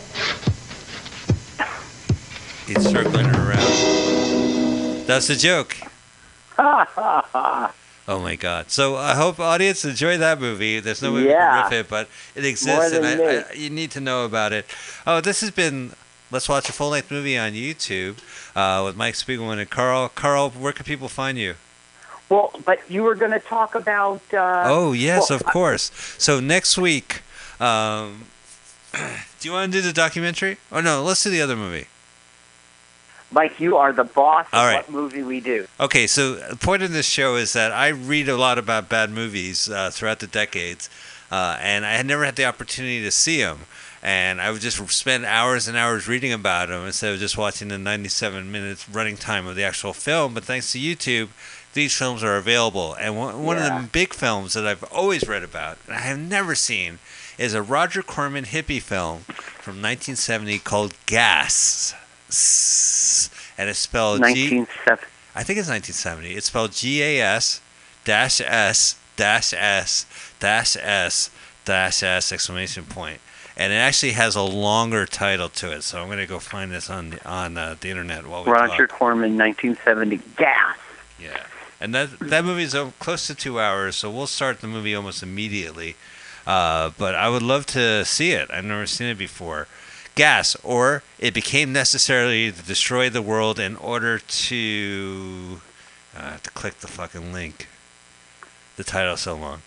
He's 2.73 2.89
circling 2.89 3.25
her 3.25 3.49
around. 3.51 5.05
That's 5.07 5.29
a 5.29 5.35
joke. 5.35 5.75
Oh 8.07 8.19
my 8.19 8.35
god! 8.35 8.71
So 8.71 8.95
I 8.97 9.13
hope 9.13 9.39
audience 9.39 9.85
enjoy 9.85 10.17
that 10.17 10.41
movie. 10.41 10.79
There's 10.79 11.01
no 11.03 11.13
way 11.13 11.27
Yeah. 11.29 11.63
we 11.63 11.69
can 11.69 11.71
riff 11.71 11.85
it, 11.85 11.89
but 11.89 12.09
it 12.35 12.43
exists, 12.43 12.93
and 12.93 13.05
I. 13.05 13.41
I, 13.49 13.53
you 13.53 13.69
need 13.69 13.91
to 13.91 14.01
know 14.01 14.25
about 14.25 14.51
it. 14.51 14.65
Oh, 15.05 15.21
this 15.21 15.39
has 15.41 15.51
been 15.51 15.91
Let's 16.31 16.49
Watch 16.49 16.67
a 16.67 16.73
Full 16.73 16.89
Length 16.89 17.11
Movie 17.11 17.37
on 17.37 17.53
YouTube 17.53 18.17
uh, 18.55 18.83
with 18.83 18.97
Mike 18.97 19.13
Spiegelman 19.13 19.59
and 19.59 19.69
Carl. 19.69 20.09
Carl, 20.09 20.49
where 20.49 20.73
can 20.73 20.83
people 20.83 21.09
find 21.09 21.37
you? 21.37 21.53
Well, 22.27 22.51
but 22.65 22.79
you 22.89 23.03
were 23.03 23.15
going 23.15 23.31
to 23.31 23.39
talk 23.39 23.75
about. 23.75 24.21
Uh, 24.33 24.63
oh 24.65 24.93
yes, 24.93 25.29
well, 25.29 25.37
of 25.37 25.45
course. 25.45 25.91
So 26.17 26.39
next 26.39 26.77
week, 26.79 27.21
um, 27.61 28.25
do 28.93 29.47
you 29.47 29.51
want 29.53 29.71
to 29.71 29.77
do 29.79 29.87
the 29.87 29.93
documentary? 29.93 30.57
Oh 30.71 30.81
no, 30.81 31.03
let's 31.03 31.23
do 31.23 31.29
the 31.29 31.41
other 31.41 31.55
movie. 31.55 31.85
Mike, 33.31 33.59
you 33.59 33.77
are 33.77 33.93
the 33.93 34.03
boss 34.03 34.45
of 34.47 34.53
All 34.53 34.65
right. 34.65 34.75
what 34.75 34.89
movie 34.89 35.23
we 35.23 35.39
do. 35.39 35.65
Okay, 35.79 36.05
so 36.05 36.35
the 36.35 36.57
point 36.57 36.83
of 36.83 36.91
this 36.91 37.05
show 37.05 37.35
is 37.35 37.53
that 37.53 37.71
I 37.71 37.87
read 37.89 38.27
a 38.27 38.35
lot 38.35 38.57
about 38.57 38.89
bad 38.89 39.09
movies 39.09 39.69
uh, 39.69 39.89
throughout 39.89 40.19
the 40.19 40.27
decades, 40.27 40.89
uh, 41.31 41.57
and 41.61 41.85
I 41.85 41.93
had 41.93 42.05
never 42.05 42.25
had 42.25 42.35
the 42.35 42.45
opportunity 42.45 43.01
to 43.01 43.11
see 43.11 43.41
them. 43.41 43.59
And 44.03 44.41
I 44.41 44.49
would 44.49 44.61
just 44.61 44.85
spend 44.89 45.25
hours 45.25 45.67
and 45.67 45.77
hours 45.77 46.07
reading 46.07 46.33
about 46.33 46.69
them 46.69 46.87
instead 46.87 47.13
of 47.13 47.19
just 47.19 47.37
watching 47.37 47.67
the 47.67 47.77
97 47.77 48.51
minutes 48.51 48.89
running 48.89 49.15
time 49.15 49.45
of 49.45 49.55
the 49.55 49.63
actual 49.63 49.93
film. 49.93 50.33
But 50.33 50.43
thanks 50.43 50.71
to 50.71 50.79
YouTube, 50.79 51.29
these 51.73 51.95
films 51.95 52.23
are 52.23 52.35
available. 52.35 52.95
And 52.95 53.15
one, 53.15 53.43
one 53.43 53.57
of 53.57 53.63
the 53.63 53.87
big 53.91 54.13
films 54.13 54.53
that 54.53 54.65
I've 54.65 54.83
always 54.85 55.27
read 55.27 55.43
about, 55.43 55.77
and 55.85 55.95
I 55.95 55.99
have 55.99 56.17
never 56.17 56.55
seen, 56.55 56.97
is 57.37 57.53
a 57.53 57.61
Roger 57.61 58.01
Corman 58.01 58.45
hippie 58.45 58.81
film 58.81 59.19
from 59.19 59.75
1970 59.75 60.57
called 60.59 60.93
Gas. 61.05 61.93
And 63.57 63.69
it's 63.69 63.79
spelled 63.79 64.19
G. 64.19 64.59
1970. 64.59 65.03
I 65.35 65.43
think 65.43 65.59
it's 65.59 65.69
1970. 65.69 66.33
It's 66.33 66.47
spelled 66.47 66.71
G 66.71 67.01
A 67.01 67.21
S 67.21 67.61
dash 68.05 68.41
S 68.41 68.95
dash 69.15 69.53
S 69.53 70.05
dash 70.39 70.75
S 70.77 71.29
dash 71.65 72.03
S 72.03 72.31
exclamation 72.31 72.85
point. 72.85 73.19
and 73.57 73.71
it 73.73 73.75
actually 73.75 74.13
has 74.13 74.35
a 74.35 74.41
longer 74.41 75.05
title 75.05 75.49
to 75.49 75.71
it. 75.71 75.83
So 75.83 76.01
I'm 76.01 76.07
going 76.07 76.17
to 76.19 76.25
go 76.25 76.39
find 76.39 76.71
this 76.71 76.89
on 76.89 77.11
the, 77.11 77.29
on 77.29 77.57
uh, 77.57 77.75
the 77.79 77.89
internet 77.89 78.25
while 78.25 78.43
we 78.43 78.51
Roger 78.51 78.87
talk. 78.87 78.97
Corman, 78.97 79.37
1970. 79.37 80.17
Gas. 80.37 80.77
Yeah, 81.19 81.43
and 81.79 81.93
that 81.93 82.17
that 82.19 82.43
movie 82.45 82.63
is 82.63 82.75
close 82.99 83.27
to 83.27 83.35
two 83.35 83.59
hours, 83.59 83.95
so 83.95 84.09
we'll 84.09 84.25
start 84.27 84.61
the 84.61 84.67
movie 84.67 84.95
almost 84.95 85.21
immediately. 85.21 85.95
Uh, 86.47 86.89
but 86.97 87.13
I 87.13 87.29
would 87.29 87.43
love 87.43 87.67
to 87.67 88.03
see 88.03 88.31
it. 88.31 88.49
I've 88.51 88.65
never 88.65 88.87
seen 88.87 89.07
it 89.07 89.17
before. 89.17 89.67
Gas, 90.15 90.55
or 90.63 91.03
it 91.19 91.33
became 91.33 91.71
necessary 91.71 92.51
to 92.51 92.61
destroy 92.63 93.09
the 93.09 93.21
world 93.21 93.59
in 93.59 93.75
order 93.77 94.19
to. 94.19 95.61
uh, 96.15 96.19
I 96.19 96.29
have 96.31 96.43
to 96.43 96.51
click 96.51 96.79
the 96.79 96.87
fucking 96.87 97.31
link. 97.33 97.67
The 98.75 98.83
title's 98.83 99.21
so 99.21 99.35
long. 99.35 99.61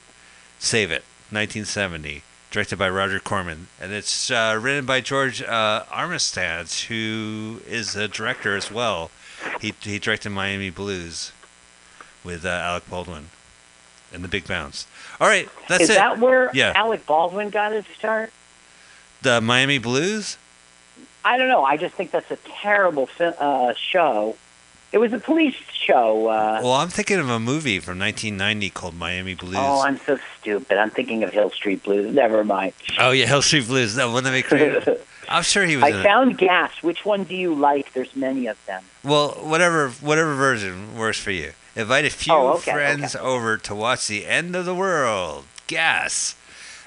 Save 0.58 0.90
it. 0.90 1.02
1970. 1.30 2.22
Directed 2.50 2.76
by 2.78 2.88
Roger 2.88 3.18
Corman. 3.18 3.66
And 3.80 3.92
it's 3.92 4.30
uh, 4.30 4.58
written 4.60 4.86
by 4.86 5.00
George 5.00 5.42
uh, 5.42 5.84
Armitage, 5.90 6.84
who 6.86 7.60
is 7.66 7.96
a 7.96 8.06
director 8.06 8.56
as 8.56 8.70
well. 8.70 9.10
He, 9.60 9.74
he 9.80 9.98
directed 9.98 10.30
Miami 10.30 10.70
Blues 10.70 11.32
with 12.22 12.44
uh, 12.44 12.48
Alec 12.48 12.88
Baldwin 12.88 13.30
and 14.12 14.22
The 14.22 14.28
Big 14.28 14.46
Bounce. 14.46 14.86
All 15.20 15.26
right, 15.26 15.48
that's 15.68 15.84
Is 15.84 15.90
it. 15.90 15.94
that 15.94 16.18
where 16.18 16.50
Yeah. 16.54 16.72
Alec 16.76 17.04
Baldwin 17.06 17.50
got 17.50 17.72
his 17.72 17.84
start? 17.98 18.32
The 19.24 19.40
Miami 19.40 19.78
Blues? 19.78 20.38
I 21.24 21.36
don't 21.36 21.48
know. 21.48 21.64
I 21.64 21.76
just 21.76 21.94
think 21.96 22.10
that's 22.12 22.30
a 22.30 22.36
terrible 22.62 23.08
uh, 23.18 23.74
show. 23.74 24.36
It 24.92 24.98
was 24.98 25.12
a 25.12 25.18
police 25.18 25.56
show. 25.72 26.28
Uh, 26.28 26.60
Well, 26.62 26.74
I'm 26.74 26.88
thinking 26.88 27.18
of 27.18 27.28
a 27.28 27.40
movie 27.40 27.80
from 27.80 27.98
1990 27.98 28.70
called 28.70 28.94
Miami 28.94 29.34
Blues. 29.34 29.56
oh, 29.58 29.82
I'm 29.82 29.98
so 29.98 30.18
stupid. 30.40 30.78
I'm 30.78 30.90
thinking 30.90 31.24
of 31.24 31.32
Hill 31.32 31.50
Street 31.50 31.82
Blues. 31.82 32.14
Never 32.14 32.44
mind. 32.44 32.74
Oh, 33.00 33.10
yeah, 33.10 33.26
Hill 33.26 33.42
Street 33.42 33.66
Blues. 33.66 33.96
No, 33.96 34.12
wouldn't 34.12 34.32
that 34.32 34.48
be 34.50 34.82
great? 34.86 35.00
I'm 35.28 35.42
sure 35.42 35.64
he 35.64 35.76
was 35.76 35.86
in 35.86 35.94
I 35.94 36.00
it. 36.00 36.02
found 36.04 36.38
Gas. 36.38 36.70
Which 36.82 37.04
one 37.04 37.24
do 37.24 37.34
you 37.34 37.54
like? 37.54 37.92
There's 37.94 38.14
many 38.14 38.46
of 38.46 38.56
them. 38.66 38.84
Well, 39.02 39.30
whatever 39.42 39.88
whatever 39.88 40.34
version 40.34 40.96
works 40.98 41.18
for 41.18 41.30
you. 41.30 41.52
Invite 41.74 42.04
a 42.04 42.10
few 42.10 42.32
Oh, 42.34 42.48
okay, 42.58 42.72
friends 42.72 43.16
over 43.16 43.56
to 43.56 43.74
watch 43.74 44.06
the 44.06 44.26
end 44.26 44.54
of 44.54 44.66
the 44.66 44.74
world. 44.74 45.46
Gas. 45.66 46.36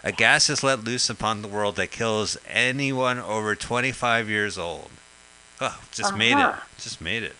A 0.08 0.12
gas 0.14 0.50
is 0.50 0.64
let 0.64 0.86
loose 0.86 1.10
upon 1.10 1.42
the 1.42 1.50
world 1.50 1.76
that 1.76 1.92
kills 1.92 2.38
anyone 2.48 3.20
over 3.20 3.56
25 3.56 4.30
years 4.30 4.58
old. 4.58 4.90
Oh, 5.60 5.78
just 5.92 6.16
made 6.16 6.32
it. 6.32 6.38
Uh-huh. 6.38 6.62
Just 6.78 7.02
made 7.02 7.24
it. 7.24 7.36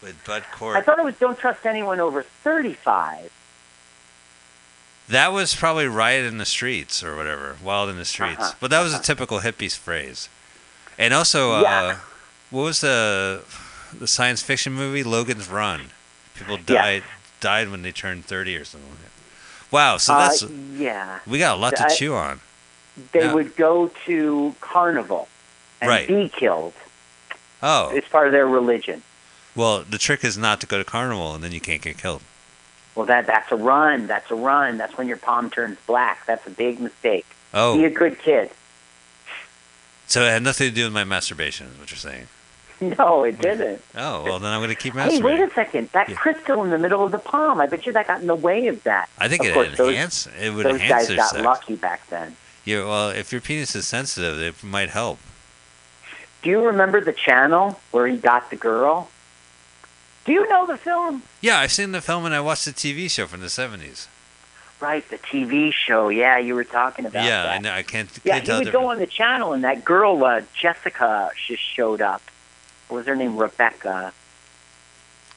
With 0.00 0.24
Bud 0.24 0.44
Cort. 0.52 0.76
I 0.76 0.82
thought 0.82 1.00
it 1.00 1.04
was 1.04 1.16
Don't 1.16 1.36
Trust 1.36 1.66
Anyone 1.66 1.98
Over 1.98 2.22
35. 2.22 3.32
That 5.08 5.32
was 5.32 5.52
probably 5.56 5.88
riot 5.88 6.26
in 6.26 6.38
the 6.38 6.44
streets 6.46 7.02
or 7.02 7.16
whatever, 7.16 7.56
wild 7.60 7.90
in 7.90 7.96
the 7.96 8.04
streets. 8.04 8.38
Uh-huh, 8.40 8.52
But 8.60 8.70
that 8.70 8.80
was 8.80 8.94
a 8.94 9.02
typical 9.02 9.40
hippies 9.40 9.76
phrase. 9.76 10.28
And 10.96 11.12
also, 11.12 11.54
uh, 11.54 11.96
what 12.50 12.62
was 12.62 12.82
the 12.82 13.42
the 13.92 14.06
science 14.06 14.42
fiction 14.42 14.74
movie 14.74 15.02
Logan's 15.02 15.48
Run? 15.48 15.90
People 16.36 16.58
Yeah. 16.68 16.82
died 16.82 17.02
died 17.40 17.68
when 17.70 17.82
they 17.82 17.90
turned 17.90 18.26
30 18.26 18.56
or 18.56 18.64
something. 18.64 19.07
Wow, 19.70 19.96
so 19.98 20.14
Uh, 20.14 20.18
that's 20.28 20.42
yeah. 20.42 21.18
we 21.26 21.38
got 21.38 21.56
a 21.56 21.60
lot 21.60 21.76
to 21.76 21.84
I- 21.86 21.94
chew 21.94 22.14
on. 22.14 22.40
They 23.12 23.20
Yeah. 23.20 23.32
would 23.34 23.54
go 23.56 23.88
to 24.06 24.56
carnival 24.60 25.28
and 25.80 25.88
Right. 25.90 26.08
be 26.08 26.28
killed. 26.28 26.74
Oh, 27.62 27.90
It's 27.90 28.08
part 28.08 28.26
of 28.26 28.32
their 28.32 28.46
religion. 28.46 29.02
well, 29.54 29.84
the 29.88 29.98
trick 29.98 30.24
is 30.24 30.36
not 30.38 30.60
to 30.60 30.66
go 30.66 30.78
to 30.78 30.84
carnival 30.84 31.34
and 31.34 31.42
then 31.44 31.52
you 31.52 31.60
can't 31.60 31.82
get 31.82 31.98
killed. 31.98 32.22
Well, 32.94 33.06
that 33.06 33.26
that's 33.26 33.52
a 33.52 33.56
run. 33.56 34.06
That's 34.08 34.30
a 34.30 34.34
run. 34.34 34.78
That's 34.78 34.96
when 34.98 35.06
your 35.06 35.16
palm 35.18 35.50
turns 35.50 35.78
black. 35.86 36.26
That's 36.26 36.44
a 36.46 36.50
big 36.50 36.80
mistake. 36.80 37.26
Oh. 37.54 37.76
Be 37.76 37.84
a 37.84 37.90
good 37.90 38.18
kid. 38.20 38.50
so 40.08 40.22
it 40.22 40.30
had 40.30 40.42
nothing 40.42 40.68
to 40.70 40.74
do 40.74 40.84
with 40.84 40.92
my 40.92 41.04
masturbation, 41.04 41.66
is 41.68 41.78
what 41.78 41.90
you're 41.90 41.98
saying. 41.98 42.28
No, 42.98 43.24
it 43.24 43.40
didn't. 43.40 43.82
Oh, 43.96 44.22
well, 44.24 44.38
then 44.38 44.52
I'm 44.52 44.60
going 44.60 44.70
to 44.70 44.76
keep 44.80 44.94
Hey, 44.94 45.20
wait 45.20 45.40
a 45.40 45.50
second. 45.50 45.88
That 45.92 46.08
Yeah. 46.08 46.14
crystal 46.14 46.62
in 46.62 46.70
the 46.70 46.78
middle 46.78 47.04
of 47.04 47.10
the 47.10 47.18
palm. 47.18 47.60
I 47.60 47.66
bet 47.66 47.86
you 47.86 47.92
that 47.92 48.06
got 48.06 48.20
in 48.20 48.26
the 48.28 48.34
way 48.36 48.68
of 48.68 48.82
that. 48.84 49.08
I 49.18 49.26
think 49.28 49.42
of 49.42 49.48
it 49.48 49.54
course, 49.54 49.76
those, 49.76 49.88
enhance 49.90 50.28
it 50.40 50.50
would 50.54 50.64
those 50.64 50.74
enhance 50.74 51.08
guys 51.08 51.16
got 51.16 51.30
sex. 51.30 51.44
lucky 51.44 51.74
back 51.76 52.08
then. 52.08 52.36
Yeah, 52.64 52.84
well, 52.84 53.10
if 53.10 53.32
your 53.32 53.40
penis 53.40 53.74
is 53.74 53.88
sensitive, 53.88 54.40
it 54.40 54.62
might 54.62 54.90
help. 54.90 55.18
Do 56.42 56.50
you 56.50 56.64
remember 56.64 57.00
the 57.00 57.12
channel 57.12 57.80
where 57.90 58.06
he 58.06 58.16
got 58.16 58.50
the 58.50 58.56
girl? 58.56 59.08
Do 60.24 60.32
you 60.32 60.48
know 60.48 60.66
the 60.66 60.76
film? 60.76 61.22
Yeah, 61.40 61.58
I've 61.58 61.72
seen 61.72 61.90
the 61.92 62.00
film 62.02 62.26
and 62.26 62.34
I 62.34 62.40
watched 62.40 62.64
the 62.64 62.72
TV 62.72 63.10
show 63.10 63.26
from 63.26 63.40
the 63.40 63.48
seventies. 63.50 64.06
Right, 64.80 65.08
the 65.10 65.18
TV 65.18 65.72
show. 65.72 66.08
Yeah, 66.10 66.38
you 66.38 66.54
were 66.54 66.62
talking 66.62 67.06
about 67.06 67.24
Yeah, 67.24 67.42
that. 67.42 67.52
I 67.54 67.58
know. 67.58 67.72
I 67.72 67.82
can't. 67.82 68.08
Yeah, 68.22 68.38
can't 68.38 68.46
he 68.46 68.64
would 68.66 68.72
go 68.72 68.86
on 68.90 68.98
the 68.98 69.08
channel, 69.08 69.52
and 69.52 69.64
that 69.64 69.84
girl, 69.84 70.22
uh, 70.24 70.42
Jessica, 70.54 71.30
just 71.48 71.60
showed 71.62 72.00
up. 72.00 72.22
What 72.88 72.98
was 72.98 73.06
her 73.06 73.16
name? 73.16 73.36
Rebecca. 73.36 74.12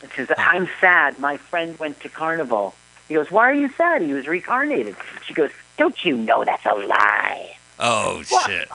And 0.02 0.12
she 0.12 0.26
says, 0.26 0.36
I'm 0.38 0.68
sad. 0.80 1.20
My 1.20 1.38
friend 1.38 1.78
went 1.78 2.00
to 2.02 2.10
carnival. 2.10 2.74
He 3.08 3.14
goes, 3.14 3.30
Why 3.30 3.50
are 3.50 3.54
you 3.54 3.70
sad? 3.70 4.02
He 4.02 4.14
was 4.14 4.28
reincarnated. 4.28 4.96
She 5.26 5.34
goes, 5.34 5.52
Don't 5.78 6.04
you 6.04 6.18
know 6.18 6.44
that's 6.44 6.66
a 6.66 6.74
lie? 6.74 7.58
Oh 7.80 8.24
shit! 8.46 8.70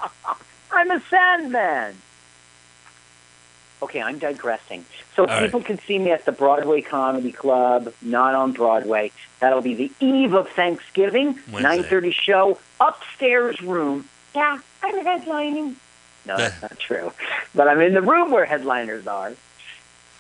I'm 0.71 0.91
a 0.91 1.01
Sandman. 1.09 1.97
Okay, 3.83 4.01
I'm 4.01 4.19
digressing. 4.19 4.85
So 5.15 5.23
All 5.23 5.29
right. 5.29 5.45
people 5.45 5.61
can 5.63 5.79
see 5.79 5.99
me 5.99 6.11
at 6.11 6.25
the 6.25 6.33
Broadway 6.33 6.81
Comedy 6.81 7.33
Club, 7.33 7.93
not 8.01 8.35
on 8.35 8.53
Broadway. 8.53 9.13
That'll 9.41 9.61
be 9.61 9.75
the 9.75 9.93
eve 10.01 10.33
of 10.33 10.49
Thanksgiving, 10.51 11.39
Wednesday. 11.51 11.83
9:30 11.83 12.13
show, 12.13 12.59
upstairs 12.81 13.61
room. 13.61 14.09
Yeah, 14.35 14.59
I'm 14.83 15.05
headlining. 15.05 15.77
No, 16.27 16.37
that's 16.37 16.61
not 16.63 16.79
true. 16.79 17.13
But 17.55 17.69
I'm 17.69 17.81
in 17.81 17.95
the 17.95 18.03
room 18.03 18.31
where 18.31 18.45
headliners 18.45 19.07
are. 19.07 19.33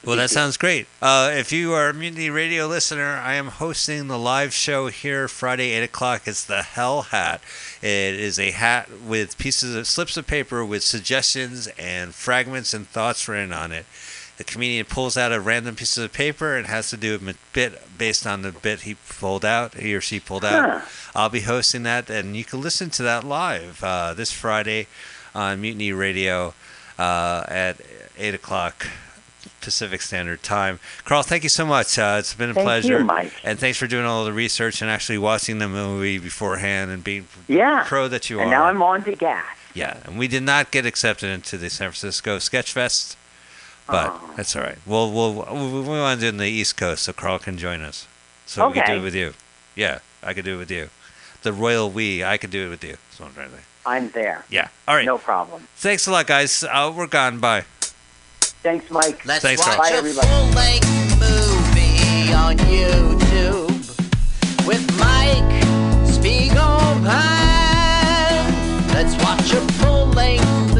Well, 0.04 0.16
that 0.16 0.30
sounds 0.30 0.56
great. 0.56 0.86
Uh, 1.02 1.32
if 1.34 1.50
you 1.50 1.72
are 1.72 1.88
a 1.88 1.94
Mutiny 1.94 2.30
Radio 2.30 2.68
listener, 2.68 3.16
I 3.16 3.34
am 3.34 3.48
hosting 3.48 4.06
the 4.06 4.18
live 4.18 4.52
show 4.54 4.86
here 4.86 5.26
Friday, 5.26 5.72
8 5.72 5.82
o'clock. 5.82 6.28
It's 6.28 6.44
the 6.44 6.62
Hell 6.62 7.02
Hat. 7.02 7.40
It 7.82 8.14
is 8.14 8.38
a 8.38 8.52
hat 8.52 8.88
with 9.04 9.36
pieces 9.36 9.74
of 9.74 9.88
slips 9.88 10.16
of 10.16 10.28
paper 10.28 10.64
with 10.64 10.84
suggestions 10.84 11.66
and 11.76 12.14
fragments 12.14 12.72
and 12.72 12.86
thoughts 12.86 13.26
written 13.26 13.52
on 13.52 13.72
it. 13.72 13.84
The 14.36 14.44
comedian 14.44 14.86
pulls 14.86 15.16
out 15.16 15.32
a 15.32 15.40
random 15.40 15.74
piece 15.74 15.96
of 15.96 16.12
paper 16.12 16.56
and 16.56 16.68
has 16.68 16.90
to 16.90 16.96
do 16.96 17.16
a 17.16 17.34
bit 17.52 17.98
based 17.98 18.26
on 18.26 18.42
the 18.42 18.52
bit 18.52 18.82
he 18.82 18.96
pulled 19.08 19.44
out, 19.44 19.74
he 19.74 19.92
or 19.92 20.00
she 20.00 20.20
pulled 20.20 20.44
out. 20.44 20.82
Huh. 20.82 20.86
I'll 21.16 21.30
be 21.30 21.40
hosting 21.40 21.82
that, 21.82 22.10
and 22.10 22.36
you 22.36 22.44
can 22.44 22.60
listen 22.60 22.90
to 22.90 23.02
that 23.02 23.24
live 23.24 23.82
uh, 23.82 24.14
this 24.14 24.30
Friday 24.30 24.86
on 25.36 25.60
Mutiny 25.60 25.92
Radio 25.92 26.54
uh, 26.98 27.44
at 27.48 27.76
8 28.18 28.34
o'clock 28.34 28.88
Pacific 29.60 30.00
Standard 30.00 30.42
Time. 30.42 30.80
Carl, 31.04 31.22
thank 31.22 31.42
you 31.42 31.48
so 31.48 31.66
much. 31.66 31.98
Uh, 31.98 32.16
it's 32.18 32.34
been 32.34 32.50
a 32.50 32.54
Thank 32.54 32.64
you, 32.64 32.66
pleasure. 32.66 33.04
Mike. 33.04 33.32
And 33.44 33.58
thanks 33.58 33.78
for 33.78 33.86
doing 33.86 34.06
all 34.06 34.24
the 34.24 34.32
research 34.32 34.80
and 34.80 34.90
actually 34.90 35.18
watching 35.18 35.58
the 35.58 35.68
movie 35.68 36.18
beforehand 36.18 36.90
and 36.90 37.04
being 37.04 37.26
Yeah. 37.48 37.84
pro 37.86 38.08
that 38.08 38.30
you 38.30 38.36
and 38.40 38.42
are. 38.42 38.44
And 38.44 38.50
now 38.52 38.64
I'm 38.64 38.82
on 38.82 39.04
to 39.04 39.14
gas. 39.14 39.44
Yeah, 39.74 39.98
and 40.06 40.18
we 40.18 40.26
did 40.26 40.42
not 40.42 40.70
get 40.70 40.86
accepted 40.86 41.28
into 41.28 41.58
the 41.58 41.68
San 41.68 41.90
Francisco 41.90 42.38
Sketch 42.38 42.72
Fest, 42.72 43.16
but 43.86 44.10
Oh. 44.14 44.30
that's 44.36 44.56
all 44.56 44.62
right. 44.62 44.78
We'll, 44.86 45.12
we'll, 45.12 45.34
we 45.34 45.80
we 45.82 45.88
want 45.98 46.18
to 46.18 46.24
do 46.24 46.26
it 46.28 46.30
in 46.30 46.36
the 46.38 46.46
East 46.48 46.78
Coast 46.78 47.02
so 47.02 47.12
Carl 47.12 47.38
can 47.38 47.58
join 47.58 47.82
us. 47.82 48.06
So 48.46 48.68
we 48.68 48.74
can 48.74 48.86
do 48.86 48.92
it 48.94 49.02
with 49.02 49.14
you. 49.14 49.34
Yeah, 49.74 49.98
I 50.22 50.32
could 50.32 50.46
do 50.46 50.54
it 50.54 50.58
with 50.58 50.70
you. 50.70 50.88
The 51.42 51.52
royal 51.52 51.90
we, 51.90 52.24
I 52.24 52.38
could 52.38 52.50
do 52.50 52.66
it 52.66 52.70
with 52.70 52.82
you. 52.82 52.92
That's 53.10 53.20
what 53.20 53.26
I'm 53.28 53.34
trying 53.34 53.50
to 53.50 53.56
say. 53.56 53.62
I'm 53.86 54.10
there. 54.10 54.44
Yeah. 54.50 54.68
All 54.88 54.94
right. 54.96 55.06
No 55.06 55.16
problem. 55.18 55.66
Thanks 55.76 56.06
a 56.06 56.10
lot, 56.10 56.26
guys. 56.26 56.64
Uh, 56.64 56.92
we're 56.94 57.06
gone. 57.06 57.38
Bye. 57.38 57.64
Thanks, 58.62 58.90
Mike. 58.90 59.24
Let's 59.24 59.42
Thanks, 59.42 59.64
watch 59.64 59.76
Carl. 59.76 59.90
Bye, 59.90 59.98
a 59.98 60.12
full-length 60.12 61.20
movie 61.20 62.32
on 62.34 62.56
YouTube 62.66 63.70
with 64.66 64.84
Mike 64.98 65.62
Spiegelman. 66.10 67.14
Let's 68.92 69.14
watch 69.22 69.52
a 69.52 69.60
full-length 69.74 70.75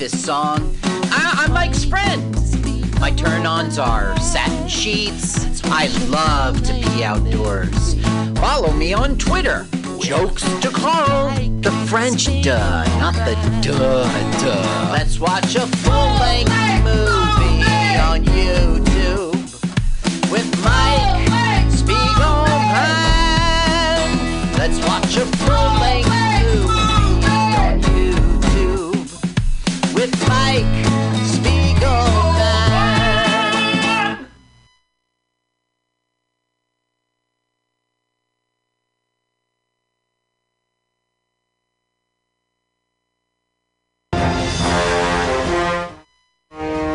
this 0.00 0.24
song. 0.24 0.74
I- 1.12 1.44
I'm 1.44 1.52
Mike's 1.52 1.84
friend. 1.84 2.34
My 3.00 3.10
turn-ons 3.10 3.78
are 3.78 4.18
satin 4.18 4.66
sheets. 4.66 5.60
I 5.66 5.88
love 6.08 6.62
to 6.62 6.72
be 6.72 7.04
outdoors. 7.04 7.96
Follow 8.36 8.72
me 8.72 8.94
on 8.94 9.18
Twitter. 9.18 9.66
Jokes 10.00 10.42
to 10.62 10.70
Carl. 10.70 11.28
The 11.60 11.70
French 11.86 12.24
duh, 12.42 12.84
not 12.98 13.12
the 13.26 13.36
duh 13.60 14.08
duh. 14.40 14.90
Let's 14.90 15.20
watch 15.20 15.54
a 15.54 15.66
full-length 15.66 16.50
movie 16.82 17.98
on 18.08 18.24
YouTube 18.24 18.89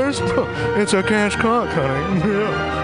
It's 0.80 0.94
a 0.94 1.02
cash 1.02 1.36
cock, 1.36 1.68
honey. 1.68 2.20
Yeah. 2.26 2.79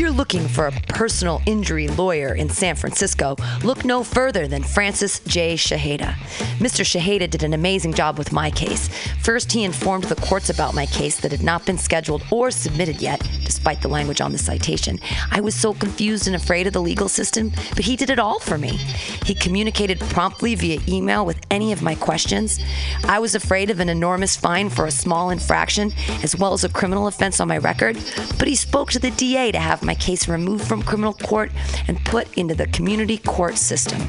You're 0.00 0.10
looking 0.10 0.48
for 0.48 0.66
a 0.66 0.72
personal 0.72 1.42
injury 1.44 1.86
lawyer 1.86 2.34
in 2.34 2.48
San 2.48 2.74
Francisco, 2.74 3.36
look 3.62 3.84
no 3.84 4.02
further 4.02 4.48
than 4.48 4.62
Francis 4.62 5.20
J. 5.20 5.56
Shaheda. 5.56 6.14
Mr. 6.56 6.82
Shaheda 6.84 7.28
did 7.28 7.42
an 7.42 7.52
amazing 7.52 7.92
job 7.92 8.16
with 8.16 8.32
my 8.32 8.50
case. 8.50 8.88
First, 9.22 9.52
he 9.52 9.62
informed 9.62 10.04
the 10.04 10.14
courts 10.14 10.48
about 10.48 10.74
my 10.74 10.86
case 10.86 11.20
that 11.20 11.32
had 11.32 11.42
not 11.42 11.66
been 11.66 11.76
scheduled 11.76 12.24
or 12.30 12.50
submitted 12.50 13.02
yet, 13.02 13.20
despite 13.44 13.82
the 13.82 13.88
language 13.88 14.22
on 14.22 14.32
the 14.32 14.38
citation. 14.38 14.98
I 15.30 15.42
was 15.42 15.54
so 15.54 15.74
confused 15.74 16.26
and 16.26 16.34
afraid 16.34 16.66
of 16.66 16.72
the 16.72 16.80
legal 16.80 17.08
system, 17.08 17.52
but 17.76 17.84
he 17.84 17.94
did 17.94 18.08
it 18.08 18.18
all 18.18 18.40
for 18.40 18.56
me. 18.56 18.78
He 19.26 19.34
communicated 19.34 20.00
promptly 20.00 20.54
via 20.54 20.80
email 20.88 21.26
with 21.26 21.44
any 21.50 21.72
of 21.72 21.82
my 21.82 21.94
questions. 21.94 22.58
I 23.04 23.18
was 23.18 23.34
afraid 23.34 23.68
of 23.68 23.80
an 23.80 23.90
enormous 23.90 24.34
fine 24.34 24.70
for 24.70 24.86
a 24.86 24.90
small 24.90 25.28
infraction, 25.28 25.92
as 26.22 26.34
well 26.34 26.54
as 26.54 26.64
a 26.64 26.70
criminal 26.70 27.06
offense 27.06 27.38
on 27.38 27.48
my 27.48 27.58
record, 27.58 27.98
but 28.38 28.48
he 28.48 28.54
spoke 28.54 28.90
to 28.92 28.98
the 28.98 29.10
DA 29.10 29.52
to 29.52 29.58
have 29.58 29.82
my 29.82 29.89
case 29.94 30.28
removed 30.28 30.66
from 30.66 30.82
criminal 30.82 31.14
court 31.14 31.52
and 31.88 32.04
put 32.04 32.36
into 32.38 32.54
the 32.54 32.66
community 32.68 33.18
court 33.18 33.56
system. 33.56 34.00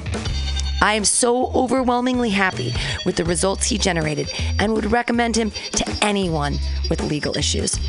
I 0.81 0.93
am 0.93 1.05
so 1.05 1.51
overwhelmingly 1.51 2.31
happy 2.31 2.73
with 3.05 3.15
the 3.15 3.23
results 3.23 3.67
he 3.67 3.77
generated 3.77 4.31
and 4.59 4.73
would 4.73 4.91
recommend 4.91 5.35
him 5.35 5.51
to 5.51 5.97
anyone 6.01 6.57
with 6.89 7.03
legal 7.03 7.37
issues. 7.37 7.79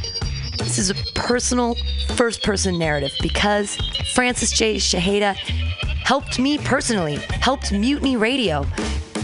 This 0.59 0.79
is 0.79 0.91
a 0.91 0.95
personal, 1.15 1.75
first 2.17 2.43
person 2.43 2.79
narrative 2.79 3.13
because 3.23 3.77
Francis 4.15 4.53
J. 4.53 4.77
Shaheda 4.77 5.35
helped 6.05 6.39
me 6.39 6.59
personally, 6.59 7.17
helped 7.17 7.73
Mutiny 7.73 8.17
Radio. 8.17 8.67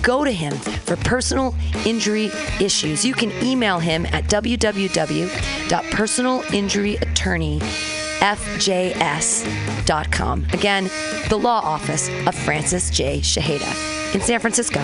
Go 0.02 0.24
to 0.24 0.32
him 0.32 0.54
for 0.54 0.96
personal 0.96 1.54
injury 1.84 2.30
issues. 2.60 3.04
You 3.04 3.12
can 3.12 3.30
email 3.44 3.78
him 3.78 4.06
at 4.06 4.24
www.personalinjuryattorneyfjs.com. 8.20 10.46
Again, 10.52 10.90
the 11.28 11.38
law 11.38 11.60
office 11.60 12.08
of 12.26 12.34
Francis 12.34 12.90
J. 12.90 13.20
Shaheda 13.20 14.14
in 14.14 14.20
San 14.20 14.40
Francisco. 14.40 14.80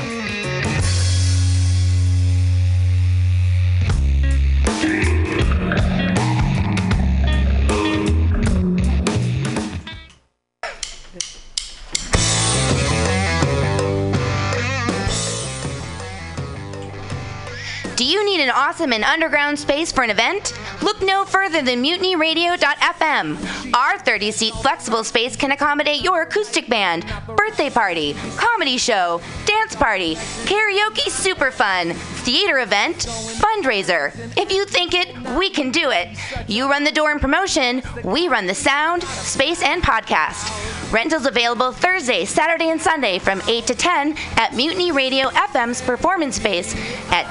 Need 18.36 18.42
an 18.42 18.50
awesome 18.50 18.92
and 18.92 19.04
underground 19.04 19.56
space 19.56 19.92
for 19.92 20.02
an 20.02 20.10
event? 20.10 20.58
Look 20.82 21.00
no 21.02 21.24
further 21.24 21.62
than 21.62 21.82
mutinyradio.fm. 21.84 23.72
Our 23.74 23.98
30 23.98 24.32
seat 24.32 24.54
flexible 24.54 25.04
space 25.04 25.36
can 25.36 25.52
accommodate 25.52 26.02
your 26.02 26.22
acoustic 26.22 26.68
band, 26.68 27.06
birthday 27.36 27.70
party, 27.70 28.16
comedy 28.36 28.76
show, 28.76 29.20
dance 29.46 29.76
party, 29.76 30.16
karaoke 30.46 31.08
super 31.10 31.52
fun, 31.52 31.92
theater 32.24 32.58
event, 32.58 33.06
fundraiser. 33.38 34.12
If 34.36 34.52
you 34.52 34.64
think 34.64 34.94
it, 34.94 35.16
we 35.38 35.50
can 35.50 35.70
do 35.70 35.90
it. 35.90 36.08
You 36.48 36.68
run 36.68 36.82
the 36.82 36.90
door 36.90 37.12
and 37.12 37.20
promotion, 37.20 37.82
we 38.02 38.26
run 38.28 38.46
the 38.46 38.54
sound, 38.54 39.04
space, 39.04 39.62
and 39.62 39.82
podcast. 39.82 40.92
Rentals 40.92 41.26
available 41.26 41.72
Thursday, 41.72 42.24
Saturday, 42.24 42.70
and 42.70 42.80
Sunday 42.80 43.18
from 43.18 43.42
8 43.48 43.66
to 43.66 43.74
10 43.74 44.16
at 44.36 44.54
Mutiny 44.54 44.92
Radio 44.92 45.28
FM's 45.28 45.82
performance 45.82 46.36
space 46.36 46.74
at 47.10 47.30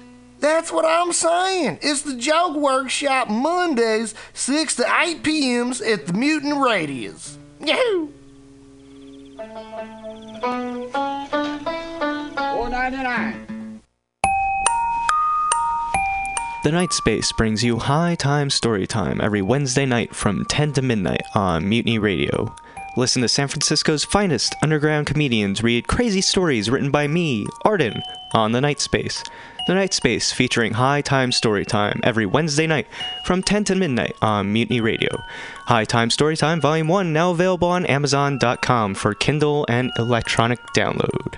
That's 0.41 0.71
what 0.71 0.85
I'm 0.85 1.13
saying. 1.13 1.77
It's 1.83 2.01
the 2.01 2.15
Joke 2.15 2.57
Workshop 2.57 3.29
Mondays, 3.29 4.15
6 4.33 4.75
to 4.77 4.85
8 4.99 5.21
p.m.s 5.21 5.81
at 5.81 6.07
the 6.07 6.13
Mutant 6.13 6.57
Radius. 6.57 7.37
Yahoo! 7.59 8.09
Four 12.35 12.69
ninety 12.69 12.97
nine. 12.97 13.81
The 16.63 16.71
Night 16.71 16.91
Space 16.93 17.31
brings 17.33 17.63
you 17.63 17.77
High 17.77 18.15
Time 18.15 18.49
Story 18.49 18.87
Time 18.87 19.21
every 19.21 19.43
Wednesday 19.43 19.85
night 19.85 20.15
from 20.15 20.45
10 20.45 20.73
to 20.73 20.81
midnight 20.81 21.21
on 21.35 21.69
Mutiny 21.69 21.99
Radio. 21.99 22.55
Listen 22.97 23.21
to 23.21 23.27
San 23.27 23.47
Francisco's 23.47 24.03
finest 24.03 24.55
underground 24.63 25.05
comedians 25.05 25.61
read 25.63 25.87
crazy 25.87 26.21
stories 26.21 26.69
written 26.69 26.89
by 26.89 27.07
me, 27.07 27.45
Arden, 27.63 28.01
on 28.33 28.51
The 28.51 28.61
Night 28.61 28.79
Space. 28.79 29.23
The 29.67 29.75
Night 29.75 29.93
Space 29.93 30.31
featuring 30.31 30.73
High 30.73 31.01
Time 31.01 31.31
Story 31.31 31.65
Time 31.65 31.99
every 32.03 32.25
Wednesday 32.25 32.65
night 32.65 32.87
from 33.23 33.43
10 33.43 33.65
to 33.65 33.75
midnight 33.75 34.15
on 34.21 34.51
Mutiny 34.51 34.81
Radio. 34.81 35.23
High 35.67 35.85
Time 35.85 36.09
Story 36.09 36.35
Time 36.35 36.59
Volume 36.59 36.87
1 36.87 37.13
now 37.13 37.31
available 37.31 37.67
on 37.67 37.85
Amazon.com 37.85 38.95
for 38.95 39.13
Kindle 39.13 39.65
and 39.69 39.91
electronic 39.97 40.59
download. 40.75 41.37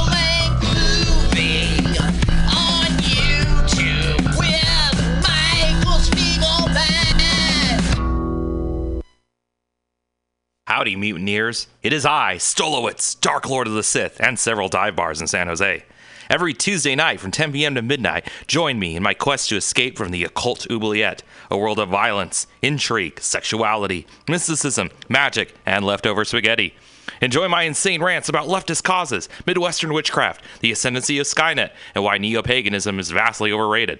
Howdy, 10.71 10.95
mutineers. 10.95 11.67
It 11.83 11.91
is 11.91 12.05
I, 12.05 12.35
Stolowitz, 12.37 13.19
Dark 13.19 13.49
Lord 13.49 13.67
of 13.67 13.73
the 13.73 13.83
Sith, 13.83 14.21
and 14.21 14.39
several 14.39 14.69
dive 14.69 14.95
bars 14.95 15.19
in 15.19 15.27
San 15.27 15.47
Jose. 15.47 15.83
Every 16.29 16.53
Tuesday 16.53 16.95
night 16.95 17.19
from 17.19 17.31
10 17.31 17.51
p.m. 17.51 17.75
to 17.75 17.81
midnight, 17.81 18.29
join 18.47 18.79
me 18.79 18.95
in 18.95 19.03
my 19.03 19.13
quest 19.13 19.49
to 19.49 19.57
escape 19.57 19.97
from 19.97 20.11
the 20.11 20.23
occult 20.23 20.65
oubliette, 20.71 21.23
a 21.49 21.57
world 21.57 21.77
of 21.77 21.89
violence, 21.89 22.47
intrigue, 22.61 23.19
sexuality, 23.19 24.07
mysticism, 24.29 24.91
magic, 25.09 25.53
and 25.65 25.83
leftover 25.83 26.23
spaghetti. 26.23 26.73
Enjoy 27.21 27.49
my 27.49 27.63
insane 27.63 28.01
rants 28.01 28.29
about 28.29 28.47
leftist 28.47 28.83
causes, 28.83 29.27
Midwestern 29.45 29.91
witchcraft, 29.91 30.41
the 30.61 30.71
ascendancy 30.71 31.19
of 31.19 31.27
Skynet, 31.27 31.71
and 31.93 32.05
why 32.05 32.17
neo 32.17 32.41
paganism 32.41 32.97
is 32.97 33.11
vastly 33.11 33.51
overrated. 33.51 33.99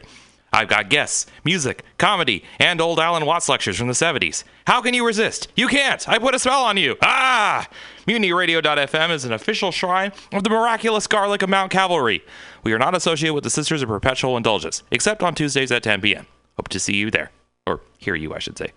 I've 0.53 0.67
got 0.67 0.89
guests, 0.89 1.27
music, 1.45 1.83
comedy, 1.97 2.43
and 2.59 2.81
old 2.81 2.99
Alan 2.99 3.25
Watts 3.25 3.47
lectures 3.47 3.77
from 3.77 3.87
the 3.87 3.93
70s. 3.93 4.43
How 4.67 4.81
can 4.81 4.93
you 4.93 5.05
resist? 5.05 5.47
You 5.55 5.67
can't! 5.67 6.07
I 6.09 6.19
put 6.19 6.35
a 6.35 6.39
spell 6.39 6.63
on 6.63 6.75
you! 6.75 6.97
Ah! 7.01 7.69
MutinyRadio.fm 8.05 9.11
is 9.11 9.23
an 9.23 9.31
official 9.31 9.71
shrine 9.71 10.11
of 10.33 10.43
the 10.43 10.49
miraculous 10.49 11.07
garlic 11.07 11.41
of 11.41 11.49
Mount 11.49 11.71
Cavalry. 11.71 12.21
We 12.63 12.73
are 12.73 12.79
not 12.79 12.95
associated 12.95 13.33
with 13.33 13.45
the 13.45 13.49
Sisters 13.49 13.81
of 13.81 13.87
Perpetual 13.87 14.35
Indulgence, 14.35 14.83
except 14.91 15.23
on 15.23 15.35
Tuesdays 15.35 15.71
at 15.71 15.83
10 15.83 16.01
p.m. 16.01 16.27
Hope 16.57 16.67
to 16.67 16.79
see 16.79 16.95
you 16.95 17.09
there. 17.11 17.31
Or 17.65 17.79
hear 17.97 18.15
you, 18.15 18.33
I 18.33 18.39
should 18.39 18.57
say. 18.57 18.71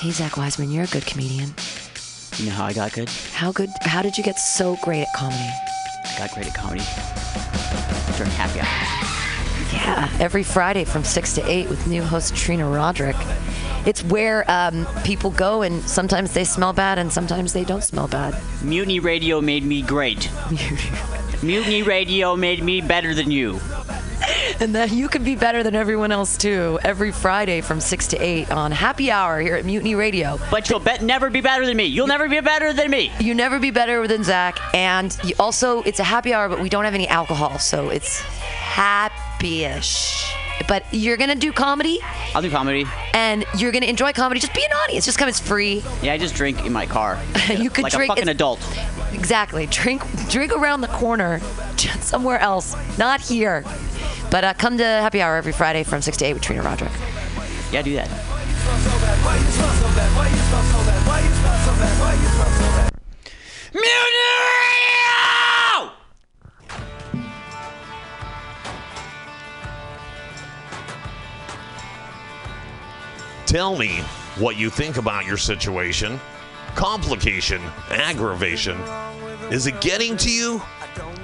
Hey, 0.00 0.12
Zach 0.12 0.36
Wiseman, 0.36 0.70
you're 0.70 0.84
a 0.84 0.88
good 0.88 1.04
comedian. 1.04 1.52
You 2.36 2.46
know 2.46 2.52
how 2.52 2.64
I 2.64 2.72
got 2.72 2.92
good? 2.94 3.08
How 3.32 3.52
good? 3.52 3.68
How 3.82 4.00
did 4.00 4.16
you 4.16 4.24
get 4.24 4.38
so 4.38 4.76
great 4.82 5.02
at 5.02 5.12
comedy? 5.14 5.50
I 6.06 6.14
got 6.18 6.30
great 6.30 6.46
at 6.46 6.54
comedy 6.54 6.84
during 8.18 8.32
happy 8.32 8.60
hour. 8.60 8.66
Yeah, 9.72 10.10
every 10.20 10.42
Friday 10.42 10.84
from 10.84 11.04
6 11.04 11.34
to 11.34 11.48
8 11.48 11.68
with 11.70 11.86
new 11.86 12.02
host 12.02 12.34
Trina 12.34 12.68
Roderick. 12.68 13.16
It's 13.86 14.02
where 14.04 14.48
um, 14.50 14.86
people 15.04 15.30
go, 15.30 15.62
and 15.62 15.82
sometimes 15.88 16.32
they 16.32 16.44
smell 16.44 16.72
bad, 16.72 16.98
and 16.98 17.12
sometimes 17.12 17.52
they 17.52 17.64
don't 17.64 17.84
smell 17.84 18.08
bad. 18.08 18.36
Mutiny 18.62 19.00
Radio 19.00 19.40
made 19.40 19.64
me 19.64 19.82
great. 19.82 20.30
Mutiny 21.42 21.82
Radio 21.82 22.36
made 22.36 22.62
me 22.62 22.80
better 22.80 23.14
than 23.14 23.30
you. 23.30 23.60
And 24.60 24.74
that 24.74 24.90
you 24.90 25.08
can 25.08 25.22
be 25.22 25.36
better 25.36 25.62
than 25.62 25.76
everyone 25.76 26.10
else, 26.10 26.36
too, 26.36 26.80
every 26.82 27.12
Friday 27.12 27.60
from 27.60 27.80
6 27.80 28.08
to 28.08 28.18
8 28.18 28.50
on 28.50 28.72
Happy 28.72 29.08
Hour 29.10 29.40
here 29.40 29.54
at 29.54 29.64
Mutiny 29.64 29.94
Radio. 29.94 30.38
But 30.50 30.68
you'll 30.68 30.80
bet 30.80 31.00
never 31.00 31.30
be 31.30 31.40
better 31.40 31.64
than 31.64 31.76
me. 31.76 31.84
You'll 31.84 32.08
never 32.08 32.28
be 32.28 32.40
better 32.40 32.72
than 32.72 32.90
me. 32.90 33.12
You 33.20 33.34
never 33.34 33.60
be 33.60 33.70
better 33.70 34.08
than 34.08 34.24
Zach. 34.24 34.58
And 34.74 35.16
you 35.22 35.34
also, 35.38 35.82
it's 35.82 36.00
a 36.00 36.04
happy 36.04 36.34
hour, 36.34 36.48
but 36.48 36.60
we 36.60 36.68
don't 36.68 36.84
have 36.84 36.94
any 36.94 37.06
alcohol, 37.06 37.60
so 37.60 37.90
it's 37.90 38.18
happy-ish. 38.18 40.34
But 40.66 40.84
you're 40.92 41.16
gonna 41.16 41.34
do 41.34 41.52
comedy, 41.52 42.00
I'll 42.34 42.42
do 42.42 42.50
comedy. 42.50 42.84
and 43.14 43.44
you're 43.56 43.72
gonna 43.72 43.86
enjoy 43.86 44.12
comedy. 44.12 44.40
Just 44.40 44.54
be 44.54 44.64
an 44.64 44.72
audience. 44.72 45.04
Just 45.04 45.18
come. 45.18 45.28
It's 45.28 45.40
free. 45.40 45.82
Yeah, 46.02 46.12
I 46.12 46.18
just 46.18 46.34
drink 46.34 46.64
in 46.66 46.72
my 46.72 46.84
car. 46.86 47.18
you 47.56 47.70
could 47.70 47.84
like 47.84 47.92
drink. 47.92 48.10
a 48.10 48.14
fucking 48.16 48.28
adult. 48.28 48.60
Exactly. 49.12 49.66
Drink, 49.66 50.02
drink 50.28 50.52
around 50.56 50.80
the 50.82 50.88
corner, 50.88 51.40
just 51.76 52.02
somewhere 52.02 52.38
else, 52.38 52.76
not 52.98 53.20
here. 53.20 53.64
But 54.30 54.44
uh, 54.44 54.54
come 54.54 54.76
to 54.78 54.84
happy 54.84 55.22
hour 55.22 55.36
every 55.36 55.52
Friday 55.52 55.84
from 55.84 56.02
six 56.02 56.16
to 56.18 56.26
eight 56.26 56.34
with 56.34 56.42
Trina 56.42 56.62
Roderick. 56.62 56.92
Yeah, 57.72 57.82
do 57.82 57.94
that. 57.94 58.08
Tell 73.58 73.74
me 73.74 73.98
what 74.38 74.54
you 74.56 74.70
think 74.70 74.98
about 74.98 75.26
your 75.26 75.36
situation. 75.36 76.20
Complication, 76.76 77.60
aggravation. 77.90 78.78
Is 79.50 79.66
it 79.66 79.80
getting 79.80 80.16
to 80.18 80.30
you? 80.30 80.62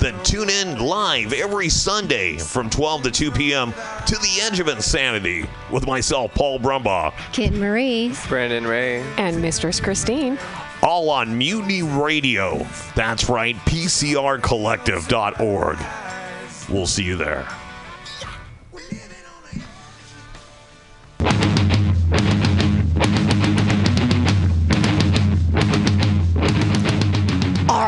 Then 0.01 0.21
tune 0.25 0.51
in 0.51 0.81
live 0.81 1.33
every 1.33 1.69
Sunday 1.69 2.37
from 2.37 2.69
12 2.69 3.05
to 3.05 3.13
2 3.13 3.31
p.m. 3.31 3.73
to 3.73 4.17
The 4.17 4.41
Edge 4.43 4.59
of 4.59 4.67
Insanity 4.67 5.47
with 5.71 5.87
myself, 5.87 6.35
Paul 6.35 6.59
Brumbaugh. 6.59 7.15
Kit 7.33 7.53
Marie. 7.53 8.13
Brandon 8.29 8.67
Ray. 8.67 9.03
And 9.17 9.41
Mistress 9.41 9.79
Christine. 9.79 10.37
All 10.83 11.11
on 11.11 11.39
Mutiny 11.39 11.83
Radio. 11.83 12.67
That's 12.97 13.29
right, 13.29 13.55
PCRcollective.org. 13.59 15.79
We'll 16.69 16.89
see 16.89 17.05
you 17.05 17.17
there. 17.17 17.47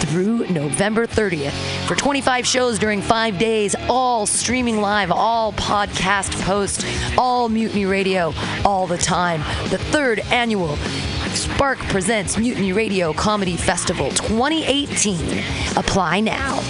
through 0.00 0.46
November 0.48 1.06
30th 1.06 1.86
for 1.86 1.94
25 1.96 2.46
shows 2.46 2.78
during 2.78 3.02
five 3.02 3.38
days, 3.38 3.74
all 3.88 4.26
streaming 4.26 4.80
live, 4.80 5.10
all 5.10 5.52
podcast 5.52 6.40
post, 6.42 6.86
all 7.18 7.48
Mutiny 7.48 7.86
Radio, 7.86 8.32
all 8.64 8.86
the 8.86 8.98
time. 8.98 9.40
The 9.70 9.78
third 9.78 10.20
annual 10.30 10.76
Spark 11.34 11.78
Presents 11.78 12.38
Mutiny 12.38 12.72
Radio 12.72 13.12
Comedy 13.12 13.56
Festival 13.56 14.10
2018. 14.10 15.42
Apply 15.76 16.20
now. 16.20 16.60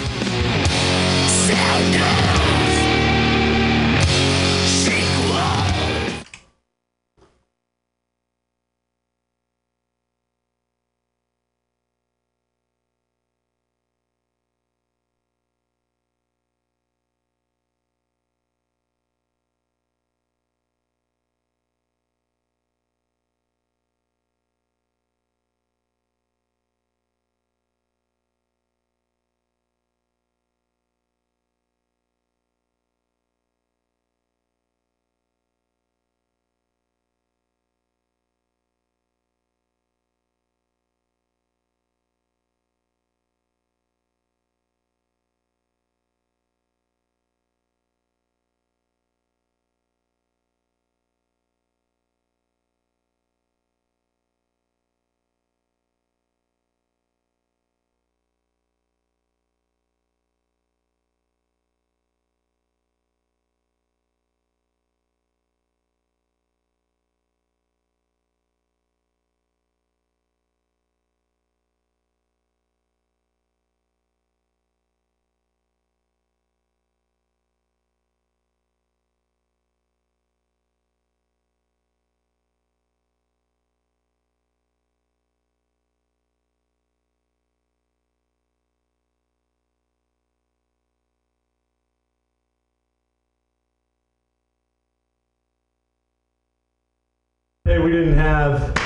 Hey, 97.67 97.79
we 97.79 97.91
didn't 97.91 98.13
have 98.13 98.77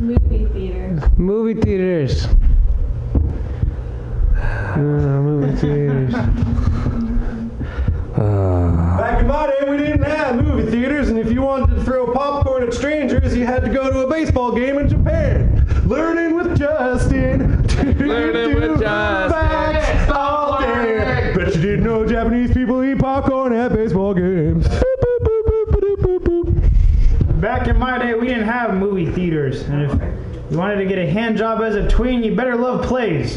Movie 0.00 0.46
theater. 0.46 1.10
movie 1.16 1.54
theaters. 1.60 2.26
Uh, 4.36 4.76
movie 4.78 5.56
theaters. 5.60 6.12
Back 8.98 9.20
in 9.20 9.26
my 9.28 9.46
day, 9.46 9.70
we 9.70 9.76
didn't 9.76 10.02
have 10.02 10.34
movie 10.44 10.68
theaters, 10.72 11.08
and 11.08 11.20
if 11.20 11.30
you 11.30 11.42
wanted 11.42 11.72
to 11.76 11.84
throw 11.84 12.12
popcorn 12.12 12.64
at 12.64 12.74
strangers, 12.74 13.36
you 13.36 13.46
had 13.46 13.62
to 13.64 13.70
go 13.70 13.88
to 13.88 14.00
a 14.00 14.10
baseball 14.10 14.50
game 14.50 14.78
in 14.78 14.88
Japan. 14.88 15.64
Learning 15.86 16.34
with 16.34 16.58
Justin. 16.58 17.62
Learning 17.96 18.54
with 18.56 18.80
Justin. 18.80 19.30
Facts 19.30 20.10
all 20.10 20.58
day. 20.60 21.32
Bet 21.36 21.54
you 21.54 21.62
didn't 21.62 21.84
know 21.84 22.04
Japanese 22.04 22.52
people 22.52 22.82
eat 22.82 22.98
popcorn 22.98 23.52
at 23.52 23.72
baseball 23.72 24.14
games. 24.14 24.66
Back 27.44 27.68
in 27.68 27.78
my 27.78 27.98
day, 27.98 28.14
we 28.14 28.26
didn't 28.26 28.48
have 28.48 28.74
movie 28.74 29.04
theaters, 29.12 29.64
and 29.64 29.82
if 29.82 29.92
you 30.50 30.56
wanted 30.56 30.76
to 30.76 30.86
get 30.86 30.96
a 30.96 31.06
hand 31.06 31.36
job 31.36 31.60
as 31.60 31.74
a 31.74 31.86
tween, 31.86 32.24
you 32.24 32.34
better 32.34 32.56
love 32.56 32.86
plays. 32.86 33.36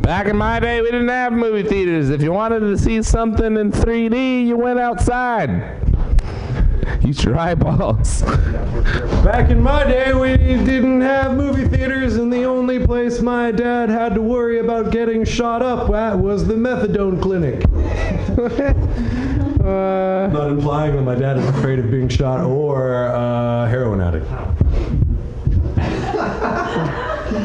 Back 0.00 0.28
in 0.28 0.36
my 0.36 0.60
day, 0.60 0.80
we 0.80 0.92
didn't 0.92 1.08
have 1.08 1.32
movie 1.32 1.68
theaters. 1.68 2.10
If 2.10 2.22
you 2.22 2.30
wanted 2.32 2.60
to 2.60 2.78
see 2.78 3.02
something 3.02 3.56
in 3.56 3.72
3D, 3.72 4.46
you 4.46 4.56
went 4.56 4.78
outside. 4.78 5.83
Use 7.04 7.22
your 7.22 7.38
eyeballs. 7.38 8.22
Back 9.22 9.50
in 9.50 9.62
my 9.62 9.84
day, 9.84 10.14
we 10.14 10.36
didn't 10.36 11.02
have 11.02 11.36
movie 11.36 11.68
theaters, 11.68 12.16
and 12.16 12.32
the 12.32 12.44
only 12.44 12.84
place 12.84 13.20
my 13.20 13.50
dad 13.50 13.90
had 13.90 14.14
to 14.14 14.22
worry 14.22 14.58
about 14.60 14.90
getting 14.90 15.22
shot 15.22 15.60
up 15.60 15.90
at 15.90 16.18
was 16.18 16.46
the 16.46 16.54
methadone 16.54 17.20
clinic. 17.20 17.62
uh, 19.60 20.32
Not 20.32 20.48
implying 20.48 20.96
that 20.96 21.02
my 21.02 21.14
dad 21.14 21.36
is 21.36 21.46
afraid 21.46 21.78
of 21.78 21.90
being 21.90 22.08
shot 22.08 22.40
or 22.40 23.08
uh, 23.08 23.68
heroin 23.68 24.00
addict. 24.00 24.26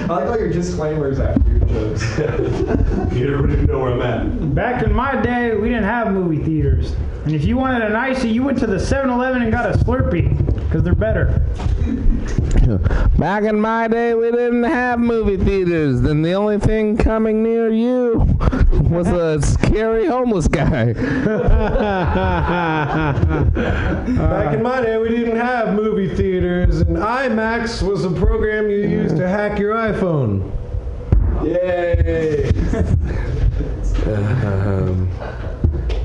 I 0.10 0.16
like 0.16 0.28
all 0.28 0.40
your 0.40 0.50
disclaimers 0.50 1.20
after 1.20 1.48
your 1.52 1.60
jokes. 1.60 2.18
you 3.16 3.32
everybody 3.32 3.68
know 3.68 3.78
where 3.78 3.94
I'm 3.94 4.02
at. 4.02 4.56
Back 4.56 4.84
in 4.84 4.92
my 4.92 5.22
day, 5.22 5.56
we 5.56 5.70
didn't 5.70 5.84
have 5.84 6.12
movie 6.12 6.44
theaters. 6.44 6.96
And 7.26 7.36
if 7.36 7.46
you 7.46 7.58
wanted 7.58 7.84
an 7.84 7.96
icy, 7.96 8.28
you 8.28 8.42
went 8.42 8.58
to 8.58 8.66
the 8.66 8.80
7 8.80 9.08
Eleven 9.08 9.44
and 9.44 9.52
got 9.52 9.70
a 9.70 9.78
Slurpee, 9.78 10.36
because 10.64 10.82
they're 10.82 10.96
better. 10.96 11.46
Back 13.18 13.44
in 13.44 13.60
my 13.60 13.88
day, 13.88 14.14
we 14.14 14.32
didn't 14.32 14.64
have 14.64 15.00
movie 15.00 15.38
theaters. 15.38 16.02
Then 16.02 16.22
the 16.22 16.34
only 16.34 16.60
thing 16.60 16.98
coming 16.98 17.44
near 17.44 17.70
you 17.70 18.26
was 18.90 19.08
a 19.08 19.42
scary 19.42 20.08
homeless 20.08 20.48
guy. 20.48 20.94
Back 24.14 24.54
in 24.54 24.64
my 24.64 24.82
day, 24.82 24.98
we 24.98 25.10
didn't 25.10 25.38
have 25.38 25.76
movie 25.76 26.16
theaters, 26.16 26.82
and 26.82 26.98
IMAX 26.98 27.88
was 27.88 28.06
a 28.06 28.12
program 28.12 28.70
you 28.70 28.88
used 28.88 29.18
to 29.18 29.28
hack 29.28 29.60
your 29.60 29.76
iPhone. 29.76 30.52
Yay! 31.44 32.50
um, 34.06 35.10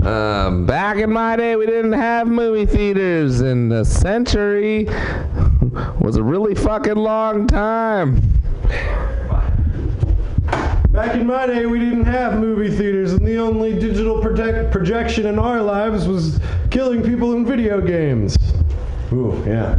um, 0.06 0.66
back 0.66 0.98
in 0.98 1.10
my 1.12 1.36
day, 1.36 1.56
we 1.56 1.66
didn't 1.66 1.92
have 1.92 2.26
movie 2.28 2.66
theaters, 2.66 3.40
and 3.40 3.72
a 3.72 3.84
century 3.84 4.84
was 6.00 6.16
a 6.16 6.22
really 6.22 6.54
fucking 6.54 6.96
long 6.96 7.46
time. 7.46 8.20
Back 10.92 11.16
in 11.16 11.26
my 11.26 11.46
day, 11.46 11.66
we 11.66 11.78
didn't 11.78 12.04
have 12.04 12.38
movie 12.38 12.70
theaters, 12.74 13.12
and 13.14 13.26
the 13.26 13.38
only 13.38 13.72
digital 13.72 14.20
protect- 14.20 14.70
projection 14.70 15.26
in 15.26 15.38
our 15.38 15.60
lives 15.60 16.06
was 16.06 16.38
killing 16.70 17.02
people 17.02 17.32
in 17.32 17.44
video 17.44 17.80
games. 17.80 18.36
Ooh, 19.12 19.42
yeah. 19.46 19.78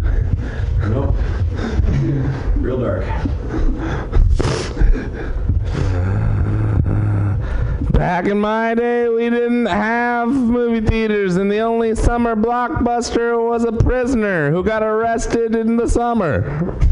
Nope. 0.89 1.15
Real 2.57 2.79
dark. 2.81 3.05
Back 7.95 8.25
in 8.25 8.41
my 8.41 8.75
day, 8.75 9.07
we 9.07 9.29
didn't 9.29 9.67
have 9.67 10.27
movie 10.27 10.85
theaters, 10.85 11.37
and 11.37 11.49
the 11.49 11.59
only 11.59 11.95
summer 11.95 12.35
blockbuster 12.35 13.41
was 13.41 13.63
a 13.63 13.71
prisoner 13.71 14.51
who 14.51 14.65
got 14.65 14.83
arrested 14.83 15.55
in 15.55 15.77
the 15.77 15.87
summer. 15.87 16.41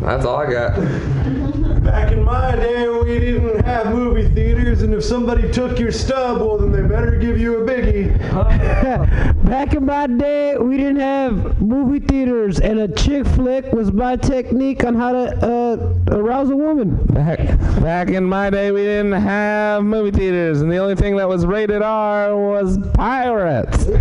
That's 0.00 0.24
all 0.24 0.38
I 0.38 0.50
got. 0.50 1.53
Back 1.84 2.12
in 2.12 2.24
my 2.24 2.56
day, 2.56 2.88
we 2.88 3.18
didn't 3.18 3.62
have 3.66 3.94
movie 3.94 4.26
theaters, 4.34 4.80
and 4.80 4.94
if 4.94 5.04
somebody 5.04 5.52
took 5.52 5.78
your 5.78 5.92
stub, 5.92 6.40
well, 6.40 6.56
then 6.56 6.72
they 6.72 6.80
better 6.80 7.18
give 7.18 7.38
you 7.38 7.58
a 7.58 7.66
biggie. 7.66 8.18
Back 9.44 9.74
in 9.74 9.84
my 9.84 10.06
day, 10.06 10.56
we 10.56 10.78
didn't 10.78 11.00
have 11.00 11.60
movie 11.60 12.00
theaters, 12.00 12.58
and 12.58 12.78
a 12.78 12.88
chick 12.88 13.26
flick 13.26 13.70
was 13.70 13.92
my 13.92 14.16
technique 14.16 14.82
on 14.82 14.94
how 14.94 15.12
to 15.12 15.46
uh, 15.46 15.76
arouse 16.16 16.48
a 16.48 16.56
woman. 16.56 16.96
Back, 17.04 17.38
back 17.82 18.08
in 18.08 18.24
my 18.24 18.48
day, 18.48 18.70
we 18.70 18.80
didn't 18.80 19.12
have 19.12 19.84
movie 19.84 20.10
theaters, 20.10 20.62
and 20.62 20.72
the 20.72 20.78
only 20.78 20.96
thing 20.96 21.16
that 21.16 21.28
was 21.28 21.44
rated 21.44 21.82
R 21.82 22.34
was 22.34 22.78
pirates. 22.94 23.84
we 23.86 23.92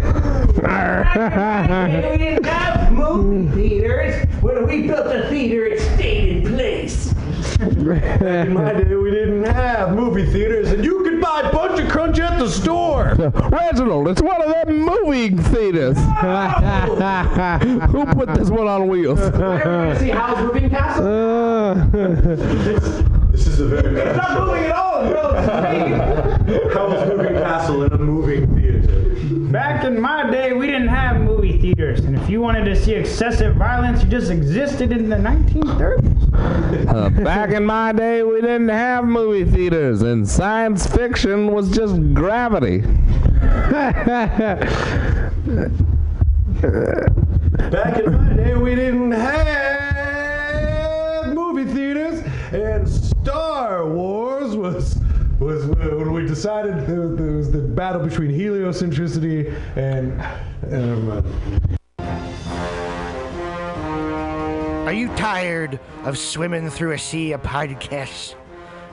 didn't 2.18 2.46
have 2.46 2.94
movie 2.94 3.54
theaters. 3.54 4.26
When 4.42 4.66
we 4.68 4.88
built 4.88 5.08
a 5.08 5.28
theater, 5.28 5.66
it 5.66 5.82
stayed 5.82 6.46
in 6.46 6.54
place. 6.54 7.14
Back 7.64 8.22
in 8.22 8.54
my 8.54 8.74
day, 8.74 8.96
we 8.96 9.12
didn't 9.12 9.44
have 9.46 9.96
movie 9.96 10.26
theaters, 10.26 10.72
and 10.72 10.84
you 10.84 11.02
could 11.04 11.22
buy 11.22 11.42
a 11.42 11.52
Buncha 11.52 11.90
Crunch 11.90 12.20
at 12.20 12.38
the 12.38 12.50
store. 12.50 13.16
Reginald, 13.52 14.10
it's 14.10 14.22
one 14.22 14.42
of 14.42 14.50
them 14.50 14.80
movie 14.80 15.30
theaters. 15.30 15.98
Who 17.92 18.06
put 18.14 18.34
this 18.34 18.50
one 18.50 18.68
on 18.68 18.88
wheels? 18.88 19.20
see 20.00 20.10
Howl's 20.10 20.40
Moving 20.40 20.70
Castle? 20.70 21.08
Uh. 21.08 21.74
This 23.32 23.48
is 23.48 23.60
a 23.62 23.66
very 23.68 24.00
It's 24.00 24.16
not 24.18 24.40
moving 24.46 24.64
at 24.66 24.72
all, 24.76 25.10
bro. 25.10 25.34
Howl's 26.74 27.10
Moving 27.10 27.34
Castle 27.34 27.84
in 27.84 27.94
a 27.94 27.98
moving 27.98 28.56
theater. 28.56 29.52
Back 29.52 29.86
in 29.86 30.00
my 30.00 30.30
day, 30.30 30.54
we 30.54 30.68
didn't 30.68 30.90
have 30.90 31.22
movie 31.22 31.33
theaters, 31.64 32.02
and 32.02 32.14
if 32.20 32.30
you 32.30 32.42
wanted 32.42 32.66
to 32.66 32.76
see 32.76 32.94
excessive 32.94 33.56
violence, 33.56 34.04
you 34.04 34.10
just 34.10 34.30
existed 34.30 34.92
in 34.92 35.08
the 35.08 35.16
1930s. 35.16 36.90
Uh, 36.90 37.10
back 37.24 37.52
in 37.52 37.66
my 37.66 37.94
day, 37.94 38.22
we 38.22 38.42
didn't 38.42 38.68
have 38.68 39.06
movie 39.06 39.50
theaters, 39.50 40.02
and 40.02 40.28
science 40.28 40.86
fiction 40.86 41.54
was 41.54 41.72
just 41.72 41.96
gravity. 42.14 42.80
Back 42.82 43.96
in 48.00 48.12
my 48.12 48.34
day, 48.36 48.56
we 48.56 48.76
didn't 48.76 49.12
have 49.12 50.04
movie 51.34 51.72
theaters, 51.72 52.26
and 52.52 52.90
Star 52.90 53.88
Wars 53.88 54.58
was 54.58 54.98
was 55.40 55.66
when 55.66 56.14
we 56.14 56.26
decided 56.26 56.88
there 56.88 57.08
was, 57.08 57.52
the 57.52 57.60
battle 57.60 58.02
between 58.02 58.32
heliocentricity 58.32 59.54
and. 59.76 60.22
Um, 60.72 61.24
Are 64.88 64.94
you 64.94 65.08
tired 65.16 65.80
of 66.04 66.18
swimming 66.18 66.70
through 66.70 66.92
a 66.92 67.00
sea 67.00 67.32
of 67.32 67.42
podcasts? 67.42 68.36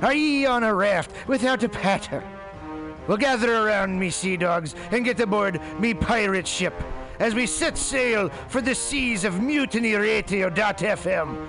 Are 0.01 0.15
ye 0.15 0.47
on 0.47 0.65
a 0.65 0.75
raft 0.75 1.12
without 1.29 1.62
a 1.62 1.69
paddle? 1.69 2.23
Well, 3.07 3.19
gather 3.19 3.55
around 3.55 3.99
me, 3.99 4.09
sea 4.09 4.37
dogs, 4.37 4.75
and 4.93 5.05
get 5.05 5.21
aboard 5.21 5.61
me 5.79 5.93
pirate 5.93 6.47
ship 6.47 6.73
as 7.19 7.35
we 7.35 7.47
set 7.47 7.77
sail 7.77 8.31
for 8.49 8.62
the 8.62 8.75
seas 8.75 9.25
of 9.25 9.35
mutinyradio.fm. 9.35 11.49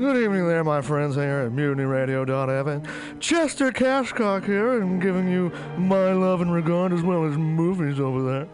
Good 0.00 0.16
evening 0.16 0.48
there, 0.48 0.64
my 0.64 0.80
friends 0.80 1.14
here 1.14 1.40
at 1.40 1.52
MutinyRadio.fm. 1.52 3.20
Chester 3.20 3.70
Cashcock 3.70 4.46
here, 4.46 4.80
and 4.80 4.98
giving 4.98 5.28
you 5.28 5.52
my 5.76 6.12
love 6.12 6.40
and 6.40 6.50
regard 6.50 6.94
as 6.94 7.02
well 7.02 7.26
as 7.26 7.36
movies 7.36 8.00
over 8.00 8.22
there. 8.22 8.48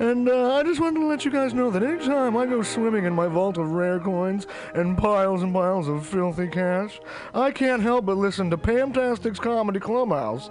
And 0.00 0.28
uh, 0.28 0.54
I 0.54 0.62
just 0.64 0.80
wanted 0.80 1.00
to 1.00 1.06
let 1.06 1.24
you 1.24 1.30
guys 1.30 1.54
know 1.54 1.70
that 1.70 1.82
anytime 1.82 2.36
I 2.36 2.44
go 2.44 2.62
swimming 2.62 3.06
in 3.06 3.14
my 3.14 3.26
vault 3.26 3.56
of 3.56 3.70
rare 3.70 4.00
coins 4.00 4.46
and 4.74 4.98
piles 4.98 5.42
and 5.42 5.54
piles 5.54 5.88
of 5.88 6.06
filthy 6.06 6.48
cash, 6.48 7.00
I 7.32 7.52
can't 7.52 7.80
help 7.80 8.04
but 8.04 8.18
listen 8.18 8.50
to 8.50 8.58
Pamtastic's 8.58 9.40
Comedy 9.40 9.80
Clubhouse 9.80 10.50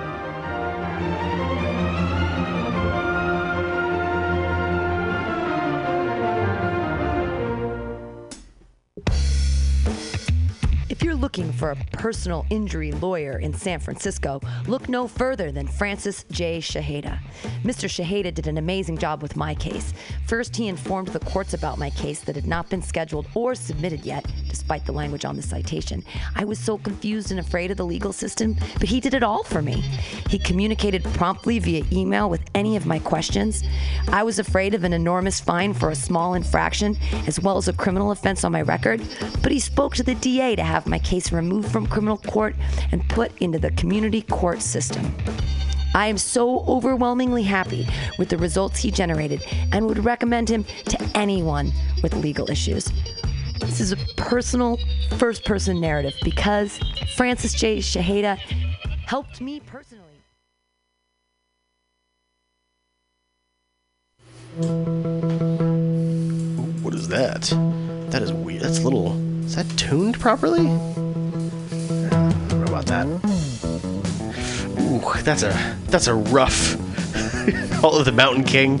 looking 11.21 11.53
for 11.53 11.69
a 11.69 11.75
personal 11.93 12.47
injury 12.49 12.91
lawyer 12.93 13.37
in 13.37 13.53
San 13.53 13.79
Francisco, 13.79 14.41
look 14.65 14.89
no 14.89 15.07
further 15.07 15.51
than 15.51 15.67
Francis 15.67 16.25
J. 16.31 16.57
Shaheda. 16.57 17.19
Mr. 17.63 17.87
Shaheda 17.87 18.33
did 18.33 18.47
an 18.47 18.57
amazing 18.57 18.97
job 18.97 19.21
with 19.21 19.35
my 19.35 19.53
case. 19.53 19.93
First, 20.25 20.55
he 20.55 20.67
informed 20.67 21.09
the 21.09 21.19
courts 21.19 21.53
about 21.53 21.77
my 21.77 21.91
case 21.91 22.21
that 22.21 22.35
had 22.35 22.47
not 22.47 22.71
been 22.71 22.81
scheduled 22.81 23.27
or 23.35 23.53
submitted 23.53 24.03
yet, 24.03 24.25
despite 24.49 24.83
the 24.87 24.91
language 24.91 25.23
on 25.23 25.35
the 25.35 25.43
citation. 25.43 26.03
I 26.35 26.43
was 26.43 26.57
so 26.57 26.79
confused 26.79 27.29
and 27.29 27.39
afraid 27.39 27.69
of 27.69 27.77
the 27.77 27.85
legal 27.85 28.13
system, 28.13 28.55
but 28.79 28.89
he 28.89 28.99
did 28.99 29.13
it 29.13 29.21
all 29.21 29.43
for 29.43 29.61
me. 29.61 29.81
He 30.27 30.39
communicated 30.39 31.03
promptly 31.13 31.59
via 31.59 31.83
email 31.91 32.31
with 32.31 32.41
any 32.55 32.75
of 32.75 32.87
my 32.87 32.97
questions. 32.97 33.63
I 34.07 34.23
was 34.23 34.39
afraid 34.39 34.73
of 34.73 34.83
an 34.83 34.93
enormous 34.93 35.39
fine 35.39 35.75
for 35.75 35.91
a 35.91 35.95
small 35.95 36.33
infraction, 36.33 36.97
as 37.27 37.39
well 37.39 37.57
as 37.57 37.67
a 37.67 37.73
criminal 37.73 38.09
offense 38.09 38.43
on 38.43 38.51
my 38.51 38.63
record, 38.63 39.03
but 39.43 39.51
he 39.51 39.59
spoke 39.59 39.93
to 39.95 40.03
the 40.03 40.15
DA 40.15 40.55
to 40.55 40.63
have 40.63 40.87
my 40.87 40.97
case 40.97 41.10
removed 41.33 41.69
from 41.71 41.87
criminal 41.87 42.17
court 42.17 42.55
and 42.91 43.07
put 43.09 43.37
into 43.41 43.59
the 43.59 43.71
community 43.71 44.21
court 44.21 44.61
system. 44.61 45.13
I 45.93 46.07
am 46.07 46.17
so 46.17 46.61
overwhelmingly 46.67 47.43
happy 47.43 47.85
with 48.17 48.29
the 48.29 48.37
results 48.37 48.79
he 48.79 48.91
generated 48.91 49.43
and 49.73 49.87
would 49.87 50.05
recommend 50.05 50.47
him 50.47 50.63
to 50.85 51.11
anyone 51.13 51.73
with 52.01 52.13
legal 52.13 52.49
issues. 52.49 52.89
This 53.59 53.81
is 53.81 53.91
a 53.91 53.97
personal, 54.15 54.79
first 55.17 55.43
person 55.43 55.81
narrative 55.81 56.13
because 56.23 56.79
Francis 57.15 57.53
J. 57.53 57.79
Shaheda 57.79 58.37
helped 59.05 59.41
me 59.41 59.59
personally. 59.59 60.07
What 66.81 66.93
is 66.93 67.09
that? 67.09 67.43
That 68.11 68.21
is 68.21 68.31
weird. 68.31 68.61
That's 68.61 68.79
little. 68.79 69.30
Is 69.51 69.57
that 69.57 69.67
tuned 69.77 70.17
properly? 70.17 70.65
Robot 72.55 72.69
about 72.69 72.85
that. 72.85 73.05
Ooh, 74.79 75.21
that's 75.23 75.43
a 75.43 75.77
that's 75.87 76.07
a 76.07 76.15
rough. 76.15 76.75
Hall 77.81 77.97
of 77.97 78.05
the 78.05 78.13
Mountain 78.13 78.45
King 78.45 78.77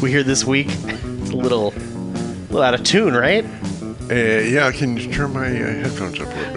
we 0.00 0.10
hear 0.10 0.22
this 0.22 0.42
week. 0.46 0.68
It's 0.70 1.30
a 1.30 1.36
little, 1.36 1.74
little 2.48 2.62
out 2.62 2.72
of 2.72 2.82
tune, 2.84 3.12
right? 3.12 3.44
Uh, 4.10 4.14
yeah, 4.14 4.72
can 4.72 4.96
you 4.96 5.12
turn 5.12 5.34
my 5.34 5.46
uh, 5.46 5.82
headphones 5.82 6.18
up 6.18 6.28
a 6.28 6.30
little 6.30 6.44
bit? 6.44 6.52